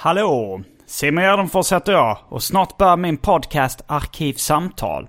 Hallå! 0.00 0.60
Simon 0.86 1.24
Gärdenfors 1.24 1.72
heter 1.72 1.92
jag 1.92 2.18
och 2.28 2.42
snart 2.42 2.76
börjar 2.76 2.96
min 2.96 3.16
podcast 3.16 3.84
Arkivsamtal. 3.86 5.08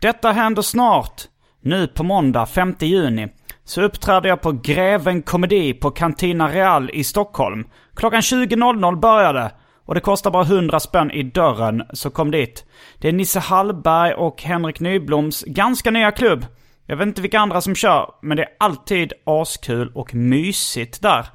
Detta 0.00 0.32
händer 0.32 0.62
snart. 0.62 1.22
Nu 1.62 1.86
på 1.86 2.02
måndag 2.02 2.46
5 2.46 2.74
juni 2.80 3.28
så 3.64 3.82
uppträder 3.82 4.28
jag 4.28 4.40
på 4.40 4.52
Greven 4.52 5.22
Komedi 5.22 5.74
på 5.74 5.90
Cantina 5.90 6.48
Real 6.48 6.90
i 6.90 7.04
Stockholm. 7.04 7.64
Klockan 7.96 8.20
20.00 8.20 9.00
börjar 9.00 9.34
det 9.34 9.52
och 9.86 9.94
det 9.94 10.00
kostar 10.00 10.30
bara 10.30 10.44
100 10.44 10.80
spänn 10.80 11.10
i 11.10 11.22
dörren, 11.22 11.82
så 11.92 12.10
kom 12.10 12.30
dit. 12.30 12.64
Det 12.98 13.08
är 13.08 13.12
Nisse 13.12 13.38
Hallberg 13.40 14.14
och 14.14 14.42
Henrik 14.42 14.80
Nybloms 14.80 15.44
ganska 15.46 15.90
nya 15.90 16.10
klubb. 16.10 16.46
Jag 16.86 16.96
vet 16.96 17.06
inte 17.08 17.22
vilka 17.22 17.40
andra 17.40 17.60
som 17.60 17.74
kör, 17.74 18.10
men 18.22 18.36
det 18.36 18.42
är 18.42 18.50
alltid 18.60 19.12
askul 19.26 19.92
och 19.94 20.14
mysigt 20.14 21.02
där. 21.02 21.26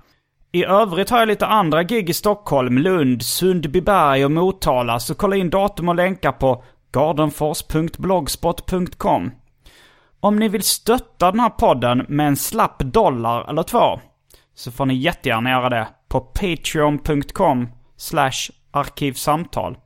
I 0.51 0.65
övrigt 0.65 1.09
har 1.09 1.19
jag 1.19 1.27
lite 1.27 1.45
andra 1.45 1.83
gig 1.83 2.09
i 2.09 2.13
Stockholm, 2.13 2.77
Lund, 2.77 3.23
Sundbyberg 3.23 4.25
och 4.25 4.31
Motala, 4.31 4.99
så 4.99 5.15
kolla 5.15 5.35
in 5.35 5.49
datum 5.49 5.89
och 5.89 5.95
länkar 5.95 6.31
på 6.31 6.63
gardenfors.blogspot.com. 6.91 9.31
Om 10.19 10.35
ni 10.35 10.47
vill 10.47 10.63
stötta 10.63 11.31
den 11.31 11.39
här 11.39 11.49
podden 11.49 12.05
med 12.07 12.27
en 12.27 12.35
slapp 12.35 12.79
dollar 12.79 13.49
eller 13.49 13.63
två, 13.63 13.99
så 14.55 14.71
får 14.71 14.85
ni 14.85 14.93
jättegärna 14.93 15.49
göra 15.49 15.69
det 15.69 15.87
på 16.07 16.19
patreon.com 16.19 17.69
slash 17.97 18.51
arkivsamtal. 18.71 19.77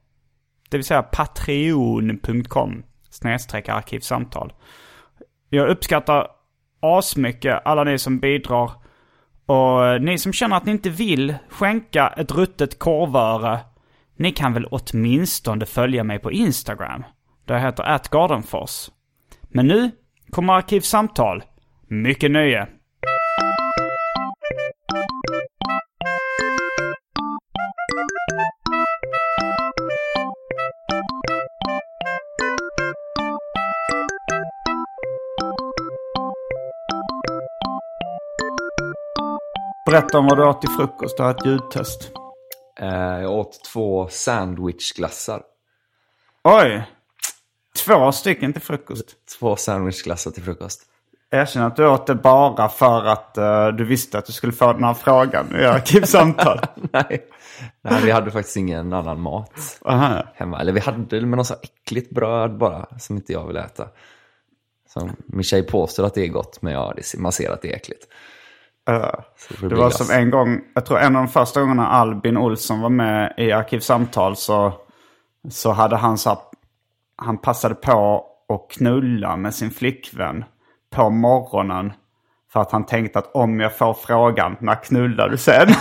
Det 0.70 0.78
vill 0.78 0.86
säga 0.86 1.04
patreon.com 1.04 2.84
snedstreck 3.10 3.70
arkivsamtal. 3.70 4.54
Jag 5.50 5.70
uppskattar 5.70 6.28
asmycket 6.80 7.62
alla 7.66 7.84
ni 7.84 8.00
som 8.00 8.20
bidrar. 8.20 8.81
Och 9.52 9.86
eh, 9.86 10.02
ni 10.02 10.18
som 10.18 10.34
känner 10.34 10.58
att 10.58 10.66
ni 10.66 10.72
inte 10.72 10.90
vill 10.90 11.36
skänka 11.50 12.08
ett 12.18 12.32
ruttet 12.32 12.80
korvöre. 12.80 13.60
Ni 14.18 14.32
kan 14.32 14.54
väl 14.54 14.66
åtminstone 14.72 15.66
följa 15.66 16.04
mig 16.04 16.20
på 16.20 16.32
Instagram. 16.32 17.04
Där 17.46 17.56
jag 17.56 17.62
heter 17.62 17.84
atgardenfors. 17.84 18.90
Men 19.50 19.68
nu 19.68 19.92
kommer 20.30 20.54
Arkivsamtal. 20.54 21.44
Mycket 21.88 22.32
nöje. 22.32 22.68
Berätta 39.92 40.18
om 40.18 40.26
vad 40.26 40.38
du 40.38 40.44
åt 40.44 40.62
till 40.62 40.70
frukost. 40.70 41.18
Du 41.18 41.24
har 41.24 41.32
ett 41.32 41.46
ljudtest. 41.46 42.12
Eh, 42.80 43.22
jag 43.22 43.32
åt 43.32 43.64
två 43.64 44.08
sandwichglassar. 44.08 45.42
Oj! 46.44 46.84
Två 47.86 48.12
stycken 48.12 48.54
till 48.54 48.62
frukost. 48.62 49.06
Två 49.40 49.56
sandwichglassar 49.56 50.32
till 50.32 50.44
frukost. 50.44 50.82
Erkänn 51.32 51.64
att 51.64 51.76
du 51.76 51.88
åt 51.88 52.08
det 52.08 52.16
bara 52.16 52.70
för 52.70 53.06
att 53.06 53.38
eh, 53.38 53.68
du 53.68 53.86
visste 53.86 54.18
att 54.18 54.26
du 54.26 54.34
skulle 54.34 54.54
få 54.54 54.74
den 54.74 54.84
här 54.84 54.94
frågan 54.94 55.56
i 55.56 55.66
arkivsamtal. 55.66 56.60
Nej. 56.76 57.28
Nej, 57.82 58.02
vi 58.04 58.12
hade 58.12 58.32
faktiskt 58.32 58.58
ingen 58.58 58.94
annan 58.94 59.22
mat 59.22 59.80
Aha. 59.86 60.24
hemma. 60.36 60.60
Eller 60.60 60.74
vi 60.74 60.80
hade 60.80 61.22
med 61.22 61.38
något 61.38 61.48
så 61.48 61.56
äckligt 61.64 62.16
bröd 62.16 62.58
bara, 62.58 63.00
som 63.00 63.16
inte 63.16 63.34
jag 63.34 63.48
vill 63.48 63.58
äta. 63.58 63.88
Som 64.88 65.16
min 65.26 65.44
tjej 65.44 65.64
påstår 65.64 66.06
att 66.06 66.14
det 66.14 66.24
är 66.24 66.28
gott, 66.28 66.62
men 66.62 66.74
ja, 66.74 66.94
man 67.18 67.32
ser 67.32 67.52
att 67.52 67.62
det 67.62 67.72
är 67.72 67.76
äckligt. 67.76 68.08
Det 69.60 69.76
var 69.76 69.90
som 69.90 70.16
en 70.16 70.30
gång, 70.30 70.62
jag 70.74 70.86
tror 70.86 71.00
en 71.00 71.16
av 71.16 71.22
de 71.24 71.28
första 71.32 71.62
gångerna 71.62 71.88
Albin 71.88 72.38
Olsson 72.38 72.82
var 72.82 72.90
med 72.90 73.34
i 73.38 73.52
Arkivsamtal 73.52 74.36
så, 74.36 74.74
så 75.50 75.72
hade 75.72 75.96
han 75.96 76.18
så 76.18 76.42
han 77.18 77.38
passade 77.38 77.76
på 77.76 78.26
att 78.54 78.76
knulla 78.78 79.36
med 79.36 79.56
sin 79.56 79.72
flickvän 79.72 80.46
på 80.96 81.10
morgonen. 81.10 81.94
För 82.54 82.62
att 82.62 82.72
han 82.72 82.86
tänkte 82.86 83.20
att 83.20 83.32
om 83.36 83.60
jag 83.60 83.78
får 83.78 83.94
frågan, 83.94 84.56
när 84.60 84.76
knullar 84.84 85.30
du 85.30 85.38
sen? 85.38 85.74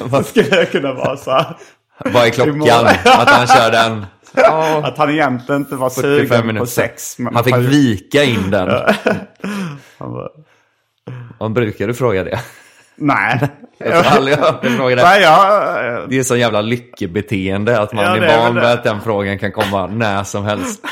så 0.10 0.22
skulle 0.22 0.56
jag 0.56 0.70
kunna 0.70 0.92
vara 0.92 1.16
så 1.16 1.30
här. 1.30 1.56
Vad 1.98 2.26
är 2.26 2.30
klockan? 2.30 2.86
Att 3.04 3.28
han 3.30 3.46
kör 3.46 3.70
den. 3.70 4.06
Ja, 4.34 4.80
Att 4.86 4.98
han 4.98 5.10
egentligen 5.10 5.60
inte 5.60 5.76
var 5.76 5.90
45 5.90 6.02
sugen 6.28 6.40
på 6.40 6.46
minuter. 6.46 6.66
sex. 6.66 7.18
men- 7.18 7.34
Han 7.34 7.44
fick 7.44 7.56
vika 7.56 8.24
in 8.24 8.50
den. 8.50 8.68
Han 9.98 10.12
bara, 10.12 10.28
Om 11.44 11.54
brukar 11.54 11.86
du 11.86 11.94
fråga 11.94 12.24
det? 12.24 12.40
Nej. 12.96 13.40
Jag 13.78 14.02
har 14.02 14.16
aldrig 14.16 14.36
hört 14.36 14.62
dig 14.62 14.70
fråga 14.70 14.96
det. 14.96 15.02
Nej, 15.02 15.22
jag, 15.22 16.10
Det 16.10 16.18
är 16.18 16.22
så 16.22 16.36
jävla 16.36 16.60
lyckebeteende 16.60 17.80
att 17.80 17.92
man 17.92 18.04
Ja, 18.04 18.16
är 18.16 18.38
van 18.38 18.54
vid 18.54 18.64
att 18.64 18.84
den 18.84 19.00
frågan 19.00 19.38
kan 19.38 19.52
komma 19.52 19.86
när 19.86 20.24
som 20.24 20.44
helst. 20.44 20.84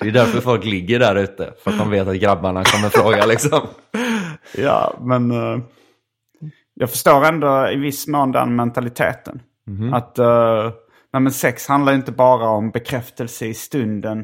Det 0.00 0.06
är 0.08 0.12
därför 0.12 0.40
folk 0.40 0.64
ligger 0.64 0.98
där 0.98 1.16
ute. 1.16 1.52
För 1.64 1.70
att 1.70 1.78
de 1.78 1.90
vet 1.90 2.08
att 2.08 2.16
grabbarna 2.16 2.64
kommer 2.64 2.88
fråga 2.88 3.26
liksom. 3.26 3.60
Ja, 4.56 4.98
men 5.00 5.30
eh, 5.30 5.58
jag 6.74 6.90
förstår 6.90 7.24
ändå 7.24 7.68
i 7.68 7.76
viss 7.76 8.06
mån 8.06 8.32
den 8.32 8.56
mentaliteten. 8.56 9.40
Att 9.92 10.18
uh, 10.18 10.72
nej, 11.12 11.22
men 11.22 11.32
sex 11.32 11.68
handlar 11.68 11.94
inte 11.94 12.12
bara 12.12 12.48
om 12.48 12.70
bekräftelse 12.70 13.46
i 13.46 13.54
stunden 13.54 14.18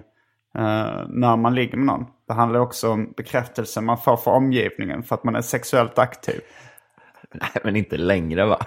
eh, 0.58 1.06
när 1.08 1.36
man 1.36 1.54
ligger 1.54 1.76
med 1.76 1.86
någon. 1.86 2.06
Det 2.28 2.34
handlar 2.34 2.60
också 2.60 2.90
om 2.90 3.12
bekräftelse 3.16 3.80
man 3.80 3.98
får 3.98 4.16
för 4.16 4.30
omgivningen 4.30 5.02
för 5.02 5.14
att 5.14 5.24
man 5.24 5.36
är 5.36 5.42
sexuellt 5.42 5.98
aktiv. 5.98 6.40
Nej, 7.32 7.62
men 7.64 7.76
inte 7.76 7.96
längre 7.96 8.46
va? 8.46 8.58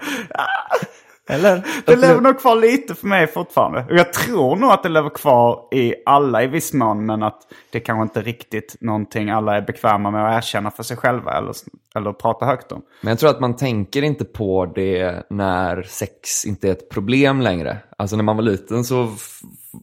Eller? 1.30 1.66
Det 1.84 1.96
lever 1.96 2.20
nog 2.20 2.40
kvar 2.40 2.56
lite 2.56 2.94
för 2.94 3.06
mig 3.06 3.26
fortfarande. 3.26 3.86
Och 3.90 3.96
jag 3.96 4.12
tror 4.12 4.56
nog 4.56 4.70
att 4.70 4.82
det 4.82 4.88
lever 4.88 5.10
kvar 5.10 5.68
i 5.72 5.94
alla 6.06 6.42
i 6.42 6.46
viss 6.46 6.72
mån. 6.72 7.06
Men 7.06 7.22
att 7.22 7.42
det 7.70 7.80
kanske 7.80 8.02
inte 8.02 8.22
riktigt 8.22 8.76
någonting 8.80 9.30
alla 9.30 9.56
är 9.56 9.60
bekväma 9.60 10.10
med 10.10 10.26
att 10.26 10.38
erkänna 10.38 10.70
för 10.70 10.82
sig 10.82 10.96
själva. 10.96 11.38
Eller, 11.38 11.54
eller 11.94 12.12
prata 12.12 12.46
högt 12.46 12.72
om. 12.72 12.82
Men 13.00 13.10
jag 13.10 13.18
tror 13.18 13.30
att 13.30 13.40
man 13.40 13.56
tänker 13.56 14.02
inte 14.02 14.24
på 14.24 14.66
det 14.66 15.26
när 15.30 15.82
sex 15.82 16.44
inte 16.46 16.68
är 16.68 16.72
ett 16.72 16.90
problem 16.90 17.40
längre. 17.40 17.78
Alltså 17.96 18.16
när 18.16 18.24
man 18.24 18.36
var 18.36 18.42
liten 18.42 18.84
så 18.84 19.08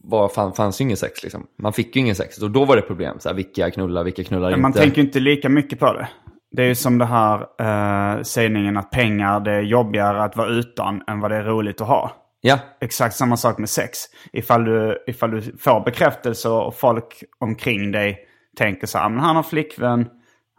var, 0.02 0.28
fan, 0.28 0.52
fanns 0.52 0.80
ju 0.80 0.84
ingen 0.84 0.96
sex 0.96 1.22
liksom. 1.22 1.46
Man 1.58 1.72
fick 1.72 1.96
ju 1.96 2.02
ingen 2.02 2.14
sex 2.14 2.38
och 2.38 2.50
då 2.50 2.64
var 2.64 2.76
det 2.76 2.82
problem. 2.82 3.16
Så 3.20 3.28
här, 3.28 3.36
vilka 3.36 3.70
knullar, 3.70 4.04
vilka 4.04 4.24
knullar 4.24 4.50
Men 4.50 4.52
inte. 4.52 4.62
man 4.62 4.72
tänker 4.72 4.96
ju 4.96 5.06
inte 5.06 5.20
lika 5.20 5.48
mycket 5.48 5.78
på 5.78 5.92
det. 5.92 6.08
Det 6.50 6.62
är 6.62 6.66
ju 6.66 6.74
som 6.74 6.98
det 6.98 7.04
här 7.04 7.46
eh, 7.60 8.22
sägningen 8.22 8.76
att 8.76 8.90
pengar 8.90 9.40
det 9.40 9.52
är 9.52 9.60
jobbigare 9.60 10.22
att 10.24 10.36
vara 10.36 10.48
utan 10.48 11.02
än 11.06 11.20
vad 11.20 11.30
det 11.30 11.36
är 11.36 11.44
roligt 11.44 11.80
att 11.80 11.88
ha. 11.88 12.12
Ja, 12.40 12.58
Exakt 12.80 13.16
samma 13.16 13.36
sak 13.36 13.58
med 13.58 13.68
sex. 13.68 13.98
Ifall 14.32 14.64
du, 14.64 15.04
ifall 15.06 15.30
du 15.30 15.42
får 15.42 15.84
bekräftelse 15.84 16.48
och 16.48 16.74
folk 16.74 17.24
omkring 17.38 17.92
dig 17.92 18.18
tänker 18.56 18.86
så 18.86 18.98
här, 18.98 19.08
men 19.08 19.20
han 19.20 19.36
har 19.36 19.42
flickvän, 19.42 20.08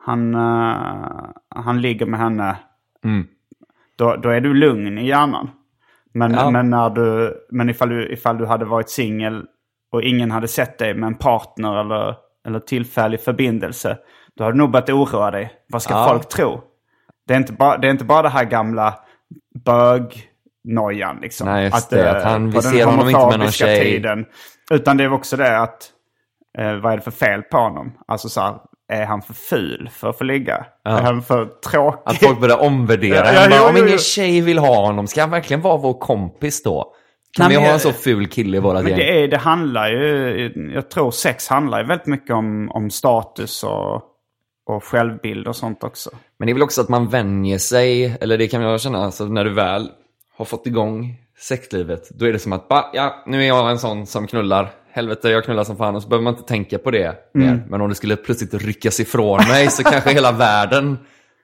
han, 0.05 0.35
eh, 0.35 1.29
han 1.49 1.81
ligger 1.81 2.05
med 2.05 2.19
henne. 2.19 2.57
Då, 3.97 4.15
då 4.15 4.29
är 4.29 4.41
du 4.41 4.53
lugn 4.53 4.97
i 4.97 5.07
hjärnan. 5.07 5.49
Men, 6.17 6.33
Ja. 6.33 6.49
men, 6.49 6.69
när 6.69 6.89
du, 6.89 7.37
men 7.51 7.69
ifall, 7.69 7.89
du, 7.89 8.13
ifall 8.13 8.37
du 8.37 8.45
hade 8.45 8.65
varit 8.65 8.89
singel 8.89 9.45
och 9.91 10.01
ingen 10.03 10.31
hade 10.31 10.47
sett 10.47 10.77
dig 10.77 10.93
med 10.93 11.07
en 11.07 11.15
partner 11.15 11.79
eller, 11.81 12.15
eller 12.47 12.59
tillfällig 12.59 13.21
förbindelse. 13.21 13.97
Då 14.37 14.43
hade 14.43 14.53
du 14.53 14.57
nog 14.57 14.71
börjat 14.71 14.89
oroa 14.89 15.31
dig. 15.31 15.51
Vad 15.69 15.81
ska 15.81 15.93
Ja. 15.93 16.07
folk 16.09 16.27
tro? 16.29 16.61
Det 17.27 17.33
är 17.33 17.37
inte 17.37 17.53
bara 17.53 17.77
det, 17.77 17.87
är 17.87 17.91
inte 17.91 18.05
bara 18.05 18.21
det 18.21 18.29
här 18.29 18.45
gamla 18.45 18.93
bögnojan 19.65 21.17
liksom. 21.21 21.47
Nej, 21.47 21.63
just 21.65 21.89
det, 21.89 22.09
eh, 22.09 22.15
att 22.15 22.23
han- 22.23 22.49
vi 22.49 22.61
ser 22.61 22.85
honom 22.85 23.09
inte 23.09 23.27
med 23.27 23.39
någon 23.39 23.51
tjej. 23.51 23.81
Tiden, 23.81 24.25
utan 24.71 24.97
det 24.97 25.03
är 25.03 25.13
också 25.13 25.37
det 25.37 25.59
att, 25.59 25.91
eh, 26.57 26.75
vad 26.75 26.91
är 26.93 26.97
det 26.97 27.03
för 27.03 27.11
fel 27.11 27.41
på 27.41 27.57
honom? 27.57 27.93
Alltså 28.07 28.29
så 28.29 28.41
här, 28.41 28.55
är 28.89 29.05
han 29.05 29.21
för 29.21 29.33
ful 29.33 29.89
för 29.93 30.09
att 30.09 30.17
få 30.17 30.23
ligga? 30.23 30.65
Är 30.85 31.01
han 31.01 31.21
för 31.21 31.45
tråkig? 31.45 32.01
Att 32.05 32.17
folk 32.17 32.39
börjar 32.41 32.57
omvärdera 32.57 33.15
Ja, 33.15 33.33
ja, 33.33 33.43
ja, 33.43 33.49
bara, 33.49 33.69
Om 33.69 33.77
ingen 33.77 33.97
tjej 33.97 34.41
vill 34.41 34.57
ha 34.57 34.85
honom, 34.85 35.07
ska 35.07 35.21
han 35.21 35.29
verkligen 35.29 35.61
vara 35.61 35.77
vår 35.77 35.93
kompis 35.93 36.63
då? 36.63 36.93
Kan 37.37 37.47
Nej, 37.47 37.57
vi 37.57 37.65
ha 37.65 37.73
en 37.73 37.79
så 37.79 37.91
ful 37.91 38.27
kille 38.27 38.57
i 38.57 38.59
vårat 38.59 38.83
Men 38.83 38.89
gäng? 38.91 38.99
det, 38.99 39.23
är, 39.23 39.27
det 39.27 39.37
handlar 39.37 39.89
ju, 39.89 40.71
jag 40.73 40.89
tror 40.89 41.11
sex 41.11 41.47
handlar 41.47 41.81
ju 41.81 41.87
väldigt 41.87 42.07
mycket 42.07 42.35
om, 42.35 42.71
om 42.71 42.89
status 42.89 43.63
och, 43.63 44.01
och 44.67 44.83
självbild 44.83 45.47
och 45.47 45.55
sånt 45.55 45.83
också. 45.83 46.09
Men 46.39 46.45
det 46.45 46.51
är 46.51 46.53
väl 46.53 46.63
också 46.63 46.81
att 46.81 46.89
man 46.89 47.09
vänjer 47.09 47.57
sig, 47.57 48.17
eller 48.21 48.37
det 48.37 48.47
kan 48.47 48.61
jag 48.61 48.81
känna, 48.81 49.05
alltså 49.05 49.25
när 49.25 49.43
du 49.43 49.53
väl 49.53 49.89
har 50.37 50.45
fått 50.45 50.67
igång 50.67 51.15
sexlivet, 51.39 52.09
då 52.09 52.25
är 52.25 52.33
det 52.33 52.39
som 52.39 52.53
att, 52.53 52.67
bara, 52.67 52.85
ja, 52.93 53.23
nu 53.25 53.43
är 53.43 53.47
jag 53.47 53.71
en 53.71 53.79
sån 53.79 54.05
som 54.05 54.27
knullar. 54.27 54.69
Helvete, 54.97 55.29
jag 55.29 55.43
knullar 55.43 55.63
som 55.63 55.77
fan 55.77 55.95
och 55.95 56.01
så 56.03 56.09
behöver 56.09 56.23
man 56.23 56.33
inte 56.33 56.47
tänka 56.47 56.77
på 56.77 56.91
det 56.91 57.05
Mm. 57.35 57.47
mer. 57.47 57.65
Men 57.69 57.81
om 57.81 57.89
det 57.89 57.95
skulle 57.95 58.15
plötsligt 58.15 58.53
ryckas 58.53 58.99
ifrån 58.99 59.37
mig 59.47 59.67
så 59.69 59.83
kanske 59.83 60.13
hela 60.13 60.31
världen 60.37 60.97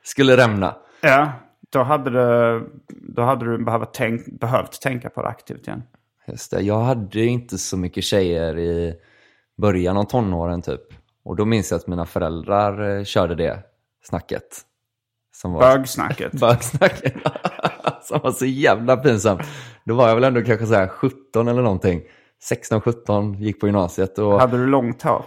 skulle 0.03 0.37
rämna. 0.37 0.75
Ja, 1.01 1.31
då 1.71 1.83
hade, 1.83 2.09
det, 2.09 2.61
då 2.87 3.21
hade 3.21 3.45
du 3.45 3.63
behövt, 3.65 3.89
tänk, 3.93 4.39
behövt 4.39 4.81
tänka 4.81 5.09
på 5.09 5.21
det 5.21 5.27
aktivt 5.27 5.67
igen. 5.67 5.83
Just 6.27 6.51
det, 6.51 6.61
jag 6.61 6.79
hade 6.79 7.25
inte 7.25 7.57
så 7.57 7.77
mycket 7.77 8.03
tjejer 8.03 8.57
i 8.59 8.93
början 9.57 9.97
av 9.97 10.03
tonåren 10.03 10.61
typ. 10.61 10.81
Och 11.25 11.35
då 11.35 11.45
minns 11.45 11.71
jag 11.71 11.77
att 11.77 11.87
mina 11.87 12.05
föräldrar 12.05 12.97
eh, 12.97 13.03
körde 13.03 13.35
det 13.35 13.59
snacket. 14.03 14.61
Som 15.35 15.53
var... 15.53 15.77
Bögsnacket. 15.77 16.31
Bögsnacket. 16.39 17.13
som 18.03 18.19
var 18.23 18.31
så 18.31 18.45
jävla 18.45 18.97
pinsamt. 18.97 19.41
Då 19.85 19.95
var 19.95 20.07
jag 20.07 20.15
väl 20.15 20.23
ändå 20.23 20.41
kanske 20.41 20.65
så 20.65 20.73
här 20.73 20.87
17 20.87 21.47
eller 21.47 21.61
någonting. 21.61 22.01
16-17, 22.51 23.35
gick 23.39 23.59
på 23.59 23.67
gymnasiet 23.67 24.17
och... 24.17 24.39
Hade 24.39 24.57
du 24.57 24.67
långt 24.67 25.01
hår? 25.01 25.25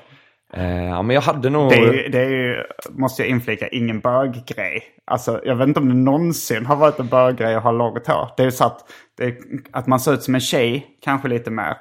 Eh, 0.54 0.84
ja, 0.84 1.02
men 1.02 1.14
jag 1.14 1.20
hade 1.20 1.50
nog... 1.50 1.68
Det 1.70 1.76
är, 1.76 1.92
ju, 1.92 2.08
det 2.08 2.18
är 2.20 2.28
ju, 2.28 2.56
måste 2.90 3.22
jag 3.22 3.28
inflika, 3.30 3.68
ingen 3.68 4.00
böggrej. 4.00 4.82
Alltså, 5.06 5.40
jag 5.44 5.56
vet 5.56 5.68
inte 5.68 5.80
om 5.80 5.88
det 5.88 5.94
någonsin 5.94 6.66
har 6.66 6.76
varit 6.76 6.98
en 7.00 7.06
böggrej 7.08 7.54
att 7.54 7.62
ha 7.62 7.70
långt 7.70 8.06
hår. 8.06 8.28
Det 8.36 8.42
är 8.42 8.44
ju 8.44 8.50
så 8.52 8.64
att, 8.64 8.84
det 9.18 9.24
är, 9.24 9.36
att 9.72 9.86
man 9.86 10.00
ser 10.00 10.12
ut 10.14 10.22
som 10.22 10.34
en 10.34 10.40
tjej, 10.40 10.86
kanske 11.02 11.28
lite 11.28 11.50
mer. 11.50 11.76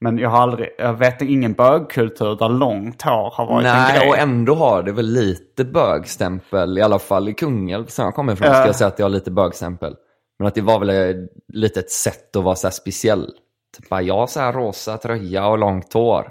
Men 0.00 0.18
jag 0.18 0.30
har 0.30 0.38
aldrig, 0.38 0.68
jag 0.78 0.94
vet 0.94 1.22
ingen 1.22 1.52
bögkultur 1.52 2.36
där 2.36 2.48
långt 2.48 3.02
hår 3.02 3.32
har 3.36 3.46
varit 3.46 3.66
en 3.66 3.72
Nej, 3.72 3.98
grej. 3.98 4.08
och 4.08 4.18
ändå 4.18 4.54
har 4.54 4.82
det 4.82 4.92
väl 4.92 5.06
lite 5.06 5.64
bögstämpel, 5.64 6.78
i 6.78 6.82
alla 6.82 6.98
fall 6.98 7.28
i 7.28 7.34
Kungälv 7.34 7.86
som 7.86 8.04
jag 8.04 8.14
kommer 8.14 8.32
ifrån, 8.32 8.48
ska 8.48 8.56
Ja. 8.56 8.66
jag 8.66 8.76
säga 8.76 8.88
att 8.88 8.98
jag 8.98 9.06
har 9.06 9.10
lite 9.10 9.30
bögstämpel. 9.30 9.94
Men 10.38 10.48
att 10.48 10.54
det 10.54 10.60
var 10.60 10.78
väl 10.84 11.16
lite 11.52 11.80
ett 11.80 11.90
sätt 11.90 12.36
att 12.36 12.44
vara 12.44 12.54
så 12.54 12.66
här 12.66 12.72
speciell. 12.72 13.26
Bara, 13.90 14.02
jag 14.02 14.30
så 14.30 14.40
här 14.40 14.52
rosa 14.52 14.98
tröja 14.98 15.46
och 15.46 15.58
långt 15.58 15.92
hår. 15.92 16.28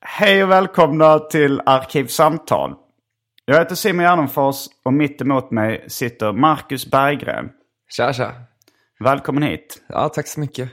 Hej 0.00 0.44
och 0.44 0.50
välkomna 0.50 1.18
till 1.18 1.62
Arkivsamtal. 1.66 2.74
Jag 3.44 3.58
heter 3.58 3.74
Simon 3.74 4.04
Gärdenfors 4.04 4.66
och 4.84 4.92
mitt 4.92 5.20
emot 5.20 5.50
mig 5.50 5.84
sitter 5.88 6.32
Marcus 6.32 6.90
Berggren. 6.90 7.50
Tja, 7.96 8.12
tja. 8.12 8.32
Välkommen 9.00 9.42
hit. 9.42 9.82
Ja, 9.88 10.08
tack 10.08 10.26
så 10.26 10.40
mycket. 10.40 10.70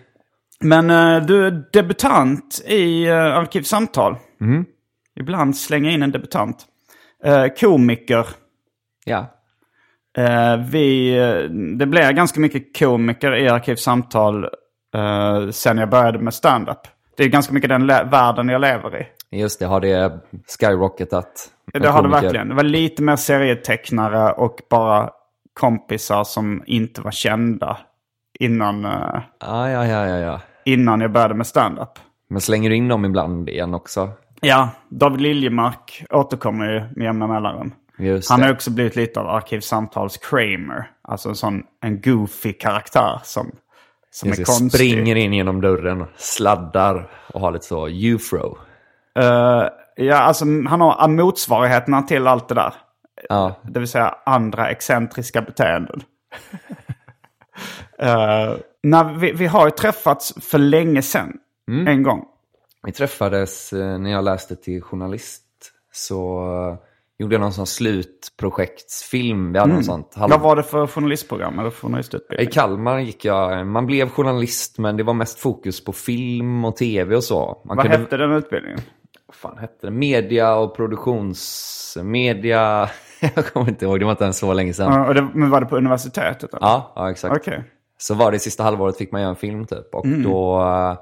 Men 0.59 0.89
eh, 0.89 1.25
du 1.25 1.47
är 1.47 1.63
debutant 1.73 2.61
i 2.65 3.07
uh, 3.09 3.15
Arkivsamtal. 3.15 4.17
Ibland 5.19 5.57
slänga 5.57 5.91
in 5.91 6.03
en 6.03 6.11
debutant. 6.11 6.65
Eh, 7.23 7.47
komiker. 7.47 8.27
Ja. 9.05 9.35
Eh, 10.17 10.57
vi, 10.57 11.17
eh, 11.17 11.49
det 11.77 11.85
blir 11.85 12.11
ganska 12.11 12.39
mycket 12.39 12.79
komiker 12.79 13.35
i 13.35 13.49
Arkivsamtal 13.49 14.49
uh, 14.95 15.49
sen 15.51 15.77
jag 15.77 15.89
började 15.89 16.19
med 16.19 16.33
stand-up. 16.33 16.79
Det 17.17 17.23
är 17.23 17.27
ganska 17.27 17.53
mycket 17.53 17.69
den 17.69 17.87
världen 17.87 18.49
jag 18.49 18.61
lever 18.61 19.01
i. 19.01 19.07
Just 19.37 19.59
det, 19.59 19.65
har 19.65 19.79
det 19.81 20.19
skyrocketat? 20.59 21.51
Det 21.73 21.87
har 21.87 22.03
det 22.03 22.09
verkligen. 22.09 22.49
Det 22.49 22.55
var 22.55 22.63
lite 22.63 23.03
mer 23.03 23.15
serietecknare 23.15 24.31
och 24.31 24.59
bara 24.69 25.09
kompisar 25.53 26.23
som 26.23 26.63
inte 26.65 27.01
var 27.01 27.11
kända 27.11 27.77
innan, 28.39 28.85
eh, 28.85 28.91
Ja, 29.39 29.69
ja, 29.69 29.87
ja, 29.87 30.07
ja, 30.07 30.17
ja. 30.17 30.41
innan 30.65 31.01
jag 31.01 31.11
började 31.11 31.33
med 31.33 31.47
stand-up. 31.47 31.99
Men 32.29 32.41
slänger 32.41 32.69
du 32.69 32.75
in 32.75 32.87
dem 32.87 33.05
ibland 33.05 33.49
igen 33.49 33.73
också? 33.73 34.09
Ja, 34.41 34.69
David 34.89 35.21
Liljemark 35.21 36.05
återkommer 36.09 36.73
ju 36.73 36.79
med 36.95 37.05
jämna 37.05 37.27
mellanrum. 37.27 37.71
Just 37.97 38.29
Han 38.29 38.39
det. 38.39 38.45
har 38.45 38.53
också 38.53 38.71
blivit 38.71 38.95
lite 38.95 39.19
av 39.19 39.27
Arkivsamtals 39.27 40.17
Kramer. 40.17 40.91
Alltså 41.01 41.29
en 41.29 41.35
sån 41.35 41.63
en 41.81 42.01
goofy 42.01 42.53
karaktär 42.53 43.19
som, 43.23 43.51
som 44.15 44.29
Just 44.29 44.41
är 44.41 44.45
konstig. 44.45 44.71
springer 44.71 45.15
in 45.15 45.33
genom 45.33 45.61
dörren, 45.61 46.05
sladdar 46.17 47.09
och 47.33 47.41
har 47.41 47.51
lite 47.51 47.65
så 47.65 47.87
ufro. 47.87 48.57
Eh, 49.19 49.63
ja, 49.95 50.15
alltså 50.15 50.45
han 50.45 50.81
har 50.81 51.07
motsvarigheterna 51.07 52.01
till 52.01 52.27
allt 52.27 52.47
det 52.49 52.55
där. 52.55 52.73
Ja, 53.29 53.55
Det 53.63 53.79
vill 53.79 53.87
säga 53.87 54.15
andra 54.25 54.69
excentriska 54.69 55.41
beteenden. 55.41 56.03
Eh, 57.99 58.53
när 58.83 59.13
vi, 59.13 59.31
vi 59.31 59.45
har 59.45 59.65
ju 59.65 59.71
träffats 59.71 60.33
för 60.41 60.57
länge 60.57 61.01
sedan. 61.01 61.33
Mm. 61.71 61.87
En 61.87 62.03
gång. 62.03 62.25
Vi 62.83 62.91
träffades 62.91 63.73
eh, 63.73 63.97
när 63.99 64.11
jag 64.11 64.23
läste 64.23 64.55
till 64.55 64.81
journalist. 64.81 65.43
Så 65.91 66.77
gjorde 67.19 67.35
jag 67.35 67.41
någon 67.41 67.53
sån 67.53 67.67
slutprojektsfilm. 67.67 69.53
Vi 69.53 69.59
hade 69.59 69.73
något 69.73 69.85
sånt. 69.85 70.13
halv- 70.15 70.31
Vad 70.31 70.41
var 70.41 70.55
det 70.55 70.63
för 70.63 70.87
journalistprogram 70.87 71.59
eller 71.59 71.69
I 71.69 71.71
journalistutbildning? 71.71 72.49
Kalmar 72.51 72.99
gick 72.99 73.25
jag, 73.25 73.67
man 73.67 73.85
blev 73.85 74.09
journalist 74.09 74.77
men 74.79 74.97
det 74.97 75.03
var 75.03 75.13
mest 75.13 75.39
fokus 75.39 75.83
på 75.83 75.93
film 75.93 76.65
och 76.65 76.75
tv 76.75 77.15
och 77.15 77.23
så. 77.23 77.61
Man 77.65 77.77
Vad 77.77 77.85
kunde, 77.85 77.97
hette 77.97 78.17
den 78.17 78.31
utbildningen? 78.31 78.79
vad 79.27 79.35
fan 79.35 79.57
hette 79.57 79.87
det? 79.87 79.91
Media 79.91 80.55
och 80.55 80.75
produktionsmedia. 80.75 82.89
jag 83.35 83.45
kommer 83.45 83.69
inte 83.69 83.85
ihåg, 83.85 83.99
det 83.99 84.05
var 84.05 84.11
inte 84.11 84.23
ens 84.23 84.37
så 84.37 84.53
länge 84.53 84.73
sedan. 84.73 84.93
Ja, 84.93 85.07
och 85.07 85.13
det, 85.13 85.27
men 85.33 85.49
var 85.49 85.59
det 85.61 85.65
på 85.67 85.77
universitetet? 85.77 86.53
eller? 86.53 86.67
Ja, 86.67 86.91
ja 86.95 87.11
exakt. 87.11 87.35
Okej. 87.37 87.63
Så 87.97 88.13
var 88.13 88.31
det 88.31 88.39
sista 88.39 88.63
halvåret 88.63 88.97
fick 88.97 89.11
man 89.11 89.21
göra 89.21 89.29
en 89.29 89.35
film 89.35 89.65
typ. 89.65 89.95
Och 89.95 90.05
Mm. 90.05 90.23
då, 90.23 90.61
eh, 90.61 90.97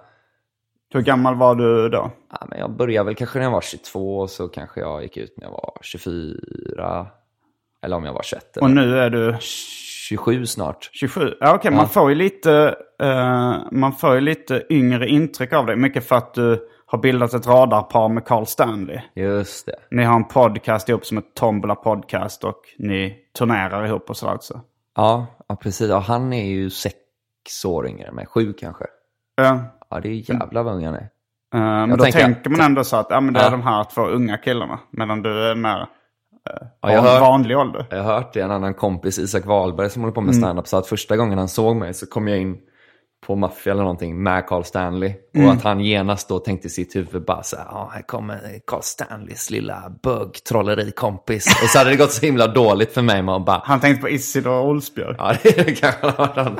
Hur 0.93 1.01
gammal 1.01 1.35
var 1.35 1.55
du 1.55 1.89
då? 1.89 2.11
ja, 2.31 2.47
men 2.49 2.59
jag 2.59 2.71
började 2.71 3.05
väl 3.05 3.15
kanske 3.15 3.39
när 3.39 3.45
jag 3.45 3.51
var 3.51 3.61
22 3.61 4.19
och 4.19 4.29
så 4.29 4.47
kanske 4.47 4.79
jag 4.79 5.03
gick 5.03 5.17
ut 5.17 5.33
när 5.37 5.45
jag 5.45 5.51
var 5.51 5.77
24. 5.81 7.07
Eller 7.81 7.97
om 7.97 8.05
jag 8.05 8.13
var 8.13 8.23
21. 8.23 8.57
Och 8.57 8.69
nu 8.69 8.97
är 8.99 9.09
du 9.09 9.37
27 9.39 10.45
snart. 10.45 10.89
27? 10.93 11.33
Ja, 11.39 11.55
okej. 11.55 11.71
Man 11.71 11.89
får 11.89 12.09
ju 12.09 12.15
lite, 12.15 12.75
eh, 13.01 13.55
man 13.71 13.93
får 13.93 14.15
ju 14.15 14.21
lite 14.21 14.63
yngre 14.69 15.07
intryck 15.07 15.53
av 15.53 15.65
dig. 15.65 15.75
Mycket 15.75 16.07
för 16.07 16.15
att 16.15 16.33
du 16.33 16.67
har 16.85 16.99
bildat 16.99 17.33
ett 17.33 17.47
radarpar 17.47 18.09
med 18.09 18.25
Carl 18.25 18.45
Stanley. 18.45 18.99
Just 19.15 19.65
det. 19.65 19.75
Ni 19.91 20.03
har 20.03 20.15
en 20.15 20.27
podcast 20.27 20.89
ihop 20.89 21.05
som 21.05 21.17
ett 21.17 21.33
Tombola 21.33 21.75
podcast 21.75 22.43
och 22.43 22.61
ni 22.77 23.15
turnerar 23.37 23.85
ihop 23.85 24.09
och 24.09 24.17
så 24.17 24.27
alltså. 24.27 24.61
Ja, 24.95 25.25
ja 25.47 25.55
precis. 25.55 25.89
Ja, 25.89 25.99
han 25.99 26.33
är 26.33 26.45
ju 26.45 26.69
sex 26.69 26.95
år 27.65 27.87
yngre 27.87 28.07
än 28.07 28.15
mig. 28.15 28.25
Sju 28.25 28.53
kanske. 28.53 28.85
Ja. 29.35 29.59
Ja, 29.93 29.99
det 29.99 30.09
är 30.09 30.31
jävla 30.31 30.63
vad 30.63 30.73
ung 30.75 30.85
han 30.85 30.93
är. 30.95 30.99
Eh, 30.99 31.59
men 31.59 31.89
Jag 31.89 31.97
då 31.97 32.03
tänker- 32.03 32.19
tänker 32.19 32.49
man 32.49 32.61
ändå 32.61 32.83
så 32.83 32.97
att 32.97 33.07
ja, 33.09 33.19
men 33.21 33.33
det 33.33 33.39
är 33.39 33.43
Ja. 33.43 33.49
de 33.49 33.61
här 33.63 33.83
två 33.83 34.01
unga 34.01 34.37
killarna. 34.37 34.79
Medan 34.91 35.21
du 35.21 35.49
är 35.51 35.55
mer 35.55 35.87
Ja, 36.81 36.91
jag, 36.91 37.01
hör, 37.01 37.19
vanlig 37.19 37.57
ålder. 37.57 37.85
jag 37.89 38.03
har 38.03 38.13
hört 38.13 38.33
det. 38.33 38.41
En 38.41 38.51
annan 38.51 38.73
kompis, 38.73 39.19
Isak 39.19 39.45
Wahlberg, 39.45 39.89
som 39.89 40.01
håller 40.01 40.13
på 40.13 40.19
Mm. 40.21 40.27
med 40.27 40.35
stand-up, 40.35 40.67
sa 40.67 40.79
att 40.79 40.87
första 40.87 41.17
gången 41.17 41.37
han 41.37 41.47
såg 41.47 41.75
mig 41.75 41.93
så 41.93 42.05
kom 42.05 42.27
jag 42.27 42.39
in 42.39 42.57
på 43.27 43.35
Maffia 43.35 43.73
eller 43.73 43.81
någonting 43.83 44.23
med 44.23 44.47
Carl 44.47 44.63
Stanley. 44.63 45.13
Mm. 45.35 45.47
Och 45.47 45.53
att 45.53 45.63
han 45.63 45.79
genast 45.79 46.29
då 46.29 46.39
tänkte 46.39 46.67
i 46.67 46.69
sitt 46.69 46.95
huvud 46.95 47.25
bara 47.25 47.43
så 47.43 47.55
här, 47.57 47.65
ja, 47.71 47.91
här 47.93 48.01
kommer 48.01 48.39
Carl 48.67 48.81
Stanleys 48.81 49.49
lilla 49.49 49.83
bög-trollerikompis. 50.03 51.45
Och 51.63 51.69
så 51.69 51.77
hade 51.77 51.89
det 51.89 51.95
gått 51.95 52.11
så 52.11 52.25
himla 52.25 52.47
dåligt 52.47 52.93
för 52.93 53.01
mig 53.01 53.19
att 53.19 53.45
bara, 53.45 53.61
Han 53.65 53.79
tänkte 53.79 54.01
på 54.01 54.09
Isidor 54.09 54.61
Olsbjörg. 54.61 55.15
Ja, 55.17 55.33
det 55.43 55.79
kanske 55.81 56.07
han. 56.17 56.59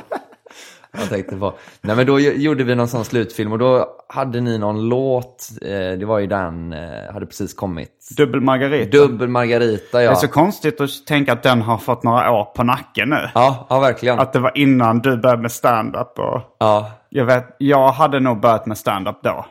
Jag 0.98 1.08
tänkte 1.08 1.36
på. 1.36 1.54
Nej, 1.80 1.96
men 1.96 2.06
då 2.06 2.20
gjorde 2.20 2.64
vi 2.64 2.74
någon 2.74 2.88
sån 2.88 3.04
slutfilm 3.04 3.52
och 3.52 3.58
då 3.58 3.88
hade 4.08 4.40
ni 4.40 4.58
någon 4.58 4.88
låt. 4.88 5.48
Eh, 5.62 5.68
det 5.98 6.04
var 6.06 6.18
ju 6.18 6.26
den, 6.26 6.72
eh, 6.72 7.12
hade 7.12 7.26
precis 7.26 7.54
kommit. 7.54 8.08
Dubbel 8.16 8.40
Margarita. 8.40 8.98
Dubbel 8.98 9.28
Margarita, 9.28 9.98
Det 9.98 10.04
ja. 10.04 10.10
är 10.10 10.14
så 10.14 10.28
konstigt 10.28 10.80
att 10.80 11.06
tänka 11.06 11.32
att 11.32 11.42
den 11.42 11.62
har 11.62 11.78
fått 11.78 12.02
några 12.02 12.30
år 12.32 12.44
på 12.44 12.62
nacken 12.64 13.08
nu. 13.08 13.28
Ja, 13.34 13.66
ja 13.70 13.80
verkligen. 13.80 14.18
Att 14.18 14.32
det 14.32 14.38
var 14.38 14.58
innan 14.58 14.98
du 15.00 15.16
började 15.16 15.42
med 15.42 15.52
stand-up. 15.52 16.18
Och 16.18 16.40
Ja. 16.58 16.90
jag, 17.08 17.24
vet, 17.24 17.56
jag 17.58 17.88
hade 17.92 18.20
nog 18.20 18.40
börjat 18.40 18.66
med 18.66 18.78
stand-up 18.78 19.16
då. 19.22 19.46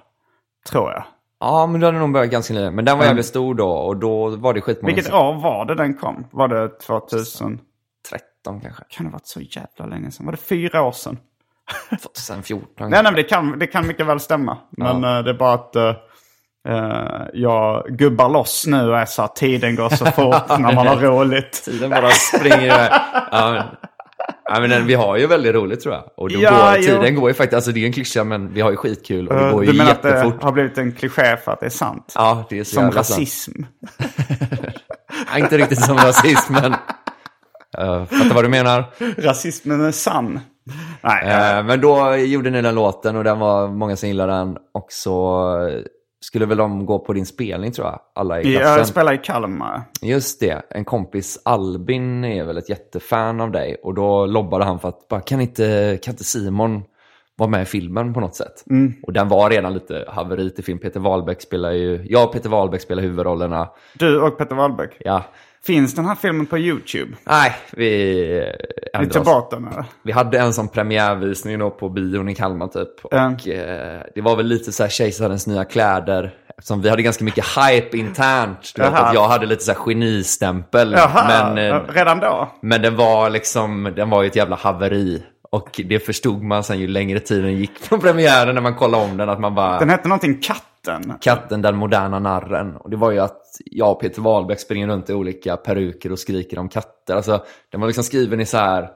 Tror 0.69 0.91
jag. 0.91 1.03
ja, 1.39 1.67
men 1.67 1.79
du 1.81 1.85
hade 1.87 1.99
nog 1.99 2.11
börjat 2.11 2.29
ganska 2.31 2.53
nyligen. 2.53 2.75
Men 2.75 2.85
den 2.85 2.97
var 2.97 3.05
jävligt 3.05 3.25
stor 3.25 3.55
då 3.55 3.69
och 3.71 3.97
då 3.97 4.29
var 4.29 4.53
det 4.53 4.61
skitmånga. 4.61 4.95
Vilket 4.95 5.13
år 5.13 5.33
var 5.41 5.65
det 5.65 5.75
den 5.75 5.93
kom? 5.93 6.27
Var 6.31 6.47
det 6.47 6.69
2000? 6.79 7.59
13 8.09 8.61
kanske. 8.61 8.83
Kan 8.89 9.05
det 9.05 9.09
ha 9.09 9.13
varit 9.13 9.27
så 9.27 9.41
jävla 9.41 9.85
länge 9.95 10.11
sedan? 10.11 10.25
Var 10.25 10.31
det 10.33 10.37
fyra 10.37 10.81
år 10.83 10.91
sedan? 10.91 11.17
2014. 12.01 12.69
Nej, 12.77 12.89
nej, 12.89 13.03
men 13.03 13.13
det 13.13 13.23
kan, 13.23 13.59
det 13.59 13.67
kan 13.67 13.87
mycket 13.87 14.05
väl 14.05 14.19
stämma. 14.19 14.57
Men 14.77 15.03
eh, 15.03 15.23
det 15.23 15.29
är 15.29 15.33
bara 15.37 15.53
att... 15.53 15.75
Eh, 15.75 15.93
jag 17.33 17.85
gubbar 17.89 18.29
loss 18.29 18.65
nu 18.67 18.89
och 18.89 18.99
är 18.99 19.05
så 19.05 19.21
att 19.21 19.35
tiden 19.35 19.75
går 19.75 19.89
så 19.89 20.05
fort 20.05 20.59
när 20.59 20.75
man 20.75 20.87
har 20.87 20.95
roligt. 20.95 21.63
Tiden 21.65 21.89
bara 21.89 22.09
springer 22.09 22.65
iväg. 22.65 22.91
Ja, 23.31 23.63
ja, 24.45 24.59
men 24.59 24.87
vi 24.87 24.93
har 24.93 25.17
ju 25.17 25.27
väldigt 25.27 25.53
roligt 25.55 25.81
tror 25.81 25.95
jag. 25.95 26.03
Och 26.17 26.29
då 26.29 26.39
Ja, 26.39 26.51
går, 26.51 26.77
jo. 26.77 26.83
tiden 26.83 27.15
går 27.15 27.29
ju 27.29 27.33
faktiskt, 27.33 27.53
alltså 27.55 27.71
det 27.71 27.79
är 27.79 27.85
en 27.85 27.93
klyscha 27.93 28.23
men 28.23 28.53
vi 28.53 28.61
har 28.61 28.71
ju 28.71 28.77
skitkul 28.77 29.27
och 29.27 29.35
det 29.35 29.51
går 29.51 29.65
ju 29.65 29.71
du 29.71 29.77
menar 29.77 29.91
att 29.91 30.01
det 30.01 30.33
har 30.41 30.51
blivit 30.51 30.77
en 30.77 30.91
kliché 30.91 31.37
för 31.37 31.51
att 31.51 31.59
det 31.59 31.65
är 31.65 31.69
sant? 31.69 32.13
Ja, 32.15 32.45
det 32.49 32.59
är 32.59 32.63
så 32.63 32.75
Som 32.75 32.91
rasism. 32.91 33.51
Ja, 35.31 35.37
inte 35.39 35.57
riktigt 35.57 35.81
som 35.81 35.97
rasism 35.97 36.53
men... 36.53 36.73
Uh, 36.73 38.05
fattar 38.05 38.35
vad 38.35 38.43
du 38.43 38.49
menar. 38.49 38.85
Rasismen 39.17 39.85
är 39.85 39.91
sann. 39.91 40.39
Nej, 41.01 41.57
eh, 41.57 41.65
men 41.65 41.81
då 41.81 42.15
gjorde 42.15 42.49
ni 42.49 42.61
den 42.61 42.75
låten 42.75 43.15
och 43.15 43.23
den 43.23 43.39
var 43.39 43.67
många 43.67 43.95
som 43.95 44.09
gillade 44.09 44.33
den. 44.33 44.57
Och 44.73 44.87
så 44.89 45.49
skulle 46.21 46.45
väl 46.45 46.57
de 46.57 46.85
gå 46.85 46.99
på 46.99 47.13
din 47.13 47.25
spelning 47.25 47.71
tror 47.71 47.87
jag, 47.87 47.99
alla 48.15 48.41
i 48.41 48.43
klassen. 48.43 48.77
jag 48.77 48.87
spelar 48.87 49.13
i 49.13 49.17
Kalmar. 49.17 49.81
Just 50.01 50.39
det, 50.39 50.61
en 50.69 50.85
kompis 50.85 51.41
Albin 51.45 52.23
är 52.23 52.43
väl 52.43 52.57
ett 52.57 52.69
jättefan 52.69 53.41
av 53.41 53.51
dig. 53.51 53.75
Och 53.83 53.93
då 53.93 54.25
lobbade 54.25 54.65
han 54.65 54.79
för 54.79 54.89
att, 54.89 55.07
bara, 55.07 55.21
kan, 55.21 55.41
inte, 55.41 55.99
kan 56.03 56.11
inte 56.11 56.23
Simon 56.23 56.83
vara 57.35 57.49
med 57.49 57.61
i 57.61 57.65
filmen 57.65 58.13
på 58.13 58.19
något 58.19 58.35
sätt? 58.35 58.63
Och 59.03 59.13
den 59.13 59.27
var 59.27 59.49
redan 59.49 59.73
lite 59.73 60.05
haveri 60.07 60.49
till 60.49 60.63
film. 60.63 60.79
Peter 60.79 60.99
Wahlbeck 60.99 61.41
spelar 61.41 61.71
ju, 61.71 62.05
jag 62.09 62.23
och 62.23 62.33
Peter 62.33 62.49
Wahlbeck 62.49 62.81
spelar 62.81 63.03
huvudrollerna. 63.03 63.69
Du 63.93 64.21
och 64.21 64.37
Peter 64.37 64.55
Wahlbeck. 64.55 64.97
Ja, 64.99 65.23
Finns 65.65 65.95
den 65.95 66.05
här 66.05 66.15
filmen 66.15 66.45
på 66.45 66.57
YouTube? 66.57 67.15
nej, 67.23 67.55
vi 67.71 68.51
Vi 68.99 69.07
tar 69.09 69.23
bort 69.23 69.51
den 69.51 69.67
eller? 69.67 69.85
Vi 70.03 70.11
hade 70.11 70.39
en 70.39 70.53
sån 70.53 70.67
premiärvisning 70.67 71.59
då 71.59 71.69
på 71.69 71.89
bion 71.89 72.29
i 72.29 72.35
Kalmar 72.35 72.67
typ. 72.67 73.05
Och 73.05 73.13
eh, 73.47 74.01
det 74.15 74.21
var 74.21 74.35
väl 74.35 74.45
lite 74.45 74.71
så 74.71 74.83
här 74.83 74.89
kejsarens 74.89 75.47
nya 75.47 75.65
kläder. 75.65 76.33
Eftersom 76.57 76.81
vi 76.81 76.89
hade 76.89 77.01
ganska 77.01 77.23
mycket 77.23 77.45
hype 77.45 77.97
internt. 77.97 78.73
Du 78.75 78.81
vet 78.81 78.93
att 78.93 79.13
jag 79.13 79.27
hade 79.27 79.45
lite 79.45 79.63
så 79.63 79.71
här 79.71 79.79
genistämpel. 79.79 80.91
Jaha, 80.97 81.53
Men, 81.53 81.71
eh, 81.71 81.81
redan 81.93 82.19
då? 82.19 82.51
men 82.61 82.81
den 82.81 82.95
var 82.95 83.29
liksom, 83.29 83.93
den 83.95 84.09
var 84.09 84.21
ju 84.23 84.27
ett 84.27 84.35
jävla 84.35 84.55
haveri. 84.55 85.23
Och 85.51 85.81
det 85.85 85.99
förstod 85.99 86.43
man 86.43 86.63
sen 86.63 86.79
ju 86.79 86.87
längre 86.87 87.19
tiden 87.19 87.57
gick 87.57 87.79
från 87.79 87.99
premiären 87.99 88.55
när 88.55 88.61
man 88.61 88.75
kollade 88.75 89.03
om 89.03 89.17
den. 89.17 89.29
Att 89.29 89.39
man 89.39 89.55
bara, 89.55 89.79
Den 89.79 89.89
hette 89.89 90.07
någonting 90.07 90.41
Katten. 90.85 91.17
katten 91.21 91.61
den 91.61 91.75
moderna 91.75 92.19
narren. 92.19 92.75
Och 92.77 92.89
det 92.89 92.97
var 92.97 93.11
ju 93.11 93.19
att 93.19 93.41
jag 93.65 93.91
och 93.91 94.01
Peter 94.01 94.21
Wahlbeck 94.21 94.59
springer 94.59 94.87
runt 94.87 95.09
i 95.09 95.13
olika 95.13 95.57
peruker 95.57 96.11
och 96.11 96.19
skriker 96.19 96.59
om 96.59 96.69
katter. 96.69 97.15
Alltså, 97.15 97.43
den 97.71 97.81
var 97.81 97.87
liksom 97.87 98.03
skriven 98.03 98.39
i 98.39 98.45
så 98.45 98.57
här 98.57 98.89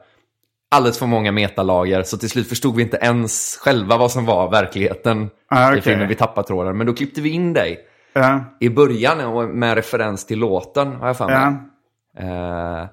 alldeles 0.70 0.98
för 0.98 1.06
många 1.06 1.32
metalager. 1.32 2.02
Så 2.02 2.18
till 2.18 2.30
slut 2.30 2.48
förstod 2.48 2.76
vi 2.76 2.82
inte 2.82 2.96
ens 2.96 3.56
själva 3.62 3.96
vad 3.96 4.10
som 4.12 4.24
var 4.26 4.50
verkligheten 4.50 5.30
Ah, 5.48 5.68
i 5.68 5.72
okej. 5.72 5.82
filmen. 5.82 6.08
Vi 6.08 6.14
tappade 6.14 6.46
tråden. 6.46 6.76
Men 6.78 6.86
då 6.86 6.92
klippte 6.94 7.20
vi 7.20 7.28
in 7.30 7.52
dig 7.52 7.78
Ja, 8.12 8.44
i 8.60 8.68
början 8.70 9.48
med 9.58 9.74
referens 9.74 10.26
till 10.26 10.38
låten, 10.38 10.92
har 10.92 11.06
jag 11.06 11.16
för 11.16 11.26
mig. 11.26 11.34
ja. 11.36 11.54
Eh, 12.20 12.88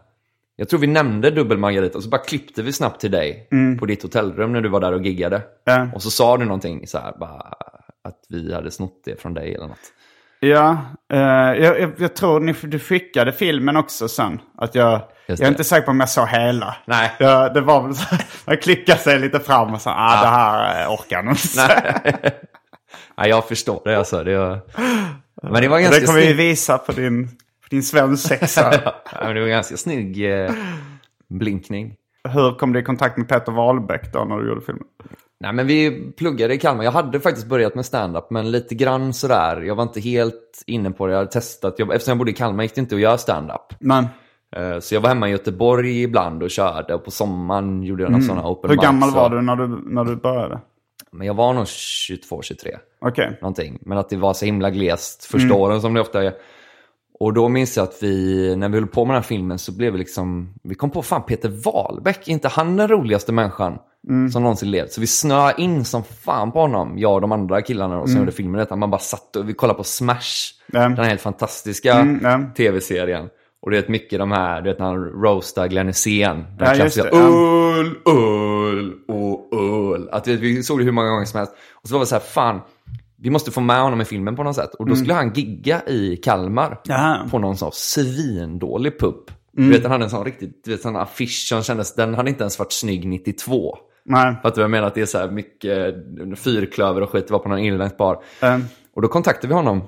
jag 0.55 0.69
tror 0.69 0.79
vi 0.79 0.87
nämnde 0.87 1.31
dubbel 1.31 1.57
Margarita 1.57 1.97
och 1.97 2.03
så 2.03 2.09
bara 2.09 2.21
klippte 2.21 2.61
vi 2.63 2.73
snabbt 2.73 3.01
till 3.01 3.11
dig 3.11 3.47
på 3.79 3.85
ditt 3.85 4.03
hotellrum 4.03 4.53
när 4.53 4.61
du 4.61 4.69
var 4.69 4.79
där 4.79 4.91
och 4.93 5.01
giggade. 5.05 5.41
Ja. 5.63 5.87
Och 5.95 6.03
så 6.03 6.09
sa 6.11 6.37
du 6.37 6.45
någonting 6.45 6.87
så 6.87 6.97
här, 6.97 7.13
bara 7.19 7.53
att 8.05 8.19
vi 8.29 8.53
hade 8.53 8.71
snott 8.71 9.01
det 9.05 9.21
från 9.21 9.33
dig 9.33 9.55
eller 9.55 9.67
något. 9.67 9.91
Ja, 10.39 10.77
eh, 11.13 11.19
jag, 11.63 11.79
jag, 11.79 11.91
jag 11.97 12.15
tror 12.15 12.39
ni, 12.39 12.53
du 12.61 12.79
skickade 12.79 13.31
filmen 13.31 13.77
också 13.77 14.07
sen. 14.07 14.39
Att 14.57 14.75
jag, 14.75 15.01
jag 15.27 15.39
är 15.39 15.47
inte 15.47 15.63
säker 15.63 15.85
på 15.85 15.91
om 15.91 15.99
jag 15.99 16.09
såg 16.09 16.27
hela. 16.27 16.75
Nej. 16.85 17.11
Ja, 17.19 17.49
det 17.49 17.61
var 17.61 17.81
väl 17.83 17.95
så, 17.95 18.15
man 18.47 18.57
klickade 18.57 18.99
sig 18.99 19.19
lite 19.19 19.39
fram 19.39 19.73
och 19.73 19.81
sa, 19.81 19.93
ah, 19.97 20.21
det 20.21 20.27
här 20.27 20.83
eh, 20.83 20.93
orkar 20.93 21.23
jag 21.23 21.31
inte. 21.31 22.31
Nej, 23.17 23.29
jag 23.29 23.47
förstår 23.47 23.81
det 23.85 23.97
alltså. 23.97 24.23
Det 24.23 24.37
var... 24.37 24.61
Men 25.43 25.61
det 25.61 25.67
var 25.67 25.79
ganska 25.79 25.99
Det 25.99 26.05
kommer 26.05 26.19
vi 26.19 26.25
snygg. 26.25 26.37
visa 26.37 26.77
på 26.77 26.91
din, 26.91 27.27
på 27.27 27.67
din 27.69 27.83
svensexa. 27.83 28.73
Ja, 29.11 29.19
men 29.21 29.35
det 29.35 29.41
var 29.41 29.47
ganska 29.47 29.77
snygg 29.77 30.31
eh, 30.43 30.51
blinkning. 31.29 31.95
Hur 32.29 32.51
kom 32.51 32.73
du 32.73 32.79
i 32.79 32.83
kontakt 32.83 33.17
med 33.17 33.29
Peter 33.29 33.51
Wahlbeck 33.51 34.13
då 34.13 34.23
när 34.25 34.37
du 34.37 34.47
gjorde 34.47 34.61
filmen? 34.65 34.83
Nej, 35.45 35.53
men 35.53 35.67
vi 35.67 36.11
pluggade 36.17 36.53
i 36.53 36.57
Kalmar. 36.57 36.83
Jag 36.83 36.91
hade 36.91 37.19
faktiskt 37.19 37.47
börjat 37.47 37.75
med 37.75 37.85
stand-up, 37.85 38.29
men 38.29 38.51
lite 38.51 38.75
grann 38.75 39.13
sådär. 39.13 39.61
Jag 39.61 39.75
var 39.75 39.83
inte 39.83 39.99
helt 39.99 40.63
inne 40.65 40.91
på 40.91 41.05
det. 41.07 41.11
Jag 41.13 41.19
hade 41.19 41.31
testat. 41.31 41.75
Jag, 41.77 41.93
eftersom 41.93 42.11
jag 42.11 42.17
bodde 42.17 42.31
i 42.31 42.33
Kalmar 42.33 42.63
gick 42.63 42.75
det 42.75 42.81
inte 42.81 42.95
att 42.95 43.01
göra 43.01 43.17
stand-up. 43.17 43.61
Men 43.79 44.05
Eh, 44.55 44.79
Så 44.79 44.95
jag 44.95 45.01
var 45.01 45.09
hemma 45.09 45.27
i 45.27 45.31
Göteborg 45.31 46.03
ibland 46.03 46.43
och 46.43 46.49
körde. 46.51 46.93
Och 46.93 47.03
på 47.05 47.11
sommaren 47.11 47.83
gjorde 47.83 48.03
jag 48.03 48.11
några 48.11 48.23
sådana 48.23 48.47
open 48.49 48.69
Mm. 48.71 48.79
hur 48.79 48.85
gammal 48.87 49.09
mics 49.09 49.15
var 49.15 49.29
du 49.29 49.41
när, 49.41 49.55
du 49.55 49.67
när 49.67 50.03
du 50.03 50.15
började? 50.15 50.59
Men 51.11 51.27
jag 51.27 51.33
var 51.33 51.53
nog 51.53 51.67
22, 51.67 52.41
23. 52.41 52.77
Okej. 53.01 53.37
någonting. 53.41 53.79
Men 53.81 53.97
att 53.97 54.09
det 54.09 54.17
var 54.17 54.33
så 54.33 54.45
himla 54.45 54.69
glest 54.69 55.29
Mm. 55.33 55.41
första 55.41 55.55
åren 55.61 55.81
som 55.81 55.93
det 55.93 56.01
ofta 56.01 56.23
är. 56.23 56.33
Och 57.19 57.33
då 57.33 57.49
minns 57.49 57.77
jag 57.77 57.83
att 57.83 57.97
vi, 58.01 58.55
när 58.55 58.69
vi 58.69 58.75
höll 58.77 58.87
på 58.87 59.05
med 59.05 59.15
den 59.15 59.21
här 59.21 59.27
filmen 59.27 59.59
så 59.59 59.71
blev 59.71 59.91
vi 59.93 59.99
liksom, 59.99 60.53
vi 60.63 60.75
kom 60.75 60.89
på 60.89 61.01
fan 61.01 61.23
Peter 61.23 61.49
Wahlbeck, 61.49 62.27
inte 62.27 62.47
han 62.47 62.77
den 62.77 62.87
roligaste 62.87 63.31
människan 63.31 63.77
Mm. 64.09 64.29
som 64.29 64.43
någonsin 64.43 64.71
levt? 64.71 64.91
Så 64.91 65.01
vi 65.01 65.07
snöade 65.07 65.61
in 65.61 65.85
som 65.85 66.03
fan 66.03 66.51
på 66.51 66.59
honom, 66.59 66.97
jag 66.99 67.13
och 67.13 67.21
de 67.21 67.31
andra 67.31 67.61
killarna 67.61 67.95
då, 67.95 68.01
som 68.01 68.11
Mm. 68.11 68.21
gjorde 68.23 68.31
filmen. 68.31 68.59
Detta. 68.59 68.75
Man 68.75 68.89
bara 68.91 68.99
satt 68.99 69.35
och 69.35 69.49
vi 69.49 69.53
kollade 69.53 69.77
på 69.77 69.83
Smash, 69.83 70.53
Ja. 70.71 70.79
den 70.89 71.05
helt 71.05 71.21
fantastiska 71.21 71.93
Mm, 71.93 72.53
tv-serien. 72.53 73.29
Och 73.61 73.71
det 73.71 73.77
är 73.77 73.91
mycket 73.91 74.19
de 74.19 74.31
här, 74.31 74.61
du 74.61 74.69
vet 74.69 74.79
när 74.79 74.85
han 74.85 75.03
roastar 75.05 75.67
Glenn 75.67 75.87
Hysén. 75.87 76.35
Den 76.57 76.67
Ja, 76.67 76.73
klassiska 76.75 77.09
öl, 77.09 77.95
öl 78.05 78.93
och 79.07 79.49
öl. 79.93 80.09
Att 80.11 80.27
vi, 80.27 80.35
vi 80.35 80.63
såg 80.63 80.79
det 80.79 80.83
hur 80.85 80.91
många 80.91 81.09
gånger 81.09 81.25
som 81.25 81.37
helst. 81.37 81.53
Och 81.73 81.87
så 81.89 81.93
var 81.93 81.99
det 81.99 82.05
så 82.05 82.15
här, 82.15 82.21
fan, 82.21 82.61
vi 83.25 83.31
måste 83.31 83.51
få 83.51 83.61
med 83.61 83.81
honom 83.81 84.01
i 84.01 84.05
filmen 84.05 84.35
på 84.35 84.43
något 84.43 84.55
sätt. 84.55 84.73
Och 84.75 84.85
då 84.89 84.95
skulle 84.95 85.13
han 85.13 85.33
gigga 85.33 85.81
i 85.87 86.17
Kalmar 86.17 86.81
Jaha. 86.83 87.27
på 87.31 87.39
någon 87.39 87.57
sån 87.57 87.71
svindålig 87.73 88.99
pub. 88.99 89.15
Du 89.51 89.69
vet, 89.69 89.81
han 89.83 89.91
hade 89.91 90.03
en 90.03 90.09
sån 90.09 90.25
riktigt, 90.25 90.63
du 90.65 90.71
vet, 90.71 90.81
sån 90.81 90.95
affisch 90.95 91.45
som 91.49 91.63
kändes, 91.63 91.95
den 91.95 92.13
hade 92.15 92.29
inte 92.29 92.43
ens 92.43 92.59
varit 92.59 92.71
snygg 92.71 93.07
92. 93.07 93.77
Nej. 94.05 94.35
För 94.41 94.49
att 94.49 94.57
jag 94.57 94.71
menar 94.71 94.87
att 94.87 94.95
det 94.95 95.01
är 95.01 95.05
så 95.05 95.17
här 95.17 95.29
mycket 95.31 95.95
fyrklöver 96.39 97.01
och 97.01 97.09
skit, 97.09 97.27
det 97.27 97.33
var 97.33 97.39
på 97.39 97.49
någon 97.49 97.59
irländsk 97.59 97.97
bar. 97.97 98.23
Eh, 98.41 98.57
Och 98.95 99.01
då 99.01 99.07
kontaktade 99.07 99.47
vi 99.47 99.53
honom. 99.53 99.81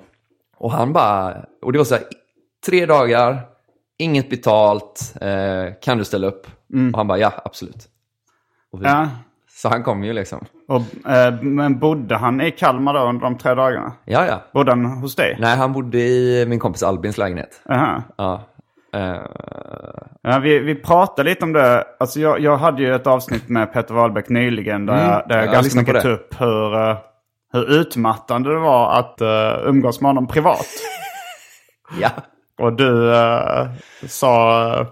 Och 0.58 0.72
han 0.72 0.94
bara, 0.94 1.46
och 1.62 1.72
det 1.72 1.78
var 1.78 1.86
så 1.86 1.96
här, 1.96 2.04
tre 2.66 2.86
dagar, 2.86 3.42
inget 3.98 4.30
betalt, 4.30 5.14
eh, 5.22 5.74
kan 5.82 5.98
du 5.98 6.04
ställa 6.04 6.28
upp? 6.28 6.48
Och 6.94 6.98
han 6.98 7.08
bara, 7.08 7.18
ja 7.18 7.34
absolut. 7.46 7.88
Och 8.72 8.82
vi, 8.82 8.86
ja. 8.86 9.10
Så 9.62 9.70
han 9.70 9.84
kom 9.84 10.04
ju 10.04 10.14
liksom. 10.14 10.46
Och, 10.68 11.12
eh, 11.12 11.42
men 11.42 11.80
bodde 11.80 12.16
han 12.16 12.42
i 12.42 12.52
Kalmar 12.52 12.94
då 12.94 13.00
under 13.00 13.22
de 13.22 13.38
tre 13.38 13.54
dagarna? 13.54 13.92
Ja, 14.06 14.26
ja. 14.26 14.42
Bodde 14.54 14.72
han 14.72 14.86
hos 14.86 15.16
dig? 15.16 15.38
Nej, 15.40 15.58
han 15.58 15.74
bodde 15.74 15.98
i 15.98 16.46
min 16.48 16.60
kompis 16.60 16.84
Albins 16.84 17.18
lägenhet. 17.18 17.62
Aha. 17.70 18.04
Ja. 18.18 18.42
Eh, 18.94 19.22
Ja, 20.30 20.40
vi, 20.40 20.60
vi 20.60 20.76
pratade 20.76 21.30
lite 21.30 21.46
om 21.46 21.54
det. 21.54 21.84
Alltså 22.00 22.20
jag, 22.20 22.40
jag 22.40 22.58
hade 22.58 22.82
ju 22.82 22.96
ett 22.96 23.08
avsnitt 23.08 23.50
med 23.50 23.74
Peter 23.74 23.94
Wahlbeck 23.94 24.30
nyligen 24.30 24.86
där, 24.86 24.94
Mm, 24.94 25.10
jag, 25.10 25.24
där 25.30 25.38
jag 25.38 25.46
jag 25.46 25.54
ganska 25.54 25.80
mycket 25.80 26.02
tog 26.02 26.12
upp 26.12 26.42
hur, 26.42 26.76
eh, 26.76 26.98
hur 27.54 27.80
utmattande 27.80 28.54
det 28.54 28.60
var 28.60 29.00
att 29.00 29.22
uh, 29.22 29.70
umgås 29.70 30.02
med 30.02 30.10
honom 30.10 30.28
privat. 30.28 30.68
ja. 32.02 32.10
Och 32.60 32.74
du 32.74 33.16
eh, 33.16 33.68
sa 34.08 34.86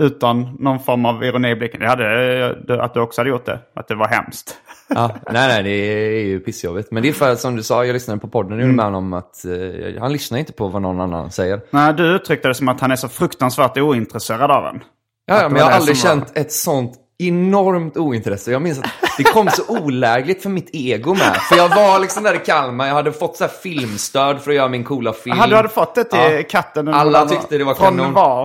utan 0.00 0.56
någon 0.58 0.80
form 0.80 1.04
av 1.06 1.24
ironi 1.24 1.50
i 1.50 1.56
blicken, 1.56 1.80
ja, 1.82 1.96
det, 1.96 2.58
det, 2.66 2.82
att 2.82 2.94
du 2.94 3.00
också 3.00 3.20
hade 3.20 3.30
gjort 3.30 3.46
det. 3.46 3.58
Att 3.74 3.88
det 3.88 3.94
var 3.94 4.08
hemskt. 4.08 4.56
ja. 4.88 5.10
Nej, 5.32 5.48
nej, 5.48 5.62
det 5.62 5.70
är 5.70 6.24
ju 6.26 6.40
pissjobbigt. 6.40 6.90
Men 6.90 7.02
det 7.02 7.08
är 7.08 7.12
för 7.12 7.34
som 7.34 7.56
du 7.56 7.62
sa, 7.62 7.84
jag 7.84 7.92
lyssnade 7.92 8.20
på 8.20 8.28
podden 8.28 8.58
nu 8.58 8.66
med 8.66 8.84
honom 8.84 9.12
att 9.12 9.44
eh, 9.44 10.00
han 10.00 10.12
lyssnar 10.12 10.38
inte 10.38 10.52
på 10.52 10.68
vad 10.68 10.82
någon 10.82 11.00
annan 11.00 11.30
säger. 11.30 11.60
Nej, 11.70 11.94
du 11.94 12.04
uttryckte 12.14 12.48
det 12.48 12.54
som 12.54 12.68
att 12.68 12.80
han 12.80 12.90
är 12.90 12.96
så 12.96 13.08
fruktansvärt 13.08 13.78
ointresserad 13.78 14.50
av 14.50 14.64
en. 14.66 14.80
Ja, 15.26 15.42
ja, 15.42 15.48
men 15.48 15.58
jag 15.58 15.64
har 15.64 15.72
aldrig 15.72 15.96
som 15.96 16.08
var- 16.08 16.16
känt 16.26 16.36
ett 16.36 16.52
sånt 16.52 16.92
enormt 17.28 17.96
ointresse. 17.96 18.52
Jag 18.52 18.62
minns 18.62 18.78
att 18.78 18.84
det 19.18 19.24
kom 19.24 19.48
så 19.48 19.62
olägligt 19.78 20.42
för 20.42 20.50
mitt 20.50 20.70
ego 20.72 21.14
med. 21.14 21.36
För 21.48 21.56
jag 21.56 21.68
var 21.68 21.98
liksom 21.98 22.22
där 22.22 22.34
i 22.34 22.38
Kalmar, 22.38 22.86
jag 22.86 22.94
hade 22.94 23.12
fått 23.12 23.36
så 23.36 23.44
här 23.44 23.50
filmstöd 23.62 24.40
för 24.40 24.50
att 24.50 24.56
göra 24.56 24.68
min 24.68 24.84
coola 24.84 25.12
film. 25.12 25.36
Jaha, 25.38 25.46
du 25.46 25.56
hade 25.56 25.68
fått 25.68 25.94
det 25.94 26.04
till 26.04 26.18
Ja. 26.36 26.42
katten? 26.50 26.88
Alla 26.88 27.26
tyckte 27.26 27.58
det 27.58 27.64
var 27.64 27.74
Från 27.74 27.96
kanon. 27.96 28.12
var? 28.12 28.40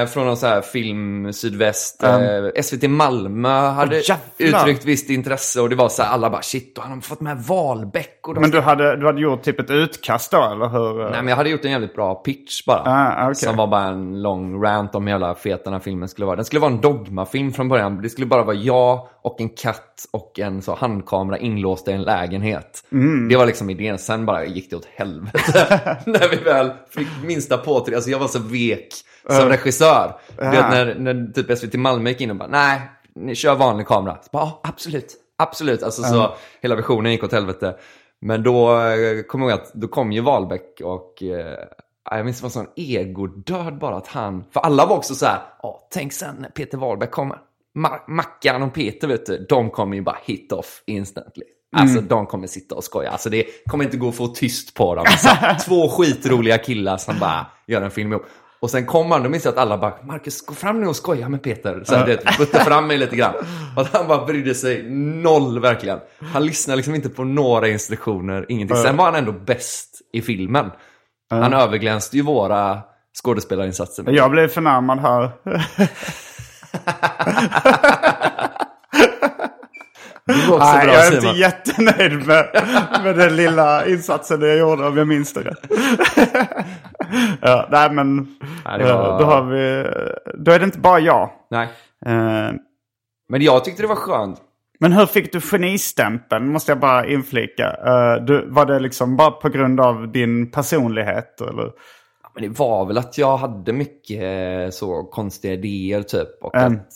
Eh, 0.00 0.06
från 0.06 0.26
någon 0.26 0.36
så 0.36 0.46
här 0.46 0.60
film 0.60 1.32
sydväst. 1.32 2.02
Eh, 2.02 2.62
SVT 2.62 2.88
Malmö 2.88 3.48
hade 3.68 3.96
jävlar. 4.00 4.60
uttryckt 4.60 4.84
visst 4.84 5.10
intresse 5.10 5.60
och 5.60 5.70
det 5.70 5.76
var 5.76 5.88
så 5.88 6.02
här, 6.02 6.10
alla 6.10 6.30
bara 6.30 6.42
shit, 6.42 6.78
och 6.78 6.84
han 6.84 6.92
har 6.92 7.00
fått 7.00 7.20
med 7.20 7.38
Wahlbeck. 7.38 8.18
Och 8.28 8.34
de... 8.34 8.40
Men 8.40 8.50
du 8.50 8.60
hade, 8.60 8.96
du 8.96 9.06
hade 9.06 9.20
gjort 9.20 9.42
typ 9.42 9.60
ett 9.60 9.70
utkast 9.70 10.30
då, 10.30 10.42
eller 10.52 10.68
hur? 10.68 10.98
Nej, 11.02 11.10
men 11.12 11.28
jag 11.28 11.36
hade 11.36 11.50
gjort 11.50 11.64
en 11.64 11.70
jävligt 11.70 11.94
bra 11.94 12.14
pitch 12.14 12.64
bara. 12.66 12.82
Ah, 12.86 13.22
okej. 13.24 13.34
Som 13.34 13.56
var 13.56 13.66
bara 13.66 13.82
en 13.84 14.22
lång 14.22 14.62
rant 14.64 14.94
om 14.94 15.02
hur 15.06 15.10
jävla 15.10 15.34
fet 15.34 15.64
den 15.64 15.72
här 15.72 15.80
filmen 15.80 16.08
skulle 16.08 16.26
vara. 16.26 16.36
Den 16.36 16.44
skulle 16.44 16.60
vara 16.60 16.70
en 16.72 16.80
dogmafilm 16.80 17.52
från 17.52 17.68
början. 17.68 17.73
Det 18.02 18.08
skulle 18.08 18.26
bara 18.26 18.42
vara 18.42 18.56
jag 18.56 19.08
och 19.22 19.40
en 19.40 19.48
katt 19.48 20.06
och 20.10 20.38
en 20.38 20.62
så 20.62 20.74
handkamera 20.74 21.38
inlåsta 21.38 21.90
i 21.90 21.94
en 21.94 22.02
lägenhet. 22.02 22.84
Mm. 22.92 23.28
Det 23.28 23.36
var 23.36 23.46
liksom 23.46 23.70
idén. 23.70 23.98
Sen 23.98 24.26
bara 24.26 24.44
gick 24.44 24.70
det 24.70 24.76
åt 24.76 24.88
helvete. 24.94 25.80
när 26.06 26.28
vi 26.28 26.36
väl 26.36 26.70
fick 26.90 27.08
minsta 27.24 27.58
påtryck. 27.58 27.94
Alltså 27.94 28.10
jag 28.10 28.18
var 28.18 28.28
så 28.28 28.38
vek 28.38 28.88
som 29.28 29.48
regissör. 29.48 30.20
Du 30.36 30.50
vet 30.50 30.70
när, 30.70 30.94
när 30.94 31.32
typ 31.32 31.58
SVT 31.58 31.74
Malmö 31.74 32.10
gick 32.10 32.20
in 32.20 32.30
och 32.30 32.36
bara 32.36 32.48
nej, 32.48 32.80
ni 33.14 33.34
kör 33.34 33.54
vanlig 33.54 33.86
kamera. 33.86 34.14
Så 34.22 34.28
bara, 34.32 34.42
ja, 34.44 34.60
absolut, 34.64 35.14
absolut. 35.38 35.82
Alltså 35.82 36.02
så 36.02 36.34
hela 36.62 36.74
visionen 36.76 37.12
gick 37.12 37.24
åt 37.24 37.32
helvete. 37.32 37.76
Men 38.20 38.42
då 38.42 38.80
eh, 38.80 39.22
kommer 39.22 39.44
jag 39.44 39.52
ihåg 39.52 39.62
att 39.62 39.74
då 39.74 39.88
kom 39.88 40.12
ju 40.12 40.20
Wahlbeck 40.20 40.80
och 40.84 41.22
eh, 41.22 41.58
jag 42.10 42.24
minns 42.24 42.38
det 42.38 42.42
var 42.42 42.50
sån 42.50 42.66
egodöd 42.76 43.78
bara 43.78 43.96
att 43.96 44.06
han, 44.06 44.44
för 44.52 44.60
alla 44.60 44.86
var 44.86 44.96
också 44.96 45.14
så 45.14 45.26
här, 45.26 45.38
"Ja, 45.62 45.88
tänk 45.90 46.12
sen 46.12 46.36
när 46.38 46.48
Peter 46.48 46.78
Wahlbeck 46.78 47.10
kommer. 47.10 47.38
Ma- 47.78 48.00
Mackan 48.08 48.62
och 48.62 48.74
Peter 48.74 49.08
vet 49.08 49.26
du, 49.26 49.46
de 49.48 49.70
kommer 49.70 49.96
ju 49.96 50.02
bara 50.02 50.18
hit 50.24 50.52
off 50.52 50.82
instantly. 50.86 51.42
Alltså 51.76 52.00
de 52.00 52.26
kommer 52.26 52.46
sitta 52.46 52.74
och 52.74 52.84
skoja. 52.84 53.10
Alltså 53.10 53.30
det 53.30 53.44
kommer 53.66 53.84
inte 53.84 53.96
gå 53.96 54.08
att 54.08 54.14
få 54.14 54.28
tyst 54.28 54.74
på 54.74 54.94
dem. 54.94 55.04
Så, 55.18 55.28
här, 55.28 55.58
två 55.66 55.88
skitroliga 55.88 56.58
killar 56.58 56.96
som 56.96 57.18
bara 57.18 57.46
gör 57.66 57.82
en 57.82 57.90
film 57.90 58.12
ihop. 58.12 58.22
Och 58.60 58.70
sen 58.70 58.86
kom 58.86 59.10
han, 59.10 59.22
då 59.22 59.28
minns 59.28 59.44
jag 59.44 59.52
att 59.52 59.58
alla 59.58 59.78
bara, 59.78 59.94
Marcus 60.02 60.46
gå 60.46 60.54
fram 60.54 60.80
nu 60.80 60.86
och 60.86 60.96
skoja 60.96 61.28
med 61.28 61.42
Peter. 61.42 61.82
Så 61.84 61.94
här, 61.94 62.06
det 62.06 62.36
putta 62.38 62.64
fram 62.64 62.86
mig 62.86 62.98
lite 62.98 63.16
grann. 63.16 63.34
Och 63.76 63.86
han 63.92 64.08
bara 64.08 64.24
brydde 64.26 64.54
sig 64.54 64.82
noll 65.22 65.60
verkligen. 65.60 65.98
Han 66.32 66.46
lyssnade 66.46 66.76
liksom 66.76 66.94
inte 66.94 67.08
på 67.08 67.24
några 67.24 67.68
instruktioner, 67.68 68.46
ingenting. 68.48 68.76
Sen 68.76 68.96
var 68.96 69.04
han 69.04 69.14
ändå 69.14 69.32
bäst 69.32 70.00
i 70.12 70.22
filmen. 70.22 70.70
Han 71.30 71.52
överglänste 71.52 72.16
ju 72.16 72.22
våra 72.22 72.80
skådespelarinsatser. 73.22 74.04
Jag 74.10 74.30
blev 74.30 74.48
förnärmad 74.48 74.98
här. 75.00 75.30
Nej, 80.26 80.86
jag 80.86 81.06
är 81.06 81.14
inte 81.14 81.26
jättenöjd 81.40 82.26
med, 82.26 82.46
med 83.04 83.16
den 83.16 83.36
lilla 83.36 83.86
insatsen 83.86 84.40
jag 84.40 84.56
gjorde 84.58 84.86
om 84.86 84.96
jag 84.96 85.08
minns 85.08 85.32
det 85.32 85.40
rätt. 85.40 85.58
ja, 87.40 87.68
nej 87.70 87.90
men 87.90 88.16
Nej, 88.64 88.82
var- 88.82 89.12
eh, 89.12 89.18
då 89.18 89.24
har 89.24 89.42
vi, 89.42 89.86
då 90.38 90.52
är 90.52 90.58
det 90.58 90.64
inte 90.64 90.78
bara 90.78 90.98
jag. 91.00 91.30
Nej. 91.50 91.68
Eh, 92.06 92.50
Men 93.28 93.42
jag 93.42 93.64
tyckte 93.64 93.82
det 93.82 93.86
var 93.88 93.96
skönt. 93.96 94.40
Men 94.80 94.92
hur 94.92 95.06
fick 95.06 95.32
du 95.32 95.40
genistämpeln? 95.40 96.48
Måste 96.48 96.70
jag 96.72 96.78
bara 96.80 97.06
inflika. 97.06 97.64
Eh, 97.86 98.24
du, 98.24 98.46
var 98.50 98.66
det 98.66 98.78
liksom 98.80 99.16
bara 99.16 99.30
på 99.30 99.48
grund 99.48 99.80
av 99.80 100.12
din 100.12 100.50
personlighet? 100.50 101.40
Eller? 101.40 101.70
Men 102.34 102.42
det 102.42 102.58
var 102.58 102.86
väl 102.86 102.98
att 102.98 103.18
jag 103.18 103.36
hade 103.36 103.72
mycket 103.72 104.22
eh, 104.22 104.70
så 104.70 105.02
konstiga 105.04 105.54
idéer 105.54 106.02
typ. 106.02 106.28
Och 106.44 106.56
Mm. 106.56 106.72
att 106.74 106.92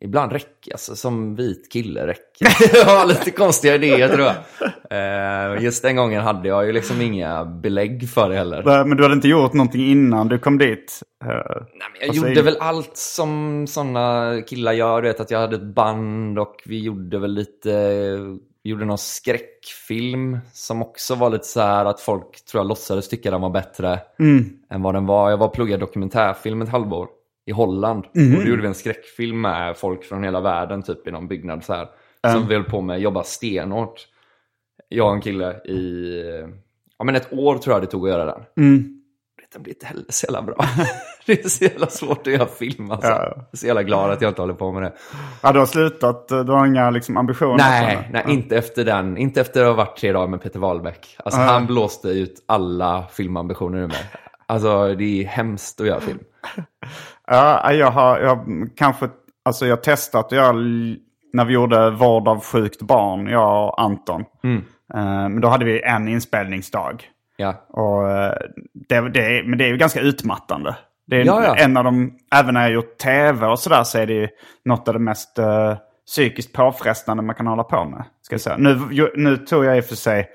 ibland 0.00 0.32
räcker, 0.32 0.72
alltså 0.72 0.96
som 0.96 1.34
vit 1.36 1.72
kille 1.72 2.06
räcker. 2.06 2.46
jag 2.78 2.84
har 2.84 3.06
lite 3.06 3.30
konstiga 3.30 3.74
idéer 3.74 4.08
tror 4.08 4.26
jag. 4.26 4.34
Eh, 4.90 5.62
Just 5.64 5.82
den 5.82 5.96
gången 5.96 6.22
hade 6.22 6.48
jag 6.48 6.66
ju 6.66 6.72
liksom 6.72 7.00
inga 7.00 7.44
belägg 7.44 8.08
för 8.10 8.28
det 8.28 8.36
heller. 8.36 8.84
Men 8.84 8.96
du 8.96 9.02
hade 9.02 9.14
inte 9.14 9.28
gjort 9.28 9.52
någonting 9.52 9.90
innan 9.90 10.28
du 10.28 10.38
kom 10.38 10.58
dit? 10.58 11.00
Eh, 11.24 11.28
Nej, 11.28 11.36
men 11.46 12.00
jag 12.00 12.08
Alltså, 12.08 12.26
gjorde 12.28 12.40
i- 12.40 12.42
väl 12.42 12.56
allt 12.60 12.96
som 12.96 13.66
sådana 13.68 14.36
killar 14.46 14.72
gör. 14.72 15.02
Du 15.02 15.08
vet 15.08 15.20
att 15.20 15.30
jag 15.30 15.38
hade 15.38 15.56
ett 15.56 15.74
band 15.74 16.38
och 16.38 16.56
vi 16.66 16.82
gjorde 16.82 17.18
väl 17.18 17.32
lite, 17.34 17.70
vi 18.62 18.70
gjorde 18.70 18.84
någon 18.84 18.98
skräckfilm 18.98 20.38
som 20.52 20.82
också 20.82 21.14
var 21.14 21.30
lite 21.30 21.44
så 21.44 21.60
här 21.60 21.84
att 21.84 22.00
folk 22.00 22.44
tror 22.44 22.60
jag 22.60 22.68
låtsades 22.68 23.08
tycka 23.08 23.30
den 23.30 23.40
var 23.40 23.50
bättre 23.50 24.00
än 24.70 24.82
vad 24.82 24.94
den 24.94 25.06
var. 25.06 25.30
Jag 25.30 25.36
var 25.36 25.46
och 25.46 25.54
pluggade 25.54 25.80
dokumentärfilm 25.80 26.62
ett 26.62 26.68
halvår 26.68 27.08
i 27.46 27.52
Holland. 27.52 28.04
Och 28.04 28.10
då 28.44 28.50
gjorde 28.50 28.62
vi 28.62 28.68
en 28.68 28.74
skräckfilm 28.74 29.40
med 29.40 29.76
folk 29.76 30.04
från 30.04 30.24
hela 30.24 30.40
världen 30.40 30.82
typ 30.82 31.08
i 31.08 31.10
någon 31.10 31.28
byggnad 31.28 31.64
så 31.64 31.72
här. 31.72 31.88
Som 32.32 32.48
vi 32.48 32.54
höll 32.54 32.64
på 32.64 32.80
med, 32.80 33.00
jobba 33.00 33.22
stenhårt. 33.22 34.08
Jag 34.88 35.06
och 35.08 35.14
en 35.14 35.20
kille 35.20 35.52
i, 35.52 36.22
ja 36.98 37.04
men 37.04 37.14
ett 37.14 37.32
år 37.32 37.58
tror 37.58 37.74
jag 37.74 37.82
det 37.82 37.86
tog 37.86 38.08
att 38.08 38.14
göra 38.14 38.24
den 38.24 38.42
den 39.52 39.62
blir 39.62 39.72
inte 39.74 39.86
heller 39.86 40.04
så 40.08 40.26
jävla 40.26 40.42
bra. 40.42 40.56
det 41.26 41.44
är 41.44 41.48
så 41.48 41.64
jävla 41.64 41.86
svårt 41.86 42.26
att 42.26 42.32
göra 42.32 42.46
film 42.46 42.90
alltså. 42.90 43.08
Ja. 43.08 43.16
Jag 43.36 43.44
är 43.52 43.56
så 43.56 43.66
jävla 43.66 43.82
glad 43.82 44.10
att 44.10 44.20
jag 44.22 44.30
inte 44.30 44.42
håller 44.42 44.54
på 44.54 44.72
med 44.72 44.82
det. 44.82 44.92
Ja, 45.42 45.52
du 45.52 45.58
har 45.58 45.66
slutat? 45.66 46.30
eh, 46.30 46.40
Du 46.40 46.52
har 46.52 46.66
inga 46.66 46.90
liksom, 46.90 47.16
ambitioner? 47.16 47.56
Nej, 47.58 47.96
sådana? 47.96 48.08
nej 48.26 48.34
inte 48.34 48.56
efter 48.56 48.84
den. 48.84 49.16
Inte 49.16 49.40
efter 49.40 49.60
att 49.60 49.66
ha 49.66 49.74
varit 49.74 49.96
tre 49.96 50.12
dagar 50.12 50.26
med 50.28 50.42
Peter 50.42 50.58
Wahlbeck. 50.58 51.16
Alltså 51.24 51.40
han 51.40 51.66
blåste 51.66 52.08
ut 52.08 52.44
alla 52.48 53.04
filmambitioner 53.12 53.78
ur 53.78 53.86
mig. 53.86 54.10
Alltså 54.46 54.94
det 54.94 55.04
är 55.22 55.26
hemskt 55.26 55.80
att 55.80 55.86
göra 55.86 56.00
film. 56.00 56.18
Ja, 57.26 57.72
jag 57.72 57.90
har 57.90 58.18
jag, 58.20 58.46
kanske... 58.76 59.08
Alltså 59.44 59.66
jag 59.66 59.76
har 59.76 59.82
testat 59.82 60.26
att 60.26 60.32
göra... 60.32 60.52
När 61.34 61.44
vi 61.44 61.52
gjorde 61.54 61.90
Vård 61.90 62.28
av 62.28 62.44
sjukt 62.44 62.82
barn, 62.82 63.26
jag 63.26 63.68
och 63.68 63.80
Anton. 63.82 64.24
Mm. 64.44 64.56
Eh, 64.94 65.04
Men 65.28 65.40
då 65.40 65.48
hade 65.48 65.64
vi 65.64 65.82
en 65.82 66.08
inspelningsdag. 66.08 67.04
Ja. 67.36 67.66
Och 67.68 68.10
eh, 68.10 68.34
det, 68.88 69.08
det, 69.08 69.42
men 69.46 69.58
det 69.58 69.64
är 69.64 69.68
ju 69.68 69.76
ganska 69.76 70.00
utmattande. 70.00 70.76
Det 71.06 71.16
är 71.16 71.24
Ja, 71.24 71.44
ja. 71.44 71.56
en 71.56 71.76
av 71.76 71.84
de, 71.84 72.18
även 72.34 72.54
när 72.54 72.62
jag 72.62 72.72
gjort 72.72 72.98
tv 72.98 73.46
och 73.46 73.58
sådär 73.58 73.84
så 73.84 73.98
är 73.98 74.06
det 74.06 74.12
ju 74.12 74.28
något 74.64 74.88
av 74.88 74.94
det 74.94 75.00
mest 75.00 75.38
eh, 75.38 75.76
psykiskt 76.06 76.52
påfrestande 76.52 77.22
man 77.22 77.34
kan 77.34 77.46
hålla 77.46 77.64
på 77.64 77.84
med. 77.84 78.04
Ska 78.22 78.34
jag 78.34 78.40
säga. 78.40 78.56
Nu, 78.56 78.80
nu 79.14 79.36
tog 79.36 79.64
jag 79.64 79.76
i 79.76 79.80
och 79.80 79.84
för 79.84 79.94
sig, 79.96 80.28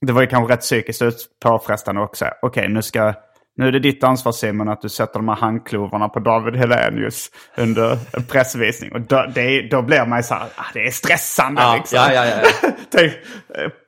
det 0.00 0.12
var 0.12 0.20
ju 0.20 0.26
kanske 0.26 0.52
rätt 0.52 0.60
psykiskt 0.60 1.02
påfrestande 1.42 2.00
också. 2.00 2.26
Okej, 2.42 2.68
nu 2.68 2.82
ska 2.82 3.14
nu 3.56 3.66
är 3.68 3.72
det 3.72 3.78
ditt 3.78 4.04
ansvar 4.04 4.32
Simon 4.32 4.68
att 4.68 4.82
du 4.82 4.88
sätter 4.88 5.18
de 5.18 5.28
här 5.28 5.36
handklovarna 5.36 6.08
på 6.08 6.20
David 6.20 6.56
Helenius 6.56 7.30
under 7.56 7.98
en 8.16 8.24
pressvisning. 8.24 8.92
Och 8.92 9.00
då, 9.00 9.26
det, 9.34 9.68
då 9.70 9.82
blir 9.82 10.06
man 10.06 10.18
ju 10.18 10.22
så 10.22 10.34
här, 10.34 10.42
ah, 10.56 10.64
det 10.74 10.86
är 10.86 10.90
stressande 10.90 11.62
Ja, 11.62 11.74
liksom. 11.76 11.98
ja, 11.98 12.12
ja, 12.14 12.24
ja. 12.26 12.68
Tänk, 12.90 13.12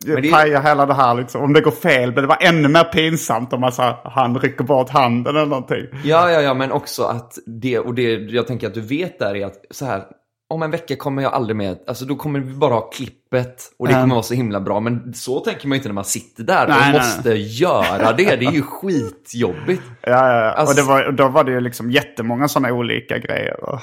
eh, 0.07 0.17
det- 0.23 0.31
paja 0.31 0.61
hela 0.61 0.87
det 0.87 0.95
här 0.95 1.15
liksom. 1.15 1.43
Om 1.43 1.53
det 1.53 1.61
går 1.61 1.71
fel 1.71 2.13
blir 2.13 2.23
det 2.23 2.29
bara 2.29 2.39
ännu 2.39 2.69
mer 2.69 2.85
pinsamt 2.85 3.53
om 3.53 3.61
man 3.61 3.73
så 3.73 3.83
här, 3.83 3.97
han 4.05 4.39
rycker 4.39 4.65
bort 4.65 4.91
handen 4.91 5.37
eller 5.37 5.47
någonting. 5.47 5.87
Ja, 6.05 6.31
ja, 6.31 6.41
ja, 6.41 6.55
men 6.55 6.73
också 6.73 7.03
att 7.05 7.33
det, 7.47 7.79
och 7.79 7.95
det 7.95 8.13
jag 8.13 8.47
tänker 8.47 8.67
att 8.67 8.75
du 8.75 8.81
vet 8.81 9.19
där 9.19 9.35
är 9.37 9.47
att 9.47 9.57
så 9.71 9.87
här, 9.87 10.03
om 10.51 10.63
en 10.63 10.71
vecka 10.71 10.97
kommer 10.97 11.23
jag 11.23 11.33
aldrig 11.33 11.57
med, 11.57 11.79
alltså 11.87 12.05
då 12.05 12.17
kommer 12.17 12.41
vi 12.41 12.55
bara 12.55 12.75
ha 12.75 12.81
klippet 12.91 13.63
och 13.79 13.87
det 13.87 13.93
Mm. 13.93 14.03
kommer 14.03 14.15
vara 14.15 14.23
så 14.23 14.35
himla 14.35 14.61
bra. 14.61 14.81
Men 14.81 15.15
så 15.15 15.41
tänker 15.41 15.69
man 15.69 15.75
ju 15.75 15.79
inte 15.79 15.89
när 15.89 15.95
man 15.95 16.05
sitter 16.05 16.43
där 16.45 16.69
Nej, 16.69 16.77
och 16.77 16.83
nej, 16.83 16.93
måste 16.93 17.35
göra 17.35 18.13
det. 18.13 18.37
Det 18.37 18.47
är 18.47 18.53
ju 18.53 18.63
skitjobbigt. 19.13 19.83
Ja, 20.01 20.11
ja, 20.11 20.41
ja. 20.45 20.51
Alltså- 20.51 20.73
och 20.73 20.77
det 20.77 20.93
var, 21.05 21.13
då 21.13 21.29
var 21.29 21.45
det 21.45 21.53
ju 21.53 21.61
liksom 21.61 21.91
jättemånga 21.91 22.49
sådana 22.49 22.75
olika 22.75 23.19
grejer. 23.19 23.65
Och, 23.65 23.81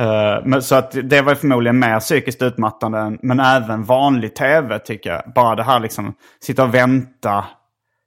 eh, 0.00 0.42
men, 0.44 0.62
så 0.62 0.74
att 0.74 0.96
det 1.02 1.22
var 1.22 1.34
förmodligen 1.34 1.78
mer 1.78 2.00
psykiskt 2.00 2.42
utmattande, 2.42 3.18
men 3.22 3.40
även 3.40 3.84
vanlig 3.84 4.34
tv 4.36 4.78
tycker 4.78 5.10
jag. 5.10 5.22
Bara 5.34 5.54
det 5.54 5.62
här 5.62 5.80
liksom, 5.80 6.14
sitta 6.40 6.62
och 6.64 6.74
vänta. 6.74 7.44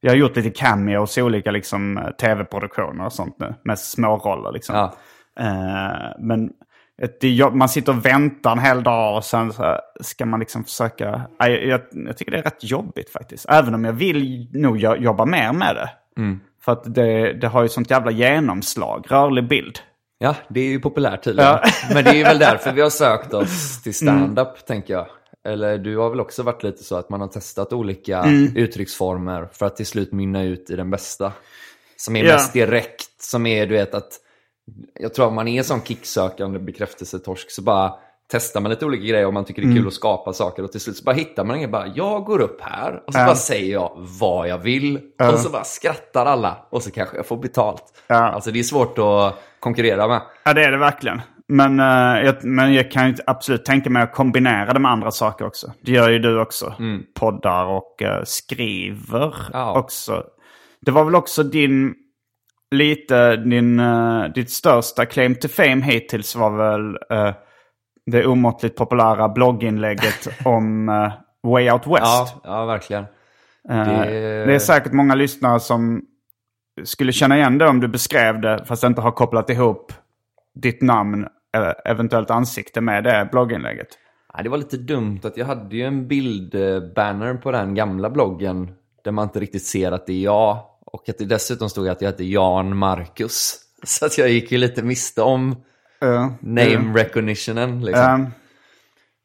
Jag 0.02 0.12
har 0.12 0.16
gjort 0.18 0.36
lite 0.36 0.50
cameos 0.50 1.18
i 1.18 1.22
olika 1.22 1.52
liksom, 1.52 1.98
eh, 1.98 2.10
tv-produktioner 2.10 3.06
och 3.06 3.14
sånt 3.14 3.36
nu, 3.40 3.54
med 3.64 3.80
småroller 3.80 4.52
liksom. 4.52 4.76
Ja. 4.76 4.94
Eh, 5.40 6.16
men 6.20 6.50
ett, 7.04 7.18
jobb- 7.24 7.56
man 7.56 7.70
sitter 7.70 7.92
och 7.92 8.06
väntar 8.06 8.52
en 8.52 8.60
hel 8.60 8.84
dag 8.84 9.16
och 9.18 9.26
sen 9.26 9.54
ska 10.02 10.26
man 10.26 10.40
liksom 10.40 10.64
försöka... 10.64 11.22
Nej, 11.40 11.68
jag, 11.68 11.82
jag 11.92 12.18
tycker 12.18 12.32
det 12.32 12.38
är 12.38 12.44
rätt 12.44 12.64
jobbigt 12.64 13.10
faktiskt. 13.10 13.46
Även 13.50 13.74
om 13.76 13.86
jag 13.86 13.94
vill 13.94 14.48
nog 14.54 14.78
jo- 14.78 14.96
jobba 14.96 15.26
mer 15.26 15.54
med 15.54 15.76
det. 15.76 15.90
För 16.66 16.72
att 16.72 16.96
det, 16.96 17.34
det 17.34 17.48
har 17.48 17.64
ju 17.64 17.70
sånt 17.70 17.90
jävla 17.92 18.12
genomslag, 18.12 19.06
rörlig 19.10 19.48
bild. 19.48 19.80
Ja, 20.18 20.36
det 20.50 20.60
är 20.60 20.66
ju 20.66 20.80
populärt 20.80 21.24
tydligen. 21.24 21.58
Men 21.94 22.04
det 22.04 22.22
är 22.22 22.26
väl 22.26 22.40
därför 22.40 22.72
vi 22.74 22.82
har 22.82 22.90
sökt 22.90 23.34
oss 23.34 23.84
till 23.84 23.94
stand-up, 23.94 24.66
tänker 24.68 24.94
jag. 24.94 25.08
Eller 25.48 25.78
du 25.78 25.98
har 25.98 26.10
väl 26.10 26.20
också 26.20 26.44
varit 26.44 26.64
lite 26.64 26.84
så 26.84 26.96
att 26.96 27.10
man 27.10 27.22
har 27.22 27.28
testat 27.28 27.74
olika 27.74 28.24
uttrycksformer 28.56 29.48
för 29.54 29.66
att 29.66 29.76
till 29.76 29.86
slut 29.86 30.12
mynna 30.12 30.44
ut 30.44 30.70
i 30.70 30.76
den 30.76 30.90
bästa. 30.92 31.32
Som 31.98 32.16
är 32.16 32.24
Ja. 32.24 32.34
mest 32.34 32.54
direkt, 32.54 33.22
som 33.22 33.46
är 33.46 33.66
du 33.68 33.74
vet 33.74 33.94
att 33.96 34.10
jag 35.00 35.14
tror 35.14 35.28
att 35.28 35.34
man 35.34 35.48
är 35.48 35.64
sån 35.64 35.82
kicksökande 35.82 36.60
bekräftelsetorsk 36.60 37.52
så 37.52 37.62
bara 37.62 37.94
testar 38.32 38.62
man 38.62 38.70
lite 38.70 38.86
olika 38.86 39.04
grejer 39.04 39.26
och 39.28 39.34
man 39.34 39.46
tycker 39.46 39.62
det 39.62 39.68
är 39.68 39.76
kul 39.76 39.88
att 39.88 39.94
skapa 39.94 40.34
saker 40.34 40.64
och 40.64 40.72
till 40.72 40.82
slut 40.82 40.98
så 40.98 41.04
bara 41.04 41.16
hittar 41.16 41.44
man 41.46 41.56
inget 41.58 41.72
bara 41.72 41.88
jag 41.88 42.24
går 42.24 42.40
upp 42.42 42.62
här 42.62 43.04
och 43.08 43.14
så 43.14 43.20
bara 43.20 43.36
säger 43.36 43.74
jag 43.74 43.92
vad 44.20 44.48
jag 44.48 44.58
vill 44.58 45.00
och 45.34 45.40
så 45.40 45.50
bara 45.50 45.64
skrattar 45.64 46.26
alla 46.26 46.58
och 46.70 46.84
så 46.84 46.92
kanske 46.92 47.18
jag 47.18 47.26
får 47.26 47.38
betalt. 47.38 47.84
Ja. 48.08 48.16
Alltså 48.16 48.52
det 48.52 48.60
är 48.60 48.64
svårt 48.64 48.98
att 48.98 49.44
konkurrera 49.60 50.08
med. 50.08 50.22
Ja, 50.46 50.54
det 50.54 50.64
är 50.64 50.72
det 50.72 50.78
verkligen. 50.78 51.22
Men, 51.48 51.80
eh, 51.80 52.26
jag, 52.26 52.44
men 52.44 52.74
jag 52.74 52.92
kan 52.92 53.08
ju 53.08 53.16
absolut 53.26 53.66
tänka 53.66 53.90
mig 53.90 54.04
att 54.04 54.14
kombinera 54.14 54.74
det 54.74 54.80
med 54.80 54.92
andra 54.92 55.12
saker 55.12 55.46
också. 55.46 55.72
Det 55.82 55.92
gör 55.92 56.10
ju 56.10 56.20
du 56.20 56.42
också. 56.42 56.76
Poddar 57.20 57.66
och 57.66 58.02
eh, 58.02 58.24
skriver 58.24 59.36
Ja. 59.54 59.80
också. 59.80 60.24
Det 60.82 60.92
var 60.92 61.04
väl 61.06 61.16
också 61.16 61.44
din, 61.44 61.94
lite 62.72 63.36
din, 63.36 63.80
eh, 63.80 64.24
ditt 64.36 64.50
största 64.50 65.06
claim 65.06 65.36
to 65.36 65.48
fame 65.48 65.82
hittills 65.82 66.36
var 66.36 66.50
väl 66.58 66.98
eh, 67.10 67.34
det 68.06 68.26
omåttligt 68.26 68.76
populära 68.78 69.30
blogginlägget 69.30 70.28
om 70.46 70.90
eh, 70.90 71.12
Way 71.44 71.72
Out 71.72 71.88
West. 71.88 72.02
Ja, 72.04 72.42
ja 72.44 72.66
verkligen. 72.66 73.06
Det- 73.68 74.46
det 74.46 74.56
är 74.56 74.60
säkert 74.60 74.92
många 74.94 75.16
lyssnare 75.16 75.60
som 75.60 76.02
skulle 76.84 77.12
känna 77.12 77.38
igen 77.38 77.58
det 77.58 77.68
om 77.68 77.80
du 77.80 77.88
beskrev 77.88 78.42
det 78.42 78.66
fast 78.66 78.84
inte 78.84 79.02
har 79.02 79.12
kopplat 79.12 79.50
ihop 79.50 79.94
ditt 80.56 80.82
namn 80.82 81.28
eller 81.58 81.76
eventuellt 81.88 82.32
ansikte 82.32 82.82
med 82.82 83.04
det 83.04 83.28
blogginlägget. 83.32 83.88
Ja, 84.34 84.44
det 84.44 84.50
var 84.50 84.58
lite 84.58 84.78
dumt 84.78 85.20
att 85.24 85.38
jag 85.38 85.46
hade 85.46 85.76
ju 85.76 85.84
en 85.86 86.08
bildbanner 86.08 87.34
på 87.34 87.52
den 87.52 87.76
gamla 87.76 88.10
bloggen 88.10 88.72
där 89.04 89.12
man 89.12 89.24
inte 89.24 89.40
riktigt 89.40 89.66
ser 89.66 89.92
att 89.92 90.08
det 90.08 90.14
är 90.14 90.24
jag. 90.24 90.58
Och 90.94 91.10
att 91.10 91.18
det 91.18 91.26
dessutom 91.26 91.70
stod 91.70 91.88
att 91.88 92.02
jag 92.02 92.10
hette 92.10 92.24
Jan 92.24 92.78
Marcus. 92.78 93.60
Så 93.84 94.06
att 94.06 94.18
jag 94.18 94.30
gick 94.30 94.52
ju 94.52 94.58
lite 94.58 94.84
miste 94.84 95.22
om 95.22 95.56
Uh, 96.06 96.28
name 96.40 96.94
recognitionen. 96.96 97.82
Liksom. 97.86 98.04
Ehm, 98.06 98.26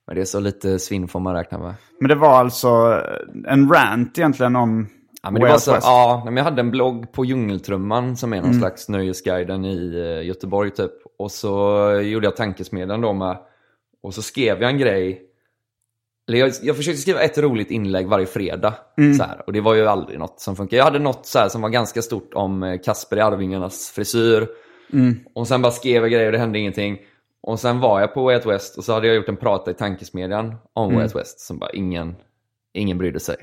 Men 0.06 0.16
det 0.16 0.20
är 0.20 0.24
så 0.24 0.40
lite 0.40 0.78
svinn 0.78 1.08
får 1.08 1.20
man 1.20 1.34
räkna 1.34 1.58
med. 1.58 1.74
Men 2.00 2.08
det 2.08 2.14
var 2.14 2.38
alltså 2.38 3.02
en 3.46 3.72
rant 3.72 4.18
egentligen 4.18 4.56
om 4.56 4.86
Ja, 5.22 5.30
men 5.30 5.42
det 5.42 5.48
var 5.48 5.58
så, 5.58 5.72
West. 5.72 5.86
ja, 5.86 6.22
men 6.24 6.36
jag 6.36 6.44
hade 6.44 6.60
en 6.60 6.70
blogg 6.70 7.12
på 7.12 7.24
Djungeltrumman 7.24 8.16
som 8.16 8.32
är 8.32 8.36
Mm. 8.38 8.50
någon 8.50 8.60
slags 8.60 8.88
nöjesguiden 8.88 9.64
i 9.64 9.94
eh, 9.96 10.26
Göteborg 10.26 10.70
typ. 10.70 10.92
Och 11.18 11.30
så 11.32 11.90
gjorde 12.04 12.26
jag 12.26 12.36
tankesmedjan 12.36 13.00
då 13.00 13.12
med, 13.12 13.38
och 14.02 14.14
så 14.14 14.22
skrev 14.22 14.60
jag 14.62 14.70
en 14.70 14.78
grej. 14.78 15.22
Jag, 16.26 16.52
jag 16.62 16.76
försökte 16.76 17.00
skriva 17.00 17.20
ett 17.20 17.38
roligt 17.38 17.70
inlägg 17.70 18.06
varje 18.06 18.26
fredag. 18.26 18.74
Mm. 18.98 19.14
Så 19.14 19.24
här, 19.24 19.42
och 19.46 19.52
det 19.52 19.60
var 19.60 19.74
ju 19.74 19.86
aldrig 19.86 20.18
något 20.18 20.40
som 20.40 20.56
funkade. 20.56 20.76
Jag 20.76 20.84
hade 20.84 20.98
något 20.98 21.26
så 21.26 21.38
här 21.38 21.48
som 21.48 21.62
var 21.62 21.68
ganska 21.68 22.02
stort 22.02 22.34
om 22.34 22.62
eh, 22.62 22.80
Kasper 22.80 23.16
i 23.16 23.20
Arvingarnas 23.20 23.90
frisyr. 23.90 24.48
Mm. 24.92 25.14
Och 25.34 25.48
sen 25.48 25.62
bara 25.62 25.72
skrev 25.72 26.02
jag 26.02 26.12
grejer 26.12 26.26
och 26.26 26.32
det 26.32 26.38
hände 26.38 26.58
ingenting. 26.58 26.98
Och 27.42 27.60
sen 27.60 27.80
var 27.80 28.00
jag 28.00 28.14
på 28.14 28.24
Way 28.24 28.34
Out 28.36 28.46
West 28.46 28.78
och 28.78 28.84
så 28.84 28.92
hade 28.92 29.06
jag 29.06 29.16
gjort 29.16 29.28
en 29.28 29.36
prata 29.36 29.70
i 29.70 29.74
tankesmedjan 29.74 30.54
om 30.72 30.84
Mm. 30.84 30.96
Way 30.96 31.04
Out 31.04 31.16
West 31.16 31.40
som 31.40 31.58
bara 31.58 31.70
ingen, 31.70 32.14
ingen 32.74 32.98
brydde 32.98 33.20
sig. 33.20 33.36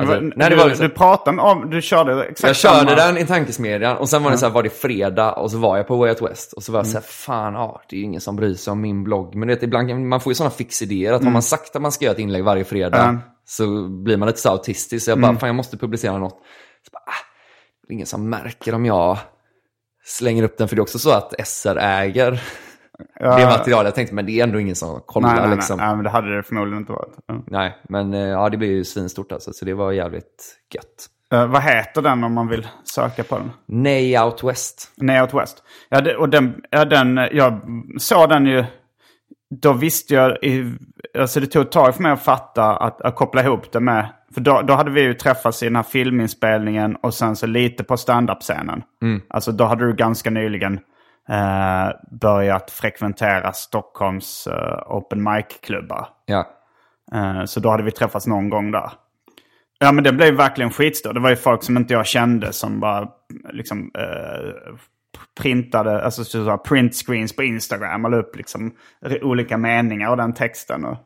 Alltså, 0.00 0.20
du, 0.20 0.32
nej, 0.36 0.50
det 0.50 0.56
var 0.56 0.62
du, 0.64 0.68
liksom- 0.68 0.88
du 0.88 0.94
pratade 0.94 1.42
om, 1.42 1.70
du 1.70 1.82
körde 1.82 2.24
exakt 2.24 2.42
jag 2.48 2.56
körde 2.56 2.90
samma. 2.90 2.94
den 3.06 3.18
i 3.18 3.26
tankesmedjan 3.26 3.96
och 3.96 4.08
sen 4.08 4.22
var 4.22 4.30
det 4.30 4.38
så 4.38 4.46
här, 4.46 4.52
var 4.52 4.62
det 4.62 4.70
fredag 4.70 5.32
och 5.32 5.50
så 5.50 5.58
var 5.58 5.76
jag 5.76 5.86
på 5.86 5.96
Way 5.96 6.10
Out 6.10 6.22
West 6.22 6.52
och 6.52 6.62
så 6.62 6.72
var 6.72 6.78
jag 6.78 6.86
så 6.86 6.92
här, 6.98 7.00
fan 7.04 7.54
ja, 7.54 7.82
det 7.88 7.96
är 7.96 7.98
ju 7.98 8.04
ingen 8.04 8.20
som 8.20 8.36
bryr 8.36 8.54
sig 8.54 8.70
om 8.72 8.80
min 8.80 9.04
blogg. 9.04 9.34
Men 9.34 9.48
du 9.48 9.54
vet, 9.54 9.62
ibland 9.62 10.00
man 10.06 10.20
får 10.20 10.30
ju 10.30 10.34
sådana 10.34 10.50
fixidéer 10.50 11.12
att 11.12 11.24
har 11.24 11.30
man 11.30 11.42
sagt 11.42 11.76
att 11.76 11.82
man 11.82 11.92
ska 11.92 12.04
göra 12.04 12.12
ett 12.14 12.18
inlägg 12.20 12.44
varje 12.44 12.64
fredag 12.64 13.02
Mm. 13.02 13.20
så 13.44 13.88
blir 13.88 14.16
man 14.16 14.26
lite 14.28 14.40
så 14.40 14.48
autistisk. 14.50 15.04
Så 15.04 15.10
jag 15.10 15.20
bara, 15.20 15.36
fan 15.38 15.46
jag 15.46 15.56
måste 15.56 15.76
publicera 15.76 16.18
något. 16.18 16.38
Så 16.86 16.90
bara, 16.92 16.98
ah, 17.06 17.24
det 17.86 17.92
är 17.92 17.94
ingen 17.94 18.06
som 18.06 18.30
märker 18.30 18.74
om 18.74 18.86
jag 18.86 19.18
slänger 20.04 20.42
upp 20.42 20.58
den. 20.58 20.68
För 20.68 20.76
det 20.76 20.80
är 20.80 20.82
också 20.82 20.98
så 20.98 21.10
att 21.10 21.34
SR 21.46 21.76
äger 21.78 22.42
det 23.20 23.46
materialet. 23.46 23.84
Jag 23.84 23.94
tänkte, 23.94 24.14
men 24.14 24.26
det 24.26 24.32
är 24.32 24.44
ändå 24.44 24.60
ingen 24.60 24.76
som 24.76 25.00
kollar 25.06 25.28
Nej, 25.28 25.38
nej, 25.38 25.48
nej, 25.48 25.56
liksom. 25.56 25.76
nej, 25.78 25.94
men 25.94 26.04
det 26.04 26.10
hade 26.10 26.36
det 26.36 26.42
förmodligen 26.42 26.78
inte 26.78 26.92
varit. 26.92 27.14
Ja. 27.26 27.42
Nej, 27.46 27.76
men 27.88 28.14
eh, 28.14 28.20
ja, 28.20 28.48
det 28.48 28.56
blir 28.56 28.70
ju 28.70 28.84
svinstort 28.84 29.32
alltså. 29.32 29.52
Så 29.52 29.64
det 29.64 29.74
var 29.74 29.92
jävligt 29.92 30.58
gött. 30.74 31.08
Eh, 31.32 31.46
vad 31.46 31.62
heter 31.62 32.02
den 32.02 32.24
om 32.24 32.32
man 32.32 32.48
vill 32.48 32.68
söka 32.84 33.24
på 33.24 33.38
den? 33.38 33.50
Nej 33.66 34.20
Out 34.20 34.44
West. 34.44 34.92
Nej, 34.96 35.20
Out 35.20 35.34
West. 35.34 35.62
Ja, 35.88 36.00
det, 36.00 36.16
och 36.16 36.28
den, 36.28 36.54
ja, 36.70 36.84
den, 36.84 37.16
jag 37.32 37.60
såg 37.98 38.28
den 38.28 38.46
ju... 38.46 38.64
Då 39.60 39.72
visste 39.72 40.14
jag... 40.14 40.44
I, 40.44 40.72
alltså 41.18 41.40
det 41.40 41.46
tog 41.46 41.62
ett 41.62 41.72
tag 41.72 41.94
för 41.94 42.02
mig 42.02 42.12
att 42.12 42.22
fatta, 42.22 42.76
att, 42.76 43.00
att 43.00 43.14
koppla 43.16 43.42
ihop 43.42 43.72
det 43.72 43.80
med... 43.80 44.08
För 44.34 44.40
då, 44.40 44.62
då 44.62 44.74
hade 44.74 44.90
vi 44.90 45.02
ju 45.02 45.14
träffats 45.14 45.62
i 45.62 45.66
den 45.66 45.76
här 45.76 45.82
filminspelningen 45.82 46.96
och 46.96 47.14
sen 47.14 47.36
så 47.36 47.46
lite 47.46 47.84
på 47.84 47.96
standup-scenen. 47.96 48.82
Alltså 49.28 49.52
då 49.52 49.64
hade 49.64 49.86
du 49.86 49.94
ganska 49.94 50.30
nyligen 50.30 50.80
börjat 52.10 52.70
frekventera 52.70 53.52
Stockholms 53.52 54.46
eh, 54.46 54.82
open 54.86 55.22
mic-klubbar. 55.22 56.08
Ja. 56.26 56.46
Eh, 57.14 57.44
Så 57.44 57.60
då 57.60 57.70
hade 57.70 57.82
vi 57.82 57.90
träffats 57.90 58.26
någon 58.26 58.48
gång 58.48 58.70
där. 58.70 58.90
Ja 59.78 59.92
men 59.92 60.04
det 60.04 60.12
blev 60.12 60.34
verkligen 60.34 60.70
skitstor. 60.70 61.12
Det 61.12 61.20
var 61.20 61.30
ju 61.30 61.36
folk 61.36 61.62
som 61.62 61.76
inte 61.76 61.94
jag 61.94 62.06
kände 62.06 62.52
som 62.52 62.80
bara 62.80 63.08
liksom 63.52 63.90
eh, 63.98 64.74
printade, 65.40 66.04
alltså 66.04 66.24
så 66.24 66.58
print 66.58 66.94
screens 66.94 67.36
på 67.36 67.42
Instagram 67.42 68.04
och 68.04 68.10
la 68.10 68.16
upp 68.16 68.36
liksom 68.36 68.74
olika 69.22 69.56
meningar 69.58 70.10
och 70.10 70.16
den 70.16 70.34
texten. 70.34 70.84
Och, 70.84 70.96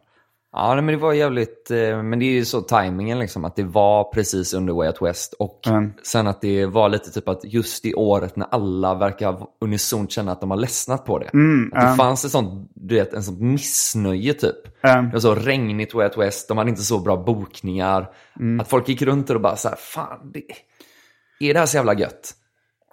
Ja, 0.57 0.75
men 0.75 0.87
det 0.87 0.97
var 0.97 1.13
jävligt, 1.13 1.71
eh, 1.71 2.03
men 2.03 2.19
det 2.19 2.25
är 2.25 2.31
ju 2.33 2.45
så 2.45 2.61
tajmingen 2.61 3.19
liksom, 3.19 3.45
att 3.45 3.57
det 3.57 3.63
var 3.63 4.05
precis 4.05 4.55
under 4.55 4.73
Way 4.73 4.87
Out 4.89 5.03
West 5.03 5.33
och 5.33 5.61
Mm. 5.67 5.93
sen 6.03 6.27
att 6.27 6.41
det 6.41 6.67
var 6.67 6.89
lite 6.89 7.11
typ 7.11 7.29
att 7.29 7.41
just 7.45 7.85
i 7.85 7.95
året 7.95 8.37
när 8.37 8.47
alla 8.51 8.95
verkar 8.95 9.47
unisont 9.61 10.11
känna 10.11 10.33
att 10.33 10.41
de 10.41 10.51
har 10.51 10.59
ledsnat 10.59 11.05
på 11.07 11.19
det. 11.19 11.31
Mm, 11.33 11.73
att 11.75 11.91
det 11.91 11.97
fanns 11.97 12.25
ett 12.25 12.31
sånt, 12.31 12.71
du 12.75 12.95
vet, 12.95 13.13
en 13.15 13.23
sånt 13.23 13.41
missnöje 13.41 14.35
typ. 14.35 14.85
Mm. 14.85 15.05
Det 15.05 15.13
var 15.13 15.21
så 15.21 15.35
regnigt 15.35 15.95
Way 15.95 16.05
Out 16.07 16.19
West, 16.19 16.49
de 16.49 16.59
hade 16.59 16.71
inte 16.71 16.83
så 16.83 16.99
bra 16.99 17.17
bokningar. 17.17 18.11
Mm. 18.41 18.61
Att 18.61 18.69
folk 18.69 18.89
gick 18.89 19.03
runt 19.03 19.31
och 19.31 19.41
bara 19.41 19.57
så 19.57 19.69
här, 19.69 19.77
fan, 19.77 20.31
det, 20.35 20.43
är 21.49 21.55
det 21.55 21.61
här 21.61 21.67
så 21.67 21.77
jävla 21.77 21.95
gött? 21.95 22.35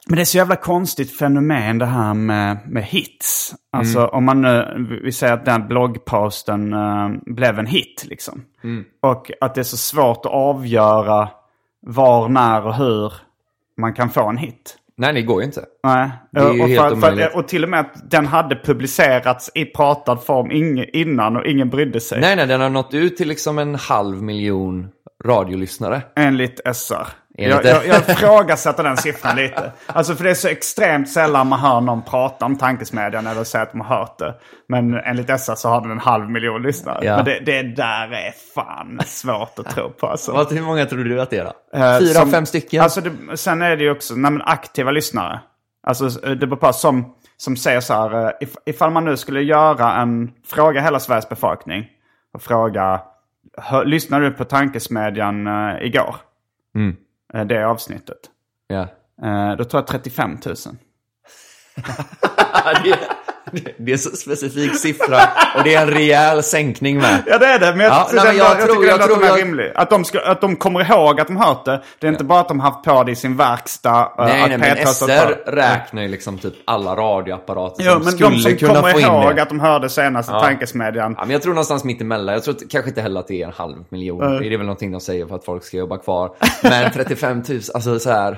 Men 0.07 0.15
det 0.15 0.21
är 0.21 0.25
så 0.25 0.37
jävla 0.37 0.55
konstigt 0.55 1.17
fenomen 1.17 1.77
det 1.77 1.85
här 1.85 2.13
med, 2.13 2.57
med 2.67 2.83
hits. 2.83 3.55
Alltså 3.71 4.05
om 4.05 4.25
man 4.25 4.41
nu, 4.41 4.99
vi 5.03 5.11
säger 5.11 5.33
att 5.33 5.45
den 5.45 5.67
bloggposten 5.67 6.73
eh, 6.73 7.09
blev 7.25 7.59
en 7.59 7.65
hit 7.65 8.05
liksom. 8.09 8.45
Och 9.01 9.31
att 9.41 9.55
det 9.55 9.61
är 9.61 9.63
så 9.63 9.77
svårt 9.77 10.25
att 10.25 10.31
avgöra 10.31 11.29
var, 11.81 12.29
när 12.29 12.65
och 12.65 12.75
hur 12.75 13.13
man 13.77 13.93
kan 13.93 14.09
få 14.09 14.29
en 14.29 14.37
hit. 14.37 14.77
Nej, 14.97 15.13
det 15.13 15.21
går 15.21 15.41
ju 15.41 15.45
inte. 15.45 15.65
Nej. 15.83 16.11
Det 16.31 16.39
är 16.39 16.53
ju 16.53 16.61
och, 16.61 16.67
helt 16.67 16.99
för, 16.99 17.37
och 17.37 17.47
till 17.47 17.63
och 17.63 17.69
med 17.69 17.79
att 17.79 18.11
den 18.11 18.25
hade 18.25 18.55
publicerats 18.55 19.51
i 19.55 19.65
pratad 19.65 20.23
form 20.23 20.51
ing, 20.51 20.85
innan 20.93 21.37
och 21.37 21.45
ingen 21.45 21.69
brydde 21.69 21.99
sig. 21.99 22.21
Nej, 22.21 22.35
nej, 22.35 22.47
den 22.47 22.61
har 22.61 22.69
nått 22.69 22.93
ut 22.93 23.17
till 23.17 23.27
liksom 23.27 23.59
en 23.59 23.75
halv 23.75 24.23
miljon 24.23 24.87
radiolyssnare. 25.25 26.01
Enligt 26.15 26.59
SR. 26.73 27.07
Jag, 27.37 27.65
jag, 27.65 27.85
jag 27.87 27.97
ifrågasätter 28.09 28.83
den 28.83 28.97
siffran 28.97 29.35
lite. 29.35 29.71
Alltså 29.85 30.15
för 30.15 30.23
det 30.23 30.29
är 30.29 30.33
så 30.33 30.47
extremt 30.47 31.09
sällan 31.09 31.47
man 31.47 31.59
hör 31.59 31.81
någon 31.81 32.01
prata 32.01 32.45
om 32.45 32.57
tankesmedjan 32.57 33.27
eller 33.27 33.43
säga 33.43 33.61
att 33.63 33.73
har 33.73 33.83
hört 33.97 34.17
det. 34.17 34.35
Men 34.67 34.93
enligt 34.93 35.39
SR 35.39 35.55
så 35.55 35.69
har 35.69 35.81
den 35.81 35.91
en 35.91 35.99
halv 35.99 36.29
miljon 36.29 36.61
lyssnare. 36.61 37.05
Ja. 37.05 37.15
Men 37.15 37.25
det, 37.25 37.39
det 37.39 37.61
där 37.63 38.11
är 38.11 38.31
fan 38.55 38.99
svårt 39.05 39.59
att 39.59 39.69
tro 39.75 39.89
på 39.89 40.07
alltså. 40.07 40.47
Hur 40.51 40.61
många 40.61 40.85
tror 40.85 41.03
du 41.03 41.21
att 41.21 41.29
det 41.29 41.37
är 41.37 41.43
då? 41.43 41.79
Eh, 41.79 41.99
Fyra, 41.99 42.19
som- 42.19 42.31
fem 42.31 42.45
stycken? 42.45 42.81
Alltså 42.83 43.01
det, 43.01 43.37
sen 43.37 43.61
är 43.61 43.77
det 43.77 43.83
ju 43.83 43.91
också 43.91 44.15
nej, 44.15 44.41
aktiva 44.45 44.91
lyssnare. 44.91 45.39
Alltså 45.87 46.07
det 46.09 46.35
beror 46.47 46.55
på 46.55 46.73
som, 46.73 47.13
som 47.37 47.57
säger 47.57 47.79
så 47.79 47.93
här. 47.93 48.25
eh, 48.25 48.31
If, 48.41 48.49
ifall 48.65 48.91
man 48.91 49.05
nu 49.05 49.17
skulle 49.17 49.41
göra 49.41 49.93
en 50.01 50.31
fråga 50.47 50.81
hela 50.81 50.99
Sveriges 50.99 51.29
befolkning. 51.29 51.85
Och 52.33 52.41
fråga, 52.41 53.01
hör, 53.57 53.85
lyssnade 53.85 54.25
du 54.25 54.31
på 54.31 54.45
tankesmedjan 54.45 55.47
uh, 55.47 55.83
igår? 55.85 56.15
Mm. 56.75 56.95
Eh, 57.33 57.45
det 57.45 57.67
avsnittet. 57.67 58.19
Ja. 58.67 58.87
Eh, 59.23 59.55
då 59.57 59.63
tror 59.63 59.79
jag 59.81 59.87
35 59.87 60.37
000. 60.45 60.55
det, 62.83 62.99
det 63.77 63.91
är 63.93 63.97
så 63.97 64.09
specifik 64.15 64.75
siffra 64.77 65.17
och 65.57 65.63
det 65.63 65.75
är 65.75 65.81
en 65.81 65.89
rejäl 65.91 66.43
sänkning 66.43 66.97
med. 66.97 67.23
Ja 67.27 67.37
det 67.37 67.45
är 67.45 67.59
det, 67.59 67.71
men 67.75 67.79
jag, 67.79 67.93
Ja, 67.93 68.07
nej, 68.13 68.23
men 68.25 68.37
jag, 68.37 68.45
jag 68.51 68.59
jag 68.61 68.69
tror- 68.69 68.85
jag 68.85 68.93
ändå 68.93 69.03
att 69.03 69.09
tror 69.09 69.19
de 69.19 69.25
är 69.25 69.29
jag- 69.29 69.37
rimlig. 69.39 69.71
Att 69.75 69.89
de, 69.89 70.05
ska, 70.05 70.19
att 70.19 70.41
de 70.41 70.55
kommer 70.55 70.91
ihåg 70.91 71.19
att 71.21 71.27
de 71.27 71.37
hört 71.37 71.65
det. 71.65 71.81
Det 71.99 72.07
är 72.07 72.11
inte 72.11 72.23
bara 72.23 72.39
att 72.39 72.47
de 72.47 72.59
haft 72.59 72.83
på 72.83 73.03
det 73.03 73.11
i 73.11 73.15
sin 73.15 73.37
verkstad. 73.37 73.89
eh, 74.01 74.25
Nej, 74.25 74.41
att 74.43 74.49
nej, 74.49 74.57
men 74.57 74.87
SR 74.87 75.51
räknar 75.51 76.01
ju 76.01 76.07
liksom 76.07 76.37
typ 76.37 76.53
alla 76.65 76.95
radioapparater 76.95 77.83
Jo, 77.85 77.91
som 77.91 78.03
men 78.03 78.11
skulle 78.13 78.29
de 78.29 78.39
som 78.41 78.55
kunna 78.55 78.73
kommer 78.75 78.91
få 78.93 78.99
ihåg 78.99 79.39
att 79.39 79.49
de 79.49 79.59
hörde 79.59 79.89
senaste 79.89 80.31
tankesmedjan. 80.31 81.15
Ja, 81.17 81.23
men 81.25 81.31
jag 81.31 81.41
tror 81.41 81.53
någonstans 81.53 81.83
mitt 81.83 82.01
emellan. 82.01 82.33
Jag 82.33 82.43
tror 82.43 82.55
att, 82.55 82.71
kanske 82.71 82.89
inte 82.89 83.01
heller 83.01 83.19
att 83.19 83.27
det 83.27 83.41
är 83.41 83.47
en 83.47 83.53
halv 83.55 83.75
miljon. 83.89 84.19
Det 84.19 84.45
är 84.47 84.49
väl 84.57 84.59
någonting 84.59 84.91
de 84.91 85.01
säger 85.01 85.25
för 85.25 85.35
att 85.35 85.45
folk 85.45 85.63
ska 85.63 85.77
jobba 85.77 85.97
kvar. 85.97 86.31
Men 86.63 86.91
35 86.93 87.43
000, 87.49 87.59
alltså 87.73 87.99
så 87.99 88.09
här. 88.11 88.37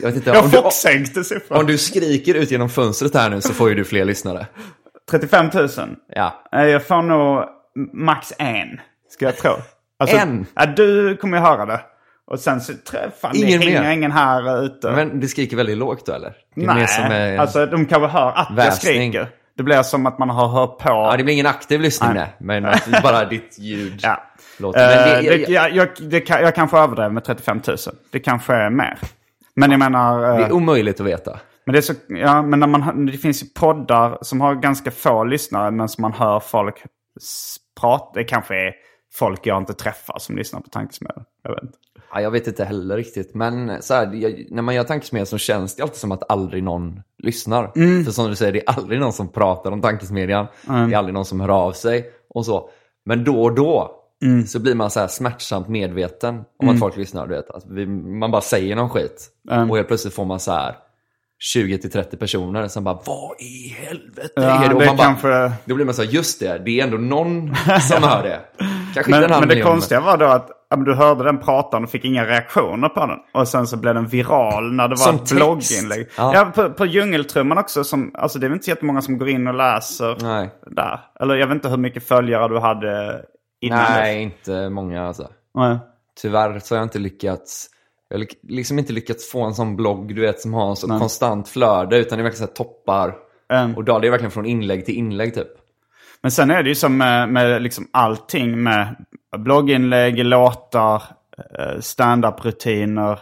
Jag 0.00 0.06
vet 0.06 0.16
inte. 0.16 0.30
Jag 0.30 0.44
Om 0.44 0.50
du, 0.50 1.54
om 1.56 1.66
du 1.66 1.78
skriker 1.78 2.34
ut 2.34 2.50
genom 2.50 2.68
fönstret 2.70 3.14
här 3.14 3.30
nu 3.30 3.40
så 3.40 3.54
får 3.54 3.68
ju 3.68 3.74
du 3.74 3.84
fler 3.84 4.04
lyssnare. 4.04 4.41
35 5.10 5.50
000. 5.54 5.68
Ja. 6.08 6.42
Eh, 6.52 6.64
Jag 6.64 6.86
får 6.86 7.02
nog 7.02 7.44
max 7.92 8.32
en, 8.38 8.80
ska 9.10 9.24
jag 9.24 9.36
tro. 9.36 9.52
Alltså, 9.98 10.16
En? 10.16 10.46
Ja, 10.54 10.66
du 10.66 11.16
kommer 11.16 11.36
ju 11.36 11.42
höra 11.44 11.66
det. 11.66 11.80
Och 12.26 12.38
sen 12.40 12.60
så 12.60 12.72
jag 13.02 13.14
fan 13.20 13.32
Ingen 13.36 13.60
det 13.60 13.66
mer? 13.82 13.90
ingen 13.90 14.12
här 14.12 14.64
ute. 14.64 14.90
Men 14.90 15.20
du 15.20 15.28
skriker 15.28 15.56
väldigt 15.56 15.78
lågt 15.78 16.06
då 16.06 16.12
eller? 16.12 16.32
Nej, 16.56 16.86
är... 17.10 17.38
alltså 17.38 17.66
de 17.66 17.86
kanske 17.86 18.08
hör 18.08 18.28
att 18.32 18.46
jag 18.48 18.56
väsning. 18.56 18.92
skriker. 18.94 19.28
Det 19.56 19.62
blir 19.62 19.82
som 19.82 20.06
att 20.06 20.18
man 20.18 20.30
har 20.30 20.48
hört 20.48 20.78
på. 20.78 20.88
Ja, 20.88 21.14
det 21.16 21.24
blir 21.24 21.34
ingen 21.34 21.46
aktiv 21.46 21.80
lyssning 21.80 22.10
Nej. 22.14 22.34
Men 22.38 22.66
bara 23.02 23.24
ditt 23.24 23.58
ljud 23.58 24.00
Ja. 24.02 24.22
låter. 24.58 24.78
Men 24.86 24.98
Eh, 25.18 25.22
det, 25.30 25.36
det, 25.46 25.52
jag, 25.52 25.72
jag, 25.72 25.88
det 26.00 26.20
kan, 26.20 26.42
jag 26.42 26.54
kanske 26.54 26.78
överdrev 26.78 27.12
med 27.12 27.24
35 27.24 27.60
000. 27.68 27.76
Det 28.12 28.18
kanske 28.20 28.54
är 28.54 28.70
mer. 28.70 28.98
Men 29.54 29.70
jag 29.70 29.78
menar... 29.78 30.30
eh, 30.30 30.36
det 30.38 30.44
är 30.44 30.52
omöjligt 30.52 31.00
att 31.00 31.06
veta. 31.06 31.38
Men, 31.64 31.72
det, 31.72 31.78
är 31.78 31.82
så, 31.82 31.92
ja, 32.08 32.42
men 32.42 32.60
när 32.60 32.66
man, 32.66 33.06
det 33.06 33.12
finns 33.12 33.42
ju 33.42 33.46
poddar 33.46 34.18
som 34.22 34.40
har 34.40 34.54
ganska 34.54 34.90
få 34.90 35.24
lyssnare 35.24 35.70
men 35.70 35.88
som 35.88 36.02
man 36.02 36.12
hör 36.12 36.40
folk 36.40 36.84
prata. 37.80 38.10
Det 38.14 38.24
kanske 38.24 38.54
är 38.54 38.74
folk 39.14 39.46
jag 39.46 39.58
inte 39.58 39.74
träffar 39.74 40.18
som 40.18 40.36
lyssnar 40.36 40.60
på 40.60 40.68
tankesmedjan. 40.68 41.24
Jag 41.42 41.50
vet 41.50 41.62
inte. 41.62 41.78
Ja, 42.14 42.20
jag 42.20 42.30
vet 42.30 42.46
inte 42.46 42.64
heller 42.64 42.96
riktigt. 42.96 43.34
Men 43.34 43.82
så 43.82 43.94
här, 43.94 44.14
jag, 44.14 44.46
när 44.50 44.62
man 44.62 44.74
gör 44.74 44.84
tankesmedjan 44.84 45.26
så 45.26 45.38
känns 45.38 45.76
det 45.76 45.82
alltid 45.82 45.98
som 45.98 46.12
att 46.12 46.30
aldrig 46.30 46.62
någon 46.62 47.02
lyssnar. 47.18 47.72
Mm. 47.76 48.04
För 48.04 48.12
som 48.12 48.28
du 48.28 48.36
säger, 48.36 48.52
det 48.52 48.68
är 48.68 48.74
aldrig 48.78 49.00
någon 49.00 49.12
som 49.12 49.28
pratar 49.28 49.72
om 49.72 49.80
tankesmedjan. 49.80 50.46
Det 50.66 50.72
är 50.72 50.96
aldrig 50.96 51.14
någon 51.14 51.24
som 51.24 51.40
hör 51.40 51.48
av 51.48 51.72
sig 51.72 52.10
och 52.28 52.46
så. 52.46 52.70
Men 53.04 53.24
då 53.24 53.42
och 53.42 53.54
då 53.54 53.98
Mm. 54.22 54.46
så 54.46 54.60
blir 54.60 54.74
man 54.74 54.90
så 54.90 55.00
här 55.00 55.06
smärtsamt 55.06 55.68
medveten 55.68 56.44
om 56.58 56.68
att 56.68 56.78
folk 56.78 56.96
lyssnar. 56.96 57.26
Du 57.26 57.34
vet. 57.34 57.50
Att 57.50 57.64
vi, 57.66 57.86
man 57.86 58.30
bara 58.30 58.42
säger 58.42 58.76
någon 58.76 58.90
skit. 58.90 59.28
Och 59.70 59.76
helt 59.76 59.88
plötsligt 59.88 60.14
får 60.14 60.24
man 60.24 60.40
så 60.40 60.52
här 60.52 60.76
20-30 61.56 62.16
personer 62.16 62.68
som 62.68 62.84
bara 62.84 62.98
Vad 63.06 63.40
i 63.40 63.68
helvete 63.68 64.28
Ja, 64.34 64.64
är 64.64 64.68
det? 64.68 64.74
Och 64.74 64.80
det 64.80 64.86
man 64.86 64.96
bara, 64.96 65.06
kanske- 65.06 65.52
Då 65.64 65.74
blir 65.74 65.84
man 65.84 65.94
så 65.94 66.02
här, 66.02 66.10
just 66.10 66.40
det, 66.40 66.62
det 66.64 66.80
är 66.80 66.84
ändå 66.84 66.96
någon 66.96 67.54
som 67.80 68.02
hör 68.02 68.22
det. 68.22 68.40
Kanske 68.94 69.10
Men, 69.10 69.30
men 69.30 69.48
det 69.48 69.60
konstiga 69.62 70.00
var 70.00 70.16
då 70.16 70.26
att 70.26 70.48
ja, 70.70 70.76
du 70.76 70.94
hörde 70.94 71.24
den 71.24 71.38
pratan 71.38 71.84
och 71.84 71.90
fick 71.90 72.04
inga 72.04 72.24
reaktioner 72.26 72.88
på 72.88 73.06
den. 73.06 73.18
Och 73.34 73.48
sen 73.48 73.66
så 73.66 73.76
blev 73.76 73.94
den 73.94 74.06
viral 74.06 74.72
när 74.72 74.88
det 74.88 74.94
var 74.94 74.96
Som 75.06 75.14
ett 75.16 75.30
blogginlägg. 75.32 76.08
Ja, 76.16 76.32
Ja. 76.34 76.44
på, 76.54 76.70
på 76.70 76.86
Djungeltrumman 76.86 77.58
också. 77.58 77.84
Som, 77.84 78.10
alltså 78.14 78.38
det 78.38 78.46
är 78.46 78.48
väl 78.48 78.56
inte 78.56 78.70
jättemånga 78.70 79.02
som 79.02 79.18
går 79.18 79.28
in 79.28 79.46
och 79.46 79.54
läser 79.54 80.16
Nej. 80.20 80.50
där. 80.66 81.00
Eller 81.20 81.34
jag 81.34 81.46
vet 81.46 81.54
inte 81.54 81.68
hur 81.68 81.76
mycket 81.76 82.08
följare 82.08 82.48
du 82.48 82.58
hade 82.58 83.20
innan 83.60 83.78
Nej, 83.92 84.22
inte 84.22 84.68
många 84.70 85.06
alltså. 85.06 85.28
Nej. 85.54 85.78
Tyvärr 86.22 86.58
så 86.58 86.74
har 86.74 86.78
jag 86.78 86.86
inte 86.86 86.98
lyckats 86.98 87.68
jag 88.12 88.18
har 88.18 88.20
lik- 88.20 88.40
liksom 88.42 88.78
inte 88.78 88.92
lyckats 88.92 89.30
få 89.30 89.42
en 89.42 89.54
sån 89.54 89.76
blogg 89.76 90.14
du 90.14 90.20
vet 90.20 90.40
som 90.40 90.54
har 90.54 90.70
en 90.70 90.76
så 90.76 90.88
konstant 90.88 91.48
flöde 91.48 91.98
utan 91.98 92.18
det 92.18 92.22
är 92.22 92.24
verkligen 92.24 92.48
så 92.48 92.54
toppar. 92.54 93.14
Mm. 93.52 93.76
Och 93.76 93.84
då 93.84 93.98
det 93.98 94.06
är 94.06 94.10
verkligen 94.10 94.30
från 94.30 94.46
inlägg 94.46 94.86
till 94.86 94.94
inlägg 94.94 95.34
typ. 95.34 95.48
Men 96.22 96.30
sen 96.30 96.50
är 96.50 96.62
det 96.62 96.68
ju 96.68 96.74
som 96.74 96.96
med, 96.96 97.28
med 97.28 97.62
liksom 97.62 97.88
allting 97.92 98.62
med 98.62 99.04
blogginlägg, 99.36 100.24
låtar, 100.24 101.02
eh, 101.58 101.80
stand-up-rutiner, 101.80 103.18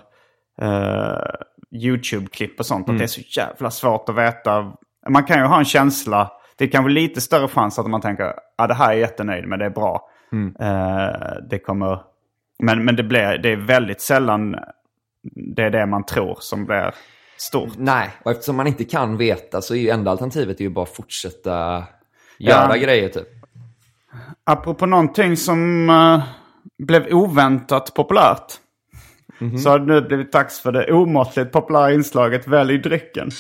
eh, 0.62 1.34
YouTube-klipp 1.74 2.58
och 2.58 2.66
sånt. 2.66 2.88
Att 2.88 2.98
det 2.98 3.04
är 3.04 3.08
så 3.08 3.20
jävla 3.40 3.70
svårt 3.70 4.08
att 4.08 4.16
veta. 4.16 4.72
Man 5.08 5.24
kan 5.24 5.38
ju 5.38 5.44
ha 5.44 5.58
en 5.58 5.64
känsla. 5.64 6.32
Det 6.56 6.64
är 6.64 6.68
kanske 6.68 6.90
lite 6.90 7.20
större 7.20 7.48
chans 7.48 7.78
att 7.78 7.86
man 7.86 8.00
tänker 8.00 8.24
att 8.24 8.36
ah, 8.58 8.66
det 8.66 8.74
här 8.74 8.88
är 8.88 8.92
jag 8.92 9.00
jättenöjd 9.00 9.48
med, 9.48 9.58
det 9.58 9.64
är 9.64 9.70
bra. 9.70 10.10
Eh, 10.60 11.36
det 11.50 11.58
kommer... 11.58 12.02
Men, 12.62 12.84
men 12.84 12.96
det, 12.96 13.02
blir, 13.02 13.38
det 13.38 13.52
är 13.52 13.56
väldigt 13.56 14.00
sällan 14.00 14.56
det 15.56 15.62
är 15.62 15.70
det 15.70 15.86
man 15.86 16.06
tror 16.06 16.36
som 16.40 16.64
blir 16.64 16.94
stort. 17.36 17.72
Nej, 17.76 18.10
och 18.24 18.30
eftersom 18.30 18.56
man 18.56 18.66
inte 18.66 18.84
kan 18.84 19.16
veta 19.16 19.62
så 19.62 19.74
är 19.74 19.78
ju 19.78 19.88
enda 19.88 20.10
alternativet 20.10 20.60
är 20.60 20.64
ju 20.64 20.70
bara 20.70 20.82
att 20.82 20.96
fortsätta 20.96 21.84
göra 22.38 22.76
Ja. 22.76 22.76
grejer 22.76 23.08
typ. 23.08 23.28
Apropå 24.44 24.86
någonting 24.86 25.36
som 25.36 25.90
eh, 25.90 26.22
blev 26.86 27.06
oväntat 27.14 27.94
populärt. 27.94 28.52
Så 29.62 29.70
har 29.70 29.78
det 29.78 29.86
nu 29.86 30.00
blivit 30.00 30.32
dags 30.32 30.60
för 30.60 30.72
det 30.72 30.92
omåttligt 30.92 31.52
populära 31.52 31.92
inslaget 31.92 32.48
Välj 32.48 32.78
drycken. 32.78 33.30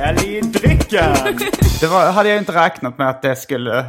Välj 0.00 0.40
drycken! 0.40 1.14
Det 1.80 1.86
var, 1.86 2.12
hade 2.12 2.28
jag 2.28 2.38
inte 2.38 2.52
räknat 2.64 2.98
med 2.98 3.08
att 3.08 3.22
det 3.22 3.36
skulle 3.36 3.84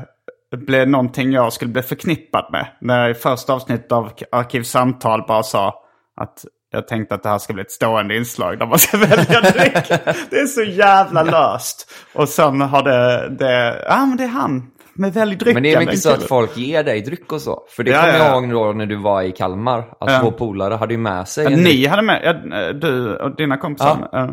bli 0.68 0.86
någonting 0.86 1.32
jag 1.32 1.54
skulle 1.54 1.72
bli 1.72 1.82
förknippad 1.82 2.46
med. 2.52 2.68
När 2.82 3.02
jag 3.02 3.12
i 3.12 3.14
första 3.14 3.54
avsnittet 3.54 3.92
av 3.92 4.12
Arkivsamtal 4.32 5.24
bara 5.28 5.44
sa 5.44 5.84
att 6.22 6.46
jag 6.72 6.88
tänkte 6.88 7.16
att 7.16 7.24
det 7.24 7.30
här 7.30 7.38
ska 7.38 7.54
bli 7.54 7.62
ett 7.62 7.72
stående 7.72 8.18
inslag 8.18 8.60
där 8.60 8.66
man 8.66 8.80
ska 8.80 8.98
välja 8.98 9.42
dryck. 9.42 9.74
Det 10.30 10.36
är 10.40 10.46
så 10.46 10.62
jävla 10.64 11.24
löst. 11.24 11.92
Och 12.14 12.30
sen 12.30 12.62
har 12.62 12.84
det, 12.84 13.30
det 13.30 13.84
ja 13.90 14.06
men 14.06 14.18
det 14.18 14.24
är 14.24 14.28
han 14.28 14.68
med 14.94 15.14
välj 15.14 15.36
drycken. 15.36 15.54
Men 15.54 15.64
det 15.64 15.74
är 15.74 15.80
mycket 15.80 16.00
så 16.00 16.10
att 16.12 16.24
folk 16.24 16.58
ger 16.58 16.84
dig 16.84 17.02
dryck 17.02 17.32
och 17.32 17.42
så. 17.42 17.64
För 17.70 17.84
det 17.84 17.92
Ja, 17.92 17.98
kommer 18.00 18.14
ja, 18.14 18.18
jag 18.20 18.28
ja. 18.28 18.34
ihåg 18.34 18.50
då 18.50 18.74
när 18.74 18.86
du 18.86 18.96
var 18.96 19.22
i 19.22 19.32
Kalmar. 19.32 19.80
Att 19.80 20.12
Ja. 20.12 20.20
två 20.20 20.32
polare 20.32 20.74
hade 20.74 20.94
ju 20.94 20.98
med 21.00 21.28
sig 21.28 21.44
Ja, 21.44 21.50
en 21.50 21.64
dryck. 21.64 21.76
Ni 21.76 21.86
hade 21.86 22.02
med, 22.02 22.22
ja, 22.52 22.74
du 22.74 23.16
och 23.18 23.36
dina 23.36 23.58
kompisar. 23.58 24.10
Ja. 24.12 24.30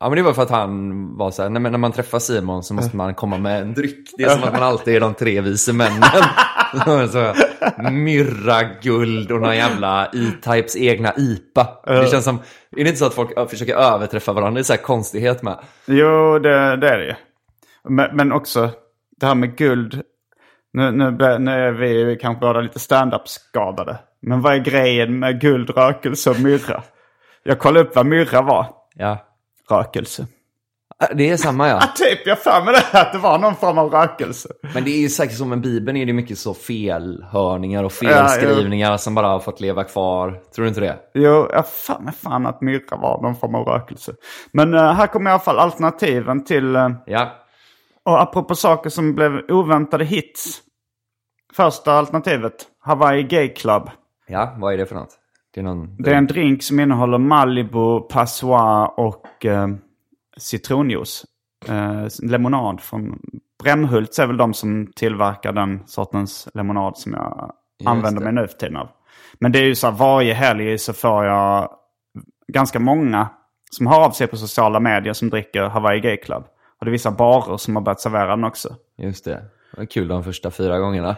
Ja 0.00 0.08
men 0.08 0.16
det 0.16 0.22
var 0.22 0.32
för 0.32 0.42
att 0.42 0.50
han 0.50 1.16
var 1.16 1.30
så 1.30 1.42
här, 1.42 1.50
nej 1.50 1.62
men 1.62 1.72
när 1.72 1.78
man 1.78 1.92
träffar 1.92 2.18
Simon 2.18 2.62
så 2.62 2.74
måste 2.74 2.96
man 2.96 3.14
komma 3.14 3.38
med 3.38 3.62
en 3.62 3.74
dryck. 3.74 4.10
Det 4.16 4.24
är 4.24 4.28
som 4.28 4.44
att 4.44 4.52
man 4.52 4.62
alltid 4.62 4.96
är 4.96 5.00
de 5.00 5.14
tre 5.14 5.40
vise 5.40 5.72
männen. 5.72 6.02
så, 7.08 7.34
myrra, 7.90 8.62
guld 8.82 9.32
och 9.32 9.40
någon 9.40 9.56
jävla 9.56 10.06
E-Types 10.06 10.76
egna 10.76 11.12
IPA. 11.16 11.68
Det 11.84 12.10
känns 12.10 12.24
som, 12.24 12.36
är 12.76 12.84
det 12.84 12.88
inte 12.88 12.96
så 12.96 13.06
att 13.06 13.14
folk 13.14 13.50
försöker 13.50 13.76
överträffa 13.76 14.32
varandra? 14.32 14.54
Det 14.54 14.60
är 14.60 14.64
så 14.64 14.72
här 14.72 14.82
konstighet 14.82 15.42
med. 15.42 15.58
Jo, 15.86 16.38
det, 16.38 16.76
det 16.76 16.88
är 16.88 16.98
det 16.98 17.06
ju. 17.06 17.14
Men, 17.88 18.16
men 18.16 18.32
också 18.32 18.70
det 19.20 19.26
här 19.26 19.34
med 19.34 19.56
guld. 19.56 20.02
Nu, 20.72 20.90
nu, 20.90 21.10
nu 21.38 21.50
är 21.50 21.72
vi 22.04 22.16
kanske 22.16 22.40
båda 22.40 22.60
lite 22.60 22.78
stand-up 22.78 23.28
skadade. 23.28 23.98
Men 24.22 24.42
vad 24.42 24.54
är 24.54 24.58
grejen 24.58 25.18
med 25.18 25.40
guld, 25.40 25.70
rökelse 25.70 26.30
och 26.30 26.40
myrra? 26.40 26.82
Jag 27.42 27.58
kollade 27.58 27.80
upp 27.80 27.96
vad 27.96 28.06
myrra 28.06 28.42
var. 28.42 28.66
Ja. 28.94 29.27
Rökelse. 29.70 30.26
Det 31.14 31.30
är 31.30 31.36
samma 31.36 31.68
ja. 31.68 31.80
Typ, 31.96 32.26
jag 32.26 32.38
för 32.38 32.64
mig 32.64 32.74
det 32.92 33.00
att 33.00 33.12
det 33.12 33.18
var 33.18 33.38
någon 33.38 33.56
form 33.56 33.78
av 33.78 33.90
rökelse. 33.90 34.48
Men 34.74 34.84
det 34.84 34.90
är 34.90 35.00
ju 35.00 35.08
säkert 35.08 35.36
som 35.36 35.48
med 35.48 35.60
Bibeln 35.60 35.96
är 35.96 36.06
det 36.06 36.12
mycket 36.12 36.38
så 36.38 36.54
felhörningar 36.54 37.84
och 37.84 37.92
Ja, 38.00 38.08
felskrivningar 38.28 38.96
som 38.96 39.14
bara 39.14 39.26
har 39.26 39.40
fått 39.40 39.60
leva 39.60 39.84
kvar. 39.84 40.40
Tror 40.54 40.62
du 40.62 40.68
inte 40.68 40.80
det? 40.80 40.98
Jo, 41.14 41.48
jag 41.52 41.68
för 41.68 41.98
mig 41.98 42.12
fan 42.14 42.46
att 42.46 42.60
myrra 42.60 42.96
var 42.96 43.22
någon 43.22 43.36
form 43.36 43.54
av 43.54 43.66
rökelse. 43.66 44.14
Men 44.52 44.74
eh, 44.74 44.92
här 44.92 45.06
kommer 45.06 45.30
i 45.30 45.32
alla 45.32 45.40
fall 45.42 45.58
alternativen 45.58 46.44
till... 46.44 46.76
eh, 46.76 46.90
Ja. 47.06 47.32
och 48.04 48.22
apropå 48.22 48.54
saker 48.54 48.90
som 48.90 49.14
blev 49.14 49.32
oväntade 49.48 50.04
hits. 50.04 50.60
Första 51.54 51.92
alternativet, 51.92 52.54
Hawaii 52.80 53.22
Gay 53.22 53.48
Club. 53.48 53.90
Ja, 54.26 54.54
vad 54.58 54.72
är 54.74 54.78
det 54.78 54.86
för 54.86 54.94
något? 54.94 55.14
Det 55.54 55.60
är 55.60 55.64
någon... 55.64 55.96
Det 55.96 56.10
är 56.10 56.14
en 56.14 56.26
drink 56.26 56.62
som 56.62 56.80
innehåller 56.80 57.18
Malibu, 57.18 58.00
Passoir 58.00 59.00
och 59.00 59.46
eh, 59.46 59.68
citronjuice. 60.36 61.26
Eh, 61.68 62.06
lemonad 62.22 62.80
från 62.80 63.20
Brännhults 63.62 64.18
är 64.18 64.26
väl 64.26 64.36
de 64.36 64.54
som 64.54 64.92
tillverkar 64.96 65.52
den 65.52 65.82
sortens 65.86 66.48
lemonad 66.54 66.98
som 66.98 67.12
jag 67.12 67.52
använder 67.84 68.20
det. 68.20 68.24
mig 68.24 68.42
nu 68.42 68.48
för 68.48 68.58
tiden 68.58 68.76
av. 68.76 68.88
Men 69.38 69.52
det 69.52 69.58
är 69.58 69.64
ju 69.64 69.74
så 69.74 69.86
här, 69.86 69.94
varje 69.94 70.34
helg 70.34 70.78
så 70.78 70.92
får 70.92 71.24
jag 71.24 71.70
ganska 72.52 72.80
många 72.80 73.28
som 73.70 73.86
hör 73.86 74.04
av 74.04 74.10
sig 74.10 74.26
på 74.26 74.36
sociala 74.36 74.80
medier 74.80 75.12
som 75.12 75.30
dricker 75.30 75.62
Hawaii 75.62 76.00
Gay 76.00 76.16
Club. 76.16 76.44
Och 76.78 76.84
det 76.84 76.88
är 76.88 76.92
vissa 76.92 77.10
barer 77.10 77.56
som 77.56 77.76
har 77.76 77.82
börjat 77.82 78.00
servera 78.00 78.26
den 78.26 78.44
också. 78.44 78.76
Just 78.98 79.24
det. 79.24 79.30
Det 79.70 79.78
var 79.78 79.84
kul 79.84 80.08
de 80.08 80.24
första 80.24 80.50
fyra 80.50 80.78
gångerna. 80.78 81.16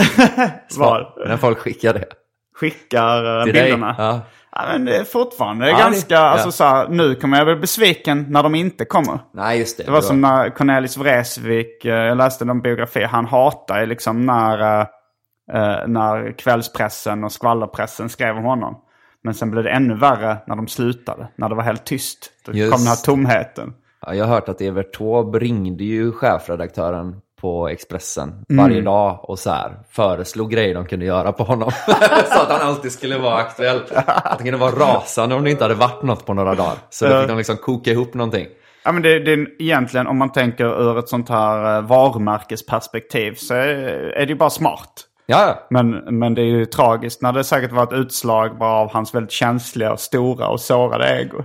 Var? 0.78 1.28
När 1.28 1.36
folk 1.36 1.58
skickar 1.58 1.94
det. 1.94 2.06
Skickar 2.54 3.38
eh, 3.38 3.44
Till 3.44 3.54
dig. 3.54 3.62
bilderna. 3.62 3.94
Ja. 3.98 4.20
Ja, 4.54 4.62
men 4.72 4.84
det 4.84 4.96
är 4.96 5.04
fortfarande 5.04 5.70
Ja, 5.70 5.78
ganska, 5.78 6.08
det- 6.14 6.20
ja. 6.20 6.28
alltså 6.28 6.52
så 6.52 6.64
här, 6.64 6.88
nu 6.88 7.14
kommer 7.14 7.36
jag 7.38 7.46
bli 7.46 7.56
besviken 7.56 8.26
när 8.28 8.42
de 8.42 8.54
inte 8.54 8.84
kommer. 8.84 9.18
Nej, 9.34 9.58
just 9.58 9.76
det. 9.78 9.84
Det 9.84 9.90
var 9.90 10.00
som 10.00 10.20
när 10.20 10.50
Cornelis 10.50 10.96
Vreeswijk, 10.96 11.84
eh, 11.84 11.94
jag 11.94 12.16
läste 12.16 12.44
någon 12.44 12.60
biografi, 12.62 13.04
han 13.04 13.26
hatar 13.26 13.86
liksom 13.86 14.26
när, 14.26 14.80
eh, 14.80 15.86
när 15.86 16.38
kvällspressen 16.38 17.24
och 17.24 17.32
skvallerpressen 17.32 18.08
skrev 18.08 18.36
om 18.36 18.44
honom. 18.44 18.76
Men 19.24 19.34
sen 19.34 19.50
blev 19.50 19.64
det 19.64 19.70
ännu 19.70 19.94
värre 19.94 20.36
när 20.46 20.56
de 20.56 20.68
slutade, 20.68 21.28
när 21.36 21.48
det 21.48 21.54
var 21.54 21.62
helt 21.62 21.84
tyst. 21.84 22.30
Då 22.46 22.52
Just. 22.52 22.72
kom 22.72 22.78
den 22.80 22.88
här 22.88 23.04
tomheten. 23.04 23.74
Ja, 24.06 24.14
jag 24.14 24.24
har 24.24 24.34
hört 24.34 24.48
att 24.48 24.60
Evert 24.60 24.92
Taube 24.98 25.38
ringde 25.38 25.84
ju 25.84 26.12
chefredaktören 26.12 27.16
på 27.42 27.68
Expressen 27.68 28.44
varje 28.48 28.72
Mm. 28.72 28.84
dag 28.84 29.30
och 29.30 29.38
så 29.38 29.50
här 29.50 29.78
föreslog 29.90 30.50
grejer 30.50 30.74
de 30.74 30.86
kunde 30.86 31.06
göra 31.06 31.32
på 31.32 31.44
honom. 31.44 31.70
så 32.26 32.40
att 32.42 32.50
han 32.50 32.68
alltid 32.68 32.92
skulle 32.92 33.18
vara 33.18 33.34
aktuell. 33.34 33.80
Att 33.94 34.24
han 34.24 34.38
kunde 34.38 34.56
vara 34.56 34.70
rasande 34.72 35.34
om 35.34 35.44
det 35.44 35.50
inte 35.50 35.64
hade 35.64 35.74
varit 35.74 36.02
något 36.02 36.26
på 36.26 36.34
några 36.34 36.54
dagar. 36.54 36.74
Så 36.90 37.08
då 37.08 37.20
fick 37.20 37.28
de 37.28 37.38
liksom 37.38 37.56
koka 37.56 37.90
ihop 37.90 38.14
någonting. 38.14 38.46
Ja, 38.84 38.92
men 38.92 39.02
det, 39.02 39.18
det 39.18 39.32
är 39.32 39.46
egentligen, 39.62 40.06
om 40.06 40.18
man 40.18 40.32
tänker 40.32 40.64
ur 40.64 40.98
ett 40.98 41.08
sånt 41.08 41.28
här 41.28 41.76
eh, 41.76 41.82
varumärkesperspektiv, 41.82 43.34
så 43.34 43.54
är, 43.54 44.14
det 44.16 44.28
ju 44.28 44.34
bara 44.34 44.50
smart. 44.50 44.92
Ja, 45.26 45.46
ja. 45.46 45.66
Men, 45.70 46.18
men 46.18 46.34
det 46.34 46.42
är 46.42 46.46
ju 46.46 46.64
tragiskt 46.66 47.22
när 47.22 47.32
det 47.32 47.44
säkert 47.44 47.72
var 47.72 47.82
ett 47.82 47.92
utslag 47.92 48.58
bara 48.58 48.72
av 48.72 48.92
hans 48.92 49.14
väldigt 49.14 49.32
känsliga 49.32 49.92
och 49.92 50.00
stora 50.00 50.48
och 50.48 50.60
sårade 50.60 51.20
ego. 51.20 51.42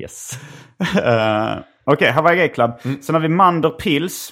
Yes. 0.00 0.38
Uh, 0.96 1.62
Okej, 1.92 2.10
Hawaii 2.10 2.36
Gay 2.36 2.48
Club. 2.48 2.70
Sen 3.02 3.14
har 3.14 3.20
vi 3.20 3.28
Mander 3.28 3.70
Pils. 3.70 4.30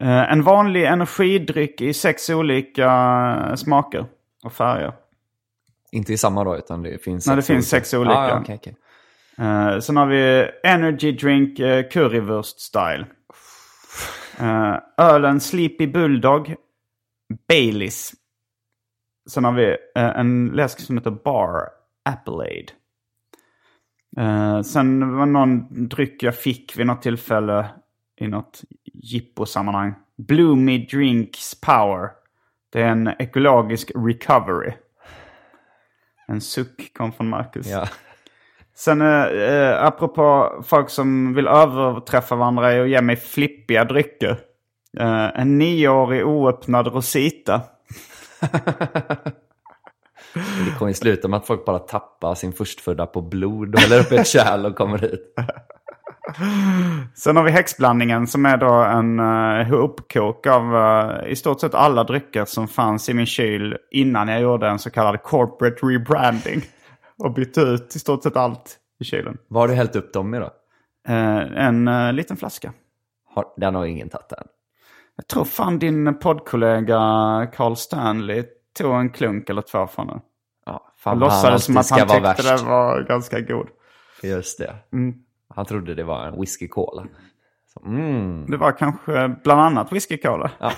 Eh, 0.00 0.32
en 0.32 0.42
vanlig 0.42 0.84
energidryck 0.84 1.80
i 1.80 1.94
sex 1.94 2.30
olika 2.30 2.86
eh, 3.48 3.54
smaker 3.54 4.06
och 4.44 4.52
färger. 4.52 4.92
Inte 5.92 6.12
i 6.12 6.18
samma 6.18 6.44
då, 6.44 6.56
utan 6.56 6.82
det 6.82 7.04
finns 7.04 7.26
Nej, 7.26 7.36
det 7.36 7.42
finns 7.42 7.68
sex 7.68 7.94
olika. 7.94 8.14
Ja, 8.14 8.28
ja, 8.28 8.40
okej, 8.40 8.56
okej. 8.56 8.76
Eh, 9.38 9.78
sen 9.78 9.96
har 9.96 10.06
vi 10.06 10.50
Energy 10.64 11.12
Drink 11.12 11.60
uh, 11.60 11.82
Currywurst 11.88 12.60
Style. 12.60 13.06
Ölen 14.98 15.40
Sleepy 15.40 15.86
Bulldog 15.86 16.54
Baileys. 17.48 18.12
Sen 19.30 19.44
har 19.44 19.52
vi 19.52 19.76
en 19.94 20.48
läsk 20.48 20.80
som 20.80 20.98
heter 20.98 21.10
Bar 21.10 21.68
Appleade. 22.04 22.72
Sen 24.64 25.16
var 25.16 25.26
någon 25.26 25.88
dryck 25.88 26.22
jag 26.22 26.36
fick 26.36 26.78
vid 26.78 26.86
något 26.86 27.02
tillfälle 27.02 27.70
i 28.20 28.28
något 28.28 28.62
jippo-sammanhang. 29.02 29.94
Bloomy 30.16 30.86
Drinks 30.86 31.60
Power. 31.60 32.08
Det 32.72 32.82
är 32.82 32.88
en 32.88 33.08
ekologisk 33.18 33.90
recovery. 33.94 34.72
En 36.28 36.40
suck 36.40 36.92
kom 36.94 37.12
från 37.12 37.28
Marcus. 37.28 37.66
Ja. 37.66 37.88
Sen 38.74 39.00
eh, 39.00 39.24
eh, 39.24 39.84
apropå 39.84 40.52
folk 40.64 40.90
som 40.90 41.34
vill 41.34 41.46
överträffa 41.46 42.36
varandra 42.36 42.80
och 42.80 42.88
ge 42.88 43.02
mig 43.02 43.16
flippiga 43.16 43.84
drycker. 43.84 44.38
Eh, 44.98 45.40
en 45.40 45.58
nioårig 45.58 46.26
oöppnad 46.26 46.86
Rosita. 46.86 47.60
Det 50.34 50.78
kommer 50.78 50.90
ju 50.90 50.94
sluta 50.94 51.28
med 51.28 51.36
att 51.36 51.46
folk 51.46 51.64
bara 51.64 51.78
tappar 51.78 52.34
sin 52.34 52.52
förstfödda 52.52 53.06
på 53.06 53.22
blod 53.22 53.74
och 53.74 53.80
häller 53.80 54.00
upp 54.00 54.12
ett 54.12 54.26
kärl 54.26 54.66
och 54.66 54.76
kommer 54.76 55.04
ut. 55.04 55.34
Sen 57.14 57.36
har 57.36 57.44
vi 57.44 57.50
häxblandningen 57.50 58.26
som 58.26 58.46
är 58.46 58.56
då 58.56 58.72
en 58.72 59.20
uh, 59.20 59.72
uppkok 59.72 60.46
av 60.46 60.74
uh, 60.74 61.28
i 61.28 61.36
stort 61.36 61.60
sett 61.60 61.74
alla 61.74 62.04
drycker 62.04 62.44
som 62.44 62.68
fanns 62.68 63.08
i 63.08 63.14
min 63.14 63.26
kyl 63.26 63.76
innan 63.90 64.28
jag 64.28 64.40
gjorde 64.40 64.68
en 64.68 64.78
så 64.78 64.90
kallad 64.90 65.22
corporate 65.22 65.86
rebranding. 65.86 66.62
Och 67.18 67.32
bytte 67.34 67.60
ut 67.60 67.96
i 67.96 67.98
stort 67.98 68.22
sett 68.22 68.36
allt 68.36 68.76
i 69.00 69.04
kylen. 69.04 69.38
Vad 69.48 69.62
har 69.62 69.68
du 69.68 69.74
hällt 69.74 69.96
upp 69.96 70.12
dem 70.12 70.34
i 70.34 70.38
då? 70.38 70.50
Uh, 71.08 71.58
en 71.58 71.88
uh, 71.88 72.12
liten 72.12 72.36
flaska. 72.36 72.72
Har, 73.34 73.44
den 73.56 73.74
har 73.74 73.84
ingen 73.84 74.08
tagit 74.08 74.32
än. 74.32 74.46
Jag 75.16 75.26
tror 75.28 75.44
fan 75.44 75.78
din 75.78 76.18
poddkollega 76.18 76.96
Carl 77.54 77.76
Stanley 77.76 78.44
tog 78.78 78.94
en 78.94 79.10
klunk 79.10 79.50
eller 79.50 79.62
två 79.62 79.86
från 79.86 80.06
den. 80.06 80.20
Ja, 80.66 80.92
Han 81.04 81.18
låtsades 81.18 81.64
som 81.64 81.76
att 81.76 81.90
han 81.90 82.00
tyckte 82.00 82.56
den 82.56 82.66
var 82.66 83.02
ganska 83.02 83.40
god. 83.40 83.68
Just 84.22 84.58
det. 84.58 84.74
Han 85.56 85.66
trodde 85.66 85.94
det 85.94 86.04
var 86.04 86.26
en 86.26 86.40
whisky 86.40 86.68
cola. 86.68 87.04
Så, 87.74 87.86
mm. 87.86 88.46
Det 88.50 88.56
var 88.56 88.72
kanske 88.72 89.28
bland 89.44 89.60
annat 89.60 89.92
whisky 89.92 90.16
cola. 90.16 90.50
Ja. 90.58 90.72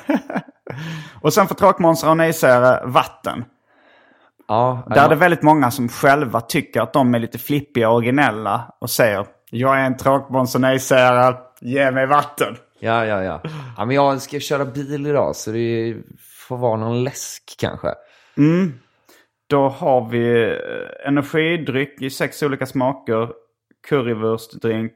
och 1.20 1.32
sen 1.32 1.46
för 1.46 1.54
tråkmånsar 1.54 2.10
och 2.10 2.16
nejsägare 2.16 2.86
vatten. 2.86 3.44
Ja, 4.48 4.86
Där 4.88 5.04
är 5.04 5.08
det 5.08 5.14
väldigt 5.14 5.42
många 5.42 5.70
som 5.70 5.88
själva 5.88 6.40
tycker 6.40 6.80
att 6.80 6.92
de 6.92 7.14
är 7.14 7.18
lite 7.18 7.38
flippiga 7.38 7.88
och 7.88 7.96
originella 7.96 8.74
och 8.80 8.90
säger 8.90 9.26
jag 9.50 9.80
är 9.80 9.84
en 9.84 9.96
tråkmåns 9.96 10.54
och 10.54 10.60
nejsägare, 10.60 11.36
ge 11.60 11.90
mig 11.90 12.06
vatten. 12.06 12.56
ja, 12.78 13.06
ja, 13.06 13.22
ja. 13.22 13.40
ja. 13.76 13.84
Men 13.84 13.96
jag 13.96 14.22
ska 14.22 14.40
köra 14.40 14.64
bil 14.64 15.06
idag 15.06 15.36
så 15.36 15.50
det 15.50 15.96
får 16.48 16.56
vara 16.56 16.76
någon 16.76 17.04
läsk 17.04 17.56
kanske. 17.58 17.88
Då 19.46 19.68
har 19.68 20.08
vi 20.08 20.42
eh, 20.42 21.08
energidryck 21.08 22.02
i 22.02 22.10
sex 22.10 22.42
olika 22.42 22.66
smaker. 22.66 23.28
Currywurstdrink. 23.88 24.92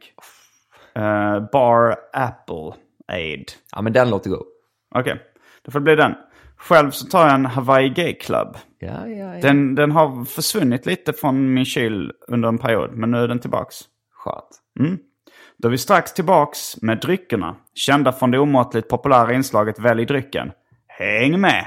eh, 0.95 1.41
bar 1.53 1.97
apple 2.13 2.73
aid. 3.09 3.45
Ja, 3.73 3.83
men 3.83 3.93
den 3.93 4.11
låter 4.11 4.31
god. 4.31 4.47
Okej, 4.95 5.23
då 5.63 5.71
får 5.73 5.81
det 5.81 5.85
bli 5.85 5.97
den. 5.97 6.15
Själv 6.57 6.91
så 6.91 7.07
tar 7.07 7.27
jag 7.27 7.35
en 7.35 7.47
Hawaii 7.47 7.89
Gay 7.89 8.15
Club. 8.15 8.57
Ja, 8.79 9.07
ja, 9.07 9.35
ja. 9.35 9.41
Den, 9.43 9.75
den 9.75 9.91
har 9.91 10.25
försvunnit 10.25 10.87
lite 10.87 11.13
från 11.13 11.55
min 11.55 11.65
kyl 11.65 12.13
under 12.29 12.49
en 12.49 12.59
period, 12.59 12.91
men 12.95 13.11
nu 13.11 13.19
är 13.19 13.29
den 13.29 13.39
tillbaks. 13.39 13.77
Skönt. 14.13 15.01
Då 15.59 15.69
är 15.69 15.71
vi 15.71 15.79
strax 15.79 16.13
tillbaks 16.13 16.83
med 16.83 17.01
dryckerna. 17.01 17.57
Kända 17.75 18.13
från 18.13 18.31
det 18.31 18.39
omåttligt 18.39 18.89
populära 18.89 19.33
inslaget 19.35 19.79
Välj 19.79 20.05
drycken. 20.07 20.53
Häng 20.87 21.41
med! 21.41 21.67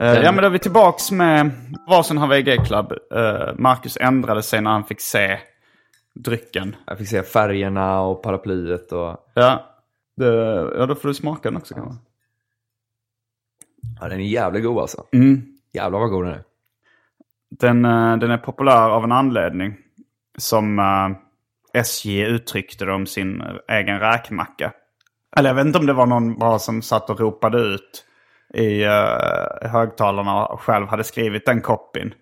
Eh, 0.00 0.22
ja 0.22 0.32
men 0.32 0.36
då 0.36 0.46
är 0.46 0.50
vi 0.50 0.58
tillbaks 0.58 1.10
med 1.10 1.50
varsin 1.88 2.18
Hawaii 2.18 2.42
Gay 2.42 2.56
Club. 2.64 2.92
Eh, 3.14 3.54
Marcus 3.58 3.96
ändrade 4.00 4.42
sig 4.42 4.60
när 4.60 4.70
han 4.70 4.84
fick 4.84 5.00
se 5.00 5.38
drycken. 6.14 6.76
Jag 6.86 6.98
fick 6.98 7.08
se 7.08 7.22
färgerna 7.22 8.00
och 8.00 8.22
paraplyet 8.22 8.92
och... 8.92 9.16
Ja, 9.34 9.76
det, 10.16 10.26
ja 10.78 10.86
då 10.86 10.94
får 10.94 11.08
du 11.08 11.14
smaka 11.14 11.50
den 11.50 11.56
också 11.56 11.74
kanske. 11.74 11.98
Ja, 14.00 14.08
den 14.08 14.20
är 14.20 14.24
jävligt 14.24 14.64
god 14.64 14.78
alltså. 14.78 15.04
Jävlar 15.72 15.98
vad 15.98 16.10
god 16.10 16.24
den 16.24 16.34
är. 16.34 16.42
Den, 17.50 17.84
eh, 17.84 18.16
den 18.16 18.30
är 18.30 18.38
populär 18.38 18.90
av 18.90 19.04
en 19.04 19.12
anledning. 19.12 19.76
Som 20.38 20.78
SJ 21.76 22.22
uttryckte 22.22 22.84
det 22.84 22.92
om 22.92 23.06
sin 23.06 23.42
egen 23.68 24.00
räkmacka. 24.00 24.72
Eller 25.36 25.50
jag 25.50 25.54
vet 25.54 25.66
inte 25.66 25.78
om 25.78 25.86
det 25.86 25.92
var 25.92 26.06
någon 26.06 26.38
bara 26.38 26.58
som 26.58 26.82
satt 26.82 27.10
och 27.10 27.20
ropade 27.20 27.58
ut 27.58 28.04
i 28.54 28.84
uh, 28.84 29.70
högtalarna 29.70 30.46
och 30.46 30.60
själv 30.60 30.86
hade 30.86 31.04
skrivit 31.04 31.46
den 31.46 31.60
copyn. 31.60 32.14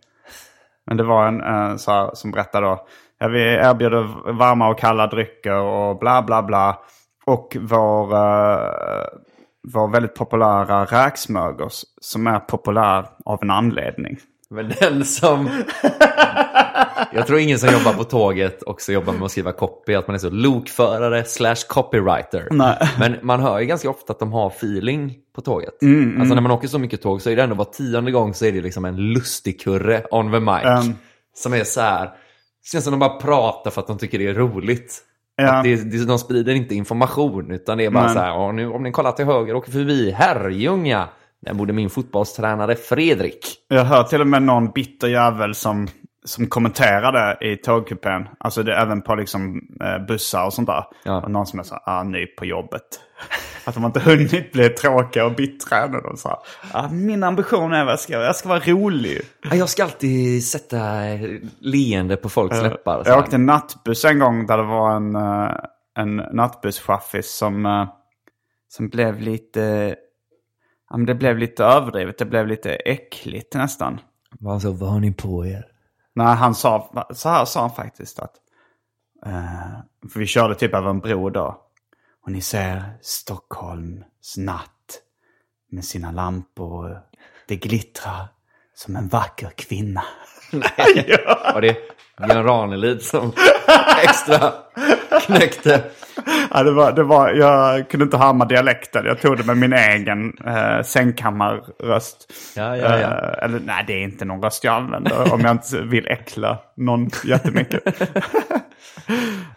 Men 0.86 0.96
det 0.96 1.04
var 1.04 1.26
en 1.26 1.44
uh, 1.44 1.76
så 1.76 1.92
här, 1.92 2.10
som 2.14 2.30
berättade 2.30 2.66
då. 2.66 2.86
Ja, 3.18 3.28
vi 3.28 3.42
erbjuder 3.42 4.32
varma 4.32 4.68
och 4.68 4.78
kalla 4.78 5.06
drycker 5.06 5.60
och 5.60 5.98
bla 5.98 6.22
bla 6.22 6.42
bla. 6.42 6.78
Och 7.26 7.56
vår, 7.60 8.14
uh, 8.14 9.06
vår 9.72 9.92
väldigt 9.92 10.14
populära 10.14 10.84
räksmörgås 10.84 11.84
som 12.00 12.26
är 12.26 12.38
populär 12.38 13.06
av 13.24 13.38
en 13.42 13.50
anledning. 13.50 14.16
Men 14.54 14.72
den 14.80 15.04
som... 15.04 15.48
Jag 17.12 17.26
tror 17.26 17.38
ingen 17.38 17.58
som 17.58 17.68
jobbar 17.72 17.92
på 17.92 18.04
tåget 18.04 18.62
också 18.62 18.92
jobbar 18.92 19.12
med 19.12 19.22
att 19.22 19.30
skriva 19.30 19.52
copy, 19.52 19.94
att 19.94 20.06
man 20.08 20.14
är 20.14 20.18
så 20.18 20.30
lokförare 20.30 21.24
slash 21.24 21.54
copywriter. 21.68 22.48
Nej. 22.50 22.76
Men 22.98 23.16
man 23.22 23.40
hör 23.40 23.58
ju 23.60 23.66
ganska 23.66 23.90
ofta 23.90 24.12
att 24.12 24.18
de 24.18 24.32
har 24.32 24.46
feeling 24.50 25.14
på 25.34 25.40
tåget. 25.40 25.82
Mm, 25.82 26.20
Alltså 26.20 26.34
när 26.34 26.42
man 26.42 26.50
åker 26.52 26.68
så 26.68 26.78
mycket 26.78 27.02
tåg 27.02 27.22
så 27.22 27.30
är 27.30 27.36
det 27.36 27.42
ändå 27.42 27.54
var 27.54 27.64
tionde 27.64 28.10
gång 28.10 28.34
så 28.34 28.44
är 28.44 28.52
det 28.52 28.60
liksom 28.60 28.84
en 28.84 28.96
lustigkurre 28.96 30.02
on 30.10 30.32
the 30.32 30.40
mic. 30.40 30.64
Mm. 30.64 30.94
Som 31.36 31.52
är 31.54 31.64
så 31.64 31.80
här, 31.80 32.04
det 32.04 32.68
känns 32.72 32.84
som 32.84 32.90
de 32.90 33.00
bara 33.00 33.20
pratar 33.20 33.70
för 33.70 33.80
att 33.80 33.86
de 33.86 33.98
tycker 33.98 34.18
det 34.18 34.26
är 34.26 34.34
roligt. 34.34 35.00
Ja. 35.36 35.52
Att 35.52 35.64
det, 35.64 35.76
det, 35.76 36.04
de 36.04 36.18
sprider 36.18 36.54
inte 36.54 36.74
information 36.74 37.50
utan 37.50 37.78
det 37.78 37.84
är 37.84 37.90
bara 37.90 38.04
Men- 38.04 38.12
så 38.14 38.18
här, 38.18 38.28
"Ja, 38.28 38.52
nu, 38.52 38.68
om 38.70 38.82
ni 38.82 38.92
kollar 38.92 39.12
till 39.12 39.24
höger 39.24 39.54
och 39.54 39.58
åker 39.62 39.72
förbi 39.72 40.10
Herrljunga, 40.10 41.08
där 41.44 41.54
borde 41.54 41.72
min 41.72 41.90
fotbollstränare 41.90 42.76
Fredrik. 42.76 43.56
Jag 43.68 43.84
hör 43.84 44.02
till 44.02 44.20
och 44.20 44.26
med 44.26 44.42
någon 44.42 44.70
bitter 44.70 45.08
jävel 45.08 45.54
som, 45.54 45.88
som 46.24 46.46
kommenterade 46.46 47.38
i 47.40 47.56
tågkupén. 47.56 48.28
Alltså 48.38 48.62
det 48.62 48.74
även 48.76 49.02
på 49.02 49.14
liksom 49.14 49.60
eh, 49.84 50.06
bussar 50.06 50.46
och 50.46 50.52
sånt 50.52 50.68
där. 50.68 50.84
Ja. 51.04 51.20
Och 51.22 51.30
någon 51.30 51.46
som 51.46 51.58
är 51.58 51.62
så 51.62 51.74
här, 51.74 51.82
ah, 52.00 52.02
ny 52.02 52.26
på 52.26 52.44
jobbet. 52.44 52.82
Att 53.64 53.74
de 53.74 53.84
inte 53.84 54.00
hunnit 54.00 54.52
bli 54.52 54.68
tråkiga 54.68 55.24
och 55.26 55.32
bittra 55.32 55.78
ännu. 55.78 56.00
De 56.00 56.16
sa, 56.16 56.42
ah, 56.72 56.88
min 56.88 57.22
ambition 57.22 57.72
är 57.72 57.82
att 57.82 57.88
jag 57.88 58.00
ska, 58.00 58.12
jag 58.12 58.36
ska 58.36 58.48
vara 58.48 58.58
rolig. 58.60 59.20
Ja, 59.42 59.56
Jag 59.56 59.68
ska 59.68 59.84
alltid 59.84 60.44
sätta 60.44 60.78
leende 61.60 62.16
på 62.16 62.28
folks 62.28 62.62
läppar. 62.62 63.04
så 63.04 63.10
Jag 63.10 63.18
åkte 63.18 63.38
nattbuss 63.38 64.04
en 64.04 64.18
gång 64.18 64.46
där 64.46 64.56
det 64.56 64.62
var 64.62 64.96
en, 64.96 65.16
eh, 65.16 65.50
en 65.98 66.16
nattbusschaffis 66.16 67.30
som, 67.30 67.66
eh, 67.66 67.86
som 68.68 68.88
blev 68.88 69.20
lite... 69.20 69.94
Ja, 70.94 70.98
men 70.98 71.06
det 71.06 71.14
blev 71.14 71.38
lite 71.38 71.64
överdrivet. 71.64 72.18
Det 72.18 72.24
blev 72.24 72.46
lite 72.46 72.74
äckligt 72.74 73.54
nästan. 73.54 74.00
Man 74.40 74.60
så, 74.60 74.72
vad 74.72 74.90
har 74.90 75.00
ni 75.00 75.12
på 75.12 75.46
er? 75.46 75.66
Nej, 76.14 76.36
han 76.36 76.54
sa, 76.54 77.06
så 77.14 77.28
här 77.28 77.44
sa 77.44 77.60
han 77.60 77.70
faktiskt 77.70 78.18
att... 78.18 78.32
eh, 79.26 80.08
för 80.12 80.20
vi 80.20 80.26
körde 80.26 80.54
typ 80.54 80.74
över 80.74 80.90
en 80.90 81.00
bro 81.00 81.30
då. 81.30 81.62
Och 82.22 82.32
ni 82.32 82.40
ser 82.40 82.98
Stockholms 83.00 84.36
natt 84.36 85.00
med 85.70 85.84
sina 85.84 86.10
lampor 86.10 87.00
Det 87.48 87.56
glittrar 87.56 88.28
som 88.74 88.96
en 88.96 89.08
vacker 89.08 89.50
kvinna. 89.56 90.04
Var 91.54 91.60
det 91.60 91.76
Björn 92.22 92.44
Ranelid 92.44 93.02
som 93.02 93.32
extra 94.02 94.52
knäckte? 95.20 95.84
Ja, 96.50 96.62
det 96.62 96.72
var, 96.72 96.92
det 96.92 97.02
var, 97.02 97.30
jag 97.32 97.88
kunde 97.88 98.04
inte 98.04 98.16
härma 98.16 98.44
dialekten. 98.44 99.04
Jag 99.04 99.20
tog 99.20 99.36
det 99.36 99.44
med 99.44 99.56
min 99.56 99.72
egen 99.72 100.32
eh, 100.46 100.82
sängkammarröst. 100.82 102.32
Ja, 102.56 102.76
ja, 102.76 102.98
ja. 102.98 103.08
Eh, 103.08 103.44
eller 103.44 103.60
nej, 103.60 103.84
det 103.86 103.92
är 103.92 104.02
inte 104.02 104.24
någon 104.24 104.42
röst 104.42 104.64
jag 104.64 104.74
använder 104.74 105.32
om 105.32 105.40
jag 105.40 105.50
inte 105.50 105.80
vill 105.80 106.06
äckla 106.06 106.58
någon 106.76 107.10
jättemycket. 107.24 108.00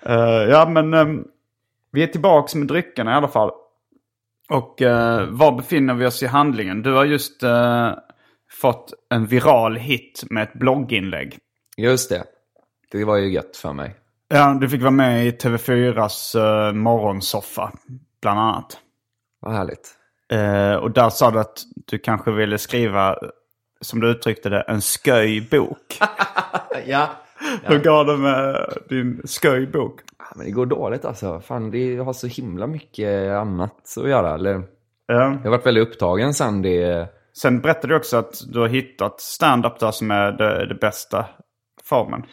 eh, 0.01 0.15
ja, 0.49 0.69
men 0.69 0.93
eh, 0.93 1.05
vi 1.91 2.03
är 2.03 2.07
tillbaka 2.07 2.57
med 2.57 2.67
dryckerna 2.67 3.11
i 3.11 3.13
alla 3.13 3.27
fall. 3.27 3.51
Och 4.49 4.81
eh, 4.81 5.27
var 5.29 5.51
befinner 5.51 5.93
vi 5.93 6.05
oss 6.05 6.23
i 6.23 6.27
handlingen? 6.27 6.81
Du 6.81 6.93
har 6.93 7.05
just 7.05 7.43
eh, 7.43 7.91
fått 8.61 8.93
en 9.09 9.25
viral 9.25 9.75
hit 9.75 10.23
med 10.29 10.43
ett 10.43 10.53
blogginlägg. 10.53 11.37
Just 11.77 12.09
det. 12.09 12.23
Det 12.91 13.05
var 13.05 13.17
ju 13.17 13.29
gött 13.31 13.57
för 13.57 13.73
mig. 13.73 13.95
Ja, 14.27 14.57
du 14.61 14.69
fick 14.69 14.81
vara 14.81 14.91
med 14.91 15.27
i 15.27 15.31
TV4s 15.31 16.39
uh, 16.39 16.73
morgonsoffa, 16.73 17.71
bland 18.21 18.39
annat. 18.39 18.77
Vad 19.39 19.53
härligt. 19.53 19.93
Eh, 20.31 20.75
och 20.75 20.91
där 20.91 21.09
sa 21.09 21.31
du 21.31 21.39
att 21.39 21.61
du 21.87 21.99
kanske 21.99 22.31
ville 22.31 22.57
skriva, 22.57 23.15
som 23.81 23.99
du 23.99 24.11
uttryckte 24.11 24.49
det, 24.49 24.61
en 24.61 24.81
sköjbok. 24.81 25.99
Ja. 26.85 27.09
Hur 27.63 27.83
går 27.83 28.05
det 28.05 28.17
med 28.17 28.73
din 28.89 29.21
sköjbok? 29.41 29.99
Men 30.35 30.45
det 30.45 30.51
går 30.51 30.65
dåligt 30.65 31.05
alltså. 31.05 31.39
Fan, 31.39 31.71
det 31.71 31.93
jag 31.93 32.03
har 32.03 32.13
så 32.13 32.27
himla 32.27 32.67
mycket 32.67 33.31
annat 33.31 33.97
att 33.97 34.09
göra. 34.09 34.33
Eller, 34.33 34.63
Ja. 35.05 35.15
jag 35.15 35.43
har 35.43 35.49
varit 35.49 35.65
väldigt 35.65 35.87
upptagen 35.87 36.33
sen 36.33 36.61
det... 36.61 37.07
Sen 37.37 37.61
berättade 37.61 37.87
du 37.93 37.97
också 37.97 38.17
att 38.17 38.33
du 38.47 38.59
har 38.59 38.67
hittat 38.67 39.21
stand-up 39.21 39.79
där 39.79 39.91
som 39.91 40.11
är 40.11 40.31
det, 40.31 40.65
det 40.65 40.75
bästa 40.75 41.25
formen. 41.83 42.23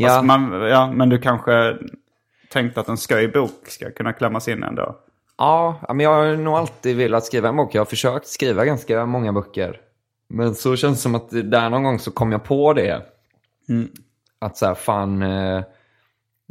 Ja. 0.00 0.08
Alltså 0.10 0.24
man, 0.24 0.52
ja, 0.68 0.92
men 0.92 1.08
du 1.08 1.18
kanske 1.18 1.76
tänkte 2.52 2.80
att 2.80 2.88
en 2.88 2.96
sköjbok 2.96 3.66
ska 3.68 3.90
kunna 3.90 4.12
klämmas 4.12 4.48
in 4.48 4.62
ändå. 4.62 4.96
Ja, 5.38 5.80
ja, 5.88 5.94
men 5.94 6.04
jag 6.04 6.14
har 6.14 6.36
nog 6.36 6.54
alltid 6.54 6.96
velat 6.96 7.24
skriva 7.24 7.48
en 7.48 7.56
bok. 7.56 7.74
Jag 7.74 7.80
har 7.80 7.86
försökt 7.86 8.26
skriva 8.26 8.64
ganska 8.64 9.06
många 9.06 9.32
böcker. 9.32 9.76
Men 10.28 10.54
så 10.54 10.76
känns 10.76 10.98
det 10.98 11.02
som 11.02 11.14
att 11.14 11.30
där 11.30 11.70
någon 11.70 11.82
gång 11.82 11.98
så 11.98 12.10
kom 12.10 12.32
jag 12.32 12.44
på 12.44 12.72
det. 12.72 13.02
Att 14.38 14.56
så 14.56 14.66
här, 14.66 14.74
fan... 14.74 15.22
eh, 15.22 15.62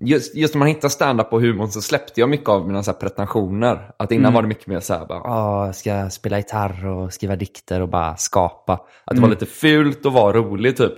Just, 0.01 0.35
just 0.35 0.53
när 0.53 0.59
man 0.59 0.67
hittar 0.67 0.89
stand-up 0.89 1.33
och 1.33 1.41
humorn 1.41 1.67
så 1.67 1.81
släppte 1.81 2.19
jag 2.19 2.29
mycket 2.29 2.49
av 2.49 2.67
mina 2.67 2.83
så 2.83 2.91
här 2.91 2.97
pretensioner. 2.99 3.91
Att 3.97 4.11
innan 4.11 4.33
var 4.33 4.41
det 4.41 4.47
mycket 4.47 4.67
mer 4.67 4.79
så 4.79 4.93
här, 4.93 5.05
bara, 5.05 5.19
"Ah, 5.21 5.65
jag 5.65 5.75
ska 5.75 6.09
spela 6.09 6.37
gitarr 6.37 6.85
och 6.87 7.13
skriva 7.13 7.35
dikter 7.35 7.81
och 7.81 7.89
bara 7.89 8.15
skapa. 8.17 8.73
Att 9.05 9.15
det 9.15 9.21
var 9.21 9.29
lite 9.29 9.45
fult 9.45 10.05
att 10.05 10.13
vara 10.13 10.37
rolig 10.37 10.77
typ. 10.77 10.93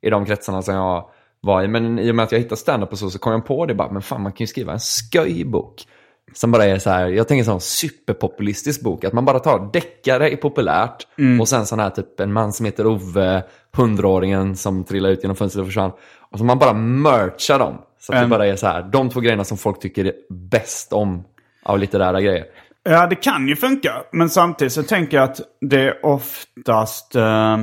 I 0.00 0.10
de 0.10 0.24
kretsarna 0.26 0.62
som 0.62 0.74
jag 0.74 1.10
var 1.48 1.62
i. 1.62 1.68
Men 1.68 1.98
i 1.98 2.10
och 2.10 2.14
med 2.14 2.22
att 2.22 2.32
jag 2.32 2.38
hittade 2.38 2.56
stand-up 2.56 2.92
och 2.92 2.98
så, 2.98 3.10
så 3.10 3.18
kom 3.18 3.32
jag 3.32 3.46
på 3.46 3.66
det 3.66 3.74
bara, 3.74 3.90
men 3.92 4.02
fan 4.02 4.22
man 4.22 4.32
kan 4.32 4.44
ju 4.44 4.46
skriva 4.46 4.72
en 4.72 4.78
sköjbok. 5.12 5.84
Som 6.32 6.50
bara 6.50 6.64
är 6.64 6.78
så 6.78 6.90
här, 6.90 7.08
jag 7.08 7.28
tänker 7.28 7.44
sån 7.44 7.60
superpopulistisk 7.60 8.82
bok. 8.82 9.04
Att 9.04 9.12
man 9.12 9.24
bara 9.24 9.38
tar 9.38 9.70
deckare 9.72 10.30
är 10.30 10.36
populärt. 10.36 11.06
Och 11.40 11.48
sen 11.48 11.66
sån 11.66 11.80
här 11.80 11.90
typ 11.90 12.20
en 12.20 12.32
man 12.32 12.52
som 12.52 12.66
heter 12.66 12.86
Ove, 12.86 13.42
hundraåringen 13.76 14.56
som 14.56 14.84
trillade 14.84 15.14
ut 15.14 15.22
genom 15.22 15.36
fönstret 15.36 15.60
och 15.60 15.66
försvann. 15.66 15.92
Och 16.30 16.38
så 16.38 16.44
man 16.44 16.58
bara 16.58 16.72
merchar 16.72 17.58
dem. 17.58 17.78
Så 18.00 18.12
att 18.12 18.22
det 18.22 18.26
bara 18.26 18.46
är 18.46 18.56
så 18.56 18.66
här, 18.66 18.82
de 18.82 19.10
två 19.10 19.20
grejerna 19.20 19.44
som 19.44 19.58
folk 19.58 19.80
tycker 19.80 20.12
bäst 20.30 20.92
om 20.92 21.24
av 21.62 21.78
litterära 21.78 22.20
grejer. 22.20 22.44
Ja, 22.82 23.06
det 23.06 23.16
kan 23.16 23.48
ju 23.48 23.56
funka. 23.56 23.92
Men 24.12 24.30
samtidigt 24.30 24.72
så 24.72 24.82
tänker 24.82 25.16
jag 25.16 25.24
att 25.24 25.40
det 25.60 25.80
är 25.80 26.06
oftast... 26.06 27.14
Eh, 27.14 27.58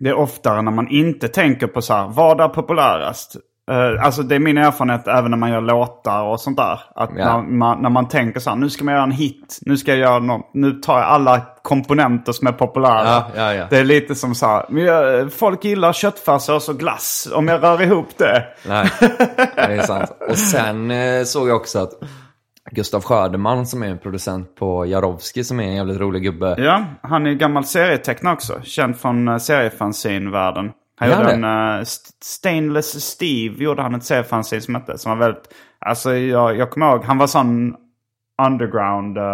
det 0.00 0.08
är 0.10 0.14
oftare 0.14 0.62
när 0.62 0.72
man 0.72 0.88
inte 0.88 1.28
tänker 1.28 1.66
på 1.66 1.82
så 1.82 1.94
här, 1.94 2.08
vad 2.08 2.40
är 2.40 2.48
populärast? 2.48 3.36
Eh, 3.70 4.04
alltså 4.04 4.22
det 4.22 4.34
är 4.34 4.38
min 4.38 4.58
erfarenhet 4.58 5.08
även 5.08 5.30
när 5.30 5.38
man 5.38 5.50
gör 5.50 5.60
låtar 5.60 6.22
och 6.22 6.40
sånt 6.40 6.56
där. 6.56 6.80
Att 6.94 7.10
Ja. 7.16 7.36
när, 7.36 7.42
man, 7.42 7.82
när 7.82 7.90
man 7.90 8.08
tänker 8.08 8.40
så 8.40 8.50
här, 8.50 8.56
nu 8.56 8.70
ska 8.70 8.84
man 8.84 8.94
göra 8.94 9.04
en 9.04 9.10
hit. 9.10 9.58
Nu 9.62 9.76
ska 9.76 9.90
jag 9.90 10.00
göra 10.00 10.18
något. 10.18 10.50
Nu 10.54 10.72
tar 10.72 10.98
jag 10.98 11.06
alla 11.08 11.40
komponenter 11.62 12.32
som 12.32 12.46
är 12.46 12.52
populära. 12.52 13.24
Ja, 13.36 13.54
ja. 13.54 13.66
Det 13.70 13.78
är 13.78 13.84
lite 13.84 14.14
som 14.14 14.34
så 14.34 14.46
här, 14.46 15.28
folk 15.28 15.64
gillar 15.64 15.92
köttfärssås 15.92 16.68
och 16.68 16.78
glass. 16.78 17.28
Om 17.34 17.48
jag 17.48 17.62
rör 17.62 17.82
ihop 17.82 18.08
det. 18.18 18.44
Nej, 18.68 18.88
det 19.54 19.60
är 19.74 19.82
sant. 19.82 20.10
Och 20.30 20.38
sen 20.38 20.90
eh, 20.90 21.22
såg 21.24 21.48
jag 21.48 21.56
också 21.56 21.78
att 21.78 21.92
Gustav 22.70 23.02
Sködeman 23.02 23.66
som 23.66 23.82
är 23.82 23.86
en 23.88 23.98
producent 23.98 24.54
på 24.56 24.86
Jarowski 24.86 25.44
som 25.44 25.60
är 25.60 25.64
en 25.64 25.74
jävligt 25.74 26.00
rolig 26.00 26.22
gubbe. 26.22 26.54
Ja, 26.58 26.84
han 27.02 27.26
är 27.26 27.32
gammal 27.32 27.64
serietecknare 27.64 28.34
också. 28.34 28.60
Känd 28.62 28.96
från 28.96 29.28
uh, 29.28 29.36
seriefanzine-världen. 29.38 30.70
Han 30.98 31.08
Är 31.10 31.16
gjorde 31.16 31.30
han 31.30 31.44
en 31.44 31.74
uh, 31.76 31.80
St- 31.80 32.10
Stainless 32.24 33.04
Steve 33.04 33.64
gjorde 33.64 33.82
han 33.82 33.94
ett 33.94 34.04
seriefanzine 34.04 34.60
som 34.62 34.74
hette. 34.74 34.98
Som 34.98 35.10
var 35.18 35.26
väldigt... 35.26 35.42
Alltså 35.78 36.14
jag, 36.16 36.56
jag 36.56 36.70
kommer 36.70 36.90
ihåg, 36.92 37.04
han 37.04 37.18
var 37.18 37.26
sån 37.26 37.74
underground 38.46 39.18
uh, 39.18 39.24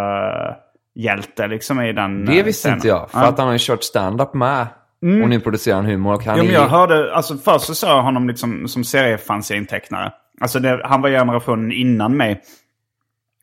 hjälte 0.95 1.47
liksom 1.47 1.81
i 1.81 1.93
den 1.93 2.25
Det 2.25 2.43
visste 2.43 2.63
scenen. 2.63 2.79
inte 2.79 2.89
jag, 2.89 3.11
för 3.11 3.21
Ja. 3.21 3.27
att 3.27 3.39
han 3.39 3.47
har 3.47 3.53
ju 3.53 3.59
kört 3.63 3.83
stand-up 3.83 4.35
med. 4.35 4.67
Och 5.03 5.29
nu 5.29 5.41
producerar 5.41 5.77
han 5.77 5.85
humor. 5.87 6.15
Och 6.15 6.25
han 6.25 6.37
Jo, 6.37 6.43
är 6.43 6.47
men 6.47 6.55
jag 6.55 6.69
hörde, 6.69 7.15
alltså 7.15 7.37
först 7.37 7.65
så 7.65 7.75
såg 7.75 7.91
jag 7.91 8.03
honom 8.03 8.29
liksom 8.29 8.69
som 8.69 8.83
seriefanzine-tecknare. 8.85 10.13
Alltså 10.41 10.59
det, 10.59 10.81
han 10.85 11.03
var 11.03 11.09
generationen 11.11 11.73
innan 11.73 12.17
mig. 12.17 12.43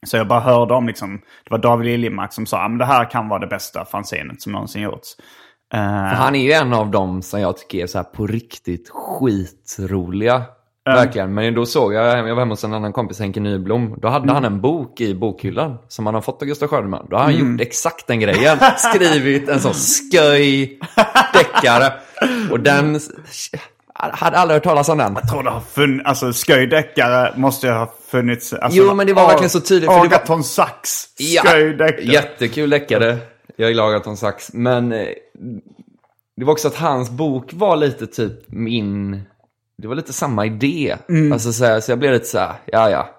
Så 0.05 0.17
jag 0.17 0.27
bara 0.27 0.39
hörde 0.39 0.73
om 0.73 0.87
liksom, 0.87 1.17
det 1.17 1.51
var 1.51 1.57
David 1.57 1.85
Liljemark 1.85 2.33
som 2.33 2.45
sa 2.45 2.65
att 2.65 2.79
det 2.79 2.85
här 2.85 3.11
kan 3.11 3.29
vara 3.29 3.39
det 3.39 3.47
bästa 3.47 3.85
fanzinet 3.85 4.41
som 4.41 4.51
någonsin 4.51 4.81
gjorts. 4.81 5.15
För 5.71 6.15
han 6.15 6.35
är 6.35 6.43
ju 6.43 6.51
en 6.51 6.73
av 6.73 6.91
dem 6.91 7.21
som 7.21 7.41
jag 7.41 7.57
tycker 7.57 7.83
är 7.83 7.87
så 7.87 7.97
här 7.97 8.03
på 8.03 8.27
riktigt 8.27 8.89
skitroliga. 8.89 10.43
Verkligen. 10.85 11.33
Men 11.33 11.53
då 11.53 11.65
såg 11.65 11.93
jag, 11.93 12.17
jag 12.17 12.35
var 12.35 12.41
hemma 12.41 12.51
hos 12.51 12.63
en 12.63 12.73
annan 12.73 12.93
kompis, 12.93 13.19
Henke 13.19 13.39
Nyblom. 13.39 13.95
Då 14.01 14.07
hade 14.07 14.33
han 14.33 14.45
en 14.45 14.61
bok 14.61 15.01
i 15.01 15.15
bokhyllan 15.15 15.77
som 15.87 16.05
han 16.05 16.15
har 16.15 16.21
fått 16.21 16.41
av 16.41 16.47
Gustav 16.47 16.67
Sködeman. 16.67 17.07
Då 17.09 17.15
har 17.15 17.23
han 17.23 17.35
gjort 17.35 17.61
exakt 17.61 18.07
den 18.07 18.19
grejen. 18.19 18.57
Skrivit 18.77 19.49
en 19.49 19.59
sån 19.59 19.73
sköj 20.11 20.79
deckare. 21.33 21.93
Och 22.51 22.59
den... 22.59 22.99
Hade 24.11 24.37
aldrig 24.37 24.55
hört 24.55 24.63
talas 24.63 24.89
om 24.89 24.97
den. 24.97 25.13
Jag 25.21 25.29
tror 25.29 25.43
det 25.43 25.49
har 25.49 25.59
funnits, 25.59 26.05
alltså 26.05 26.31
sköjdeckare 26.33 27.33
måste 27.35 27.67
ju 27.67 27.73
ha 27.73 27.93
funnits. 28.07 28.53
Alltså, 28.53 28.79
Jo, 28.81 28.93
men 28.93 29.07
det 29.07 29.13
var 29.13 29.27
verkligen 29.27 29.49
så 29.49 29.59
tydligt, 29.61 29.89
för 29.89 29.93
det 29.93 29.99
var- 29.99 30.05
Agaton 30.15 30.43
Sax, 30.43 31.05
Ja, 31.17 31.41
sköjdeckare. 31.45 32.01
jättekul 32.05 32.69
deckare. 32.69 33.17
Jag 33.55 33.69
gillar 33.69 33.87
Agaton 33.87 34.17
Sax. 34.17 34.53
Men 34.53 34.91
eh, 34.91 35.07
det 36.37 36.45
var 36.45 36.51
också 36.51 36.67
att 36.67 36.75
hans 36.75 37.09
bok 37.09 37.49
var 37.53 37.75
lite 37.75 38.07
typ 38.07 38.33
min... 38.47 39.21
Det 39.77 39.87
var 39.87 39.95
lite 39.95 40.13
samma 40.13 40.45
idé. 40.45 40.95
Mm. 41.09 41.31
Alltså, 41.33 41.53
så, 41.53 41.65
här, 41.65 41.79
så 41.79 41.91
jag 41.91 41.99
blev 41.99 42.13
lite 42.13 42.25
så 42.25 42.39
här, 42.39 42.53
ja 42.65 42.89
ja. 42.89 43.09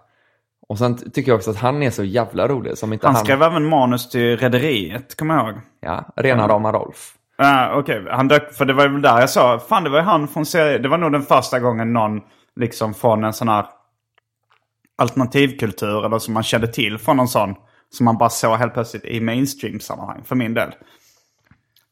Och 0.68 0.78
sen 0.78 1.10
tycker 1.10 1.30
jag 1.32 1.36
också 1.36 1.50
att 1.50 1.56
han 1.56 1.82
är 1.82 1.90
så 1.90 2.04
jävla 2.04 2.48
rolig. 2.48 2.78
Som 2.78 2.92
inte 2.92 3.06
Han 3.06 3.14
han, 3.14 3.24
skrev 3.24 3.42
även 3.42 3.64
manus 3.64 4.08
till 4.10 4.36
Rederiet, 4.36 5.16
kommer 5.16 5.34
jag 5.36 5.46
ihåg. 5.48 5.60
Ja, 5.80 6.12
rena 6.16 6.48
rama 6.48 6.72
Rolf. 6.72 7.14
Uh, 7.42 7.78
Okej, 7.78 8.06
han 8.10 8.28
dök, 8.28 8.52
för 8.52 8.64
det 8.64 8.72
var 8.72 8.88
väl 8.88 9.02
där 9.02 9.20
jag 9.20 9.30
sa, 9.30 9.58
fan 9.58 9.84
det 9.84 9.90
var 9.90 9.98
ju 9.98 10.04
han 10.04 10.28
från 10.28 10.46
serie, 10.46 10.78
det 10.78 10.88
var 10.88 10.98
nog 10.98 11.12
den 11.12 11.22
första 11.22 11.60
gången 11.60 11.92
någon 11.92 12.20
liksom 12.56 12.94
från 12.94 13.24
en 13.24 13.32
sån 13.32 13.48
här 13.48 13.66
alternativkultur 14.98 16.04
eller 16.06 16.18
som 16.18 16.34
man 16.34 16.42
kände 16.42 16.66
till 16.66 16.98
från 16.98 17.16
någon 17.16 17.28
sån, 17.28 17.54
som 17.90 18.04
man 18.04 18.18
bara 18.18 18.30
såg 18.30 18.56
helt 18.56 18.74
plötsligt 18.74 19.04
i 19.04 19.20
mainstream-sammanhang 19.20 20.22
för 20.24 20.36
min 20.36 20.54
del. 20.54 20.74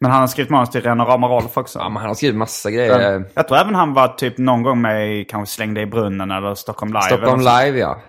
Men 0.00 0.10
han 0.10 0.20
har 0.20 0.26
skrivit 0.26 0.50
manus 0.50 0.70
till 0.70 0.82
Rena 0.82 1.04
Rama 1.04 1.28
Rolf 1.28 1.56
också. 1.56 1.78
Ja, 1.78 1.88
men 1.88 1.96
han 1.96 2.06
har 2.06 2.14
skrivit 2.14 2.36
massa 2.36 2.70
grejer. 2.70 3.24
Jag 3.34 3.48
tror 3.48 3.58
även 3.58 3.74
han 3.74 3.94
var 3.94 4.08
typ 4.08 4.38
någon 4.38 4.62
gång 4.62 4.80
med 4.80 5.16
i 5.16 5.24
kanske 5.24 5.54
Släng 5.54 5.74
dig 5.74 5.82
i 5.82 5.86
brunnen 5.86 6.30
eller 6.30 6.54
Stockholm 6.54 6.92
Live. 6.92 7.02
Stockholm. 7.02 7.40
Live, 7.40 7.78
ja. 7.78 8.00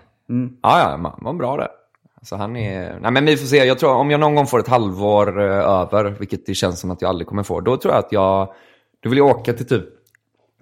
Ja, 0.62 0.90
ja, 0.90 0.96
man 0.96 1.18
var 1.18 1.32
bra 1.32 1.56
där. 1.56 1.68
Alltså 2.24 2.36
han 2.36 2.56
är... 2.56 2.98
Nej, 3.00 3.10
men 3.12 3.24
vi 3.24 3.36
får 3.36 3.46
se. 3.46 3.56
Jag 3.56 3.78
tror 3.78 3.90
om 3.94 4.10
jag 4.10 4.20
någon 4.20 4.34
gång 4.34 4.46
får 4.46 4.58
ett 4.60 4.68
halvår 4.68 5.40
eh, 5.40 5.46
över, 5.70 6.04
vilket 6.18 6.46
det 6.46 6.54
känns 6.54 6.80
som 6.80 6.90
att 6.90 7.02
jag 7.02 7.08
aldrig 7.08 7.26
kommer 7.28 7.42
få, 7.42 7.60
då 7.60 7.76
tror 7.76 7.94
jag 7.94 7.98
att 8.04 8.12
jag... 8.12 8.48
Då 9.02 9.08
vill 9.10 9.18
jag 9.18 9.26
åka 9.26 9.52
till 9.52 9.66
typ 9.66 9.84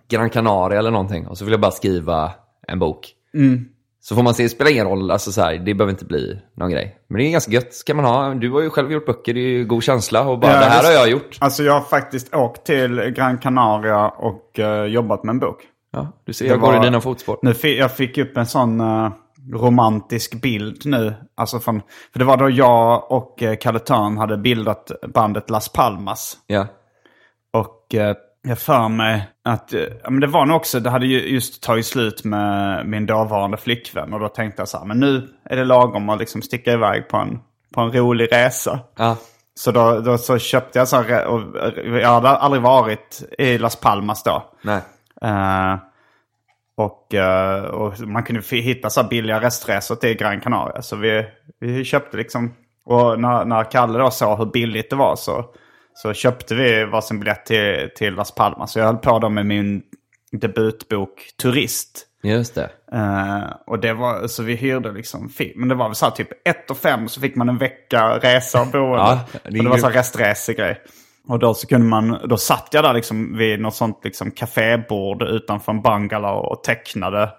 Gran 0.08 0.30
Canaria 0.30 0.78
eller 0.78 0.90
någonting 0.90 1.26
och 1.26 1.38
så 1.38 1.44
vill 1.44 1.52
jag 1.52 1.60
bara 1.60 1.70
skriva 1.70 2.30
en 2.68 2.78
bok. 2.78 3.10
Så 4.00 4.14
får 4.14 4.22
man 4.22 4.34
se, 4.34 4.42
det 4.42 4.48
spelar 4.48 4.70
ingen 4.70 4.86
roll, 4.86 5.10
alltså 5.10 5.32
så 5.32 5.40
här, 5.40 5.54
det 5.58 5.74
behöver 5.74 5.90
inte 5.92 6.04
bli 6.04 6.38
någon 6.56 6.70
grej. 6.70 6.96
Men 7.08 7.18
det 7.18 7.24
är 7.24 7.30
ganska 7.30 7.52
gött, 7.52 7.74
ska 7.74 7.94
man 7.94 8.04
ha. 8.04 8.34
Du 8.34 8.50
har 8.50 8.60
ju 8.62 8.70
själv 8.70 8.92
gjort 8.92 9.06
böcker, 9.06 9.34
det 9.34 9.40
är 9.40 9.48
ju 9.58 9.64
god 9.64 9.82
känsla 9.82 10.28
och 10.28 10.38
bara 10.38 10.52
Ja, 10.52 10.58
det 10.58 10.64
här 10.64 10.82
det- 10.82 10.88
har 10.88 10.94
jag 10.94 11.10
gjort. 11.10 11.38
Alltså 11.40 11.62
jag 11.62 11.72
har 11.72 11.80
faktiskt 11.80 12.34
åkt 12.34 12.64
till 12.66 13.00
Gran 13.16 13.38
Canaria 13.38 14.08
och 14.08 14.58
eh, 14.58 14.84
jobbat 14.84 15.24
med 15.24 15.32
en 15.32 15.38
bok. 15.38 15.58
Ja, 15.92 16.12
du 16.24 16.32
ser, 16.32 16.44
Det 16.44 16.50
jag 16.50 16.60
går 16.60 16.72
var- 16.72 16.82
i 16.82 16.84
dina 16.84 17.00
fotspår. 17.00 17.38
Nu 17.42 17.54
fick, 17.54 17.78
jag 17.78 17.96
fick 17.96 18.18
upp 18.18 18.36
en 18.36 18.46
sån 18.46 18.80
eh, 18.80 19.12
romantisk 19.52 20.42
bild 20.42 20.86
nu. 20.86 21.14
Alltså 21.34 21.60
från, 21.60 21.82
för 22.12 22.18
det 22.18 22.24
var 22.24 22.36
då 22.36 22.50
jag 22.50 23.12
och 23.12 23.42
uh, 23.42 23.54
Kalle 23.54 23.78
Törn 23.78 24.18
hade 24.18 24.36
bildat 24.36 24.90
bandet 25.14 25.50
Las 25.50 25.68
Palmas. 25.68 26.38
Ja. 26.46 26.66
Och 27.52 27.94
eh, 27.94 28.16
jag 28.42 28.58
för 28.58 28.88
mig 28.88 29.28
att, 29.44 29.74
eh, 29.74 29.80
ja, 29.80 30.10
men 30.10 30.20
det 30.20 30.26
var 30.26 30.46
nog 30.46 30.56
också, 30.56 30.80
det 30.80 30.90
hade 30.90 31.06
ju 31.06 31.28
just 31.28 31.62
tagit 31.62 31.86
slut 31.86 32.24
med 32.24 32.86
min 32.86 33.06
dåvarande 33.06 33.56
flickvän. 33.56 34.12
Och 34.12 34.20
då 34.20 34.28
tänkte 34.28 34.62
jag 34.62 34.68
så 34.68 34.78
här, 34.78 34.84
men 34.84 35.00
nu 35.00 35.28
är 35.44 35.56
det 35.56 35.64
lagom 35.64 36.08
att 36.08 36.18
liksom 36.18 36.42
sticka 36.42 36.72
iväg 36.72 37.08
på 37.08 37.16
en, 37.16 37.40
på 37.74 37.80
en 37.80 37.92
rolig 37.92 38.32
resa. 38.32 38.80
Ja. 38.96 39.16
Så 39.54 39.70
då, 39.70 40.00
då 40.00 40.18
så 40.18 40.38
köpte 40.38 40.78
jag 40.78 40.88
så 40.88 41.02
här, 41.02 41.26
och 41.26 41.42
jag 42.00 42.08
hade 42.08 42.28
aldrig 42.28 42.62
varit 42.62 43.22
i 43.38 43.58
Las 43.58 43.76
Palmas 43.76 44.22
då. 44.22 44.42
Nej. 44.62 44.80
Eh, 45.22 45.76
och, 46.76 47.14
eh, 47.14 47.64
och 47.64 48.00
man 48.00 48.22
kunde 48.22 48.42
hitta 48.56 48.90
så 48.90 49.04
billiga 49.04 49.40
restresor 49.40 49.96
till 49.96 50.16
Gran 50.16 50.40
Canaria. 50.40 50.82
Så 50.82 50.96
vi, 50.96 51.26
vi 51.60 51.84
köpte 51.84 52.16
liksom, 52.16 52.54
och 52.84 53.20
när, 53.20 53.44
när 53.44 53.70
Kalle 53.70 53.98
då 53.98 54.10
såg 54.10 54.38
hur 54.38 54.46
billigt 54.46 54.90
det 54.90 54.96
var 54.96 55.16
så, 55.16 55.44
så 55.94 56.12
köpte 56.12 56.54
vi 56.54 56.84
varsin 56.84 57.20
biljett 57.20 57.46
till, 57.46 57.90
till 57.96 58.14
Las 58.14 58.34
Palmas. 58.34 58.72
Så 58.72 58.78
jag 58.78 58.86
höll 58.86 58.96
på 58.96 59.18
då 59.18 59.28
med 59.28 59.46
min 59.46 59.82
debutbok 60.32 61.30
Turist. 61.42 62.06
Just 62.22 62.54
det. 62.54 62.70
Eh, 62.92 63.44
och 63.66 63.78
det 63.78 63.92
var, 63.92 64.26
så 64.26 64.42
vi 64.42 64.54
hyrde 64.54 64.92
liksom. 64.92 65.30
Men 65.56 65.68
det 65.68 65.74
var 65.74 65.88
väl 65.88 65.94
så 65.94 66.06
här 66.06 66.12
typ 66.12 66.28
1 66.48 66.70
och 66.70 66.78
5 66.78 67.08
så 67.08 67.20
fick 67.20 67.36
man 67.36 67.48
en 67.48 67.58
vecka 67.58 68.18
resa 68.18 68.60
och 68.60 68.66
boende. 68.66 68.96
Ja, 68.96 69.26
det 69.42 69.50
det 69.50 69.68
var 69.68 69.78
så 69.78 69.86
här 69.86 69.94
restresegrej. 69.94 70.80
Och 71.28 71.38
då 71.38 71.54
så 71.54 71.66
kunde 71.66 71.86
man, 71.86 72.18
då 72.24 72.36
satt 72.36 72.68
jag 72.72 72.84
där 72.84 72.94
liksom 72.94 73.36
vid 73.36 73.60
något 73.60 73.74
sånt 73.74 74.00
liksom 74.04 74.30
kafébord 74.30 75.22
utanför 75.22 75.72
en 75.72 75.82
bungalow 75.82 76.38
och 76.44 76.62
tecknade 76.64 77.30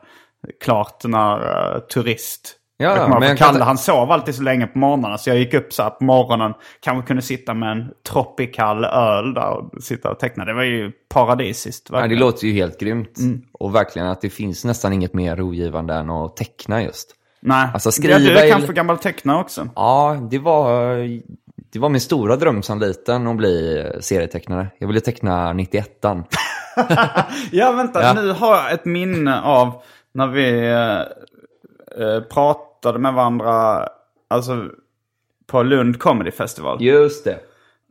klart 0.63 0.99
den 1.01 1.13
här 1.13 1.73
eh, 1.75 1.79
turist. 1.79 2.55
Ja, 2.77 2.97
jag 2.97 3.09
men 3.09 3.21
jag 3.21 3.38
kan 3.38 3.47
Kalle 3.47 3.59
ta- 3.59 3.65
han 3.65 3.77
sov 3.77 4.11
alltid 4.11 4.36
så 4.36 4.43
länge 4.43 4.67
på 4.67 4.77
morgonen 4.79 5.17
så 5.17 5.29
jag 5.29 5.38
gick 5.38 5.53
upp 5.53 5.73
så 5.73 5.84
här 5.84 5.89
på 5.89 6.03
morgonen. 6.03 6.53
Kanske 6.79 7.07
kunde 7.07 7.21
sitta 7.21 7.53
med 7.53 7.71
en 7.71 7.89
tropical 8.09 8.86
öl 8.86 9.34
där 9.34 9.49
och 9.49 9.84
sitta 9.84 10.11
och 10.11 10.19
teckna. 10.19 10.45
Det 10.45 10.53
var 10.53 10.63
ju 10.63 10.91
paradisiskt. 11.13 11.89
Ja, 11.91 12.07
det 12.07 12.15
låter 12.15 12.47
ju 12.47 12.53
helt 12.53 12.79
grymt. 12.79 13.17
Mm. 13.19 13.41
Och 13.51 13.75
verkligen 13.75 14.07
att 14.07 14.21
det 14.21 14.29
finns 14.29 14.65
nästan 14.65 14.93
inget 14.93 15.13
mer 15.13 15.36
rogivande 15.36 15.93
än 15.93 16.09
att 16.09 16.36
teckna 16.36 16.84
just. 16.84 17.15
Nej, 17.41 17.67
Alltså, 17.73 17.88
ja, 17.88 17.91
skriva 17.91 18.19
du 18.19 18.38
är 18.38 18.51
kanske 18.51 18.73
gammal 18.73 18.97
tecknare 18.97 19.39
också. 19.41 19.69
Ja, 19.75 20.27
det 20.31 20.39
var, 20.39 20.97
det 21.74 21.80
var 21.80 21.89
min 21.89 22.01
stora 22.01 22.36
dröm 22.36 22.63
som 22.63 22.80
liten 22.80 23.28
att 23.28 23.38
bli 23.38 23.86
serietecknare. 23.99 24.67
Jag 24.78 24.88
ville 24.88 24.99
teckna 24.99 25.53
91an. 25.53 26.24
Ja, 27.51 27.71
vänta. 27.71 28.01
Ja. 28.01 28.13
Nu 28.13 28.32
har 28.32 28.55
jag 28.55 28.74
ett 28.74 28.86
minne 28.86 29.41
av 29.41 29.82
när 30.11 30.28
vi 30.28 30.67
eh, 30.69 30.99
eh, 32.05 32.21
pratade 32.21 32.99
med 32.99 33.13
varandra 33.13 33.88
alltså, 34.28 34.69
på 35.47 35.63
Lund 35.63 35.99
Comedy 35.99 36.32
Festival. 36.32 36.84
Just 36.84 37.24
det. 37.24 37.39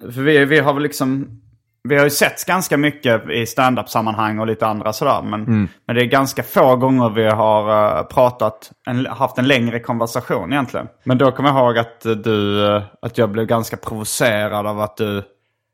För 0.01 0.23
vi, 0.23 0.45
vi 0.45 0.59
har 0.59 0.75
väl 0.75 0.83
liksom... 0.83 1.42
Vi 1.89 1.97
har 1.97 2.05
ju 2.05 2.11
sett 2.11 2.45
ganska 2.45 2.77
mycket 2.77 3.31
i 3.31 3.47
stand-up-sammanhang 3.47 4.39
och 4.39 4.47
lite 4.47 4.67
andra 4.67 4.93
sådär. 4.93 5.23
Men, 5.23 5.41
Mm. 5.43 5.69
men 5.87 5.97
det 5.97 6.03
är 6.03 6.07
ganska 6.07 6.43
få 6.43 6.77
gånger 6.77 7.11
vi 7.11 7.27
har 7.29 7.97
eh, 7.99 8.03
pratat, 8.03 8.71
en, 8.87 9.07
haft 9.07 9.39
en 9.39 9.49
längre 9.49 9.81
konversation 9.81 10.53
egentligen. 10.53 10.87
Men 11.05 11.19
då 11.19 11.33
kommer 11.33 11.49
jag 11.51 11.59
ihåg 11.59 11.79
att 11.79 12.07
eh, 12.07 12.13
du, 12.13 12.67
eh, 12.77 12.83
att 13.03 13.19
jag 13.19 13.31
blev 13.31 13.47
ganska 13.47 13.77
provocerad 13.77 14.67
av 14.67 14.81
att 14.81 14.97
du, 14.97 15.23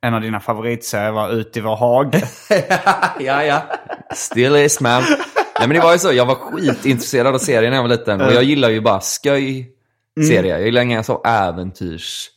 en 0.06 0.14
av 0.14 0.20
dina 0.20 0.40
favoritserier 0.40 1.10
var 1.12 1.30
Ut 1.30 1.56
i 1.56 1.60
vår 1.60 1.76
hage. 1.76 2.22
ja, 3.18 3.44
ja. 3.44 3.62
Still 4.14 4.56
is 4.56 4.80
man. 4.80 5.02
Nej 5.58 5.68
men 5.68 5.76
det 5.76 5.80
var 5.80 5.92
ju 5.92 5.98
så, 5.98 6.12
jag 6.12 6.26
var 6.26 6.34
skitintresserad 6.34 7.34
av 7.34 7.38
serier 7.38 7.70
när 7.70 7.76
jag 7.76 7.82
var 7.82 7.88
liten. 7.90 8.20
Och 8.20 8.32
jag 8.32 8.42
gillar 8.42 8.68
ju 8.68 8.80
bara 8.80 9.00
skoj 9.00 9.70
serier. 10.28 10.56
Jag 10.56 10.64
gillar 10.64 10.82
inga 10.82 11.02
så 11.02 11.22
äventyrs 11.24 12.28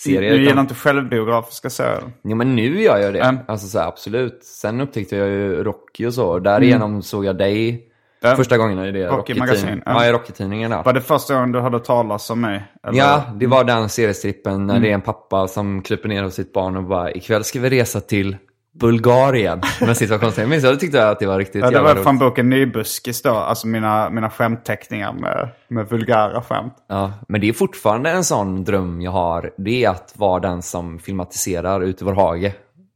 serier. 0.00 0.30
Du 0.32 0.36
gillar 0.38 0.52
utan- 0.52 0.64
inte 0.64 0.74
självbiografiska 0.74 1.70
serier? 1.70 2.02
Ja 2.22 2.34
men 2.34 2.56
nu 2.56 2.80
gör 2.82 2.98
jag 2.98 3.12
det. 3.14 3.20
Mm. 3.20 3.36
Alltså 3.48 3.66
så 3.66 3.78
här, 3.78 3.86
absolut. 3.88 4.44
Sen 4.44 4.80
upptäckte 4.80 5.16
jag 5.16 5.28
ju 5.28 5.64
Rocky 5.64 6.06
och 6.06 6.14
så. 6.14 6.38
Därigenom 6.38 7.02
såg 7.02 7.24
jag 7.24 7.38
dig 7.38 7.84
Ja. 8.20 8.36
första 8.36 8.58
gången 8.58 8.78
i 8.84 8.92
det 8.92 9.06
Rocky 9.06 9.16
Rocky-tidningen. 9.34 9.48
Magasin, 9.48 9.82
ja. 9.86 10.06
I 10.06 10.12
Rocky-tidningen. 10.12 10.70
Var 10.84 10.92
det 10.92 11.00
första 11.00 11.34
gången 11.34 11.52
du 11.52 11.60
hörde 11.60 11.80
talas 11.80 12.30
om 12.30 12.40
mig? 12.40 12.62
eller? 12.86 12.98
Ja, 12.98 13.22
det 13.34 13.46
var 13.46 13.64
den 13.64 13.88
seriestrippen 13.88 14.66
när 14.66 14.74
Mm. 14.74 14.82
det 14.82 14.90
är 14.90 14.94
en 14.94 15.00
pappa 15.00 15.48
som 15.48 15.82
kryper 15.82 16.08
ner 16.08 16.22
hos 16.22 16.34
sitt 16.34 16.52
barn 16.52 16.76
och 16.76 16.84
bara 16.84 17.12
ikväll 17.12 17.44
ska 17.44 17.60
vi 17.60 17.70
resa 17.70 18.00
till 18.00 18.36
Bulgarien. 18.78 19.60
Med 19.80 19.96
situationstecken. 19.96 20.50
Minns 20.50 20.64
jag, 20.64 20.74
då 20.74 20.78
tyckte 20.78 21.08
att 21.08 21.18
det 21.18 21.26
var 21.26 21.38
riktigt 21.38 21.62
Ja, 21.62 21.70
det 21.70 21.80
var 21.80 21.92
roligt. 21.92 22.04
från 22.04 22.18
boken 22.18 22.50
Nybuskis 22.50 23.22
då, 23.22 23.30
alltså 23.30 23.66
mina, 23.66 24.10
mina 24.10 24.30
skämtteckningar 24.30 25.12
med, 25.12 25.48
med 25.68 25.88
vulgära 25.88 26.42
skämt. 26.42 26.74
Ja, 26.88 27.12
men 27.28 27.40
det 27.40 27.48
är 27.48 27.52
fortfarande 27.52 28.10
en 28.10 28.24
sån 28.24 28.64
dröm 28.64 29.00
jag 29.00 29.10
har. 29.10 29.50
Det 29.58 29.84
är 29.84 29.90
att 29.90 30.12
vara 30.16 30.40
den 30.40 30.62
som 30.62 30.98
filmatiserar 30.98 31.80
Ut 31.80 32.02
i 32.02 32.04
vår 32.04 32.14
hage. 32.14 32.52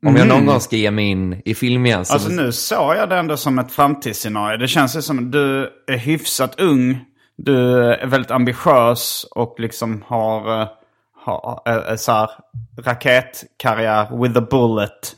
Om 0.07 0.17
jag 0.17 0.29
någon 0.29 0.47
gång 0.47 0.61
ska 0.61 0.77
ge 0.77 0.91
mig 0.91 1.05
in 1.05 1.43
i 1.45 1.55
film 1.55 1.87
igen 1.87 2.05
så... 2.05 2.13
Alltså 2.15 2.29
nu 2.29 2.53
såg 2.53 2.97
jag 2.97 3.09
det 3.09 3.17
ändå 3.17 3.37
som 3.37 3.59
ett 3.59 3.73
framtidsscenario. 3.73 4.59
Det 4.59 4.69
känns 4.69 4.97
ju 4.97 5.03
som 5.03 5.19
att 5.19 5.33
du 5.33 5.71
är 5.87 5.97
hyfsat 5.97 6.61
ung. 6.61 7.05
Du 7.37 7.85
är 7.93 8.07
väldigt 8.07 8.31
ambitiös 8.31 9.27
och 9.31 9.55
liksom 9.59 10.05
har, 10.07 10.61
eh, 10.63 10.69
har 11.25 11.63
eh, 11.67 11.97
så 11.97 12.13
här, 12.13 12.31
raketkarriär 12.85 14.23
with 14.23 14.39
a 14.39 14.47
bullet. 14.51 15.17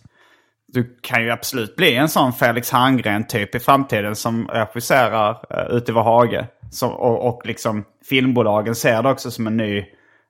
Du 0.74 0.96
kan 1.00 1.22
ju 1.22 1.30
absolut 1.30 1.76
bli 1.76 1.96
en 1.96 2.08
sån 2.08 2.32
Felix 2.32 2.70
Herngren 2.70 3.26
typ 3.26 3.54
i 3.54 3.60
framtiden 3.60 4.16
som 4.16 4.48
regisserar 4.48 5.30
uh, 5.30 5.76
Ut 5.76 5.88
i 5.88 5.92
vår 5.92 6.02
hage. 6.02 6.46
Så, 6.70 6.88
och, 6.88 7.28
och 7.28 7.46
liksom 7.46 7.84
filmbolagen 8.08 8.74
ser 8.74 9.02
det 9.02 9.10
också 9.10 9.30
som 9.30 9.46
en 9.46 9.56
ny, 9.56 9.84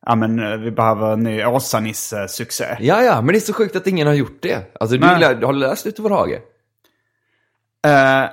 ja 0.06 0.14
men 0.14 0.52
eh, 0.52 0.56
vi 0.56 0.70
behöver 0.70 1.12
en 1.12 1.22
ny 1.22 1.44
Åsa-Nisse-succé. 1.44 2.76
Ja, 2.80 3.02
ja, 3.02 3.20
men 3.20 3.26
det 3.26 3.38
är 3.38 3.40
så 3.40 3.52
sjukt 3.52 3.76
att 3.76 3.86
ingen 3.86 4.06
har 4.06 4.14
gjort 4.14 4.38
det. 4.42 4.76
Alltså, 4.80 4.96
du, 4.96 5.06
Nej. 5.06 5.20
lär- 5.20 5.42
har 5.46 5.52
du 5.52 5.58
läst 5.58 5.86
Ut 5.86 5.98
i 5.98 6.02
vår 6.02 6.10
hage? 6.10 6.40
Eh, 7.86 8.30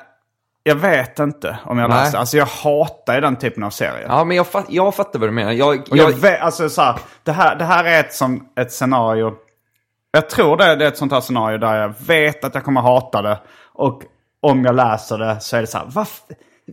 jag 0.64 0.76
vet 0.76 1.20
inte 1.20 1.60
om 1.66 1.78
jag 1.78 1.90
läste. 1.90 2.20
Alltså 2.20 2.38
jag 2.38 2.46
hatar 2.46 3.16
ju 3.16 3.22
den 3.22 3.36
typen 3.36 3.64
av 3.64 3.70
serier. 3.70 4.06
Ja, 4.08 4.24
men 4.24 4.38
jag, 4.38 4.48
fatt, 4.48 4.66
jag 4.70 4.96
fattar 4.96 5.20
vad 5.20 5.30
du 5.30 5.34
menar. 5.34 5.52
Jag, 5.52 5.76
jag 5.88 5.98
jag, 5.98 6.12
vet, 6.12 6.42
alltså 6.42 6.70
så 6.70 6.82
här, 6.82 7.00
det, 7.24 7.32
här, 7.32 7.56
det 7.56 7.66
här 7.66 7.84
är 7.84 8.00
ett, 8.00 8.14
som, 8.14 8.48
ett 8.56 8.72
scenario. 8.72 9.34
Jag 10.12 10.30
tror 10.30 10.58
det, 10.58 10.76
det 10.76 10.86
är 10.86 10.88
ett 10.88 10.98
sånt 10.98 11.12
här 11.12 11.22
scenario 11.22 11.58
där 11.58 11.82
jag 11.82 11.94
vet 12.08 12.44
att 12.44 12.56
jag 12.56 12.64
kommer 12.64 12.82
hata 12.82 13.22
det. 13.22 13.40
Och 13.74 14.04
om 14.42 14.66
jag 14.66 14.76
läser 14.76 15.18
det 15.18 15.40
så 15.40 15.58
är 15.58 15.62
det 15.62 15.68
så 15.68 15.78
här, 15.78 15.86
vad, 15.90 16.08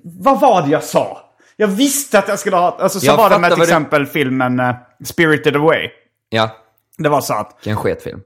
vad 0.05 0.41
var 0.41 0.63
det 0.63 0.69
jag 0.69 0.83
sa? 0.83 1.19
Jag 1.57 1.69
visste 1.69 2.19
att 2.19 2.29
jag 2.29 2.39
skulle 2.39 2.57
hata, 2.57 2.83
alltså 2.83 3.01
så 3.01 3.07
Jag 3.07 3.17
var 3.17 3.31
det 3.31 3.39
med 3.39 3.51
till 3.51 3.59
vad 3.59 3.69
du- 3.69 3.73
exempel 3.73 4.07
filmen 4.07 4.61
eh, 4.61 4.75
Spirited 5.05 5.57
Away. 5.57 5.91
ja, 6.29 6.51
Det 6.99 7.09
var 7.09 7.21
så 7.21 7.35
att, 7.35 7.57
vilken 7.59 7.77
sketfilm. 7.77 8.21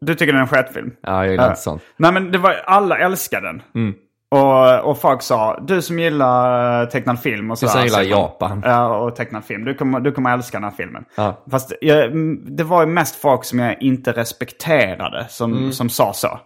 du 0.00 0.14
tycker 0.14 0.32
det 0.32 0.38
är 0.38 0.42
en 0.42 0.48
skitfilm? 0.48 0.90
Ja, 1.02 1.24
jag 1.24 1.30
gillar 1.30 1.48
inte 1.50 1.60
sånt. 1.60 1.82
Nej 1.96 2.12
men 2.12 2.32
det 2.32 2.38
var, 2.38 2.52
alla 2.66 2.98
älskade 2.98 3.46
den. 3.46 3.62
Mm. 3.74 3.94
Och, 4.30 4.80
och 4.90 5.00
folk 5.00 5.22
sa, 5.22 5.58
du 5.62 5.82
som 5.82 5.98
gillar 5.98 6.82
eh, 6.82 6.88
tecknad 6.88 7.20
film 7.20 7.50
och 7.50 7.54
Du 7.56 7.58
som 7.58 7.68
sådär. 7.68 7.84
gillar 7.84 7.98
man. 7.98 8.08
Japan. 8.08 8.62
Ja, 8.64 8.96
och 8.96 9.16
tecknad 9.16 9.44
film. 9.44 9.64
Du 9.64 9.74
kommer, 9.74 10.00
du 10.00 10.12
kommer 10.12 10.32
älska 10.34 10.56
den 10.56 10.64
här 10.64 10.76
filmen. 10.76 11.04
Ja. 11.14 11.44
Fast 11.50 11.72
jag, 11.80 12.04
mm, 12.04 12.56
det 12.56 12.64
var 12.64 12.80
ju 12.80 12.86
mest 12.86 13.16
folk 13.16 13.44
som 13.44 13.58
jag 13.58 13.82
inte 13.82 14.12
respekterade 14.12 15.26
som, 15.28 15.52
Mm. 15.52 15.72
som 15.72 15.88
sa 15.88 16.12
så. 16.12 16.40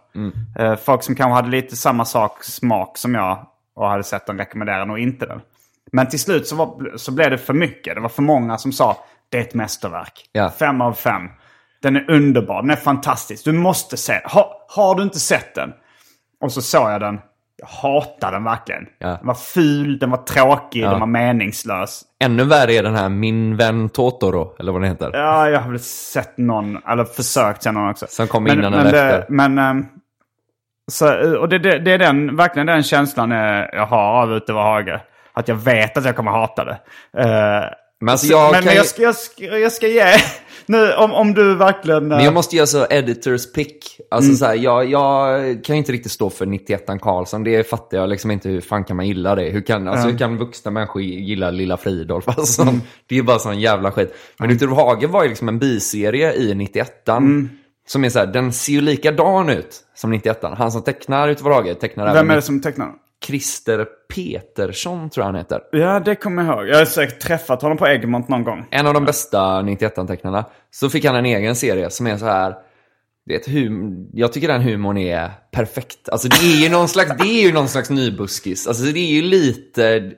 Eh, 0.59 0.75
folk 0.75 1.03
som 1.03 1.15
kanske 1.15 1.33
hade 1.35 1.49
lite 1.49 1.75
samma 1.75 2.05
sak, 2.05 2.43
smak 2.43 2.97
som 2.97 3.15
jag 3.15 3.47
och 3.75 3.87
hade 3.87 4.03
sett 4.03 4.25
den 4.25 4.37
rekommenderade 4.37 4.85
nog 4.85 4.99
inte 4.99 5.25
den. 5.25 5.41
Men 5.91 6.07
till 6.09 6.19
slut 6.19 6.47
så, 6.47 6.55
var, 6.55 6.97
så 6.97 7.11
blev 7.11 7.29
det 7.31 7.37
för 7.37 7.53
mycket. 7.53 7.95
Det 7.95 8.01
var 8.01 8.09
för 8.09 8.21
många 8.21 8.57
som 8.57 8.71
sa, 8.71 8.97
det 9.29 9.37
är 9.37 9.41
ett 9.41 9.53
mästerverk. 9.53 10.29
Ja. 10.31 10.49
Fem 10.59 10.81
av 10.81 10.93
fem. 10.93 11.21
Den 11.81 11.95
är 11.95 12.11
underbar, 12.11 12.61
den 12.61 12.69
är 12.71 12.75
fantastisk. 12.75 13.45
Du 13.45 13.51
måste 13.51 13.97
se 13.97 14.13
den. 14.13 14.21
Ha, 14.31 14.65
har 14.69 14.95
du 14.95 15.03
inte 15.03 15.19
sett 15.19 15.55
den? 15.55 15.73
Och 16.41 16.51
så 16.51 16.61
såg 16.61 16.91
jag 16.91 17.01
den. 17.01 17.19
Jag 17.57 17.67
hatade 17.67 18.35
den 18.35 18.43
verkligen. 18.43 18.85
Ja. 18.99 19.07
Den 19.07 19.27
var 19.27 19.33
ful, 19.33 19.99
den 19.99 20.09
var 20.09 20.17
tråkig, 20.17 20.81
Ja. 20.83 20.89
den 20.89 20.99
var 20.99 21.07
meningslös. 21.07 22.01
Ännu 22.23 22.43
värre 22.43 22.73
är 22.73 22.83
den 22.83 22.95
här 22.95 23.09
Min 23.09 23.57
vän 23.57 23.89
Totoro, 23.89 24.55
eller 24.59 24.71
vad 24.71 24.81
den 24.81 24.89
heter. 24.89 25.09
Ja, 25.13 25.49
jag 25.49 25.59
har 25.59 25.69
väl 25.69 25.79
sett 25.79 26.37
någon, 26.37 26.77
eller 26.87 27.03
försökt 27.05 27.63
se 27.63 27.71
någon 27.71 27.89
också. 27.89 28.05
Som 28.09 28.27
kom 28.27 28.43
Men- 28.43 28.59
innan 28.59 28.71
men 28.71 28.79
eller 28.87 28.91
det, 28.91 29.13
efter. 29.17 29.33
Men, 29.33 29.57
ehm, 29.57 29.85
så, 30.91 31.37
och 31.39 31.49
det, 31.49 31.59
det, 31.59 31.79
det 31.79 31.91
är 31.91 31.97
den, 31.97 32.35
verkligen 32.35 32.65
den 32.65 32.83
känslan 32.83 33.31
eh, 33.31 33.37
jag 33.73 33.85
har 33.85 34.21
av 34.23 34.33
Ute 34.33 34.53
var 34.53 34.63
hage. 34.63 35.01
Att 35.33 35.47
jag 35.47 35.55
vet 35.55 35.97
att 35.97 36.05
jag 36.05 36.15
kommer 36.15 36.31
hata 36.31 36.65
det. 36.65 36.77
Eh, 37.17 37.63
Men 37.99 38.09
alltså 38.09 38.27
så- 38.27 38.33
jag 38.33 38.51
men 38.51 38.61
kan 38.61 38.65
men 38.65 38.75
jag, 38.75 38.85
ska, 38.85 39.01
jag, 39.01 39.15
ska, 39.15 39.43
jag 39.43 39.71
ska 39.71 39.87
ge, 39.87 40.03
nu 40.65 40.93
om, 40.93 41.13
om 41.13 41.33
du 41.33 41.55
verkligen... 41.55 42.03
eh, 42.11 42.15
Men 42.17 42.25
jag 42.25 42.33
måste 42.33 42.55
göra 42.55 42.67
så 42.67 42.85
editors 42.89 43.51
pick. 43.53 43.99
Alltså 44.11 44.35
så 44.35 44.45
här, 44.45 44.55
jag, 44.55 44.89
jag 44.89 45.39
kan 45.63 45.75
inte 45.75 45.91
riktigt 45.91 46.11
stå 46.11 46.29
för 46.29 46.45
91 46.45 46.85
Karlsson. 47.01 47.43
Det 47.43 47.69
fattar 47.69 47.97
jag 47.97 48.09
liksom 48.09 48.31
inte. 48.31 48.49
Hur 48.49 48.61
fan 48.61 48.83
kan 48.83 48.95
man 48.95 49.07
gilla 49.07 49.35
det? 49.35 49.49
Hur 49.49 49.61
kan, 49.61 49.87
alltså, 49.87 50.07
hur 50.07 50.17
kan 50.17 50.37
vuxna 50.37 50.71
människor 50.71 51.01
gilla 51.01 51.51
Lilla 51.51 51.77
Fridolf? 51.77 52.27
Alltså, 52.37 52.63
Det 53.07 53.15
är 53.15 53.17
ju 53.19 53.23
bara 53.23 53.39
sån 53.39 53.59
jävla 53.59 53.91
skit. 53.91 54.15
Men 54.39 54.49
Ute 54.51 54.65
ur 54.65 54.69
Hage 54.75 55.07
var 55.07 55.23
ju 55.23 55.29
liksom 55.29 55.47
en 55.47 55.59
biserie 55.59 56.33
i 56.33 56.55
91 56.55 56.91
Som 57.87 58.03
är 58.05 58.09
så 58.09 58.19
här, 58.19 58.25
den 58.27 58.53
ser 58.53 58.73
ju 58.73 58.81
likadan 58.81 59.49
ut 59.49 59.79
som 59.95 60.11
91 60.11 60.39
Han 60.57 60.71
som 60.71 60.81
tecknar 60.83 61.29
Ute 61.29 61.43
ur 61.43 61.49
Hage 61.49 61.75
tecknar 61.75 62.05
Vem 62.05 62.15
även 62.15 62.31
är 62.31 62.35
det 62.35 62.41
som 62.41 62.61
tecknar? 62.61 62.91
Christer 63.25 63.85
Petersson 64.15 65.09
tror 65.09 65.21
jag 65.21 65.25
han 65.25 65.35
heter. 65.35 65.61
Ja, 65.71 65.99
det 65.99 66.15
kommer 66.15 66.45
jag 66.45 66.55
ihåg. 66.55 66.67
Jag 66.67 66.77
har 66.77 66.85
säkert 66.85 67.19
träffat 67.19 67.61
honom 67.61 67.77
på 67.77 67.87
Egmont 67.87 68.29
någon 68.29 68.43
gång. 68.43 68.65
En 68.71 68.87
av 68.87 68.93
de 68.93 69.05
bästa 69.05 69.61
91-tecknarna. 69.61 70.45
Så 70.71 70.89
fick 70.89 71.05
han 71.05 71.15
en 71.15 71.25
egen 71.25 71.55
serie 71.55 71.89
som 71.89 72.07
är 72.07 72.17
så 72.17 72.25
här... 72.25 72.55
Det 73.25 73.47
hum 73.47 74.09
jag 74.13 74.33
tycker 74.33 74.47
den 74.47 74.61
humorn 74.61 74.97
är 74.97 75.31
perfekt. 75.51 76.09
Alltså 76.09 76.27
det 76.27 76.45
är 76.45 76.63
ju 76.63 76.69
någon 76.69 76.87
slags, 76.87 77.11
det 77.17 77.29
är 77.29 77.45
ju 77.45 77.53
någon 77.53 77.67
slags 77.67 77.89
nybuskis. 77.89 78.67
Alltså 78.67 78.83
det 78.83 78.99
är 78.99 79.13
ju 79.13 79.21
lite... 79.21 80.11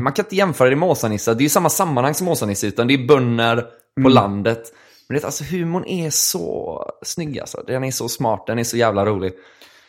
Man 0.00 0.12
kan 0.12 0.24
inte 0.24 0.36
jämföra 0.36 0.70
det 0.70 0.76
med 0.76 0.88
Åsa-Nisse. 0.88 1.34
Det 1.34 1.40
är 1.40 1.42
ju 1.42 1.48
samma 1.48 1.68
sammanhang 1.68 2.14
som 2.14 2.28
Åsa-Nisse, 2.28 2.66
utan 2.66 2.86
det 2.86 2.94
är 2.94 3.06
bönder 3.06 3.64
på 4.02 4.08
landet. 4.08 4.62
Men 5.08 5.18
det, 5.18 5.24
alltså, 5.24 5.44
humorn 5.44 5.84
är 5.86 6.10
så 6.10 6.84
snygg 7.02 7.40
alltså. 7.40 7.64
Den 7.66 7.84
är 7.84 7.90
så 7.90 8.08
smart, 8.08 8.44
den 8.46 8.58
är 8.58 8.64
så 8.64 8.76
jävla 8.76 9.06
rolig. 9.06 9.32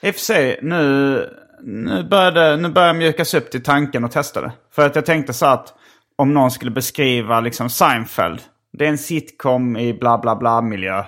I 0.01 0.09
och 0.09 0.15
för 0.15 0.21
sig, 0.21 0.59
nu, 0.61 1.29
nu, 1.63 2.03
började, 2.03 2.57
nu 2.57 2.69
börjar 2.69 2.87
jag 2.87 2.95
mjukas 2.95 3.33
upp 3.33 3.51
till 3.51 3.63
tanken 3.63 4.03
och 4.03 4.11
testa 4.11 4.41
det. 4.41 4.51
För 4.75 4.85
att 4.85 4.95
jag 4.95 5.05
tänkte 5.05 5.33
så 5.33 5.45
att 5.45 5.73
om 6.15 6.33
någon 6.33 6.51
skulle 6.51 6.71
beskriva 6.71 7.41
liksom 7.41 7.69
Seinfeld. 7.69 8.41
Det 8.73 8.85
är 8.85 8.89
en 8.89 8.97
sitcom 8.97 9.77
i 9.77 9.93
bla 9.93 10.17
bla 10.17 10.35
bla 10.35 10.61
miljö. 10.61 11.03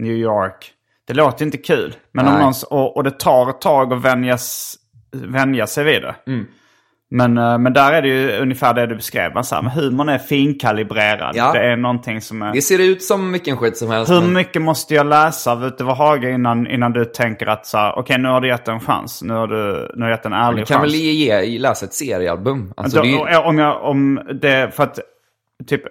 New 0.00 0.12
York. 0.12 0.72
Det 1.06 1.14
låter 1.14 1.44
inte 1.44 1.58
kul. 1.58 1.96
Men 2.12 2.28
om 2.28 2.34
någon, 2.40 2.54
och, 2.70 2.96
och 2.96 3.04
det 3.04 3.10
tar 3.10 3.50
ett 3.50 3.60
tag 3.60 3.92
att 3.92 4.02
vänjas, 4.02 4.76
vänja 5.12 5.66
sig 5.66 5.84
vid 5.84 6.02
det. 6.02 6.16
Mm. 6.26 6.46
Men, 7.10 7.38
eh, 7.38 7.58
men 7.58 7.72
där 7.72 7.92
är 7.92 8.02
det 8.02 8.08
ju 8.08 8.32
ungefär 8.38 8.74
det 8.74 8.86
du 8.86 8.96
beskrev. 8.96 9.32
Man 9.34 9.66
humorn 9.66 10.08
är 10.08 10.18
finkalibrerad. 10.18 11.36
Ja. 11.36 11.52
Det 11.52 11.58
är 11.60 11.76
någonting 11.76 12.20
som 12.20 12.42
är... 12.42 12.52
Det 12.52 12.62
ser 12.62 12.78
ut 12.80 13.02
som 13.02 13.32
vilken 13.32 13.56
skit 13.56 13.76
som 13.76 13.90
helst. 13.90 14.12
Hur 14.12 14.20
men- 14.20 14.32
mycket 14.32 14.62
måste 14.62 14.94
jag 14.94 15.06
läsa 15.06 15.52
av 15.52 15.64
Ute 15.66 15.84
Haga 15.84 16.30
innan, 16.30 16.66
innan 16.66 16.92
du 16.92 17.04
tänker 17.04 17.46
att 17.46 17.66
så 17.66 17.92
okej 17.96 18.18
nu 18.18 18.28
har 18.28 18.40
du 18.40 18.48
gett 18.48 18.68
en 18.68 18.80
chans. 18.80 19.22
Nu 19.22 19.34
har 19.34 19.46
du, 19.46 19.90
nu 19.94 20.00
har 20.02 20.08
du 20.08 20.10
gett 20.14 20.26
en 20.26 20.32
ärlig 20.32 20.62
Du 20.62 20.66
kan 20.66 20.80
chans. 20.80 20.92
väl 20.94 21.00
ge, 21.00 21.58
läsa 21.58 21.86
ett 21.86 21.94
seriealbum? 21.94 22.72
Alltså, 22.76 22.96
Då, 23.02 23.24
det 23.24 23.36
om 23.38 23.58
jag, 23.58 23.82
om 23.84 24.20
det, 24.40 24.74
för 24.74 24.82
att 24.82 24.98
typ 25.66 25.82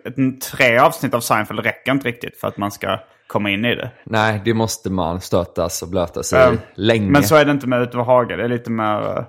tre 0.56 0.78
avsnitt 0.78 1.14
av 1.14 1.20
Seinfeld 1.20 1.60
räcker 1.60 1.92
inte 1.92 2.08
riktigt 2.08 2.40
för 2.40 2.48
att 2.48 2.58
man 2.58 2.72
ska 2.72 3.00
komma 3.28 3.50
in 3.50 3.66
i 3.66 3.76
det. 3.76 3.92
nej, 4.04 4.42
det 4.46 4.54
måste 4.54 4.90
man 4.90 5.22
stötas 5.22 5.82
och 5.82 5.90
blöta 5.90 6.24
sig 6.24 6.50
Um, 6.50 6.60
länge. 6.76 7.12
Men 7.12 7.24
så 7.24 7.36
är 7.36 7.46
det 7.46 7.52
inte 7.52 7.68
med 7.68 7.82
Ute 7.82 7.98
Haga. 7.98 8.38
Det 8.38 8.44
är 8.44 8.48
lite 8.50 8.72
mer... 8.72 9.26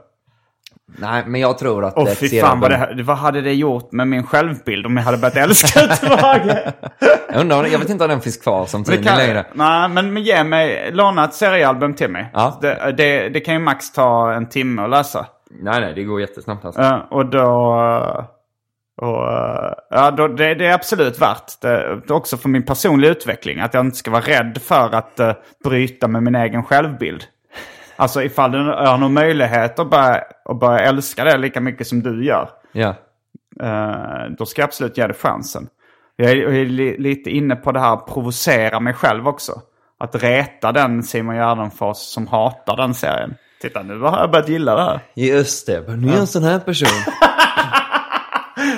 Nej, 0.98 1.22
men 1.26 1.40
jag 1.40 1.58
tror 1.58 1.84
att 1.84 1.94
Åh 1.96 2.06
fy 2.06 2.40
fan 2.40 2.60
vad, 2.60 2.70
det, 2.70 3.02
vad 3.02 3.16
hade 3.16 3.40
det 3.40 3.54
gjort 3.54 3.92
med 3.92 4.08
min 4.08 4.26
självbild 4.26 4.86
om 4.86 4.96
jag 4.96 5.04
hade 5.04 5.18
börjat 5.18 5.36
älska 5.36 5.80
Haga? 6.02 6.58
Jag, 7.28 7.40
undrar, 7.40 7.66
jag 7.66 7.78
vet 7.78 7.90
inte 7.90 8.04
om 8.04 8.10
den 8.10 8.20
finns 8.20 8.36
kvar 8.36 8.66
som 8.66 8.84
tidning 8.84 9.04
längre. 9.04 9.46
nej, 9.52 9.88
men, 9.88 10.12
men 10.12 10.22
ge 10.22 10.44
mig, 10.44 10.90
låna 10.92 11.24
ett 11.24 11.34
seriealbum 11.34 11.94
till 11.94 12.10
mig. 12.10 12.30
Ja. 12.32 12.58
Det, 12.60 12.94
det, 12.96 13.28
det 13.28 13.40
kan 13.40 13.54
ju 13.54 13.60
max 13.60 13.92
ta 13.92 14.32
en 14.32 14.48
timme 14.48 14.82
att 14.82 14.90
läsa. 14.90 15.26
Nej, 15.50 15.80
nej, 15.80 15.94
det 15.94 16.02
går 16.02 16.20
jättesnabbt 16.20 16.64
alltså. 16.64 16.80
Eh, 16.80 16.98
och 17.10 17.26
då... 17.26 17.44
och, 19.02 19.22
ja, 19.90 20.10
då 20.16 20.28
det, 20.28 20.54
det 20.54 20.66
är 20.66 20.74
absolut 20.74 21.20
värt 21.20 21.60
det. 21.60 22.00
Också 22.08 22.36
för 22.36 22.48
min 22.48 22.62
personliga 22.62 23.10
utveckling. 23.10 23.60
Att 23.60 23.74
jag 23.74 23.86
inte 23.86 23.96
ska 23.96 24.10
vara 24.10 24.22
rädd 24.22 24.58
för 24.62 24.94
att 24.94 25.20
uh, 25.20 25.32
bryta 25.64 26.08
med 26.08 26.22
min 26.22 26.34
egen 26.34 26.64
självbild. 26.64 27.24
Alltså 27.96 28.22
ifall 28.22 28.52
du 28.52 28.58
har 28.58 28.98
någon 28.98 29.12
möjlighet 29.12 29.78
att 29.78 29.90
börja, 29.90 30.22
att 30.44 30.60
börja 30.60 30.78
älska 30.78 31.24
det 31.24 31.38
lika 31.38 31.60
mycket 31.60 31.86
som 31.86 32.02
du 32.02 32.24
gör. 32.24 32.48
Ja. 32.72 32.94
eh, 33.62 34.30
då 34.38 34.46
ska 34.46 34.62
jag 34.62 34.66
absolut 34.68 34.98
ge 34.98 35.06
det 35.06 35.14
chansen. 35.14 35.68
Jag 36.16 36.30
är, 36.30 36.36
jag 36.36 36.56
är 36.56 36.64
li, 36.64 36.98
lite 36.98 37.30
inne 37.30 37.56
på 37.56 37.72
det 37.72 37.80
här 37.80 37.92
att 37.92 38.06
provocera 38.06 38.80
mig 38.80 38.94
själv 38.94 39.28
också. 39.28 39.60
Att 39.98 40.22
reta 40.22 40.72
den 40.72 41.02
Simon 41.02 41.34
Gärdenfors 41.36 41.96
som 41.96 42.26
hatar 42.26 42.76
den 42.76 42.94
serien. 42.94 43.34
Titta 43.60 43.82
nu 43.82 44.00
har 44.00 44.18
jag 44.18 44.30
börjat 44.30 44.48
gilla 44.48 44.74
det 44.76 44.82
här. 44.82 45.00
Just 45.14 45.66
det, 45.66 45.96
nu 45.96 46.08
är 46.08 46.12
jag 46.12 46.20
en 46.20 46.26
sån 46.26 46.42
här 46.42 46.58
person. 46.58 46.88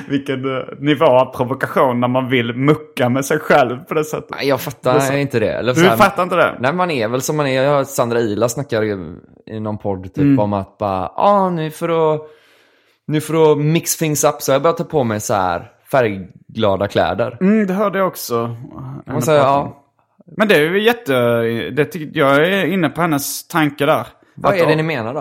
Vilken 0.09 0.45
uh, 0.45 0.65
nivå 0.79 1.05
av 1.07 1.37
provokation 1.37 2.01
när 2.01 2.09
man 2.09 2.29
vill 2.29 2.55
mucka 2.55 3.09
med 3.09 3.25
sig 3.25 3.39
själv 3.39 3.85
på 3.85 3.95
det 3.95 4.05
sättet. 4.05 4.31
Nej, 4.31 4.49
jag 4.49 4.61
fattar 4.61 5.17
inte 5.17 5.39
det. 5.41 5.53
Eller 5.53 5.75
så 5.75 5.81
Du 5.81 5.87
här- 5.89 5.97
fattar 5.97 6.23
inte 6.23 6.37
det? 6.37 6.57
Nej, 6.61 6.73
man 6.73 6.91
är 6.91 7.09
väl 7.09 7.21
som 7.23 7.37
man 7.37 7.47
är. 7.47 7.63
Jag 7.63 7.71
hört 7.71 7.87
Sandra 7.89 8.21
Ila 8.21 8.49
snackar 8.49 8.85
i, 8.85 9.61
någon 9.61 9.79
podd 9.79 10.05
typ 10.05 10.19
Mm. 10.19 10.39
om 10.39 10.53
att 10.53 10.79
bara, 10.79 11.09
ah, 11.15 11.51
nu 11.51 11.71
för 11.71 12.15
att, 12.15 12.23
nu 13.07 13.21
för 13.21 13.53
att 13.53 13.59
mix 13.59 13.97
things 13.97 14.25
up 14.25 14.35
så 14.43 14.53
jag 14.53 14.63
börjat 14.63 14.77
ta 14.77 14.85
på 14.85 15.05
mig 15.05 15.21
så 15.21 15.35
här 15.35 15.71
färgglada 15.91 16.89
kläder. 16.89 17.37
Mm, 17.41 17.67
det 17.67 17.75
hörde 17.75 17.99
jag 17.99 18.09
också. 18.09 18.57
Och 19.17 19.23
så, 19.25 19.31
ja, 19.33 19.85
Men 20.37 20.49
det 20.49 20.55
är 20.55 20.61
ju 20.61 20.83
jätte... 20.85 21.13
Det, 21.71 21.95
jag 21.95 22.37
är 22.37 22.67
inne 22.67 22.89
på 22.89 23.01
hennes 23.01 23.49
tanke 23.49 23.87
där. 23.87 24.07
vad 24.37 24.55
är 24.57 24.67
det 24.67 24.77
ni 24.77 24.83
menar 24.83 25.15
då? 25.15 25.21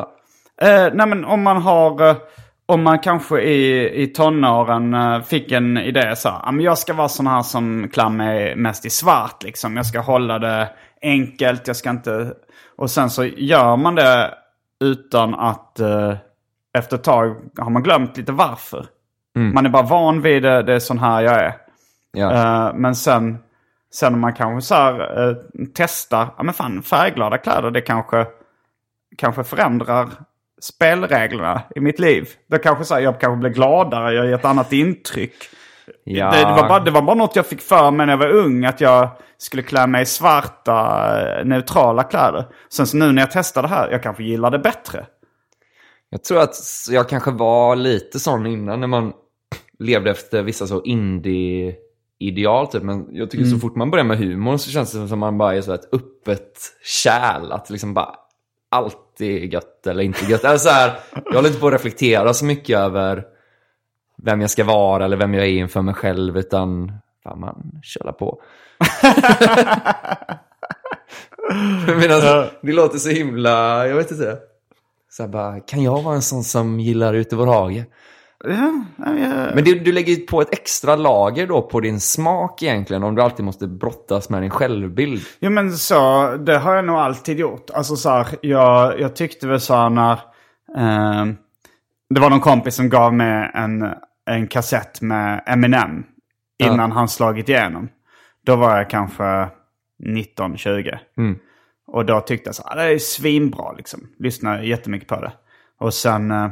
Eh, 0.61 0.87
nej 0.93 1.07
men 1.07 1.25
om 1.25 1.41
man 1.43 1.57
har... 1.61 2.15
Om 2.69 2.83
man 2.83 2.99
kanske 2.99 3.41
i, 3.41 3.89
i 4.03 4.07
tonåren 4.07 4.93
eh, 4.93 5.21
fick 5.21 5.51
en 5.51 5.77
idé 5.77 6.15
så 6.15 6.29
här, 6.29 6.41
"Ja, 6.45 6.51
men 6.51 6.65
jag 6.65 6.77
ska 6.77 6.93
vara 6.93 7.09
sån 7.09 7.27
här 7.27 7.41
som 7.41 7.89
klär 7.93 8.09
mig 8.09 8.55
mest 8.55 8.85
i 8.85 8.89
svart 8.89 9.43
liksom. 9.43 9.77
Jag 9.77 9.85
ska 9.85 9.99
hålla 9.99 10.39
det 10.39 10.69
enkelt, 11.01 11.67
jag 11.67 11.75
ska 11.75 11.89
inte... 11.89 12.33
Och 12.75 12.91
sen 12.91 13.09
så 13.09 13.25
gör 13.25 13.75
man 13.77 13.95
det 13.95 14.33
utan 14.79 15.35
att 15.35 15.79
eh, 15.79 16.13
efter 16.77 16.95
ett 16.97 17.03
tag 17.03 17.35
har 17.57 17.69
man 17.69 17.83
glömt 17.83 18.17
lite 18.17 18.31
varför. 18.31 18.85
Man 19.53 19.65
är 19.65 19.69
bara 19.69 19.83
van 19.83 20.21
vid 20.21 20.43
det, 20.43 20.63
det 20.63 20.73
är 20.73 20.79
sån 20.79 20.99
här 20.99 21.21
jag 21.21 21.33
är. 21.43 21.53
Ja. 22.11 22.31
Eh, 22.33 22.73
men 22.75 22.95
sen, 22.95 23.37
sen 23.93 24.13
om 24.13 24.19
man 24.19 24.33
kanske 24.33 24.67
så 24.67 24.75
här, 24.75 25.29
eh, 25.29 25.35
testar, 25.75 26.27
ja 26.37 26.43
men 26.43 26.53
fan 26.53 26.81
färgglada 26.83 27.37
kläder 27.37 27.71
det 27.71 27.81
kanske, 27.81 28.25
kanske 29.17 29.43
förändrar 29.43 30.07
spelreglerna 30.61 31.61
i 31.75 31.79
mitt 31.79 31.99
liv. 31.99 32.29
Det 32.47 32.59
kanske 32.59 32.85
så 32.85 32.93
här, 32.93 33.01
jag 33.01 33.19
kanske 33.19 33.37
blir 33.37 33.49
gladare, 33.49 34.13
jag 34.13 34.25
ger 34.25 34.35
ett 34.35 34.45
annat 34.45 34.73
intryck. 34.73 35.33
ja. 36.03 36.31
Det, 36.31 36.37
det, 36.37 36.43
var 36.43 36.67
bara, 36.67 36.79
det 36.79 36.91
var 36.91 37.01
bara 37.01 37.15
något 37.15 37.35
jag 37.35 37.45
fick 37.45 37.61
för 37.61 37.91
mig 37.91 38.05
när 38.05 38.13
jag 38.13 38.17
var 38.17 38.31
ung, 38.31 38.65
att 38.65 38.81
jag 38.81 39.09
skulle 39.37 39.63
klä 39.63 39.87
mig 39.87 40.01
i 40.01 40.05
svarta, 40.05 40.79
eh, 41.39 41.45
neutrala 41.45 42.03
kläder. 42.03 42.45
Sen 42.69 42.87
så 42.87 42.97
nu 42.97 43.11
när 43.11 43.21
jag 43.21 43.31
testar 43.31 43.61
det 43.61 43.67
här, 43.67 43.91
jag 43.91 44.03
kanske 44.03 44.23
gillar 44.23 44.51
det 44.51 44.59
bättre. 44.59 45.05
Jag 46.09 46.23
tror 46.23 46.39
att 46.39 46.55
jag 46.89 47.09
kanske 47.09 47.31
var 47.31 47.75
lite 47.75 48.19
sån 48.19 48.45
innan 48.45 48.79
när 48.79 48.87
man 48.87 49.13
levde 49.79 50.11
efter 50.11 50.43
vissa 50.43 50.67
så 50.67 50.83
indie-ideal 50.83 52.67
typ. 52.67 52.83
Men 52.83 53.07
jag 53.11 53.31
tycker 53.31 53.45
så 53.45 53.57
fort 53.57 53.75
man 53.75 53.91
börjar 53.91 54.05
med 54.05 54.17
humor 54.17 54.57
så 54.57 54.69
känns 54.69 54.91
det 54.91 54.97
som 54.97 55.03
att 55.03 55.19
man 55.19 55.37
bara 55.37 55.55
är 55.55 55.61
så 55.61 55.73
ett 55.73 55.93
öppet 55.93 56.51
kärl. 56.83 57.51
Att 57.51 57.69
liksom 57.69 57.93
bara 57.93 58.15
allt 58.69 59.21
är 59.21 59.25
gött 59.25 59.87
eller 59.87 60.03
inte 60.03 60.25
gött. 60.25 60.43
Eller 60.43 60.57
så 60.57 60.69
här, 60.69 60.99
jag 61.25 61.33
håller 61.33 61.49
inte 61.49 61.61
på 61.61 61.67
att 61.67 61.73
reflektera 61.73 62.33
så 62.33 62.45
mycket 62.45 62.79
över 62.79 63.23
vem 64.23 64.41
jag 64.41 64.49
ska 64.49 64.63
vara 64.63 65.05
eller 65.05 65.17
vem 65.17 65.33
jag 65.33 65.45
är 65.45 65.49
inför 65.49 65.81
mig 65.81 65.93
själv. 65.93 66.37
Utan 66.37 66.91
fan 67.23 67.39
man 67.39 67.71
kör 67.83 68.11
på. 68.11 68.41
Men 71.87 72.11
alltså, 72.11 72.49
det 72.61 72.73
låter 72.73 72.97
så 72.97 73.09
himla, 73.09 73.87
jag 73.87 73.95
vet 73.95 74.11
inte. 74.11 74.37
Så 75.09 75.23
här 75.23 75.29
bara, 75.29 75.59
kan 75.59 75.83
jag 75.83 76.01
vara 76.01 76.15
en 76.15 76.21
sån 76.21 76.43
som 76.43 76.79
gillar 76.79 77.13
ute 77.13 77.35
i 77.35 77.37
vår 77.37 77.47
hage? 77.47 77.85
Ja, 78.43 78.83
ja, 78.97 79.17
ja. 79.17 79.51
Men 79.55 79.63
du, 79.63 79.79
du 79.79 79.91
lägger 79.91 80.13
ju 80.13 80.25
på 80.25 80.41
ett 80.41 80.53
extra 80.53 80.95
lager 80.95 81.47
då 81.47 81.61
på 81.61 81.79
din 81.79 81.99
smak 81.99 82.63
egentligen 82.63 83.03
om 83.03 83.15
du 83.15 83.21
alltid 83.21 83.45
måste 83.45 83.67
brottas 83.67 84.29
med 84.29 84.41
din 84.41 84.49
självbild. 84.49 85.21
Jo 85.39 85.49
men 85.51 85.71
så, 85.73 85.95
det 86.37 86.57
har 86.57 86.75
jag 86.75 86.85
nog 86.85 86.95
alltid 86.95 87.39
gjort. 87.39 87.69
Alltså 87.69 87.95
så 87.95 88.09
här, 88.09 88.27
jag, 88.41 88.99
jag 88.99 89.15
tyckte 89.15 89.47
väl 89.47 89.59
så 89.59 89.75
här 89.75 89.89
när... 89.89 90.11
Eh, 90.77 91.25
det 92.09 92.19
var 92.21 92.29
någon 92.29 92.39
kompis 92.39 92.75
som 92.75 92.89
gav 92.89 93.13
mig 93.13 93.51
en, 93.53 93.93
en 94.25 94.47
kassett 94.47 95.01
med 95.01 95.43
Eminem. 95.45 96.03
Innan 96.63 96.91
han 96.91 97.07
slagit 97.07 97.49
igenom. 97.49 97.89
Då 98.45 98.55
var 98.55 98.77
jag 98.77 98.89
kanske 98.89 99.47
19-20. 100.03 100.97
Mm. 101.17 101.39
Och 101.87 102.05
då 102.05 102.21
tyckte 102.21 102.47
jag 102.47 102.55
så 102.55 102.63
här, 102.63 102.71
"Ah, 102.71 102.75
det 102.83 102.93
är 102.93 102.99
svinbra 102.99 103.71
liksom. 103.71 103.99
Lyssnade 104.19 104.65
jättemycket 104.65 105.07
på 105.07 105.21
det. 105.21 105.31
Och 105.79 105.93
sen, 105.93 106.31
eh, 106.31 106.49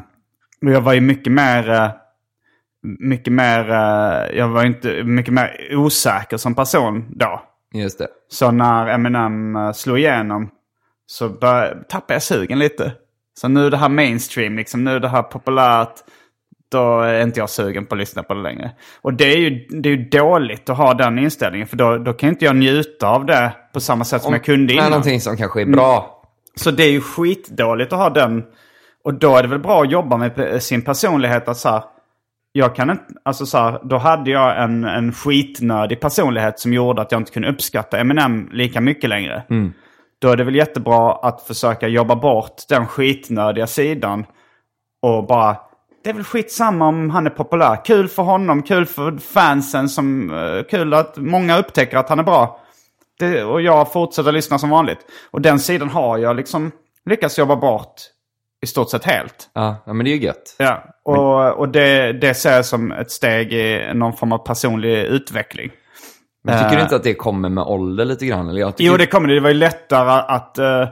och 0.66 0.72
jag 0.72 0.82
var 0.82 0.94
ju 0.94 1.02
mycket 1.02 1.34
mer, 1.34 1.70
eh, 1.70 1.90
mycket 3.00 3.34
mer, 3.34 3.70
eh, 3.70 4.38
jag 4.38 4.48
var 4.48 4.66
inte, 4.66 5.04
mycket 5.04 5.34
mer 5.34 5.70
osäker 5.72 6.38
som 6.38 6.56
person 6.56 7.06
då. 7.10 7.42
Just 7.74 8.00
det. 8.00 8.08
Så 8.28 8.52
när 8.52 8.88
Eminem 8.88 9.56
eh, 9.56 9.72
slog 9.72 10.00
igenom 10.00 10.50
så 11.08 11.30
bör, 11.30 11.84
tappade 11.90 12.14
jag 12.14 12.24
sugen 12.24 12.60
lite. 12.60 12.94
Så 13.40 13.48
nu 13.48 13.66
är 13.66 13.72
det 13.72 13.78
här 13.78 13.90
mainstream, 13.90 14.56
liksom, 14.56 14.84
nu 14.84 14.92
är 14.92 15.00
det 15.00 15.08
här 15.08 15.24
populärt. 15.24 15.94
Då 16.72 17.02
är 17.02 17.22
inte 17.22 17.40
jag 17.40 17.50
sugen 17.50 17.86
på 17.86 17.96
att 17.96 18.00
lyssna 18.00 18.24
på 18.24 18.34
det 18.34 18.42
längre. 18.42 18.72
Och 19.02 19.14
det 19.14 19.34
är 19.34 19.38
ju, 19.38 19.50
det 19.82 19.90
är 19.90 19.98
ju 19.98 20.10
dåligt 20.10 20.70
att 20.70 20.78
ha 20.78 20.94
den 20.94 21.20
inställningen. 21.20 21.68
För 21.68 21.78
då, 21.78 21.98
då 21.98 22.14
kan 22.14 22.30
inte 22.30 22.46
jag 22.46 22.56
njuta 22.56 23.08
av 23.08 23.26
det 23.26 23.56
på 23.74 23.80
samma 23.80 24.04
sätt 24.06 24.22
som 24.22 24.34
jag 24.34 24.44
kunde 24.44 24.74
innan. 24.74 24.90
någonting 24.90 25.22
som 25.22 25.38
kanske 25.38 25.62
är 25.62 25.66
bra. 25.66 26.24
Så 26.56 26.72
det 26.72 26.84
är 26.84 26.92
ju 26.92 27.02
skitdåligt 27.02 27.94
att 27.94 28.00
ha 28.00 28.10
den. 28.10 28.44
Och 29.06 29.14
då 29.14 29.36
är 29.36 29.42
det 29.42 29.48
väl 29.48 29.60
bra 29.60 29.82
att 29.82 29.92
jobba 29.92 30.18
med 30.18 30.64
sin 30.64 30.82
personlighet. 30.82 31.48
Att 31.48 31.58
så 31.58 31.70
här, 31.70 31.84
jag 32.52 32.76
kan 32.76 32.90
inte, 32.90 33.04
alltså 33.24 33.46
så 33.46 33.58
här, 33.58 33.80
då 33.84 33.98
hade 33.98 34.32
jag 34.32 34.64
en, 34.64 34.84
en 34.84 35.14
skitnödig 35.14 36.00
personlighet 36.00 36.60
som 36.60 36.74
gjorde 36.74 37.02
att 37.02 37.12
jag 37.12 37.22
inte 37.22 37.32
kunde 37.32 37.50
uppskatta 37.50 38.00
Eminem 38.00 38.50
lika 38.52 38.82
mycket 38.82 39.10
längre. 39.10 39.44
Då 40.20 40.30
är 40.30 40.38
det 40.38 40.44
väl 40.44 40.56
jättebra 40.56 41.14
att 41.14 41.42
försöka 41.42 41.88
jobba 41.88 42.16
bort 42.16 42.62
den 42.70 42.88
skitnödiga 42.88 43.68
sidan. 43.68 44.26
Och 45.02 45.28
bara, 45.28 45.58
det 46.04 46.10
är 46.10 46.14
väl 46.14 46.24
skitsamma 46.24 46.88
om 46.88 47.10
han 47.10 47.26
är 47.26 47.30
populär. 47.30 47.86
Kul 47.86 48.08
för 48.08 48.24
honom, 48.24 48.64
kul 48.64 48.86
för 48.86 49.18
fansen, 49.18 49.90
som, 49.90 50.34
eh, 50.34 50.64
kul 50.64 50.94
att 50.94 51.18
många 51.18 51.58
upptäcker 51.58 51.98
att 51.98 52.10
han 52.10 52.20
är 52.20 52.24
bra. 52.24 52.60
Det, 53.20 53.44
och 53.44 53.62
jag 53.62 53.94
fortsätter 53.94 54.32
lyssna 54.32 54.60
som 54.60 54.70
vanligt. 54.70 55.00
Och 55.32 55.42
den 55.42 55.60
sidan 55.60 55.90
har 55.90 56.18
jag 56.18 56.36
liksom 56.36 56.72
lyckats 57.06 57.38
jobba 57.38 57.56
bort 57.56 58.15
i 58.66 58.68
stort 58.68 58.90
sett 58.90 59.04
helt. 59.04 59.50
Ja, 59.54 59.84
men 59.86 59.98
det 59.98 60.10
är 60.10 60.16
ju 60.16 60.26
gött. 60.26 60.56
Ja, 60.58 60.84
och, 61.04 61.60
och 61.60 61.70
det, 61.70 62.14
det 62.14 62.34
ser 62.34 62.56
jag 62.56 62.66
som 62.66 62.92
ett 62.92 63.12
steg 63.12 63.54
i 63.54 63.92
någon 63.94 64.14
form 64.14 64.32
av 64.32 64.38
personlig 64.38 65.04
utveckling. 65.04 65.72
Men 66.44 66.64
tycker 66.64 66.76
du 66.76 66.82
inte 66.82 66.96
att 66.96 67.04
det 67.04 67.14
kommer 67.14 67.50
med 67.50 67.64
ålder 67.64 68.06
lite 68.06 68.26
grann? 68.26 68.50
Eller 68.50 68.60
jag 68.60 68.78
tycker... 68.78 68.92
Jo, 68.92 68.98
det 68.98 69.06
kommer 69.06 69.28
det. 69.28 69.34
Det 69.34 69.40
var 69.40 69.50
ju 69.50 69.56
lättare 69.56 70.24
att, 70.28 70.58
eh, 70.58 70.88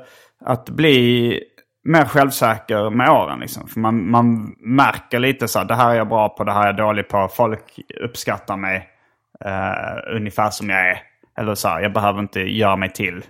att 0.45 0.69
bli 0.69 1.39
mer 1.84 2.05
självsäker 2.05 2.89
med 2.89 3.09
åren. 3.09 3.39
Liksom. 3.39 3.67
För 3.67 3.80
man, 3.80 4.11
man 4.11 4.55
märker 4.59 5.19
lite 5.19 5.47
så 5.47 5.59
här, 5.59 5.65
det 5.65 5.76
här 5.76 5.91
är 5.91 5.95
jag 5.95 6.09
bra 6.09 6.30
på, 6.30 6.43
det 6.43 6.51
här 6.51 6.61
är 6.61 6.65
jag 6.65 6.78
dålig 6.78 7.07
på. 7.07 7.30
Folk 7.34 7.80
uppskattar 8.03 8.57
mig 8.57 8.89
eh, 9.45 10.15
ungefär 10.15 10.49
som 10.49 10.69
jag 10.69 10.89
är. 10.89 11.01
Eller 11.39 11.55
så 11.55 11.67
här, 11.67 11.82
jag 11.82 11.93
behöver 11.93 12.19
inte 12.19 12.39
göra 12.39 12.76
mig 12.76 12.89
till. 12.89 13.24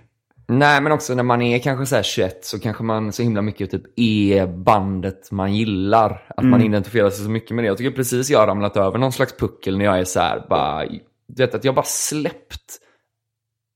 Nej, 0.46 0.80
men 0.80 0.92
också 0.92 1.14
när 1.14 1.22
man 1.22 1.42
är 1.42 1.58
kanske 1.58 1.86
så 1.86 1.96
här 1.96 2.02
21 2.02 2.44
så 2.44 2.60
kanske 2.60 2.82
man 2.82 3.12
så 3.12 3.22
himla 3.22 3.42
mycket 3.42 3.70
typ 3.70 3.82
är 3.96 4.46
bandet 4.46 5.30
man 5.30 5.54
gillar. 5.54 6.22
Att 6.36 6.44
man 6.44 6.62
identifierar 6.62 7.10
sig 7.10 7.24
så 7.24 7.30
mycket 7.30 7.50
med 7.50 7.64
det. 7.64 7.68
Jag 7.68 7.78
tycker 7.78 7.90
precis 7.90 8.30
jag 8.30 8.38
har 8.38 8.46
ramlat 8.46 8.76
över 8.76 8.98
någon 8.98 9.12
slags 9.12 9.36
puckel 9.36 9.78
när 9.78 9.84
jag 9.84 9.98
är 9.98 10.04
så 10.04 10.20
här 10.20 10.46
bara, 10.48 10.84
du 11.26 11.42
vet 11.42 11.54
att 11.54 11.64
jag 11.64 11.74
bara 11.74 11.84
släppt 11.84 12.80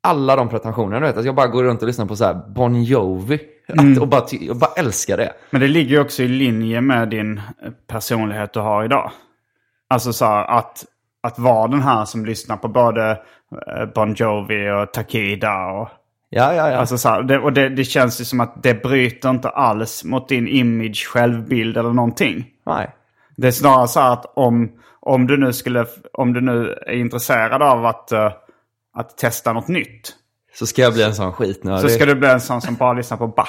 alla 0.02 0.36
de 0.36 0.48
pretensionerna. 0.48 1.00
Du 1.00 1.06
vet 1.06 1.16
att 1.16 1.24
jag 1.24 1.34
bara 1.34 1.46
går 1.46 1.64
runt 1.64 1.82
och 1.82 1.86
lyssnar 1.86 2.06
på 2.06 2.16
så 2.16 2.24
här 2.24 2.34
Bon 2.54 2.82
Jovi. 2.82 3.40
Att, 3.68 3.98
och 4.00 4.08
bara, 4.08 4.24
jag 4.30 4.56
bara 4.56 4.72
älskar 4.76 5.16
det. 5.16 5.32
Men 5.50 5.60
det 5.60 5.68
ligger 5.68 5.90
ju 5.90 6.00
också 6.00 6.22
i 6.22 6.28
linje 6.28 6.80
med 6.80 7.08
din 7.08 7.40
personlighet 7.86 8.52
du 8.52 8.60
har 8.60 8.84
idag. 8.84 9.10
Alltså 9.88 10.12
så 10.12 10.24
här, 10.24 10.44
att, 10.44 10.84
att 11.22 11.38
vara 11.38 11.68
den 11.68 11.82
här 11.82 12.04
som 12.04 12.26
lyssnar 12.26 12.56
på 12.56 12.68
både 12.68 13.10
eh, 13.10 13.86
Bon 13.94 14.14
Jovi 14.14 14.70
och 14.70 14.92
Takida. 14.92 15.66
Och, 15.66 15.88
Ja, 16.30 16.54
ja, 16.54 16.70
ja. 16.70 16.76
alltså 16.76 16.98
så 16.98 17.08
här, 17.08 17.22
det, 17.22 17.38
och 17.38 17.52
det, 17.52 17.68
det 17.68 17.84
känns 17.84 18.20
ju 18.20 18.24
som 18.24 18.40
att 18.40 18.62
det 18.62 18.82
bryter 18.82 19.30
inte 19.30 19.48
alls 19.48 20.04
mot 20.04 20.28
din 20.28 20.48
image, 20.48 21.06
självbild 21.06 21.76
eller 21.76 21.92
någonting. 21.92 22.46
Nej. 22.66 22.94
Det 23.36 23.46
är 23.46 23.52
snarare 23.52 23.88
så 23.88 24.00
här 24.00 24.12
att 24.12 24.32
om, 24.36 24.72
om, 25.00 25.26
du 25.26 25.36
nu 25.36 25.52
skulle, 25.52 25.86
om 26.12 26.32
du 26.32 26.40
nu 26.40 26.78
är 26.86 26.92
intresserad 26.92 27.62
av 27.62 27.86
att, 27.86 28.12
eh, 28.12 28.32
att 28.96 29.18
testa 29.18 29.52
något 29.52 29.68
nytt. 29.68 30.14
Så 30.54 30.66
ska 30.66 30.82
jag 30.82 30.92
bli 30.92 31.02
en 31.02 31.14
sån 31.14 31.32
skitnödig. 31.32 31.90
Så 31.90 31.96
ska 31.96 32.06
du 32.06 32.14
bli 32.14 32.28
en 32.28 32.40
sån 32.40 32.60
som 32.60 32.74
bara 32.74 32.92
lyssnar 32.92 33.18
på 33.18 33.26
Bach. 33.26 33.48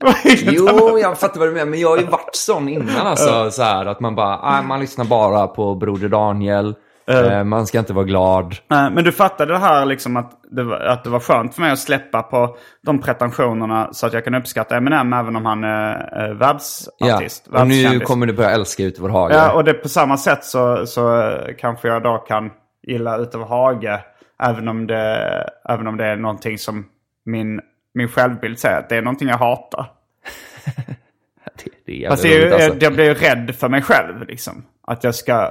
Jo, 0.24 0.98
jag 0.98 1.18
fattar 1.18 1.40
vad 1.40 1.48
du 1.48 1.52
menar. 1.52 1.66
Men 1.66 1.80
jag 1.80 1.88
har 1.88 1.98
ju 1.98 2.06
varit 2.06 2.34
sån 2.34 2.68
innan 2.68 3.06
alltså. 3.06 3.50
Så 3.50 3.62
här, 3.62 3.86
att 3.86 4.00
man 4.00 4.14
bara, 4.14 4.62
man 4.62 4.80
lyssnar 4.80 5.04
bara 5.04 5.46
på 5.46 5.74
Broder 5.74 6.08
Daniel. 6.08 6.74
Eh, 7.08 7.44
man 7.44 7.66
ska 7.66 7.78
inte 7.78 7.92
vara 7.92 8.04
glad. 8.04 8.56
Nej, 8.68 8.90
Men 8.90 9.04
du 9.04 9.12
fattade 9.12 9.52
det 9.52 9.58
här 9.58 9.84
liksom 9.84 10.16
att 10.16 10.32
det, 10.50 10.62
var, 10.62 10.76
att 10.80 11.04
det 11.04 11.10
var 11.10 11.20
skönt 11.20 11.54
för 11.54 11.62
mig 11.62 11.72
att 11.72 11.78
släppa 11.78 12.22
på 12.22 12.56
de 12.82 13.00
pretensionerna 13.00 13.88
så 13.92 14.06
att 14.06 14.12
jag 14.12 14.24
kan 14.24 14.34
uppskatta 14.34 14.76
Eminem 14.76 15.12
även 15.12 15.36
om 15.36 15.46
han 15.46 15.64
är 15.64 16.24
eh, 16.28 16.34
världsartist. 16.34 17.48
Ja. 17.52 17.60
Och 17.60 17.68
nu 17.68 18.00
kommer 18.00 18.26
du 18.26 18.32
börja 18.32 18.50
älska 18.50 18.82
Ut 18.82 18.98
över 18.98 19.08
hagen. 19.08 19.36
Ja, 19.36 19.52
och 19.52 19.64
det 19.64 19.74
på 19.74 19.88
samma 19.88 20.16
sätt 20.16 20.44
så, 20.44 20.86
så 20.86 21.32
kanske 21.58 21.88
jag 21.88 22.02
då 22.02 22.18
kan 22.18 22.50
gilla 22.82 23.18
Utöver 23.18 23.44
Hage. 23.46 24.00
Även 24.42 24.68
om 24.68 24.86
det, 24.86 25.50
även 25.68 25.86
om 25.86 25.96
det 25.96 26.04
är 26.04 26.16
någonting 26.16 26.58
som 26.58 26.86
min, 27.24 27.60
min 27.94 28.08
självbild 28.08 28.58
säger 28.58 28.78
att 28.78 28.88
det 28.88 28.96
är 28.96 29.02
någonting 29.02 29.28
jag 29.28 29.38
hatar. 29.38 29.86
Det, 31.64 31.70
det 31.86 32.04
är 32.04 32.10
Fast 32.10 32.22
det 32.22 32.28
är, 32.28 32.38
ju- 32.38 32.40
roligt, 32.50 32.52
alltså. 32.54 32.78
jag 32.80 32.92
blir 32.94 33.04
ju 33.04 33.14
rädd 33.14 33.54
för 33.58 33.68
mig 33.68 33.82
själv 33.82 34.26
liksom. 34.26 34.64
Att 34.86 35.04
jag 35.04 35.14
ska, 35.14 35.50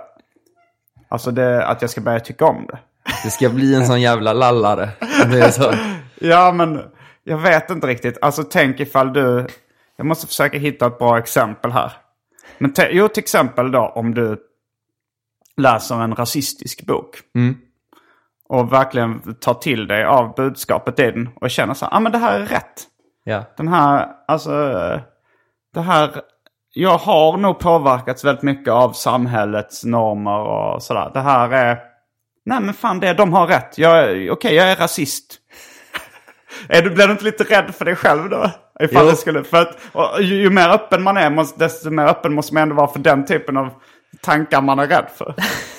alltså 1.10 1.32
det, 1.32 1.66
att 1.66 1.82
jag 1.82 1.92
ska 1.92 2.02
börja 2.02 2.20
tycka 2.20 2.46
om 2.46 2.66
det. 2.68 2.80
Det 3.24 3.30
ska 3.30 3.50
bli 3.50 3.76
en 3.76 3.88
sån 3.88 4.02
jävla 4.02 4.34
lallare. 4.34 4.90
Det 5.32 5.40
är 5.40 5.52
så. 5.52 5.74
Ja, 6.20 6.52
men 6.52 6.82
jag 7.24 7.38
vet 7.38 7.70
inte 7.70 7.88
riktigt. 7.88 8.18
Alltså 8.22 8.44
tänk 8.44 8.80
ifall 8.80 9.14
du... 9.14 9.48
Jag 9.98 10.08
måste 10.08 10.28
försöka 10.28 10.58
hitta 10.58 10.88
ett 10.88 11.00
bra 11.00 11.18
exempel 11.18 11.72
här. 11.72 11.92
Men 12.58 12.74
jo, 12.92 13.08
till 13.08 13.24
exempel 13.24 13.72
då 13.72 13.80
om 13.80 14.14
du 14.14 14.38
läser 15.58 15.96
en 15.96 16.16
rasistisk 16.16 16.86
bok. 16.86 17.20
Och 18.50 18.74
verkligen 18.74 19.36
tar 19.36 19.54
till 19.54 19.88
dig 19.88 20.06
av 20.06 20.36
budskapet 20.36 21.00
i 21.00 21.12
den 21.12 21.30
och 21.36 21.50
känner 21.50 21.74
så 21.74 21.86
här, 21.86 21.98
ah, 21.98 22.00
men 22.00 22.12
det 22.12 22.18
här 22.18 22.40
är 22.40 22.46
rätt. 22.46 22.84
Ja. 23.24 23.44
Den 23.58 23.68
här, 23.68 24.08
alltså, 24.28 24.52
det 25.74 25.82
här, 25.82 26.22
jag 26.78 26.98
har 26.98 27.38
nog 27.38 27.60
påverkats 27.60 28.24
väldigt 28.24 28.44
mycket 28.44 28.74
av 28.74 28.92
samhällets 28.92 29.84
normer 29.84 30.40
och 30.40 30.84
sådär. 30.84 31.12
Det 31.14 31.20
här 31.20 31.52
är, 31.52 31.80
nej 32.46 32.60
men 32.62 32.74
fan 32.74 33.00
det, 33.00 33.14
de 33.14 33.34
har 33.34 33.48
rätt. 33.48 33.76
Okej, 34.32 34.56
jag 34.56 34.72
är 34.72 34.76
rasist. 34.76 35.38
är 36.70 36.82
du, 36.82 36.90
blir 36.90 37.08
du 37.08 37.12
inte 37.12 37.24
lite 37.24 37.44
rädd 37.44 37.76
för 37.76 37.86
dig 37.86 37.96
själv 37.96 38.30
då? 38.30 38.52
Ifall 38.80 39.04
Jo. 39.06 39.10
det 39.10 39.16
skulle, 39.16 39.44
för 39.44 39.62
att, 39.62 39.78
och 39.92 40.22
ju, 40.22 40.36
ju 40.36 40.50
mer 40.50 40.70
öppen 40.70 41.04
man 41.04 41.18
är, 41.18 41.30
måste, 41.30 41.60
desto 41.60 41.90
mer 41.90 42.06
öppen 42.06 42.34
måste 42.34 42.54
man 42.54 42.64
ändå 42.64 42.76
vara 42.76 42.88
för 42.88 43.00
den 43.00 43.26
typen 43.26 43.58
av 43.58 43.70
tankar 44.22 44.62
man 44.62 44.80
är 44.80 44.88
rädd 44.88 45.08
för. 45.18 45.36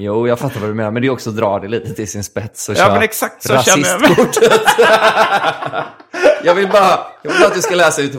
Jo, 0.00 0.28
jag 0.28 0.38
fattar 0.38 0.60
vad 0.60 0.70
du 0.70 0.74
menar. 0.74 0.90
Men 0.90 1.02
det 1.02 1.08
är 1.08 1.12
också 1.12 1.30
att 1.30 1.36
dra 1.36 1.58
det 1.58 1.68
lite 1.68 1.94
till 1.94 2.08
sin 2.08 2.24
spets 2.24 2.68
och 2.68 2.74
Ja, 2.74 2.78
köra 2.78 2.92
men 2.94 3.02
exakt 3.02 3.42
så 3.42 3.58
känner 3.58 3.88
jag 3.88 4.00
jag, 6.44 6.54
vill 6.54 6.68
bara, 6.68 6.98
jag 7.22 7.30
vill 7.30 7.40
bara 7.40 7.46
att 7.48 7.54
du 7.54 7.60
ska 7.62 7.74
läsa 7.74 8.02
Ut. 8.02 8.14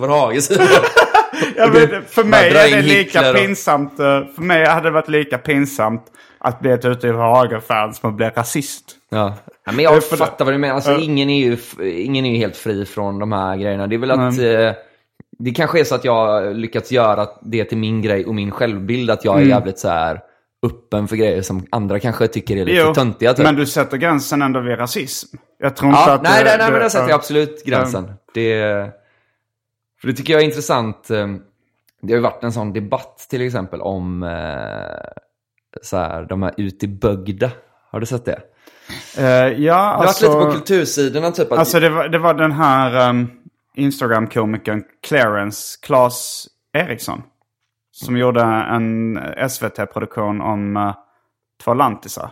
Ja, 1.55 1.67
men 1.73 2.03
för 2.09 2.23
mig 2.23 2.49
är 2.49 2.53
det 2.75 2.81
lika 2.81 3.19
Hitler 3.19 3.33
och- 3.33 3.39
pinsamt. 3.39 3.99
eh, 3.99 4.05
För 4.35 4.41
mig 4.41 4.65
hade 4.65 4.87
det 4.87 4.91
varit 4.91 5.09
lika 5.09 5.37
pinsamt 5.37 6.05
att 6.37 6.59
bli 6.59 6.71
ett 6.71 6.85
ute 6.85 7.07
i 7.07 7.11
Hagen-fan 7.11 7.93
som 7.93 8.09
att 8.09 8.15
bli 8.15 8.25
rasist. 8.29 8.83
Ja. 9.09 9.33
ja, 9.65 9.71
men 9.71 9.83
jag 9.85 9.95
det- 9.95 10.01
fattar 10.17 10.45
vad 10.45 10.53
du 10.53 10.57
menar. 10.57 10.75
Alltså, 10.75 10.97
ingen, 10.97 11.29
är 11.29 11.39
ju, 11.45 11.57
ingen 12.03 12.25
är 12.25 12.31
ju 12.31 12.37
helt 12.37 12.57
fri 12.57 12.85
från 12.85 13.19
de 13.19 13.31
här 13.31 13.57
grejerna. 13.57 13.87
Det 13.87 13.95
är 13.95 13.99
väl 13.99 14.11
att... 14.11 14.19
Eh, 14.39 14.71
det 15.41 15.51
kanske 15.51 15.79
är 15.79 15.83
så 15.83 15.95
att 15.95 16.05
jag 16.05 16.13
har 16.15 16.53
lyckats 16.53 16.91
göra 16.91 17.27
det 17.41 17.63
till 17.65 17.77
min 17.77 18.01
grej 18.01 18.25
och 18.25 18.35
min 18.35 18.51
självbild. 18.51 19.11
Att 19.11 19.25
jag 19.25 19.33
är 19.33 19.37
Mm. 19.37 19.49
jävligt 19.49 19.79
så 19.79 19.89
här 19.89 20.19
öppen 20.63 21.07
för 21.07 21.15
grejer 21.15 21.41
som 21.41 21.65
andra 21.71 21.99
kanske 21.99 22.27
tycker 22.27 22.57
är 22.57 22.65
lite 22.65 22.93
töntiga. 22.93 23.33
Typ. 23.33 23.45
men 23.45 23.55
du 23.55 23.65
sätter 23.65 23.97
gränsen 23.97 24.41
ändå 24.41 24.59
vid 24.59 24.79
rasism. 24.79 25.37
Jag 25.59 25.75
tror 25.75 25.89
inte 25.91 26.01
Ja, 26.07 26.13
att... 26.13 26.21
nej, 26.23 26.39
du- 26.43 26.49
nej, 26.49 26.57
nej, 26.59 26.71
men 26.71 26.79
där 26.79 26.89
sätter 26.89 27.03
ja. 27.05 27.09
jag 27.09 27.15
absolut 27.15 27.65
gränsen. 27.65 28.13
Det, 28.33 28.59
för 30.01 30.07
det 30.07 30.13
tycker 30.13 30.33
jag 30.33 30.41
är 30.41 30.45
intressant. 30.45 31.09
eh, 31.09 31.27
Det 32.01 32.13
har 32.13 32.17
ju 32.17 32.19
varit 32.19 32.43
en 32.43 32.51
sån 32.53 32.73
debatt 32.73 33.27
till 33.29 33.41
exempel 33.41 33.81
om 33.81 34.23
eh, 34.23 34.29
så 35.81 35.97
här, 35.97 36.23
de 36.23 36.43
här 36.43 36.53
ut 36.57 36.83
i 36.83 36.87
Bögda. 36.87 37.51
Har 37.91 37.99
du 37.99 38.05
sett 38.05 38.25
det? 38.25 38.41
Eh, 39.17 39.25
ja, 39.25 39.49
Det 39.57 39.69
har 39.71 39.93
alltså... 40.05 40.27
varit 40.29 40.39
lite 40.39 40.45
på 40.45 40.51
kultursidorna 40.65 41.31
typ. 41.31 41.51
Att, 41.51 41.59
Alltså 41.59 41.79
det 41.79 41.89
var, 41.89 42.07
det 42.09 42.19
var 42.19 42.33
den 42.33 42.51
här 42.51 43.09
um, 43.09 43.31
Instagram-komikern 43.75 44.83
Clarence 45.07 45.79
Claes 45.81 46.47
Eriksson. 46.73 47.21
Som 48.05 48.17
gjorde 48.17 48.41
en 48.41 49.19
SVT-produktion 49.49 50.41
om 50.41 50.77
uh, 50.77 50.93
två 51.63 51.73
lantisar. 51.73 52.29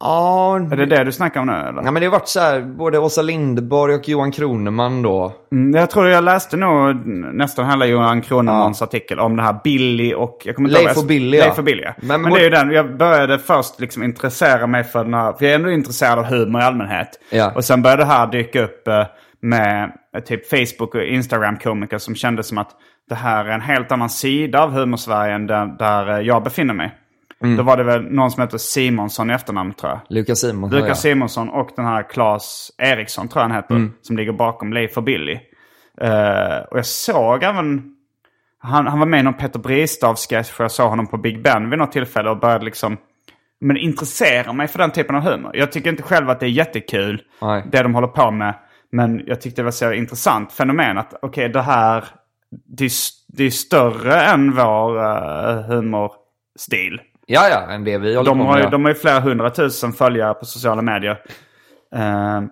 ja, 0.00 0.56
Är 0.72 0.76
det 0.76 0.86
det 0.86 1.04
du 1.04 1.12
snackar 1.12 1.40
om 1.40 1.46
nu 1.46 1.52
eller? 1.52 1.82
Ja, 1.84 1.90
men 1.90 1.94
det 1.94 2.06
har 2.06 2.12
varit 2.12 2.28
så 2.28 2.40
här, 2.40 2.60
både 2.60 2.98
Åsa 2.98 3.22
Linderborg 3.22 3.94
och 3.94 4.08
Johan 4.08 4.32
Kroneman 4.32 5.02
då. 5.02 5.32
Mm, 5.52 5.74
Jag 5.80 5.90
tror 5.90 6.08
jag 6.08 6.24
läste 6.24 6.56
nog 6.56 7.06
nästan 7.34 7.70
hela 7.70 7.86
Johan 7.86 8.22
Kronemans 8.22 8.82
artikel 8.82 9.20
om 9.20 9.36
det 9.36 9.42
här 9.42 9.56
Billy 9.64 10.14
och... 10.14 10.42
Jag 10.44 10.56
kommer 10.56 10.68
inte 10.68 10.82
Leif 10.82 10.96
och 10.98 11.04
Billy, 11.06 11.38
ja. 11.38 11.44
Leif 11.44 11.58
och 11.58 11.64
Billy, 11.64 11.82
ja. 11.82 11.92
Men- 12.02 12.22
Men, 12.22 12.32
det 12.32 12.40
är 12.40 12.44
ju 12.44 12.50
den, 12.50 12.70
jag 12.70 12.96
började 12.96 13.38
först 13.38 13.80
liksom 13.80 14.02
intressera 14.02 14.66
mig 14.66 14.84
för 14.84 15.04
den 15.04 15.14
här... 15.14 15.32
För 15.32 15.44
jag 15.44 15.50
är 15.52 15.56
ändå 15.56 15.70
intresserad 15.70 16.18
av 16.18 16.24
humor 16.24 16.60
i 16.60 16.64
allmänhet. 16.64 17.08
Ja. 17.30 17.52
Och 17.54 17.64
sen 17.64 17.82
började 17.82 18.02
det 18.02 18.06
här 18.06 18.26
dyka 18.26 18.62
upp 18.64 18.88
eh, 18.88 19.04
med 19.40 19.92
eh, 20.16 20.22
typ 20.22 20.48
Facebook 20.50 20.94
och 20.94 21.02
Instagram-komiker 21.02 21.98
som 21.98 22.14
kände 22.14 22.42
som 22.42 22.58
att 22.58 22.70
det 23.08 23.14
här 23.14 23.44
är 23.44 23.50
en 23.50 23.60
helt 23.60 23.92
annan 23.92 24.10
sida 24.10 24.62
av 24.62 24.70
humorsverige 24.70 25.34
än 25.34 25.46
där, 25.46 25.66
där 25.66 26.08
eh, 26.08 26.26
jag 26.26 26.42
befinner 26.42 26.74
mig. 26.74 26.98
Mm. 27.42 27.56
Då 27.56 27.62
var 27.62 27.76
det 27.76 27.84
väl 27.84 28.02
någon 28.02 28.30
som 28.30 28.42
heter 28.42 28.58
Simonsson 28.58 29.30
i 29.30 29.34
efternamn 29.34 29.74
tror 29.74 29.92
jag. 29.92 30.00
Lukas 30.08 30.40
Simonsson. 30.40 30.80
Lukas. 30.80 31.00
Simonsson 31.00 31.48
och 31.48 31.70
den 31.76 31.84
här 31.84 32.10
Claes 32.10 32.70
Eriksson 32.78 33.28
tror 33.28 33.42
jag 33.42 33.48
han 33.48 33.56
heter. 33.56 33.90
Som 34.02 34.16
ligger 34.16 34.32
bakom 34.32 34.72
Leif 34.72 34.96
och 34.96 35.02
Billy. 35.02 35.38
Eh, 36.00 36.58
och 36.70 36.78
jag 36.78 36.86
såg 36.86 37.42
även... 37.42 37.90
Han, 38.58 38.86
han 38.86 38.98
var 38.98 39.06
med 39.06 39.20
i 39.20 39.22
någon 39.22 39.34
Peter 39.34 39.58
Bristavs-sketch 39.58 40.50
för 40.50 40.64
jag 40.64 40.70
såg 40.70 40.90
honom 40.90 41.06
på 41.06 41.16
Big 41.16 41.42
Ben 41.42 41.70
vid 41.70 41.78
något 41.78 41.92
tillfälle 41.92 42.30
och 42.30 42.40
började 42.40 42.64
liksom... 42.64 42.96
Men 43.60 43.76
intressera 43.76 44.52
mig 44.52 44.68
för 44.68 44.78
den 44.78 44.90
typen 44.90 45.16
av 45.16 45.22
humor. 45.22 45.50
Jag 45.54 45.72
tycker 45.72 45.90
inte 45.90 46.02
själv 46.02 46.30
att 46.30 46.40
det 46.40 46.46
är 46.46 46.50
jättekul, 46.50 47.22
Nej. 47.42 47.64
det 47.72 47.82
de 47.82 47.94
håller 47.94 48.08
på 48.08 48.30
med. 48.30 48.54
Men 48.92 49.22
jag 49.26 49.40
tyckte 49.40 49.60
det 49.60 49.64
var 49.64 49.70
så 49.70 49.92
intressant 49.92 50.52
fenomen 50.52 50.98
att 50.98 51.14
okej 51.22 51.48
det 51.48 51.62
här... 51.62 52.04
Det 52.64 52.84
är, 52.84 52.90
det 53.28 53.44
är 53.44 53.50
större 53.50 54.20
än 54.20 54.56
vår 54.56 54.96
uh, 54.96 55.62
humorstil. 55.62 57.00
Ja, 57.26 57.48
ja, 57.48 57.72
än 57.72 57.84
det 57.84 57.98
vi 57.98 58.16
håller 58.16 58.30
De 58.30 58.38
på 58.38 58.44
har, 58.44 58.52
med. 58.52 58.60
ju, 58.60 58.64
ja. 58.64 58.70
de 58.70 58.84
har 58.84 58.90
ju 58.90 58.94
flera 58.98 59.20
hundratusen 59.20 59.92
följare 59.92 60.34
på 60.34 60.44
sociala 60.44 60.82
medier. 60.82 61.20
Eh, 61.94 62.42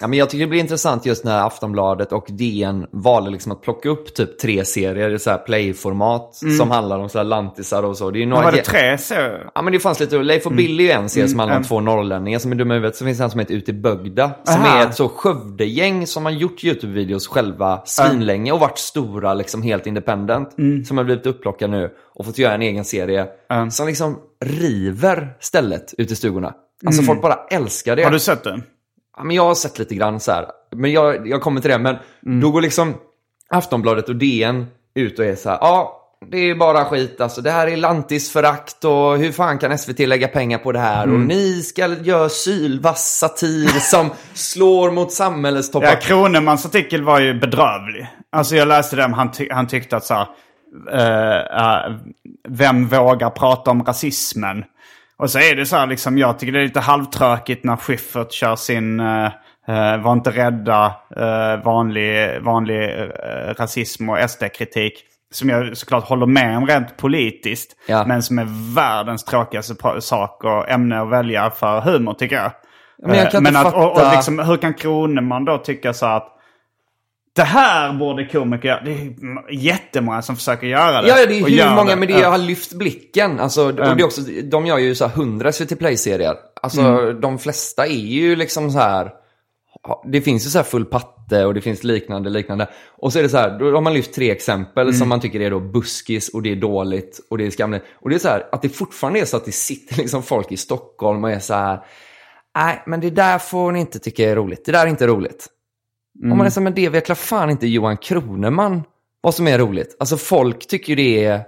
Ja, 0.00 0.06
men 0.08 0.18
jag 0.18 0.30
tycker 0.30 0.44
det 0.44 0.50
blir 0.50 0.60
intressant 0.60 1.06
just 1.06 1.24
när 1.24 1.46
Aftonbladet 1.46 2.12
och 2.12 2.26
DN 2.28 2.86
valde 2.92 3.30
liksom 3.30 3.52
att 3.52 3.62
plocka 3.62 3.88
upp 3.88 4.14
typ 4.14 4.38
tre 4.38 4.64
serier 4.64 5.10
i 5.14 5.18
så 5.18 5.36
play-format 5.36 6.34
som 6.58 6.70
handlar 6.70 6.98
om 6.98 7.08
så 7.08 7.18
här 7.18 7.24
lantisar 7.24 7.82
och 7.82 7.96
så. 7.96 8.10
Det 8.10 8.22
är 8.22 8.26
några 8.26 8.42
Mm. 8.42 8.52
var 8.52 8.58
det 8.58 8.64
tre 8.64 8.98
så? 8.98 9.14
Ja 9.54 9.62
men 9.62 9.72
det 9.72 9.80
fanns 9.80 10.00
lite, 10.00 10.18
Leif 10.18 10.46
och 10.46 10.52
Billy 10.52 10.84
är 10.84 10.88
ju 10.88 10.92
en 10.92 11.08
serie 11.08 11.28
som 11.28 11.38
handlar 11.38 11.56
om 11.56 11.60
mm. 11.62 11.68
två 11.68 11.80
norrlänningar 11.80 12.38
som 12.38 12.52
är 12.52 12.56
dumma 12.56 12.74
i 12.74 12.76
huvudet. 12.76 12.96
Så 12.96 13.04
finns 13.04 13.18
det 13.18 13.24
en 13.24 13.30
som 13.30 13.40
heter 13.40 13.54
Ute 13.54 13.70
i 13.70 13.74
Bögda. 13.74 14.30
Som 14.44 14.54
Aha. 14.60 14.78
är 14.78 14.86
ett 14.86 14.94
så 14.94 15.08
Skövde-gäng 15.08 16.06
som 16.06 16.24
har 16.24 16.32
gjort 16.32 16.64
YouTube-videos 16.64 17.28
själva 17.28 17.82
svinlänge 17.84 18.52
och 18.52 18.60
varit 18.60 18.78
stora 18.78 19.34
liksom 19.34 19.62
helt 19.62 19.86
independent. 19.86 20.58
Mm. 20.58 20.84
Som 20.84 20.96
har 20.98 21.04
blivit 21.04 21.26
upplockade 21.26 21.72
nu 21.72 21.90
och 22.14 22.26
fått 22.26 22.38
göra 22.38 22.54
en 22.54 22.62
egen 22.62 22.84
serie. 22.84 23.26
Som 23.70 23.86
liksom 23.86 24.18
river 24.44 25.36
stället 25.40 25.94
ute 25.98 26.12
i 26.12 26.16
stugorna. 26.16 26.54
Alltså 26.86 27.02
folk 27.02 27.22
bara 27.22 27.38
älskar 27.50 27.96
det. 27.96 28.02
Har 28.04 28.10
du 28.10 28.18
sett 28.18 28.44
den? 28.44 28.62
Ja, 29.16 29.24
men 29.24 29.36
jag 29.36 29.44
har 29.44 29.54
sett 29.54 29.78
lite 29.78 29.94
grann 29.94 30.20
så 30.20 30.32
här. 30.32 30.46
Men 30.76 30.92
jag, 30.92 31.28
jag 31.28 31.40
kommer 31.40 31.60
till 31.60 31.70
det. 31.70 31.78
Men 31.78 31.96
då 32.40 32.50
går 32.50 32.60
liksom 32.60 32.94
Aftonbladet 33.50 34.08
och 34.08 34.16
DN 34.16 34.66
ut 34.94 35.18
och 35.18 35.24
är 35.24 35.36
så 35.36 35.48
här. 35.50 35.58
Ja, 35.60 35.96
det 36.30 36.38
är 36.38 36.54
bara 36.54 36.84
skit 36.84 37.20
alltså. 37.20 37.40
Det 37.40 37.50
här 37.50 37.66
är 37.66 37.76
lantisförakt 37.76 38.84
och 38.84 39.18
hur 39.18 39.32
fan 39.32 39.58
kan 39.58 39.78
SVT 39.78 39.98
lägga 39.98 40.28
pengar 40.28 40.58
på 40.58 40.72
det 40.72 40.78
här? 40.78 41.12
Och 41.12 41.20
ni 41.20 41.62
ska 41.62 41.86
göra 41.86 42.28
sylvass 42.28 43.18
satir 43.18 43.68
som 43.80 44.10
slår 44.34 44.90
mot 44.90 45.12
samhällets 45.12 45.70
toppar. 45.70 45.88
Ja, 45.88 45.96
Kronemans 45.96 46.66
artikel 46.66 47.04
var 47.04 47.20
ju 47.20 47.34
bedrövlig. 47.34 48.06
Alltså 48.32 48.56
jag 48.56 48.68
läste 48.68 48.96
den, 48.96 49.14
han, 49.14 49.30
ty 49.30 49.48
han 49.50 49.66
tyckte 49.66 49.96
att 49.96 50.04
så 50.04 50.14
här, 50.14 50.26
eh, 50.92 51.86
eh, 51.86 51.96
vem 52.48 52.88
vågar 52.88 53.30
prata 53.30 53.70
om 53.70 53.84
rasismen? 53.84 54.64
Och 55.20 55.30
så 55.30 55.38
är 55.38 55.56
det 55.56 55.66
så 55.66 55.76
här 55.76 55.86
liksom, 55.86 56.18
jag 56.18 56.38
tycker 56.38 56.52
det 56.52 56.58
är 56.60 56.64
lite 56.64 56.80
halvtråkigt 56.80 57.64
när 57.64 57.76
Schyffert 57.76 58.32
kör 58.32 58.56
sin 58.56 59.00
eh, 59.00 59.30
var 60.02 60.12
inte 60.12 60.30
rädda, 60.30 60.86
eh, 61.16 61.64
vanlig, 61.64 62.40
vanlig 62.42 62.82
eh, 62.84 63.54
rasism 63.58 64.08
och 64.08 64.30
SD-kritik. 64.30 64.92
Som 65.32 65.48
jag 65.48 65.76
såklart 65.76 66.04
håller 66.08 66.26
med 66.26 66.56
om 66.56 66.66
rent 66.66 66.96
politiskt. 66.96 67.76
Ja. 67.86 68.04
Men 68.06 68.22
som 68.22 68.38
är 68.38 68.74
världens 68.74 69.24
tråkigaste 69.24 69.74
sak 70.00 70.44
och 70.44 70.68
ämne 70.70 71.00
att 71.00 71.10
välja 71.10 71.50
för 71.50 71.80
humor 71.80 72.14
tycker 72.14 72.36
jag. 72.36 72.52
Men 73.02 73.18
jag 73.18 73.30
kan 73.30 73.46
Eh, 73.46 73.48
inte 73.50 73.60
att, 73.60 73.74
och, 73.74 73.92
och 73.92 73.98
fatta- 73.98 74.12
liksom, 74.14 74.38
hur 74.38 74.56
kan 74.56 74.74
Kroneman 74.74 75.44
då 75.44 75.58
tycka 75.58 75.92
så 75.92 76.06
att 76.06 76.36
det 77.36 77.42
här 77.42 77.92
borde 77.92 78.26
komiker 78.26 78.68
göra? 78.68 78.80
Det 78.84 78.90
är 78.90 79.14
jättemånga 79.50 80.22
som 80.22 80.36
försöker 80.36 80.66
göra 80.66 81.02
det. 81.02 81.08
Ja, 81.08 81.14
det 81.26 81.38
är 81.38 81.68
hur 81.68 81.74
många, 81.76 81.96
men 81.96 82.08
det 82.08 82.20
Ja. 82.20 82.30
har 82.30 82.38
lyft 82.38 82.72
blicken. 82.72 83.40
Alltså, 83.40 83.66
och 83.66 83.96
det 83.96 84.04
också, 84.04 84.20
de 84.44 84.66
gör 84.66 84.78
ju 84.78 84.94
så 84.94 85.06
här 85.06 85.12
100 85.16 85.52
SVT 85.52 85.78
Play-serier. 85.78 86.34
Alltså, 86.62 87.12
de 87.12 87.38
flesta 87.38 87.86
är 87.86 87.90
ju 87.90 88.36
liksom 88.36 88.70
så 88.70 88.78
här... 88.78 89.10
Det 90.12 90.20
finns 90.20 90.46
ju 90.46 90.50
så 90.50 90.58
här 90.58 90.64
full 90.64 90.84
patte 90.84 91.44
och 91.44 91.54
det 91.54 91.60
finns 91.60 91.84
liknande, 91.84 92.30
liknande. 92.30 92.68
Och 92.98 93.12
så 93.12 93.18
är 93.18 93.22
det 93.22 93.28
så 93.28 93.36
här, 93.36 93.58
då 93.58 93.70
har 93.74 93.80
man 93.80 93.94
lyft 93.94 94.14
tre 94.14 94.30
exempel 94.30 94.94
som 94.94 95.08
man 95.08 95.20
tycker 95.20 95.40
är 95.40 95.50
då 95.50 95.60
buskis 95.60 96.28
och 96.28 96.42
det 96.42 96.52
är 96.52 96.56
dåligt 96.56 97.20
och 97.30 97.38
det 97.38 97.46
är 97.46 97.50
skamligt. 97.50 97.84
Och 98.00 98.10
det 98.10 98.14
är 98.14 98.18
så 98.18 98.28
här, 98.28 98.46
att 98.52 98.62
det 98.62 98.68
fortfarande 98.68 99.20
är 99.20 99.24
så 99.24 99.36
att 99.36 99.44
det 99.44 99.52
sitter 99.52 99.96
liksom 99.96 100.22
folk 100.22 100.52
i 100.52 100.56
Stockholm 100.56 101.24
och 101.24 101.30
är 101.30 101.38
så 101.38 101.54
här... 101.54 101.80
Nej, 102.56 102.82
men 102.86 103.00
det 103.00 103.10
där 103.10 103.38
får 103.38 103.72
ni 103.72 103.80
inte 103.80 103.98
tycka 103.98 104.30
är 104.30 104.36
roligt. 104.36 104.64
Det 104.64 104.72
där 104.72 104.86
är 104.86 104.90
inte 104.90 105.06
roligt. 105.06 105.46
Mm. 106.20 106.32
Och 106.32 106.38
man 106.38 106.46
är 106.46 106.50
så 106.50 106.60
här, 106.60 106.64
men 106.64 106.74
det 106.74 106.88
vet 106.88 107.18
fan 107.18 107.50
inte 107.50 107.66
Johan 107.66 107.96
Kroneman 107.96 108.82
vad 109.20 109.34
som 109.34 109.48
är 109.48 109.58
roligt. 109.58 109.96
Alltså 110.00 110.16
folk 110.16 110.66
tycker 110.68 110.88
ju 110.88 110.96
det 110.96 111.24
är 111.24 111.42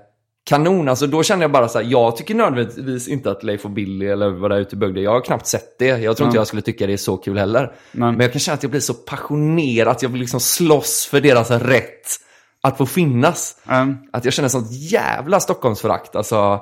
kanon. 0.45 0.89
Alltså 0.89 1.07
då 1.07 1.23
känner 1.23 1.43
jag 1.43 1.53
bara 1.53 1.69
så 1.69 1.79
här, 1.79 1.87
jag 1.91 2.17
tycker 2.17 2.35
nödvändigtvis 2.35 3.09
inte 3.09 3.31
att 3.31 3.43
Leif 3.43 3.65
och 3.65 3.71
Billy 3.71 4.07
eller 4.07 4.31
vad 4.31 4.51
det 4.51 4.57
är 4.57 4.61
ute 4.61 4.77
i 4.77 4.79
bygden, 4.79 5.03
jag 5.03 5.11
har 5.11 5.21
knappt 5.21 5.47
sett 5.47 5.79
det. 5.79 5.87
Jag 5.87 6.17
tror 6.17 6.27
inte 6.27 6.39
jag 6.39 6.47
skulle 6.47 6.63
tycka 6.63 6.87
det 6.87 6.93
är 6.93 6.97
så 6.97 7.17
kul 7.17 7.39
heller. 7.39 7.73
Men 7.93 8.21
jag 8.21 8.33
kan 8.33 8.41
känna 8.41 8.55
att 8.55 8.63
jag 8.63 8.71
blir 8.71 8.81
så 8.81 8.95
passionerad, 8.95 9.97
jag 10.01 10.09
vill 10.09 10.21
liksom 10.21 10.41
slåss 10.41 11.09
för 11.11 11.21
deras 11.21 11.51
rätt 11.51 12.07
att 12.63 12.79
få 12.79 12.87
finnas. 12.87 13.57
Mm. 13.69 13.97
Att 14.13 14.25
jag 14.25 14.35
känner 14.35 14.49
sånt 14.49 14.73
jävla 14.73 15.41
Stockholmsförakt. 15.41 16.17
Alltså, 16.17 16.61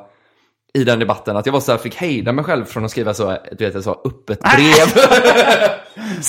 i 0.75 0.85
den 0.85 0.99
debatten. 0.99 1.37
Att 1.37 1.47
jag 1.47 1.53
var 1.53 1.61
så 1.61 1.73
här, 1.73 1.79
fick 1.79 1.97
hejda 1.97 2.33
mig 2.33 2.45
själv 2.45 2.65
från 2.65 2.85
att 2.85 2.91
skriva 2.91 3.15
så, 3.15 3.37
du 3.53 3.71
vet, 3.71 3.85
så 3.85 3.91
öppet 3.91 4.41
brev. 4.41 4.95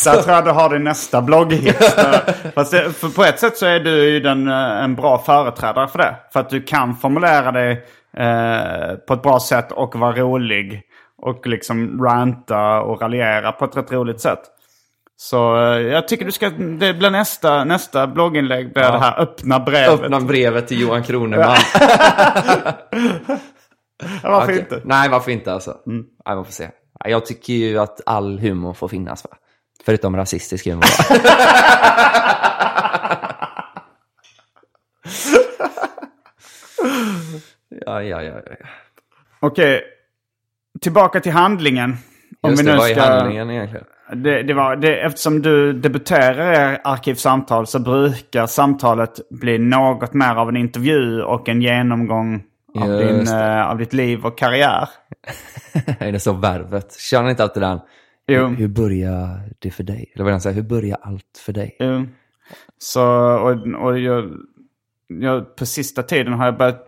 Där 0.04 0.22
tror 0.22 0.36
jag 0.36 0.46
du 0.46 0.52
har 0.52 0.70
din 0.70 0.84
nästa 0.84 1.22
blogghit. 1.22 1.78
Fast 2.56 2.72
det, 2.72 2.92
för 2.92 3.10
på 3.10 3.24
ett 3.24 3.40
sätt 3.40 3.58
så 3.58 3.66
är 3.66 3.80
du 3.80 4.10
ju 4.10 4.20
den, 4.20 4.48
eh, 4.48 4.84
en 4.84 4.96
bra 4.96 5.18
företrädare 5.18 5.88
för 5.88 5.98
det. 5.98 6.16
För 6.34 6.40
att 6.40 6.50
du 6.50 6.64
kan 6.64 6.96
formulera 6.96 7.52
dig 7.52 7.72
eh, 8.18 8.96
på 9.08 9.14
ett 9.14 9.24
bra 9.24 9.40
sätt 9.40 9.72
och 9.72 9.96
vara 9.96 10.16
rolig. 10.16 10.82
Och 11.24 11.48
liksom 11.48 12.04
ranta 12.04 12.82
och 12.82 13.02
raljera 13.02 13.52
på 13.52 13.66
ett 13.66 13.78
rätt 13.78 13.92
roligt 13.92 14.22
sätt. 14.22 14.42
Så 15.18 15.58
eh, 15.58 15.80
jag 15.80 16.08
tycker 16.08 16.26
du 16.26 16.32
ska, 16.32 16.50
det 16.50 16.94
blir 16.94 17.10
nästa, 17.10 17.64
nästa 17.64 18.08
blogginlägg 18.08 18.74
blir 18.74 18.84
det 18.84 19.00
här 19.00 19.20
öppna 19.20 19.60
brevet. 19.60 19.90
Öppna 19.90 20.20
brevet 20.20 20.68
till 20.68 20.82
Johan 20.82 21.04
Kroneman. 21.04 21.58
Varför 24.24 24.44
Okej. 24.44 24.60
inte? 24.60 24.82
Nej, 24.86 25.10
varför 25.10 25.32
inte 25.32 25.54
alltså? 25.54 25.78
Nej, 25.86 26.06
man 26.26 26.46
får 26.46 26.52
se. 26.52 26.70
Jag 27.06 27.26
tycker 27.26 27.54
ju 27.54 27.80
att 27.80 28.02
all 28.06 28.40
humor 28.40 28.74
får 28.74 28.88
finnas, 28.88 29.24
va? 29.24 29.30
Förutom 29.86 30.16
rasistisk 30.16 30.66
humor. 30.68 30.84
ja, 37.86 38.04
ja, 38.04 38.24
ja, 38.24 38.42
ja. 38.46 38.56
Okej, 39.40 39.84
tillbaka 40.82 41.20
till 41.20 41.32
handlingen. 41.32 41.98
Om 42.42 42.50
Just 42.50 42.64
vi 42.64 42.66
det, 42.66 42.72
nu 42.72 42.78
vad 42.78 42.90
är 42.90 42.94
ska... 42.94 43.04
handlingen 43.04 43.50
egentligen? 43.50 43.86
Det, 44.14 44.44
det 44.44 44.54
var, 44.54 44.76
det, 44.76 45.02
eftersom 45.02 45.42
du 45.42 45.74
debuterar 45.74 46.74
i 46.74 46.78
Arkivsamtal 46.84 47.68
så 47.68 47.80
brukar 47.80 48.48
samtalet 48.48 49.30
bli 49.30 49.58
något 49.58 50.14
mer 50.14 50.36
av 50.36 50.50
en 50.50 50.58
intervju 50.58 51.22
och 51.22 51.50
en 51.50 51.62
genomgång 51.62 52.44
av, 52.76 52.90
din, 52.90 53.28
eh, 53.28 53.70
av 53.70 53.78
ditt 53.78 53.94
liv 53.94 54.26
och 54.26 54.38
karriär. 54.38 54.90
är 56.00 56.12
det 56.12 56.20
så 56.20 56.34
värvet? 56.34 57.00
Känner 57.00 57.24
ni 57.24 57.30
inte 57.30 57.44
alltid 57.44 57.64
den? 57.64 57.80
Jo. 58.28 58.48
Hur, 58.48 58.56
hur 58.56 58.68
börjar 58.68 59.50
det 59.60 59.72
för 59.72 59.84
dig? 59.84 60.12
Eller 60.16 60.24
vad 60.24 60.34
den 60.34 60.42
säger, 60.42 60.56
hur 60.56 60.64
börjar 60.64 60.98
allt 61.02 61.42
för 61.46 61.54
dig? 61.54 61.76
Jo. 61.80 62.08
Så, 62.78 63.04
och, 63.40 63.84
och 63.84 64.00
jag, 64.00 64.32
jag, 65.08 65.56
på 65.56 65.66
sista 65.66 66.04
tiden 66.04 66.34
har 66.34 66.46
jag 66.46 66.58
börjat... 66.58 66.88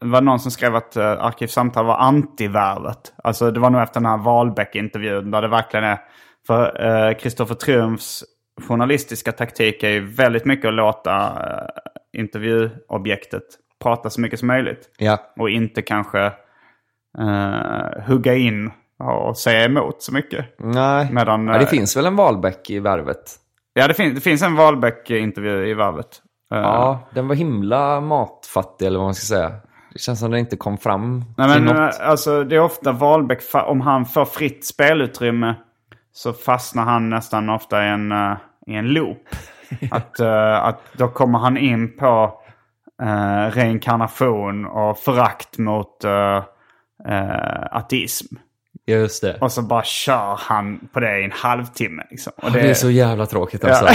Det 0.00 0.06
var 0.06 0.20
någon 0.20 0.40
som 0.40 0.50
skrev 0.50 0.76
att 0.76 0.96
uh, 0.96 1.04
Arkivsamtal 1.04 1.86
var 1.86 1.96
antivärvet. 1.96 3.12
Alltså 3.24 3.50
det 3.50 3.60
var 3.60 3.70
nog 3.70 3.82
efter 3.82 4.00
den 4.00 4.10
här 4.10 4.18
Wahlbeck-intervjun 4.18 5.30
där 5.30 5.42
det 5.42 5.48
verkligen 5.48 5.84
är... 5.84 5.98
För 6.46 7.18
Kristoffer 7.18 7.54
Triumfs 7.54 8.24
journalistiska 8.60 9.32
taktik 9.32 9.82
är 9.82 9.88
ju 9.88 10.06
väldigt 10.06 10.44
mycket 10.44 10.68
att 10.68 10.74
låta 10.74 11.28
uh, 11.28 11.68
intervjuobjektet 12.20 13.42
prata 13.82 14.10
så 14.10 14.20
mycket 14.20 14.38
som 14.38 14.46
möjligt. 14.48 14.90
Ja. 14.98 15.18
Och 15.36 15.50
inte 15.50 15.82
kanske 15.82 16.32
eh, 17.18 18.02
hugga 18.06 18.34
in 18.34 18.70
och 18.98 19.36
säga 19.36 19.64
emot 19.64 20.02
så 20.02 20.14
mycket. 20.14 20.46
Nej, 20.58 21.08
Medan, 21.12 21.46
ja, 21.46 21.52
det 21.54 21.60
eh, 21.64 21.68
finns 21.68 21.96
väl 21.96 22.06
en 22.06 22.16
Wahlbeck 22.16 22.70
i 22.70 22.78
värvet? 22.80 23.36
Ja, 23.74 23.88
det, 23.88 23.94
fin- 23.94 24.14
det 24.14 24.20
finns 24.20 24.42
en 24.42 24.56
Wahlbeck-intervju 24.56 25.66
i 25.68 25.74
varvet. 25.74 26.22
Eh, 26.54 26.58
Ja, 26.60 27.08
den 27.14 27.28
var 27.28 27.34
himla 27.34 28.00
matfattig 28.00 28.86
eller 28.86 28.98
vad 28.98 29.06
man 29.06 29.14
ska 29.14 29.36
säga. 29.36 29.52
Det 29.92 29.98
känns 29.98 30.20
som 30.20 30.30
den 30.30 30.40
inte 30.40 30.56
kom 30.56 30.78
fram 30.78 31.24
Nej, 31.36 31.52
till 31.54 31.62
men 31.62 31.76
något. 31.76 32.00
eh, 32.00 32.08
alltså 32.08 32.44
det 32.44 32.56
är 32.56 32.60
ofta 32.60 32.92
Wahlbeck, 32.92 33.40
om 33.66 33.80
han 33.80 34.06
får 34.06 34.24
fritt 34.24 34.66
spelutrymme 34.66 35.54
så 36.12 36.32
fastnar 36.32 36.82
han 36.84 37.10
nästan 37.10 37.48
ofta 37.50 37.84
i 37.84 37.88
en, 37.88 38.12
i 38.66 38.74
en 38.74 38.88
loop. 38.88 39.28
att, 39.90 40.20
att 40.62 40.80
då 40.92 41.08
kommer 41.08 41.38
han 41.38 41.56
in 41.56 41.96
på 41.96 42.39
uh, 43.02 43.50
reinkarnation 43.50 44.66
och 44.66 44.98
förakt 44.98 45.58
mot 45.58 46.04
uh, 46.04 46.42
ateism. 47.70 48.36
Just 48.86 49.22
det. 49.22 49.38
Och 49.40 49.52
så 49.52 49.62
bara 49.62 49.84
kör 49.84 50.36
han 50.38 50.88
på 50.92 51.00
det 51.00 51.20
i 51.20 51.24
en 51.24 51.32
halvtimme. 51.32 52.02
Liksom. 52.10 52.32
Och 52.36 52.52
Det 52.52 52.60
är 52.60 52.74
så 52.74 52.90
jävla 52.90 53.26
tråkigt 53.26 53.64
alltså. 53.64 53.86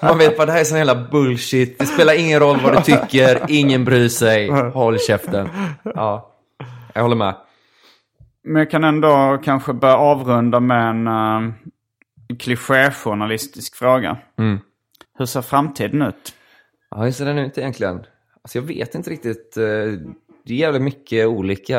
Man 0.06 0.18
vet 0.18 0.36
bara 0.36 0.46
det 0.46 0.52
här 0.52 0.60
är 0.60 0.64
sån 0.64 0.78
jävla 0.78 1.08
bullshit. 1.10 1.78
Det 1.78 1.86
spelar 1.86 2.18
ingen 2.18 2.40
roll 2.40 2.60
vad 2.62 2.76
du 2.76 2.82
tycker. 2.82 3.40
Ingen 3.48 3.84
bryr 3.84 4.08
sig. 4.08 4.50
Håll 4.50 4.98
käften. 4.98 5.48
Ja, 5.82 6.34
jag 6.94 7.02
håller 7.02 7.16
med. 7.16 7.34
Men 8.44 8.56
jag 8.56 8.70
kan 8.70 8.84
ändå 8.84 9.38
kanske 9.44 9.72
börja 9.72 9.96
avrunda 9.96 10.60
med 10.60 10.90
en 10.90 11.08
uh, 11.08 11.52
klichéjournalistisk 12.38 13.76
fråga. 13.76 14.16
Mm. 14.38 14.60
Hur 15.18 15.26
ser 15.26 15.42
framtiden 15.42 16.02
ut? 16.02 16.34
Ja, 16.90 17.02
hur 17.02 17.10
ser 17.10 17.24
den 17.24 17.38
ut 17.38 17.58
egentligen? 17.58 17.96
Alltså 18.42 18.58
jag 18.58 18.62
vet 18.62 18.94
inte 18.94 19.10
riktigt. 19.10 19.56
eh, 19.56 19.62
Det 20.44 20.52
är 20.52 20.56
jävligt 20.56 20.82
mycket 20.82 21.26
olika 21.26 21.78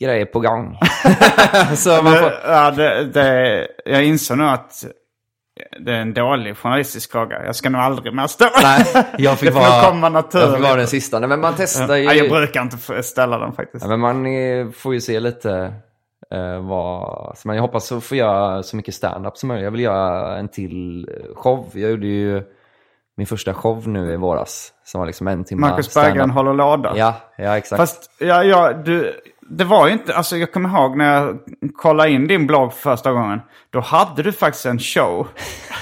grejer 0.00 0.24
på 0.24 0.40
gång. 0.40 0.78
så 1.76 2.02
man 2.02 2.14
får... 2.18 2.32
Ja, 2.46 2.70
det, 2.70 3.04
det, 3.04 3.68
jag 3.84 4.04
inser 4.04 4.36
nu 4.36 4.44
att 4.44 4.84
det 5.80 5.92
är 5.92 6.00
en 6.00 6.14
dålig 6.14 6.56
journalistisk 6.56 7.12
fråga. 7.12 7.44
Jag 7.44 7.56
ska 7.56 7.70
nog 7.70 7.80
aldrig 7.80 8.14
mer 8.14 8.26
ställa 8.26 8.50
Nej, 8.62 9.06
jag 9.18 9.38
fick 9.38 9.54
vara, 9.54 9.82
komma 9.90 10.24
jag 10.32 10.52
fick 10.52 10.62
vara 10.62 10.76
den 10.76 10.86
sista. 10.86 11.18
Nej, 11.20 11.28
men 11.28 11.40
man 11.40 11.54
testar 11.56 11.96
ju. 11.96 12.04
Ja, 12.04 12.12
jag 12.12 12.30
brukar 12.30 12.62
inte 12.62 13.02
ställa 13.02 13.38
den 13.38 13.52
faktiskt. 13.52 13.84
Ja, 13.84 13.96
men 13.96 14.00
man 14.00 14.72
får 14.72 14.94
ju 14.94 15.00
se 15.00 15.20
lite 15.20 15.72
eh, 16.30 16.66
vad... 16.66 17.38
Så 17.38 17.48
man, 17.48 17.56
jag 17.56 17.62
hoppas 17.62 17.92
att 17.92 18.04
få 18.04 18.14
göra 18.14 18.62
så 18.62 18.76
mycket 18.76 18.94
stand-up 18.94 19.36
som 19.36 19.48
möjligt. 19.48 19.64
Jag 19.64 19.70
vill 19.70 19.80
göra 19.80 20.38
en 20.38 20.48
till 20.48 21.08
show. 21.34 21.70
Jag 21.74 21.90
gjorde 21.90 22.06
ju 22.06 22.42
min 23.18 23.26
första 23.26 23.54
show 23.54 23.88
nu 23.88 24.12
i 24.12 24.16
våras. 24.16 24.72
Som 24.84 24.98
var 24.98 25.06
liksom 25.06 25.28
en 25.28 25.44
timme 25.44 25.60
Marcus 25.60 25.94
Berggren 25.94 26.30
håller 26.30 26.54
låda. 26.54 26.92
Ja, 26.96 27.14
ja 27.36 27.56
exakt. 27.56 27.80
Fast 27.80 28.10
ja, 28.18 28.44
ja, 28.44 28.72
du, 28.72 29.14
det 29.40 29.64
var 29.64 29.86
ju 29.86 29.92
inte, 29.92 30.14
alltså 30.14 30.36
jag 30.36 30.52
kommer 30.52 30.68
ihåg 30.68 30.96
när 30.96 31.14
jag 31.14 31.38
kollade 31.76 32.10
in 32.10 32.26
din 32.26 32.46
blogg 32.46 32.72
för 32.72 32.80
första 32.80 33.12
gången. 33.12 33.40
Då 33.70 33.80
hade 33.80 34.22
du 34.22 34.32
faktiskt 34.32 34.66
en 34.66 34.78
show. 34.78 35.28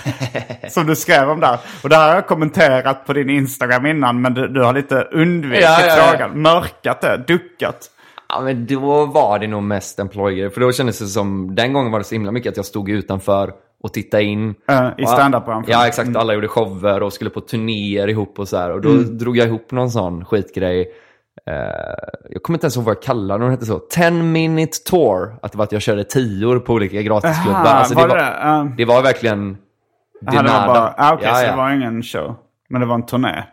som 0.68 0.86
du 0.86 0.96
skrev 0.96 1.30
om 1.30 1.40
där. 1.40 1.58
Och 1.82 1.88
det 1.88 1.96
här 1.96 2.08
har 2.08 2.14
jag 2.14 2.26
kommenterat 2.26 3.06
på 3.06 3.12
din 3.12 3.30
Instagram 3.30 3.86
innan. 3.86 4.20
Men 4.20 4.34
du, 4.34 4.48
du 4.48 4.62
har 4.62 4.72
lite 4.72 5.02
undvikit 5.02 5.64
Ja, 5.64 5.86
ja, 5.86 6.10
frågan. 6.10 6.42
Mörkat 6.42 7.00
det, 7.00 7.24
duckat. 7.26 7.90
Ja, 8.28 8.40
men 8.40 8.66
då 8.66 9.06
var 9.06 9.38
det 9.38 9.46
nog 9.46 9.62
mest 9.62 9.98
employer. 9.98 10.50
För 10.50 10.60
då 10.60 10.72
kändes 10.72 10.98
det 10.98 11.06
som, 11.06 11.54
den 11.54 11.72
gången 11.72 11.92
var 11.92 11.98
det 11.98 12.04
så 12.04 12.14
himla 12.14 12.32
mycket 12.32 12.50
att 12.50 12.56
jag 12.56 12.66
stod 12.66 12.90
utanför 12.90 13.52
och 13.82 13.92
tittade 13.92 14.22
in. 14.24 14.54
Eh, 14.68 14.88
I 14.98 15.06
standup-branschen? 15.06 15.70
Ja, 15.70 15.86
exakt. 15.86 16.16
Alla 16.16 16.34
gjorde 16.34 16.48
shower 16.48 17.02
och 17.02 17.12
skulle 17.12 17.30
på 17.30 17.40
turnéer 17.40 18.08
ihop 18.08 18.38
och 18.38 18.48
så 18.48 18.56
här. 18.56 18.70
Och 18.72 18.80
då 18.80 18.90
Mm. 18.90 19.18
drog 19.18 19.36
jag 19.36 19.46
ihop 19.46 19.70
någon 19.72 19.90
sån 19.90 20.24
skitgrej. 20.24 20.92
Eh, 21.46 21.54
jag 22.30 22.42
kommer 22.42 22.56
inte 22.56 22.64
ens 22.64 22.76
ihåg 22.76 22.84
vad 22.84 22.94
jag 22.96 23.02
kallade 23.02 23.44
den. 23.44 23.50
Hette 23.50 23.66
så. 23.66 23.78
10 23.78 24.10
minute 24.10 24.78
tour. 24.90 25.36
Att 25.42 25.52
det 25.52 25.58
var 25.58 25.64
att 25.64 25.72
jag 25.72 25.82
körde 25.82 26.04
tior 26.04 26.58
på 26.58 26.72
olika 26.72 27.02
gratisklubbar. 27.02 27.60
Aha, 27.60 27.68
Alltså, 27.68 27.94
var 27.94 28.02
det, 28.08 28.14
var, 28.14 28.16
det? 28.18 28.60
Eh, 28.70 28.76
det 28.76 28.84
var 28.84 29.02
verkligen... 29.02 29.56
Aha, 30.28 30.42
det 30.42 30.48
var 30.48 30.66
bara, 30.66 30.94
ah, 30.96 31.14
okej, 31.14 31.28
ja, 31.28 31.34
så 31.34 31.44
ja. 31.44 31.50
det 31.50 31.56
var 31.56 31.70
ingen 31.70 32.02
show. 32.02 32.34
Men 32.68 32.80
det 32.80 32.86
var 32.86 32.94
en 32.94 33.06
turné? 33.06 33.44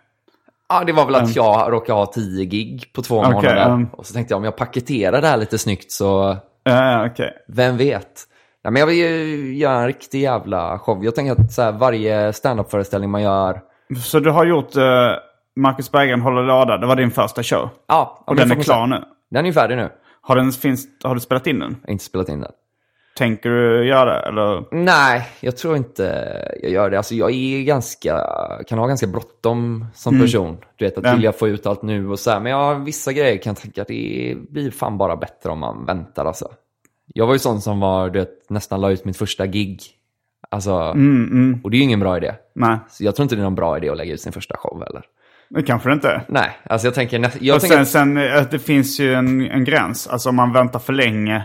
ja, 0.70 0.84
det 0.86 0.94
var 0.94 1.06
väl 1.06 1.16
att 1.16 1.36
jag 1.36 1.72
råkade 1.72 2.00
ha 2.00 2.06
10 2.06 2.46
gig 2.46 2.92
på 2.96 3.02
två 3.02 3.20
Okej, 3.20 3.32
månader. 3.34 3.70
um. 3.70 3.88
Och 3.92 4.06
så 4.06 4.14
tänkte 4.14 4.32
jag 4.34 4.38
om 4.38 4.44
jag 4.44 4.56
paketerar 4.56 5.22
det 5.22 5.28
här 5.28 5.38
lite 5.38 5.58
snyggt 5.58 5.92
så... 5.92 6.38
Ja, 6.64 7.06
okej. 7.06 7.32
Vem 7.48 7.78
vet? 7.78 8.22
Nej, 8.64 8.72
men 8.74 8.80
jag 8.80 8.88
vill 8.88 8.98
ju 8.98 9.56
göra 9.56 9.80
en 9.80 9.88
riktig 9.88 10.22
jävla 10.22 10.80
show. 10.80 11.06
Jag 11.06 11.16
tänker 11.16 11.32
att 11.32 11.52
så 11.54 11.62
här, 11.62 11.72
varje 11.72 12.34
standup-föreställning 12.34 13.10
man 13.10 13.22
gör... 13.22 13.62
Så 14.04 14.20
du 14.20 14.30
har 14.32 14.46
gjort 14.46 14.76
uh, 14.78 14.84
Marcus 15.56 15.92
Berggren 15.92 16.22
håller 16.22 16.44
låda. 16.44 16.78
Det 16.78 16.88
var 16.88 16.96
din 16.96 17.12
första 17.12 17.44
show? 17.44 17.70
Ja, 17.88 18.24
Och 18.28 18.36
den 18.36 18.52
är 18.52 18.56
klar 18.56 18.88
nu? 18.88 19.04
Den 19.32 19.46
är 19.46 19.50
ju 19.50 19.54
färdig 19.54 19.76
nu. 19.76 19.90
Har, 20.22 20.36
den, 20.36 20.52
finns, 20.52 20.86
har 21.04 21.16
du 21.16 21.22
spelat 21.22 21.48
in 21.48 21.60
den? 21.60 21.76
Jag 21.82 21.88
har 21.88 21.92
inte 21.92 22.04
spelat 22.06 22.30
in 22.30 22.40
den. 22.42 22.52
Tänker 23.18 23.50
du 23.50 23.88
göra 23.88 24.06
det? 24.06 24.28
Eller? 24.28 24.64
Nej, 24.72 25.30
jag 25.40 25.58
tror 25.58 25.78
inte 25.78 26.04
jag 26.62 26.72
gör 26.72 26.90
det. 26.90 26.98
Alltså 26.98 27.16
jag 27.16 27.32
är 27.32 27.64
ganska, 27.64 28.28
kan 28.68 28.80
ha 28.80 28.88
ganska 28.88 29.08
bråttom 29.08 29.86
som 29.94 30.20
person. 30.20 30.58
Du 30.76 30.86
vet, 30.86 30.98
att 30.98 31.04
Ja. 31.04 31.14
vill 31.14 31.24
jag 31.24 31.40
få 31.40 31.48
ut 31.48 31.66
allt 31.66 31.82
nu 31.82 32.10
och 32.10 32.20
så 32.20 32.32
här. 32.32 32.40
Men 32.40 32.52
jag 32.52 32.76
vissa 32.76 33.14
grejer 33.14 33.38
kan 33.38 33.52
jag 33.52 33.58
tänka 33.58 33.82
att 33.82 33.88
det 33.88 34.36
blir 34.50 34.72
fan 34.72 34.98
bara 34.98 35.16
bättre 35.16 35.50
om 35.50 35.60
man 35.60 35.86
väntar 35.86 36.26
alltså. 36.26 36.52
Jag 37.14 37.26
var 37.28 37.34
ju 37.34 37.40
sån 37.40 37.62
som 37.62 37.80
var, 37.80 38.10
du 38.10 38.20
vet, 38.20 38.50
nästan 38.50 38.82
la 38.82 38.92
ut 38.92 39.06
mitt 39.06 39.18
första 39.18 39.48
gig. 39.48 39.82
Alltså, 40.50 40.74
och 41.64 41.72
det 41.72 41.76
är 41.76 41.80
ju 41.80 41.84
ingen 41.84 42.00
bra 42.00 42.18
idé. 42.18 42.34
Nej, 42.56 42.78
Så 42.90 43.04
jag 43.04 43.16
tror 43.16 43.24
inte 43.24 43.36
det 43.36 43.42
är 43.42 43.44
någon 43.44 43.56
bra 43.56 43.78
idé 43.78 43.90
att 43.90 43.98
lägga 43.98 44.14
ut 44.14 44.22
sin 44.22 44.34
första 44.34 44.58
show 44.58 44.84
heller. 44.88 45.04
det 45.50 45.64
kanske 45.64 45.90
det 45.90 45.94
inte. 45.94 46.22
Nej, 46.28 46.50
alltså 46.66 46.88
jag 46.88 46.94
tänker, 46.96 47.32
jag 47.42 47.56
Och 47.56 47.62
tänker 47.62 47.84
sen, 47.84 48.18
eh, 48.18 48.44
det 48.52 48.60
finns 48.60 49.00
ju 49.00 49.14
en, 49.14 49.42
en 49.52 49.64
gräns. 49.64 50.08
Alltså 50.08 50.30
om 50.30 50.36
man 50.36 50.54
väntar 50.54 50.80
för 50.80 50.94
länge 50.94 51.44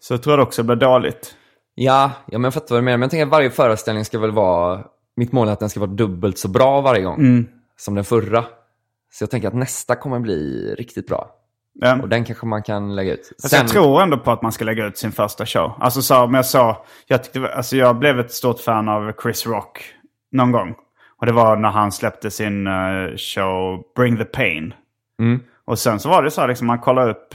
så 0.00 0.18
tror 0.18 0.32
jag 0.32 0.38
det 0.38 0.42
också 0.42 0.62
blir 0.62 0.76
dåligt. 0.76 1.34
Ja, 1.74 2.10
ja 2.26 2.38
men 2.38 2.44
jag 2.44 2.54
fattar 2.54 2.74
vad 2.74 2.78
du 2.78 2.84
menar. 2.84 2.96
Men 2.98 3.02
jag 3.02 3.10
tänker 3.10 3.26
att 3.26 3.32
varje 3.32 3.50
föreställning 3.50 4.04
ska 4.04 4.18
väl 4.18 4.30
vara... 4.30 4.84
Mitt 5.16 5.32
mål 5.32 5.48
är 5.48 5.52
att 5.52 5.60
den 5.60 5.68
ska 5.70 5.80
vara 5.80 5.90
dubbelt 5.90 6.38
så 6.38 6.48
bra 6.48 6.80
varje 6.80 7.02
gång 7.02 7.18
Mm. 7.20 7.46
som 7.76 7.94
den 7.94 8.04
förra. 8.04 8.44
Så 9.12 9.22
jag 9.22 9.30
tänker 9.30 9.48
att 9.48 9.54
nästa 9.54 9.94
kommer 9.96 10.18
bli 10.18 10.74
riktigt 10.78 11.06
bra. 11.06 11.30
Ja. 11.74 12.02
Och 12.02 12.08
den 12.08 12.24
kanske 12.24 12.46
man 12.46 12.62
kan 12.62 12.94
lägga 12.94 13.12
ut. 13.12 13.32
Alltså 13.42 13.56
jag 13.56 13.68
tror 13.68 14.02
ändå 14.02 14.18
på 14.18 14.30
att 14.30 14.42
man 14.42 14.52
ska 14.52 14.64
lägga 14.64 14.86
ut 14.86 14.98
sin 14.98 15.12
första 15.12 15.46
show. 15.46 15.72
Alltså 15.80 16.02
så, 16.02 16.26
men 16.26 16.34
jag 16.34 16.46
sa, 16.46 16.84
jag, 17.06 17.24
tyckte, 17.24 17.54
alltså 17.54 17.76
jag 17.76 17.96
blev 17.96 18.20
ett 18.20 18.32
stort 18.32 18.60
fan 18.60 18.88
av 18.88 19.12
Chris 19.22 19.46
Rock 19.46 19.84
någon 20.32 20.52
gång. 20.52 20.74
Och 21.20 21.26
det 21.26 21.32
var 21.32 21.56
när 21.56 21.70
han 21.70 21.92
släppte 21.92 22.30
sin 22.30 22.66
eh, 22.66 23.16
show 23.16 23.82
Bring 23.96 24.16
the 24.16 24.24
Pain. 24.24 24.74
Mm. 25.20 25.40
Och 25.64 25.78
sen 25.78 26.00
så 26.00 26.08
var 26.08 26.22
det 26.22 26.30
så 26.30 26.40
här, 26.40 26.48
liksom, 26.48 26.66
man 26.66 26.78
kollar 26.78 27.08
upp, 27.08 27.34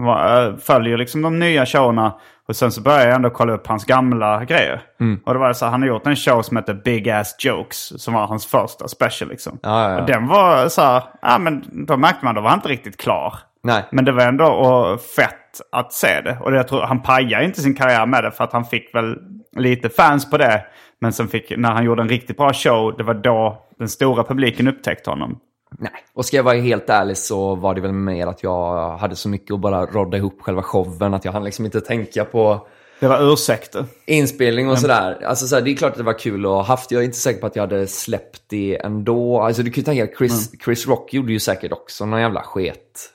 eh, 0.00 0.56
följer 0.56 0.96
liksom 0.96 1.22
de 1.22 1.38
nya 1.38 1.66
showerna. 1.66 2.14
Och 2.48 2.56
sen 2.56 2.72
så 2.72 2.80
började 2.80 3.04
jag 3.04 3.14
ändå 3.14 3.30
kolla 3.30 3.52
upp 3.52 3.66
hans 3.66 3.84
gamla 3.84 4.44
grejer. 4.44 4.82
Mm. 5.00 5.20
Och 5.24 5.34
det 5.34 5.40
var 5.40 5.52
så 5.52 5.64
här, 5.64 5.72
han 5.72 5.82
har 5.82 5.88
gjort 5.88 6.06
en 6.06 6.16
show 6.16 6.42
som 6.42 6.56
heter 6.56 6.74
Big 6.74 7.10
Ass 7.10 7.36
Jokes. 7.38 8.02
Som 8.02 8.14
var 8.14 8.26
hans 8.26 8.46
första 8.46 8.88
special 8.88 9.30
liksom. 9.30 9.58
Ja, 9.62 9.82
ja, 9.82 9.90
ja. 9.90 10.00
Och 10.00 10.06
den 10.06 10.26
var 10.26 10.68
så 10.68 10.82
här, 10.82 11.02
ja 11.22 11.38
men 11.38 11.84
då 11.86 11.96
märkte 11.96 12.24
man, 12.24 12.34
då 12.34 12.40
var 12.40 12.50
han 12.50 12.58
inte 12.58 12.68
riktigt 12.68 12.96
klar. 12.96 13.34
Nej. 13.62 13.84
Men 13.92 14.04
det 14.04 14.12
var 14.12 14.22
ändå 14.22 14.98
fett 15.16 15.60
att 15.72 15.92
se 15.92 16.20
det. 16.20 16.38
Och 16.40 16.54
jag 16.54 16.68
tror, 16.68 16.80
han 16.82 17.02
pajade 17.02 17.44
inte 17.44 17.60
sin 17.60 17.74
karriär 17.74 18.06
med 18.06 18.24
det 18.24 18.30
för 18.30 18.44
att 18.44 18.52
han 18.52 18.64
fick 18.64 18.94
väl 18.94 19.16
lite 19.56 19.88
fans 19.88 20.30
på 20.30 20.38
det. 20.38 20.64
Men 21.00 21.12
sen 21.12 21.28
fick, 21.28 21.52
när 21.56 21.70
han 21.70 21.84
gjorde 21.84 22.02
en 22.02 22.08
riktigt 22.08 22.36
bra 22.36 22.52
show, 22.52 22.94
det 22.98 23.04
var 23.04 23.14
då 23.14 23.62
den 23.78 23.88
stora 23.88 24.24
publiken 24.24 24.68
upptäckte 24.68 25.10
honom. 25.10 25.38
Nej. 25.78 25.92
Och 26.14 26.24
ska 26.24 26.36
jag 26.36 26.44
vara 26.44 26.56
helt 26.58 26.90
ärlig 26.90 27.16
så 27.16 27.54
var 27.54 27.74
det 27.74 27.80
väl 27.80 27.92
mer 27.92 28.26
att 28.26 28.42
jag 28.42 28.96
hade 28.96 29.16
så 29.16 29.28
mycket 29.28 29.54
att 29.54 29.60
bara 29.60 29.86
rodda 29.86 30.16
ihop 30.16 30.42
själva 30.42 30.62
showen. 30.62 31.14
Att 31.14 31.24
jag 31.24 31.32
hann 31.32 31.44
liksom 31.44 31.64
inte 31.64 31.80
tänka 31.80 32.24
på 32.24 32.66
Det 33.00 33.08
var 33.08 33.32
ursäkter. 33.32 33.84
inspelning 34.06 34.70
och 34.70 34.78
sådär. 34.78 35.24
Alltså 35.24 35.46
så 35.46 35.54
här, 35.56 35.62
det 35.62 35.70
är 35.70 35.76
klart 35.76 35.90
att 35.92 35.98
det 35.98 36.04
var 36.04 36.18
kul 36.18 36.44
att 36.44 36.50
ha 36.50 36.62
haft. 36.62 36.90
Jag 36.90 37.00
är 37.00 37.04
inte 37.04 37.16
säker 37.18 37.40
på 37.40 37.46
att 37.46 37.56
jag 37.56 37.62
hade 37.62 37.86
släppt 37.86 38.42
det 38.48 38.78
ändå. 38.84 39.40
Alltså 39.40 39.62
du 39.62 39.70
kan 39.70 39.80
ju 39.80 39.84
tänka 39.84 40.04
att 40.04 40.18
Chris, 40.18 40.50
Chris 40.64 40.86
Rock 40.86 41.12
gjorde 41.14 41.32
ju 41.32 41.40
säkert 41.40 41.72
också 41.72 42.06
någon 42.06 42.20
jävla 42.20 42.42
sket 42.42 43.10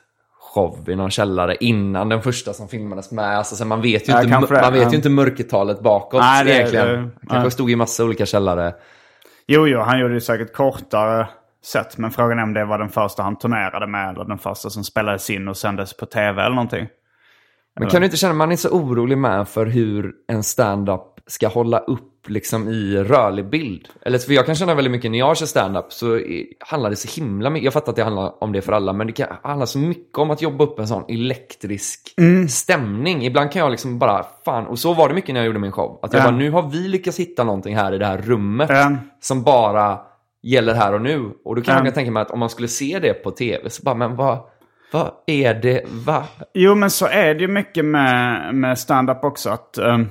show 0.53 0.89
i 0.89 0.95
någon 0.95 1.09
källare 1.11 1.55
innan 1.59 2.09
den 2.09 2.21
första 2.21 2.53
som 2.53 2.67
filmades 2.67 3.11
med. 3.11 3.37
Alltså, 3.37 3.55
så 3.55 3.65
man 3.65 3.81
vet 3.81 4.09
ju, 4.09 4.13
inte, 4.13 4.29
kanske 4.29 4.55
det. 4.55 4.61
man 4.61 4.73
vet 4.73 4.91
ju 4.93 4.95
inte 4.97 5.09
mörkertalet 5.09 5.79
bakåt 5.81 6.21
Nej, 6.21 6.45
det- 6.45 6.51
egentligen. 6.55 6.87
det- 6.87 6.93
Han 7.01 7.11
kanske 7.29 7.51
stod 7.51 7.71
i 7.71 7.75
massa 7.75 8.03
olika 8.03 8.25
källare. 8.25 8.73
Jo, 9.47 9.67
jo, 9.67 9.79
han 9.79 9.99
gjorde 9.99 10.13
ju 10.13 10.21
säkert 10.21 10.53
kortare 10.53 11.27
set. 11.65 11.97
Men 11.97 12.11
frågan 12.11 12.39
är 12.39 12.43
om 12.43 12.53
det 12.53 12.65
var 12.65 12.79
den 12.79 12.89
första 12.89 13.23
han 13.23 13.35
turnerade 13.35 13.87
med 13.87 14.15
eller 14.15 14.25
den 14.25 14.37
första 14.37 14.69
som 14.69 14.83
spelades 14.83 15.29
in 15.29 15.47
och 15.47 15.57
sändes 15.57 15.97
på 15.97 16.05
tv 16.05 16.41
eller 16.41 16.55
någonting. 16.55 16.87
Men 17.79 17.89
kan 17.89 18.01
du 18.01 18.05
inte 18.05 18.17
känna 18.17 18.33
man 18.33 18.51
är 18.51 18.55
så 18.55 18.69
orolig 18.69 19.17
med 19.17 19.47
för 19.47 19.65
hur 19.65 20.11
en 20.27 20.43
stand-up 20.43 21.01
ska 21.27 21.47
hålla 21.47 21.79
upp 21.79 22.12
liksom 22.27 22.67
i 22.69 22.97
rörlig 22.97 23.49
bild? 23.49 23.87
Eller 24.01 24.17
för 24.19 24.33
jag 24.33 24.45
kan 24.45 24.55
känna 24.55 24.75
väldigt 24.75 24.91
mycket 24.91 25.11
när 25.11 25.19
jag 25.19 25.37
kör 25.37 25.45
stand-up 25.45 25.85
så 25.93 26.19
handlar 26.59 26.89
det 26.89 26.95
så 26.95 27.21
himla 27.21 27.49
mycket. 27.49 27.63
Jag 27.63 27.73
fattar 27.73 27.91
att 27.91 27.95
det 27.95 28.03
handlar 28.03 28.43
om 28.43 28.51
det 28.51 28.61
för 28.61 28.71
alla, 28.73 28.93
men 28.93 29.07
det 29.07 29.13
kan 29.13 29.27
handla 29.43 29.65
så 29.65 29.79
mycket 29.79 30.17
om 30.17 30.31
att 30.31 30.41
jobba 30.41 30.63
upp 30.63 30.79
en 30.79 30.87
sån 30.87 31.03
elektrisk 31.07 32.13
stämning. 32.49 33.25
Ibland 33.25 33.51
kan 33.51 33.59
jag 33.61 33.71
liksom 33.71 33.99
bara, 33.99 34.25
fan, 34.45 34.65
och 34.67 34.79
så 34.79 34.93
var 34.93 35.09
det 35.09 35.15
mycket 35.15 35.33
när 35.33 35.39
jag 35.41 35.47
gjorde 35.47 35.59
min 35.59 35.71
show. 35.71 35.99
Att 36.01 36.13
jag 36.13 36.19
Ja. 36.19 36.23
bara, 36.25 36.35
nu 36.37 36.51
har 36.51 36.69
vi 36.69 36.87
lyckats 36.87 37.19
hitta 37.19 37.43
någonting 37.43 37.75
här 37.75 37.93
i 37.93 37.97
det 37.97 38.05
här 38.05 38.17
rummet 38.17 38.69
Ja. 38.69 38.91
som 39.21 39.43
bara 39.43 39.99
gäller 40.43 40.73
här 40.73 40.93
och 40.93 41.01
nu. 41.01 41.31
Och 41.45 41.55
då 41.55 41.61
kan 41.61 41.77
Ja. 41.77 41.85
jag 41.85 41.93
tänka 41.93 42.11
mig 42.11 42.21
att 42.21 42.31
om 42.31 42.39
man 42.39 42.49
skulle 42.49 42.67
se 42.67 42.99
det 43.01 43.13
på 43.13 43.31
tv 43.31 43.69
så 43.69 43.83
bara, 43.83 43.95
men 43.95 44.15
vad, 44.15 44.37
vad 44.91 45.11
är 45.27 45.53
det, 45.53 45.81
va? 46.05 46.23
Jo, 46.53 46.75
men 46.75 46.89
så 46.89 47.05
är 47.07 47.33
det 47.35 47.41
ju 47.41 47.47
mycket 47.47 47.85
med, 47.85 48.55
med 48.55 48.79
stand-up 48.79 49.23
också. 49.23 49.49
Att, 49.49 49.77
ehm, 49.77 50.09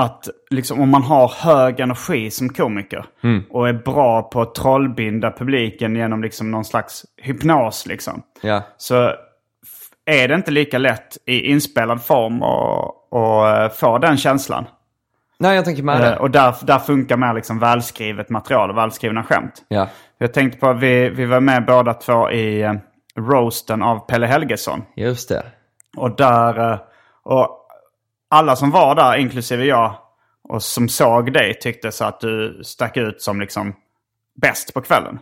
att 0.00 0.28
liksom, 0.50 0.80
om 0.80 0.88
man 0.88 1.02
har 1.02 1.28
hög 1.28 1.80
energi 1.80 2.30
som 2.30 2.48
komiker 2.48 3.04
och 3.50 3.68
är 3.68 3.72
bra 3.72 4.22
på 4.22 4.40
att 4.40 4.54
trollbinda 4.54 5.30
publiken 5.30 5.96
genom 5.96 6.22
liksom 6.22 6.50
någon 6.50 6.64
slags 6.64 7.04
hypnos. 7.22 7.86
Liksom, 7.86 8.22
Ja. 8.42 8.62
så 8.76 9.12
är 10.06 10.28
det 10.28 10.34
inte 10.34 10.50
lika 10.50 10.78
lätt 10.78 11.16
i 11.26 11.40
inspelad 11.50 12.02
form 12.04 12.42
att 12.42 13.70
eh, 13.72 13.76
få 13.76 13.98
den 13.98 14.16
känslan. 14.16 14.64
Nej, 15.38 15.56
jag 15.56 15.64
tänker 15.64 15.82
med 15.82 16.00
det. 16.00 16.12
Eh, 16.14 16.20
och 16.20 16.30
där, 16.30 16.54
där 16.62 16.78
funkar 16.78 17.16
mer 17.16 17.34
liksom 17.34 17.58
välskrivet 17.58 18.30
material 18.30 18.70
och 18.70 18.76
välskrivna 18.76 19.22
skämt. 19.24 19.64
Ja. 19.68 19.88
Jag 20.18 20.32
tänkte 20.32 20.58
på 20.58 20.68
att 20.68 20.80
vi, 20.80 21.08
vi 21.08 21.26
var 21.26 21.40
med 21.40 21.64
båda 21.66 21.94
två 21.94 22.30
i 22.30 22.62
eh, 22.62 22.72
roasten 23.16 23.82
av 23.82 23.98
Pelle 24.06 24.26
Helgesson. 24.26 24.82
Just 24.96 25.28
det. 25.28 25.42
Och 25.96 26.16
där, 26.16 26.78
och 27.24 27.59
alla 28.30 28.56
som 28.56 28.70
var 28.70 28.94
där, 28.94 29.16
inklusive 29.16 29.64
jag, 29.64 29.94
och 30.48 30.62
som 30.62 30.88
såg 30.88 31.32
dig 31.32 31.58
tyckte 31.58 31.92
så 31.92 32.04
att 32.04 32.20
du 32.20 32.60
stack 32.64 32.96
ut 32.96 33.22
som 33.22 33.40
liksom 33.40 33.74
bäst 34.42 34.74
på 34.74 34.80
kvällen. 34.80 35.18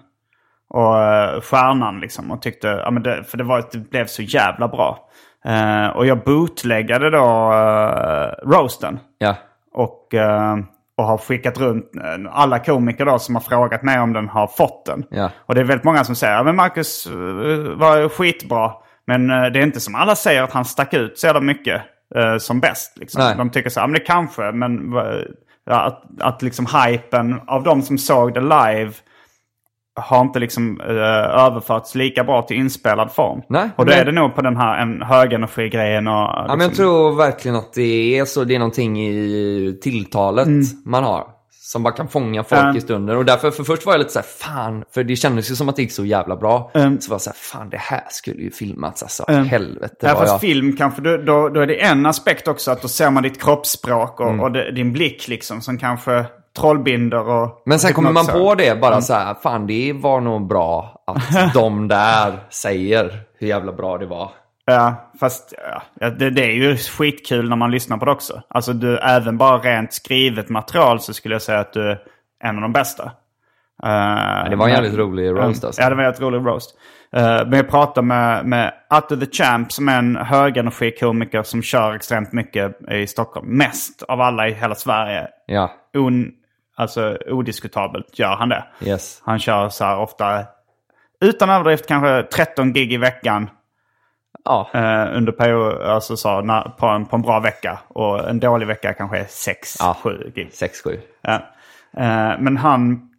Och 0.71 1.03
eh, 1.03 1.41
stjärnan 1.41 2.01
liksom. 2.01 2.31
Och 2.31 2.43
tyckte, 2.43 2.67
ja 2.67 2.91
men 2.91 3.03
det, 3.03 3.25
för 3.25 3.39
det, 3.39 3.45
var, 3.45 3.65
det 3.73 3.79
blev 3.79 4.07
så 4.07 4.23
jävla 4.23 4.69
bra. 4.69 5.09
Eh, 5.45 5.87
och 5.87 6.07
jag 6.07 6.25
bootleggade 6.25 7.11
då 7.11 7.53
uh, 7.53 8.51
roasten. 8.51 8.99
Ja. 9.19 9.35
Och, 9.73 10.15
eh, 10.15 10.57
och 10.97 11.05
har 11.05 11.19
skickat 11.19 11.59
runt, 11.59 11.85
alla 12.31 12.59
komiker 12.59 13.05
då 13.05 13.19
som 13.19 13.35
har 13.35 13.43
frågat 13.43 13.83
mig 13.83 14.01
om 14.01 14.13
den 14.13 14.29
har 14.29 14.47
fått 14.47 14.87
den. 14.87 15.05
Ja. 15.11 15.31
Och 15.47 15.55
det 15.55 15.61
är 15.61 15.65
väldigt 15.65 15.85
många 15.85 16.05
som 16.05 16.15
säger, 16.15 16.35
ja 16.35 16.43
men 16.43 16.57
Marcus 16.57 17.07
var 17.77 18.09
skitbra. 18.09 18.73
Men 19.07 19.29
det 19.29 19.59
är 19.59 19.63
inte 19.63 19.81
som 19.81 19.95
alla 19.95 20.17
säger 20.17 20.43
att 20.43 20.53
han 20.53 20.65
stack 20.65 20.95
ut 20.95 21.19
så 21.19 21.27
jävla 21.27 21.41
mycket 21.41 21.83
eh, 22.17 22.39
som 22.39 22.61
bäst. 22.61 22.99
Liksom. 22.99 23.23
Nej. 23.23 23.37
De 23.37 23.51
tycker 23.51 23.71
så, 23.71 23.81
ja 23.81 23.87
men 23.87 23.95
det 23.95 24.01
kanske, 24.01 24.53
men 24.53 24.93
ja, 25.67 25.81
att, 25.81 26.03
att 26.21 26.43
liksom 26.43 26.67
hypen 26.67 27.41
av 27.47 27.63
de 27.63 27.83
som 27.83 27.99
såg 27.99 28.35
det 28.35 28.41
live 28.41 28.93
har 30.01 30.21
inte 30.21 30.39
liksom 30.39 30.81
eh, 30.81 31.45
överförts 31.45 31.95
lika 31.95 32.25
bra 32.25 32.43
till 32.43 32.57
inspelad 32.57 33.13
form. 33.13 33.43
Nej, 33.49 33.71
och 33.77 33.87
då 33.87 33.91
men- 33.91 34.01
är 34.01 34.05
det 34.05 34.13
nog 34.13 34.35
på 34.35 34.43
den 34.43 34.57
här 34.57 34.83
en 34.83 35.03
högenergigrejen 35.03 36.07
och... 36.07 36.15
Ja, 36.15 36.47
men 36.49 36.61
jag 36.61 36.75
tror 36.75 37.17
verkligen 37.17 37.57
att 37.57 37.73
det 37.73 38.19
är 38.19 38.25
så. 38.25 38.45
Det 38.45 38.55
är 38.55 38.59
någonting 38.59 39.01
i 39.01 39.79
tilltalet 39.83 40.49
man 40.85 41.05
har. 41.05 41.38
Som 41.69 41.83
bara 41.83 41.95
kan 41.95 42.09
fånga 42.09 42.45
folk 42.45 42.61
Mm. 42.61 42.73
Ja. 42.75 42.79
i 42.79 42.81
stunden. 42.81 43.16
Och 43.16 43.25
därför, 43.25 43.51
för 43.51 43.64
först 43.64 43.87
var 43.87 43.93
jag 43.93 43.99
lite 43.99 44.12
så 44.12 44.19
här, 44.19 44.27
fan, 44.27 44.85
för 44.95 45.05
det 45.05 45.16
kändes 45.16 45.51
ju 45.51 45.55
som 45.57 45.69
att 45.69 45.77
det 45.77 45.83
gick 45.83 45.93
så 45.93 46.05
jävla 46.05 46.37
bra. 46.37 46.71
Mm. 46.75 47.01
Så 47.01 47.11
var 47.11 47.14
jag 47.14 47.21
så 47.21 47.31
här, 47.31 47.37
fan 47.37 47.71
det 47.71 47.77
här 47.79 48.03
skulle 48.11 48.43
ju 48.43 48.51
filmats 48.51 49.03
alltså. 49.03 49.25
Mm. 49.29 49.45
Helvete 49.47 49.97
Ja, 50.01 50.14
fast 50.14 50.33
jag... 50.33 50.41
film 50.41 50.77
kanske, 50.77 51.03
då, 51.03 51.16
då, 51.16 51.49
då 51.49 51.61
är 51.61 51.66
det 51.66 51.81
en 51.85 52.07
aspekt 52.07 52.49
också 52.49 52.71
att 52.71 52.83
då 52.83 52.89
ser 52.89 53.11
man 53.11 53.23
ditt 53.23 53.43
kroppsspråk 53.43 54.21
och, 54.21 54.27
Mm. 54.29 54.41
och 54.41 54.53
det, 54.53 54.73
din 54.73 54.93
blick 54.93 55.29
liksom 55.29 55.61
som 55.61 55.79
kanske 55.79 56.25
trollbinder 56.59 57.29
och... 57.29 57.62
Men 57.66 57.79
sen 57.79 57.93
kommer 57.93 58.11
man 58.12 58.23
hypnotisar. 58.27 58.49
på 58.49 58.55
det 58.55 58.69
Mm. 58.69 58.81
bara 58.81 59.01
så 59.01 59.12
här, 59.14 59.35
fan 59.43 59.66
det 59.66 59.93
var 59.93 60.21
nog 60.21 60.49
bra 60.49 61.03
att 61.07 61.55
de 61.55 61.89
där 61.89 62.39
säger 62.51 63.21
hur 63.39 63.49
jävla 63.49 63.73
bra 63.73 63.99
det 63.99 64.07
var. 64.07 64.31
Ja, 64.71 65.11
fast 65.21 65.55
ja, 66.01 66.11
det, 66.11 66.31
det 66.31 66.45
är 66.45 66.53
ju 66.53 66.77
skitkul 66.77 67.49
när 67.49 67.57
man 67.57 67.71
lyssnar 67.71 67.97
på 67.97 68.05
det 68.05 68.11
också. 68.11 68.43
Alltså 68.49 68.73
du, 68.73 68.99
även 68.99 69.39
bara 69.39 69.59
rent 69.59 69.93
skrivet 69.93 70.49
material 70.49 71.01
så 71.01 71.14
skulle 71.14 71.35
jag 71.35 71.43
säga 71.43 71.59
att 71.59 71.73
du 71.73 71.91
är 71.91 71.99
en 72.45 72.57
av 72.57 72.62
de 72.62 72.73
bästa. 72.73 73.05
Uh, 73.05 74.51
det 74.51 74.57
var 74.57 74.69
en 74.69 74.75
jävligt 74.75 74.95
rolig 74.95 75.31
roast 75.31 75.64
alltså. 75.64 75.83
Ja, 75.83 75.89
det 75.89 75.95
var 75.95 76.03
en 76.03 76.07
jävligt 76.07 76.21
rolig 76.21 76.47
roast. 76.47 76.79
Uh, 77.16 77.23
men 77.23 77.53
jag 77.53 77.69
pratade 77.69 78.07
med, 78.07 78.47
med 78.47 78.73
Atte 78.91 79.16
the 79.16 79.27
Champ 79.27 79.73
som 79.73 79.89
är 79.89 79.99
en 79.99 80.16
högenergikomiker 80.16 81.43
som 81.43 81.62
kör 81.62 81.95
extremt 81.95 82.33
mycket 82.33 82.91
i 82.91 83.07
Stockholm. 83.07 83.47
Mest 83.49 84.03
av 84.03 84.21
alla 84.21 84.49
i 84.49 84.53
hela 84.53 84.75
Sverige. 84.75 85.29
Ja. 85.47 85.71
Un, 85.95 86.33
alltså 86.77 87.19
odiskutabelt 87.27 88.19
gör 88.19 88.37
han 88.37 88.49
det. 88.49 88.64
Yes. 88.81 89.23
Han 89.25 89.39
kör 89.39 89.69
så 89.69 89.85
här 89.85 89.99
ofta, 89.99 90.45
utan 91.21 91.51
överdrift 91.51 91.87
kanske 91.87 92.23
13 92.23 92.73
gig 92.73 92.93
i 92.93 92.97
veckan. 92.97 93.51
Ja. 94.45 94.70
Eh, 94.74 95.16
under 95.16 95.33
period, 95.33 95.83
alltså 95.83 96.16
så, 96.16 96.41
när, 96.41 96.62
på, 96.62 96.87
en, 96.87 97.07
på 97.07 97.16
en 97.16 97.22
bra 97.22 97.41
vecka. 97.41 97.79
Och 97.89 98.29
en 98.29 98.41
dålig 98.41 98.66
vecka 98.66 98.93
kanske 98.95 99.18
är 99.18 99.24
6-7 99.24 99.76
Ja. 99.79 99.97
gig. 100.35 100.51
6-7. 100.53 100.99
Ja. 101.22 101.35
Eh, 101.97 102.39
men 102.41 102.57
han, 102.57 103.11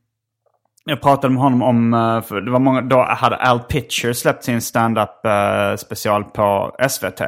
jag 0.86 1.02
pratade 1.02 1.34
med 1.34 1.44
honom 1.44 1.62
om, 1.64 1.94
eh, 1.94 2.22
för 2.22 2.42
det 2.42 2.52
var 2.52 2.60
många, 2.60 2.82
då 2.82 3.04
hade 3.04 3.36
Al 3.36 3.60
Pitcher 3.60 4.14
släppt 4.14 4.44
sin 4.44 4.62
stand-up 4.62 5.26
eh, 5.26 5.76
special 5.76 6.24
på 6.24 6.76
SVT. 6.90 7.22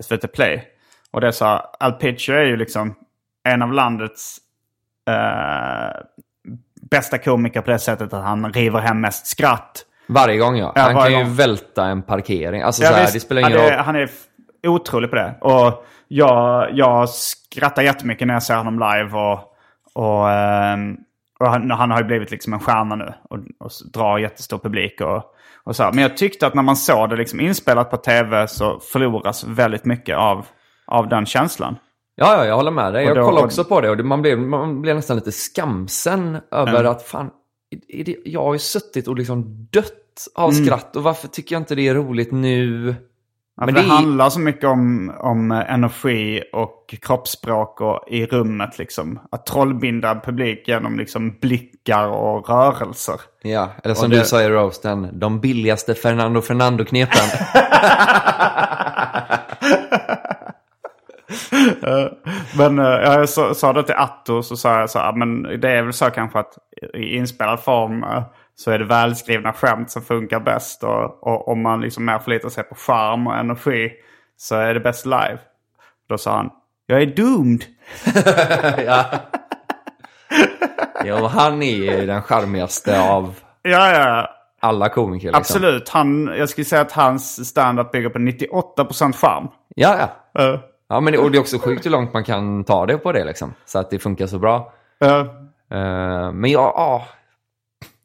SVT 0.00 0.32
Play. 0.32 0.64
Och 1.10 1.20
det 1.20 1.40
här, 1.40 1.60
Al 1.80 1.92
Pitcher 1.92 2.32
är 2.32 2.44
ju 2.44 2.56
liksom 2.56 2.94
en 3.48 3.62
av 3.62 3.72
landets 3.72 4.38
eh, 5.10 6.00
bästa 6.90 7.18
komiker 7.18 7.60
på 7.60 7.70
det 7.70 7.78
sättet 7.78 8.12
att 8.12 8.24
han 8.24 8.52
river 8.52 8.80
hem 8.80 9.00
mest 9.00 9.26
skratt. 9.26 9.84
Varje 10.08 10.36
gång 10.38 10.56
ja. 10.56 10.72
Ja, 10.74 10.82
Han 10.82 10.94
kan 10.94 11.12
ju 11.12 11.18
gång. 11.18 11.34
välta 11.34 11.84
en 11.84 12.02
parkering. 12.02 12.62
Alltså 12.62 12.82
Ja, 12.82 12.88
så 12.88 12.94
här, 12.94 13.02
visst. 13.02 13.14
det 13.14 13.20
spelar 13.20 13.40
ingen 13.40 13.52
ja, 13.52 13.58
det, 13.64 13.76
roll. 13.76 13.84
Han 13.84 13.96
är 13.96 14.10
otrolig 14.66 15.10
på 15.10 15.16
det. 15.16 15.34
Och 15.40 15.84
jag, 16.08 16.68
jag 16.72 17.08
skrattar 17.08 17.82
jättemycket 17.82 18.26
när 18.26 18.34
jag 18.34 18.42
ser 18.42 18.56
honom 18.56 18.74
live. 18.78 19.10
Och, 19.18 19.38
och, 19.94 20.30
ehm, 20.30 20.96
och 21.40 21.50
han, 21.50 21.70
han 21.70 21.90
har 21.90 21.98
ju 21.98 22.04
blivit 22.04 22.30
liksom 22.30 22.52
en 22.52 22.60
stjärna 22.60 22.96
nu. 22.96 23.12
Och, 23.30 23.38
och 23.38 23.70
drar 23.92 24.18
jättestor 24.18 24.58
publik. 24.58 25.00
Och, 25.00 25.22
och 25.64 25.76
så 25.76 25.82
här. 25.82 25.92
Men 25.92 26.02
jag 26.02 26.16
tyckte 26.16 26.46
att 26.46 26.54
när 26.54 26.62
man 26.62 26.76
såg 26.76 27.10
det 27.10 27.16
liksom 27.16 27.40
inspelat 27.40 27.90
på 27.90 27.96
tv 27.96 28.48
så 28.48 28.80
förloras 28.80 29.44
väldigt 29.44 29.84
mycket 29.84 30.16
av, 30.16 30.46
av 30.86 31.08
den 31.08 31.26
känslan. 31.26 31.76
Ja, 32.14 32.36
ja, 32.36 32.44
jag 32.46 32.56
håller 32.56 32.70
med 32.70 32.92
dig. 32.92 33.04
Jag 33.04 33.24
kollade 33.24 33.46
också 33.46 33.64
på 33.64 33.80
det 33.80 33.90
och 33.90 33.98
man, 34.04 34.22
blev, 34.22 34.38
man 34.38 34.82
blev 34.82 34.96
nästan 34.96 35.16
lite 35.16 35.32
skamsen 35.32 36.38
över 36.50 36.84
att 36.84 37.02
fan, 37.02 37.30
är 37.88 38.04
det, 38.04 38.16
jag 38.24 38.42
har 38.44 38.52
ju 38.52 38.58
suttit 38.58 39.08
och 39.08 39.16
liksom 39.16 39.68
dött 39.70 39.94
av 40.34 40.50
Mm. 40.52 40.64
skratt 40.64 40.96
och 40.96 41.02
varför 41.02 41.28
tycker 41.28 41.54
jag 41.54 41.60
inte 41.60 41.74
det 41.74 41.88
är 41.88 41.94
roligt 41.94 42.32
nu? 42.32 42.86
Ja, 43.60 43.64
Men 43.66 43.74
det 43.74 43.80
det, 43.80 43.86
är- 43.86 43.90
handlar 43.90 44.30
så 44.30 44.40
mycket 44.40 44.64
om, 44.64 45.12
om 45.18 45.50
energi 45.50 46.42
och 46.52 46.94
kroppsspråk 47.02 47.80
och 47.80 48.04
i 48.08 48.26
rummet. 48.26 48.78
Liksom. 48.78 49.20
Att 49.30 49.46
trollbinda 49.46 50.20
publik 50.24 50.68
genom 50.68 50.98
liksom 50.98 51.38
blickar 51.40 52.08
och 52.08 52.48
rörelser. 52.48 53.20
Ja, 53.42 53.70
eller 53.84 53.94
som 53.94 54.04
Och 54.04 54.10
du 54.10 54.16
det- 54.16 54.24
sa 54.24 54.42
i 54.42 54.48
roasten, 54.48 55.08
de 55.20 55.40
billigaste 55.40 55.94
Fernando 55.94 56.40
Fernando-knepen. 56.40 57.18
Men 62.58 62.78
eh, 62.78 62.84
jag 62.84 63.28
sa, 63.28 63.54
sa 63.54 63.72
det 63.72 63.82
till 63.82 63.94
Atto 63.94 64.42
så 64.42 64.56
sa 64.56 64.80
jag 64.80 64.90
så 64.90 64.98
här, 64.98 65.12
men 65.12 65.42
det 65.60 65.70
är 65.70 65.82
väl 65.82 65.92
så 65.92 66.10
kanske 66.10 66.38
att 66.38 66.58
i 66.94 67.16
inspelad 67.16 67.60
form 67.60 68.02
eh, 68.02 68.22
så 68.54 68.70
är 68.70 68.78
det 68.78 68.84
välskrivna 68.84 69.52
skämt 69.52 69.90
som 69.90 70.02
funkar 70.02 70.40
bäst. 70.40 70.84
Och, 70.84 71.26
och 71.26 71.48
om 71.48 71.62
man 71.62 71.80
liksom 71.80 72.04
mer 72.04 72.18
förlitar 72.18 72.48
sig 72.48 72.64
på 72.64 72.74
charm 72.74 73.26
och 73.26 73.36
energi 73.36 73.92
så 74.36 74.56
är 74.56 74.74
det 74.74 74.80
bäst 74.80 75.06
live. 75.06 75.38
Då 76.08 76.18
sa 76.18 76.36
han, 76.36 76.50
jag 76.86 77.02
är 77.02 77.06
doomed. 77.06 77.64
ja. 81.04 81.22
och 81.22 81.30
han 81.30 81.62
är 81.62 81.76
ju 81.76 82.06
den 82.06 82.22
charmigaste 82.22 83.00
av 83.00 83.34
Ja, 83.62 83.92
ja, 83.92 84.30
alla 84.60 84.88
komiker. 84.88 85.26
Liksom. 85.26 85.38
absolut. 85.40 85.88
Han, 85.88 86.34
jag 86.38 86.48
skulle 86.48 86.64
säga 86.64 86.82
att 86.82 86.92
hans 86.92 87.48
standup 87.48 87.92
bygger 87.92 88.08
på 88.08 88.18
98% 88.18 89.12
charm. 89.12 89.48
Ja, 89.74 90.10
ja. 90.32 90.44
Uh, 90.44 90.60
Ja, 90.88 91.00
men 91.00 91.12
det, 91.12 91.18
och 91.18 91.30
det 91.30 91.38
är 91.38 91.40
också 91.40 91.58
sjukt 91.58 91.86
hur 91.86 91.90
långt 91.90 92.12
man 92.12 92.24
kan 92.24 92.64
ta 92.64 92.86
det 92.86 92.98
på 92.98 93.12
det 93.12 93.24
liksom. 93.24 93.54
Så 93.64 93.78
att 93.78 93.90
det 93.90 93.98
funkar 93.98 94.26
så 94.26 94.38
bra. 94.38 94.72
uh, 95.04 95.26
Eh, 95.70 96.32
men 96.32 96.50
ja, 96.50 96.72
ja, 96.76 97.06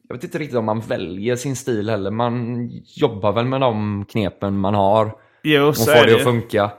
jag 0.08 0.14
vet 0.16 0.24
inte 0.24 0.38
riktigt 0.38 0.58
om 0.58 0.64
man 0.64 0.80
väljer 0.80 1.36
sin 1.36 1.56
stil 1.56 1.90
heller. 1.90 2.10
Man 2.10 2.68
jobbar 2.96 3.32
väl 3.32 3.44
med 3.44 3.60
de 3.60 4.04
knepen 4.08 4.58
man 4.58 4.74
har 4.74 5.12
jo, 5.42 5.68
och 5.68 5.76
får 5.76 5.92
det 5.92 6.06
det 6.10 6.16
att 6.16 6.22
funka. 6.22 6.70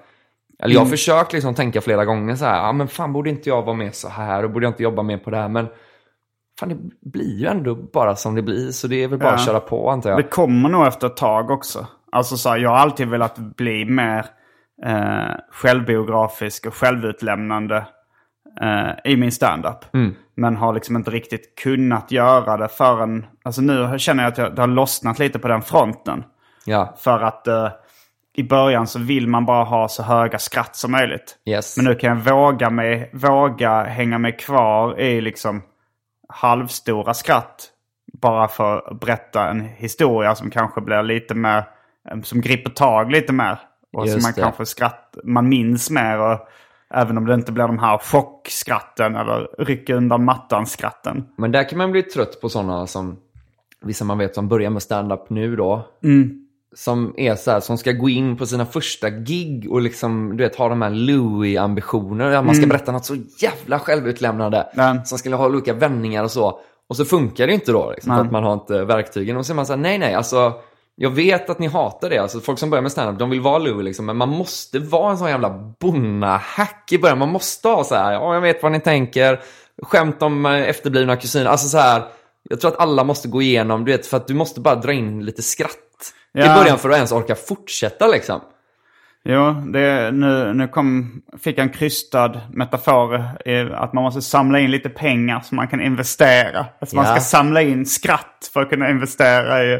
Eller 0.59 0.73
jag 0.73 0.81
har 0.81 0.87
försökt 0.87 1.33
liksom 1.33 1.55
tänka 1.55 1.81
flera 1.81 2.05
gånger 2.05 2.35
så 2.35 2.45
här, 2.45 2.57
ja 2.65 2.71
men 2.71 2.87
fan 2.87 3.13
borde 3.13 3.29
inte 3.29 3.49
jag 3.49 3.61
vara 3.61 3.75
med 3.75 3.95
så 3.95 4.09
här 4.09 4.43
och 4.43 4.49
borde 4.51 4.65
jag 4.65 4.71
inte 4.71 4.83
jobba 4.83 5.03
mer 5.03 5.17
på 5.17 5.29
det 5.29 5.37
här. 5.37 5.49
Men 5.49 5.67
fan 6.59 6.69
det 6.69 7.09
blir 7.09 7.39
ju 7.39 7.47
ändå 7.47 7.75
bara 7.75 8.15
som 8.15 8.35
det 8.35 8.41
blir 8.41 8.71
så 8.71 8.87
det 8.87 9.03
är 9.03 9.07
väl 9.07 9.19
bara 9.19 9.29
Ja. 9.29 9.35
att 9.35 9.45
köra 9.45 9.59
på 9.59 9.89
antar 9.89 10.09
jag. 10.09 10.19
Det 10.19 10.23
kommer 10.23 10.69
nog 10.69 10.87
efter 10.87 11.07
ett 11.07 11.17
tag 11.17 11.49
också. 11.51 11.87
Alltså 12.11 12.37
så 12.37 12.49
här, 12.49 12.57
jag 12.57 12.69
har 12.69 12.77
alltid 12.77 13.07
velat 13.07 13.37
bli 13.37 13.85
mer 13.85 14.25
eh, 14.83 15.35
självbiografisk 15.51 16.65
och 16.65 16.75
självutlämnande 16.75 17.85
eh, 18.61 19.11
i 19.11 19.17
min 19.17 19.31
standup. 19.31 19.85
Men 20.35 20.55
har 20.55 20.73
liksom 20.73 20.95
inte 20.95 21.11
riktigt 21.11 21.59
kunnat 21.59 22.11
göra 22.11 22.57
det 22.57 22.67
förrän... 22.67 23.25
Alltså 23.43 23.61
nu 23.61 23.99
känner 23.99 24.23
jag 24.23 24.31
att 24.31 24.37
jag, 24.37 24.55
det 24.55 24.61
har 24.61 24.67
lossnat 24.67 25.19
lite 25.19 25.39
på 25.39 25.47
den 25.47 25.61
fronten. 25.61 26.23
Ja, 26.65 26.95
För 26.97 27.19
att 27.19 27.47
eh, 27.47 27.69
i 28.35 28.43
början 28.43 28.87
så 28.87 28.99
vill 28.99 29.27
man 29.27 29.45
bara 29.45 29.63
ha 29.63 29.87
så 29.87 30.03
höga 30.03 30.39
skratt 30.39 30.75
som 30.75 30.91
möjligt. 30.91 31.37
yes. 31.45 31.77
Men 31.77 31.85
nu 31.85 31.95
kan 31.95 32.09
jag 32.09 32.35
våga, 32.35 32.69
mig, 32.69 33.09
våga 33.13 33.83
hänga 33.83 34.17
mig 34.17 34.37
kvar 34.37 34.99
i 34.99 35.21
liksom 35.21 35.61
halvstora 36.29 37.13
skratt. 37.13 37.69
Bara 38.21 38.47
för 38.47 38.91
att 38.91 38.99
berätta 38.99 39.49
en 39.49 39.61
historia 39.61 40.35
som 40.35 40.49
kanske 40.49 40.81
blir 40.81 41.03
lite 41.03 41.35
mer, 41.35 41.63
eh, 42.11 42.21
som 42.21 42.41
griper 42.41 42.69
tag 42.69 43.11
lite 43.11 43.33
mer. 43.33 43.59
Och 43.95 44.07
som 44.07 44.13
Just 44.15 44.27
man 44.27 44.33
det. 44.35 44.41
kanske 44.41 44.65
skratt, 44.65 45.17
man 45.23 45.49
minns 45.49 45.89
mer. 45.89 46.19
Och, 46.19 46.39
även 46.93 47.17
om 47.17 47.25
det 47.25 47.33
inte 47.33 47.51
blir 47.51 47.67
de 47.67 47.79
här 47.79 47.97
chockskratten 47.97 49.15
eller 49.15 49.47
rycka 49.57 49.95
undan 49.95 50.25
mattan-skratten. 50.25 51.25
Men 51.37 51.51
där 51.51 51.69
kan 51.69 51.77
man 51.77 51.91
bli 51.91 52.03
trött 52.03 52.41
på 52.41 52.49
sådana 52.49 52.87
som 52.87 53.17
vissa 53.81 54.05
man 54.05 54.17
vet 54.17 54.35
som 54.35 54.47
börjar 54.47 54.69
med 54.69 54.81
stand-up 54.81 55.29
nu 55.29 55.55
då. 55.55 55.87
Som 56.75 57.13
är 57.17 57.35
så 57.35 57.51
här, 57.51 57.59
som 57.59 57.77
ska 57.77 57.91
gå 57.91 58.09
in 58.09 58.37
på 58.37 58.45
sina 58.45 58.65
första 58.65 59.09
gig 59.09 59.71
och 59.71 59.81
liksom, 59.81 60.37
du 60.37 60.43
vet, 60.43 60.55
ha 60.55 60.69
de 60.69 60.81
här 60.81 60.89
Louis-ambitioner. 60.89 62.31
Att 62.31 62.45
man 62.45 62.55
ska 62.55 62.67
berätta 62.67 62.91
något 62.91 63.05
så 63.05 63.15
jävla 63.39 63.79
självutlämnande. 63.79 64.67
Ja. 64.75 65.03
Som 65.05 65.17
skulle 65.17 65.35
ha 65.35 65.47
olika 65.47 65.73
vändningar 65.73 66.23
och 66.23 66.31
så. 66.31 66.59
Och 66.89 66.95
så 66.95 67.05
funkar 67.05 67.47
det 67.47 67.53
inte 67.53 67.71
då, 67.71 67.91
liksom, 67.91 68.15
för 68.15 68.21
att 68.21 68.31
man 68.31 68.43
har 68.43 68.53
inte 68.53 68.85
verktygen. 68.85 69.37
Och 69.37 69.45
så 69.45 69.53
är 69.53 69.55
man 69.55 69.65
så 69.65 69.73
här, 69.73 69.79
nej, 69.79 69.97
nej, 69.97 70.13
alltså. 70.13 70.53
Jag 70.97 71.09
vet 71.09 71.49
att 71.49 71.59
ni 71.59 71.67
hatar 71.67 72.09
det. 72.09 72.17
Alltså, 72.17 72.39
folk 72.39 72.59
som 72.59 72.69
börjar 72.69 72.81
med 72.81 72.91
stand-up, 72.91 73.19
de 73.19 73.29
vill 73.29 73.41
vara 73.41 73.57
Louis 73.57 73.83
liksom. 73.85 74.05
Men 74.05 74.17
man 74.17 74.29
måste 74.29 74.79
vara 74.79 75.11
en 75.11 75.17
sån 75.17 75.29
jävla 75.29 75.49
bonna-hack 75.79 76.91
i 76.91 76.97
början. 76.97 77.17
Man 77.19 77.29
måste 77.31 77.67
ha 77.67 77.83
så 77.83 77.95
här, 77.95 78.13
ja, 78.13 78.33
jag 78.33 78.41
vet 78.41 78.63
vad 78.63 78.71
ni 78.71 78.79
tänker. 78.79 79.39
Skämt 79.83 80.21
om 80.21 80.45
eh, 80.45 80.69
efterblivna 80.69 81.15
kusiner. 81.15 81.45
Alltså 81.45 81.67
så 81.67 81.77
här, 81.77 82.03
jag 82.49 82.61
tror 82.61 82.71
att 82.71 82.79
alla 82.79 83.03
måste 83.03 83.27
gå 83.27 83.41
igenom, 83.41 83.85
du 83.85 83.91
vet, 83.91 84.07
för 84.07 84.17
att 84.17 84.27
du 84.27 84.33
måste 84.33 84.59
bara 84.61 84.75
dra 84.75 84.93
in 84.93 85.25
lite 85.25 85.41
skratt. 85.41 85.71
Ja. 86.31 86.45
I 86.45 86.59
början 86.59 86.77
för 86.79 86.89
att 86.89 86.95
ens 86.95 87.11
orka 87.11 87.35
fortsätta 87.35 88.07
liksom. 88.07 88.41
Jo, 89.27 89.51
det, 89.73 90.11
nu, 90.11 90.53
nu 90.53 90.67
kom, 90.67 91.21
fick 91.39 91.57
jag 91.57 91.63
en 91.63 91.69
krystad 91.73 92.41
metafor. 92.53 93.23
Att 93.73 93.93
man 93.93 94.03
måste 94.03 94.21
samla 94.21 94.59
in 94.59 94.71
lite 94.71 94.89
pengar 94.89 95.39
så 95.39 95.55
man 95.55 95.67
kan 95.67 95.81
investera. 95.81 96.65
Alltså 96.79 96.95
man 96.95 97.05
Ja. 97.05 97.11
ska 97.11 97.21
samla 97.21 97.61
in 97.61 97.85
skratt 97.85 98.49
för 98.53 98.61
att 98.61 98.69
kunna 98.69 98.89
investera 98.89 99.63
i 99.63 99.79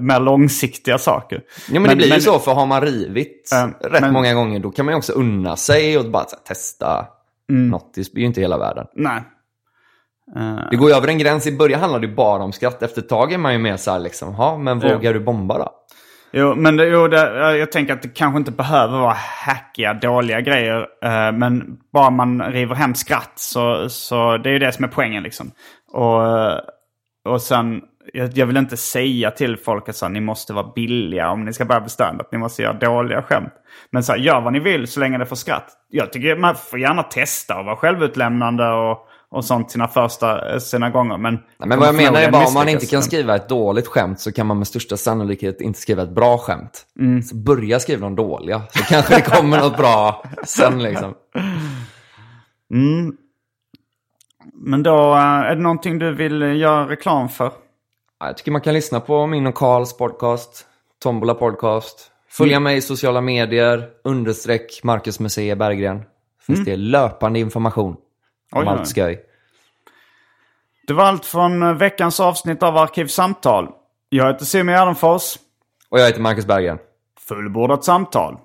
mer 0.00 0.20
långsiktiga 0.20 0.98
saker. 0.98 1.40
Ja 1.70 1.80
men, 1.80 1.90
det 1.90 1.96
blir 1.96 2.14
ju 2.14 2.20
så, 2.20 2.38
för 2.38 2.52
har 2.54 2.66
man 2.66 2.80
rivit 2.82 3.48
Ja, 3.50 3.70
rätt 3.90 4.00
men- 4.00 4.12
många 4.12 4.34
gånger 4.34 4.60
då 4.60 4.70
kan 4.70 4.84
man 4.84 4.92
ju 4.92 4.96
också 4.98 5.12
unna 5.12 5.56
sig 5.56 5.98
och 5.98 6.10
bara 6.10 6.18
här, 6.18 6.38
testa 6.46 7.06
Mm. 7.50 7.68
något. 7.68 7.94
Det 7.94 8.00
är 8.00 8.18
ju 8.20 8.26
inte 8.26 8.40
hela 8.40 8.58
världen. 8.58 8.86
Nej. 8.94 9.22
Eh, 10.36 10.58
Det 10.70 10.76
går 10.76 10.90
ju 10.90 10.96
över 10.96 11.08
en 11.08 11.18
gräns. 11.18 11.46
I 11.46 11.56
början 11.56 11.80
handlar 11.80 12.00
det 12.00 12.06
ju 12.06 12.14
bara 12.14 12.42
om 12.42 12.52
skratt. 12.52 12.82
Efter 12.82 13.02
ett 13.02 13.08
tag 13.08 13.32
är 13.32 13.38
man 13.38 13.52
ju 13.52 13.58
mer 13.58 13.76
så 13.76 13.90
här 13.90 13.98
liksom, 13.98 14.34
ja 14.38 14.58
men 14.58 14.78
vågar 14.78 15.14
du 15.14 15.20
bomba 15.20 15.58
då? 15.58 15.70
Jo, 16.32 16.54
men 16.54 16.76
det, 16.76 16.86
jo, 16.88 17.08
det, 17.08 17.56
jag 17.58 17.72
tänker 17.72 17.92
att 17.92 18.02
det 18.02 18.08
kanske 18.08 18.38
inte 18.38 18.50
behöver 18.50 18.98
vara 18.98 19.16
hackiga, 19.46 19.94
dåliga 19.94 20.40
grejer. 20.40 20.80
eh, 21.04 21.32
men 21.32 21.78
bara 21.92 22.10
man 22.10 22.42
river 22.42 22.74
hem 22.74 22.94
skratt 22.94 23.32
så, 23.36 23.88
så 23.88 24.36
det 24.36 24.48
är 24.48 24.52
ju 24.52 24.58
det 24.58 24.72
som 24.72 24.84
är 24.84 24.88
poängen 24.88 25.22
liksom. 25.22 25.50
Och, 25.92 26.26
eh, 26.38 26.58
och 27.28 27.42
sen, 27.42 27.80
jag, 28.12 28.38
jag 28.38 28.46
vill 28.46 28.56
inte 28.56 28.76
säga 28.76 29.30
till 29.30 29.56
folk 29.56 29.88
att 29.88 29.96
så, 29.96 30.04
här, 30.04 30.12
ni 30.12 30.20
måste 30.20 30.52
vara 30.52 30.72
billiga 30.74 31.30
om 31.30 31.44
ni 31.44 31.52
ska 31.52 31.64
börja 31.64 31.80
med 31.80 31.90
stand-up. 31.90 32.32
Ni 32.32 32.38
måste 32.38 32.62
göra 32.62 32.72
dåliga 32.72 33.22
skämt. 33.22 33.52
Men 33.90 34.02
så 34.02 34.12
här, 34.12 34.18
gör 34.18 34.40
vad 34.40 34.52
ni 34.52 34.60
vill 34.60 34.86
så 34.86 35.00
länge 35.00 35.18
det 35.18 35.26
får 35.26 35.36
skratt. 35.36 35.72
Jag 35.88 36.12
tycker 36.12 36.36
man 36.36 36.54
får 36.54 36.78
gärna 36.78 37.02
testa 37.02 37.58
och 37.58 37.64
vara 37.64 37.76
självutlämnande 37.76 38.68
och, 38.68 38.98
och 39.30 39.44
sånt 39.44 39.70
sina 39.70 39.88
första 39.88 40.60
sina 40.60 40.90
gånger. 40.90 41.18
Men, 41.18 41.34
Nej, 41.34 41.68
men 41.68 41.78
vad 41.78 41.88
jag 41.88 41.94
menar 41.94 42.20
är 42.20 42.30
bara 42.30 42.46
om 42.46 42.54
man 42.54 42.68
inte 42.68 42.86
kan 42.86 43.02
skriva 43.02 43.36
ett 43.36 43.48
dåligt 43.48 43.86
skämt 43.86 44.20
så 44.20 44.32
kan 44.32 44.46
man 44.46 44.58
med 44.58 44.66
största 44.66 44.96
sannolikhet 44.96 45.60
inte 45.60 45.80
skriva 45.80 46.02
ett 46.02 46.14
bra 46.14 46.38
skämt. 46.38 46.86
Så 47.28 47.36
börja 47.36 47.80
skriva 47.80 48.00
de 48.00 48.16
dåliga, 48.16 48.62
så 48.70 48.82
kanske 48.82 49.14
det 49.14 49.22
kommer 49.22 49.58
något 49.58 49.76
bra 49.76 50.24
sen 50.44 50.82
liksom. 50.82 51.14
Men 54.54 54.82
då, 54.82 55.14
eh, 55.14 55.20
är 55.20 55.54
det 55.54 55.62
någonting 55.62 55.98
du 55.98 56.14
vill 56.14 56.42
göra 56.42 56.88
reklam 56.88 57.28
för? 57.28 57.52
Ja, 58.20 58.26
Jag 58.26 58.36
tycker 58.36 58.50
man 58.52 58.60
kan 58.60 58.74
lyssna 58.74 59.00
på 59.00 59.26
min 59.26 59.46
och 59.46 59.54
Karls 59.54 59.96
podcast, 59.96 60.66
Tombola 61.02 61.34
podcast. 61.34 62.10
Följa 62.30 62.60
mig 62.60 62.76
i 62.76 62.80
sociala 62.82 63.20
medier, 63.20 63.88
understreck 64.04 64.80
Marcus 64.84 65.20
Museet 65.20 65.58
Berggren. 65.58 66.02
Finns 66.46 66.64
det 66.64 66.76
löpande 66.76 67.38
information 67.38 67.92
om 67.92 67.98
Oj, 68.52 68.62
oj. 68.62 68.68
allt 68.68 68.88
skoj. 68.88 69.24
Det 70.86 70.92
var 70.92 71.04
allt 71.04 71.24
från 71.26 71.62
eh, 71.62 71.74
veckans 71.74 72.20
avsnitt 72.20 72.62
av 72.62 72.76
Arkivsamtal. 72.76 73.68
Jag 74.08 74.26
heter 74.32 74.44
Simon 74.44 74.74
Gärdenfors. 74.74 75.36
Och 75.88 76.00
jag 76.00 76.06
heter 76.06 76.20
Marcus 76.20 76.46
Berggren. 76.46 76.78
Fullbordat 77.28 77.84
samtal. 77.84 78.38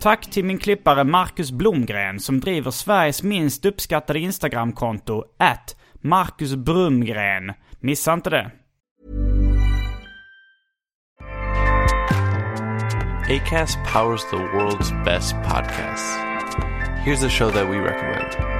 Tack 0.00 0.30
till 0.30 0.44
min 0.44 0.58
klippare 0.58 1.04
Marcus 1.04 1.50
Blomgren 1.50 2.20
som 2.20 2.40
driver 2.40 2.70
Sveriges 2.70 3.22
minst 3.22 3.64
uppskattade 3.64 4.18
Instagramkonto, 4.18 5.24
at 5.38 5.76
Marcus 6.00 6.54
Brumgren. 6.54 7.52
Missa 7.80 8.12
inte 8.12 8.30
det. 8.30 8.50
ACAST 13.30 13.78
powers 13.92 14.30
the 14.30 14.36
world's 14.36 15.04
best 15.04 15.34
podcasts. 15.34 16.16
Here's 17.04 17.26
a 17.26 17.30
show 17.30 17.50
that 17.50 17.68
we 17.70 17.76
recommend. 17.76 18.59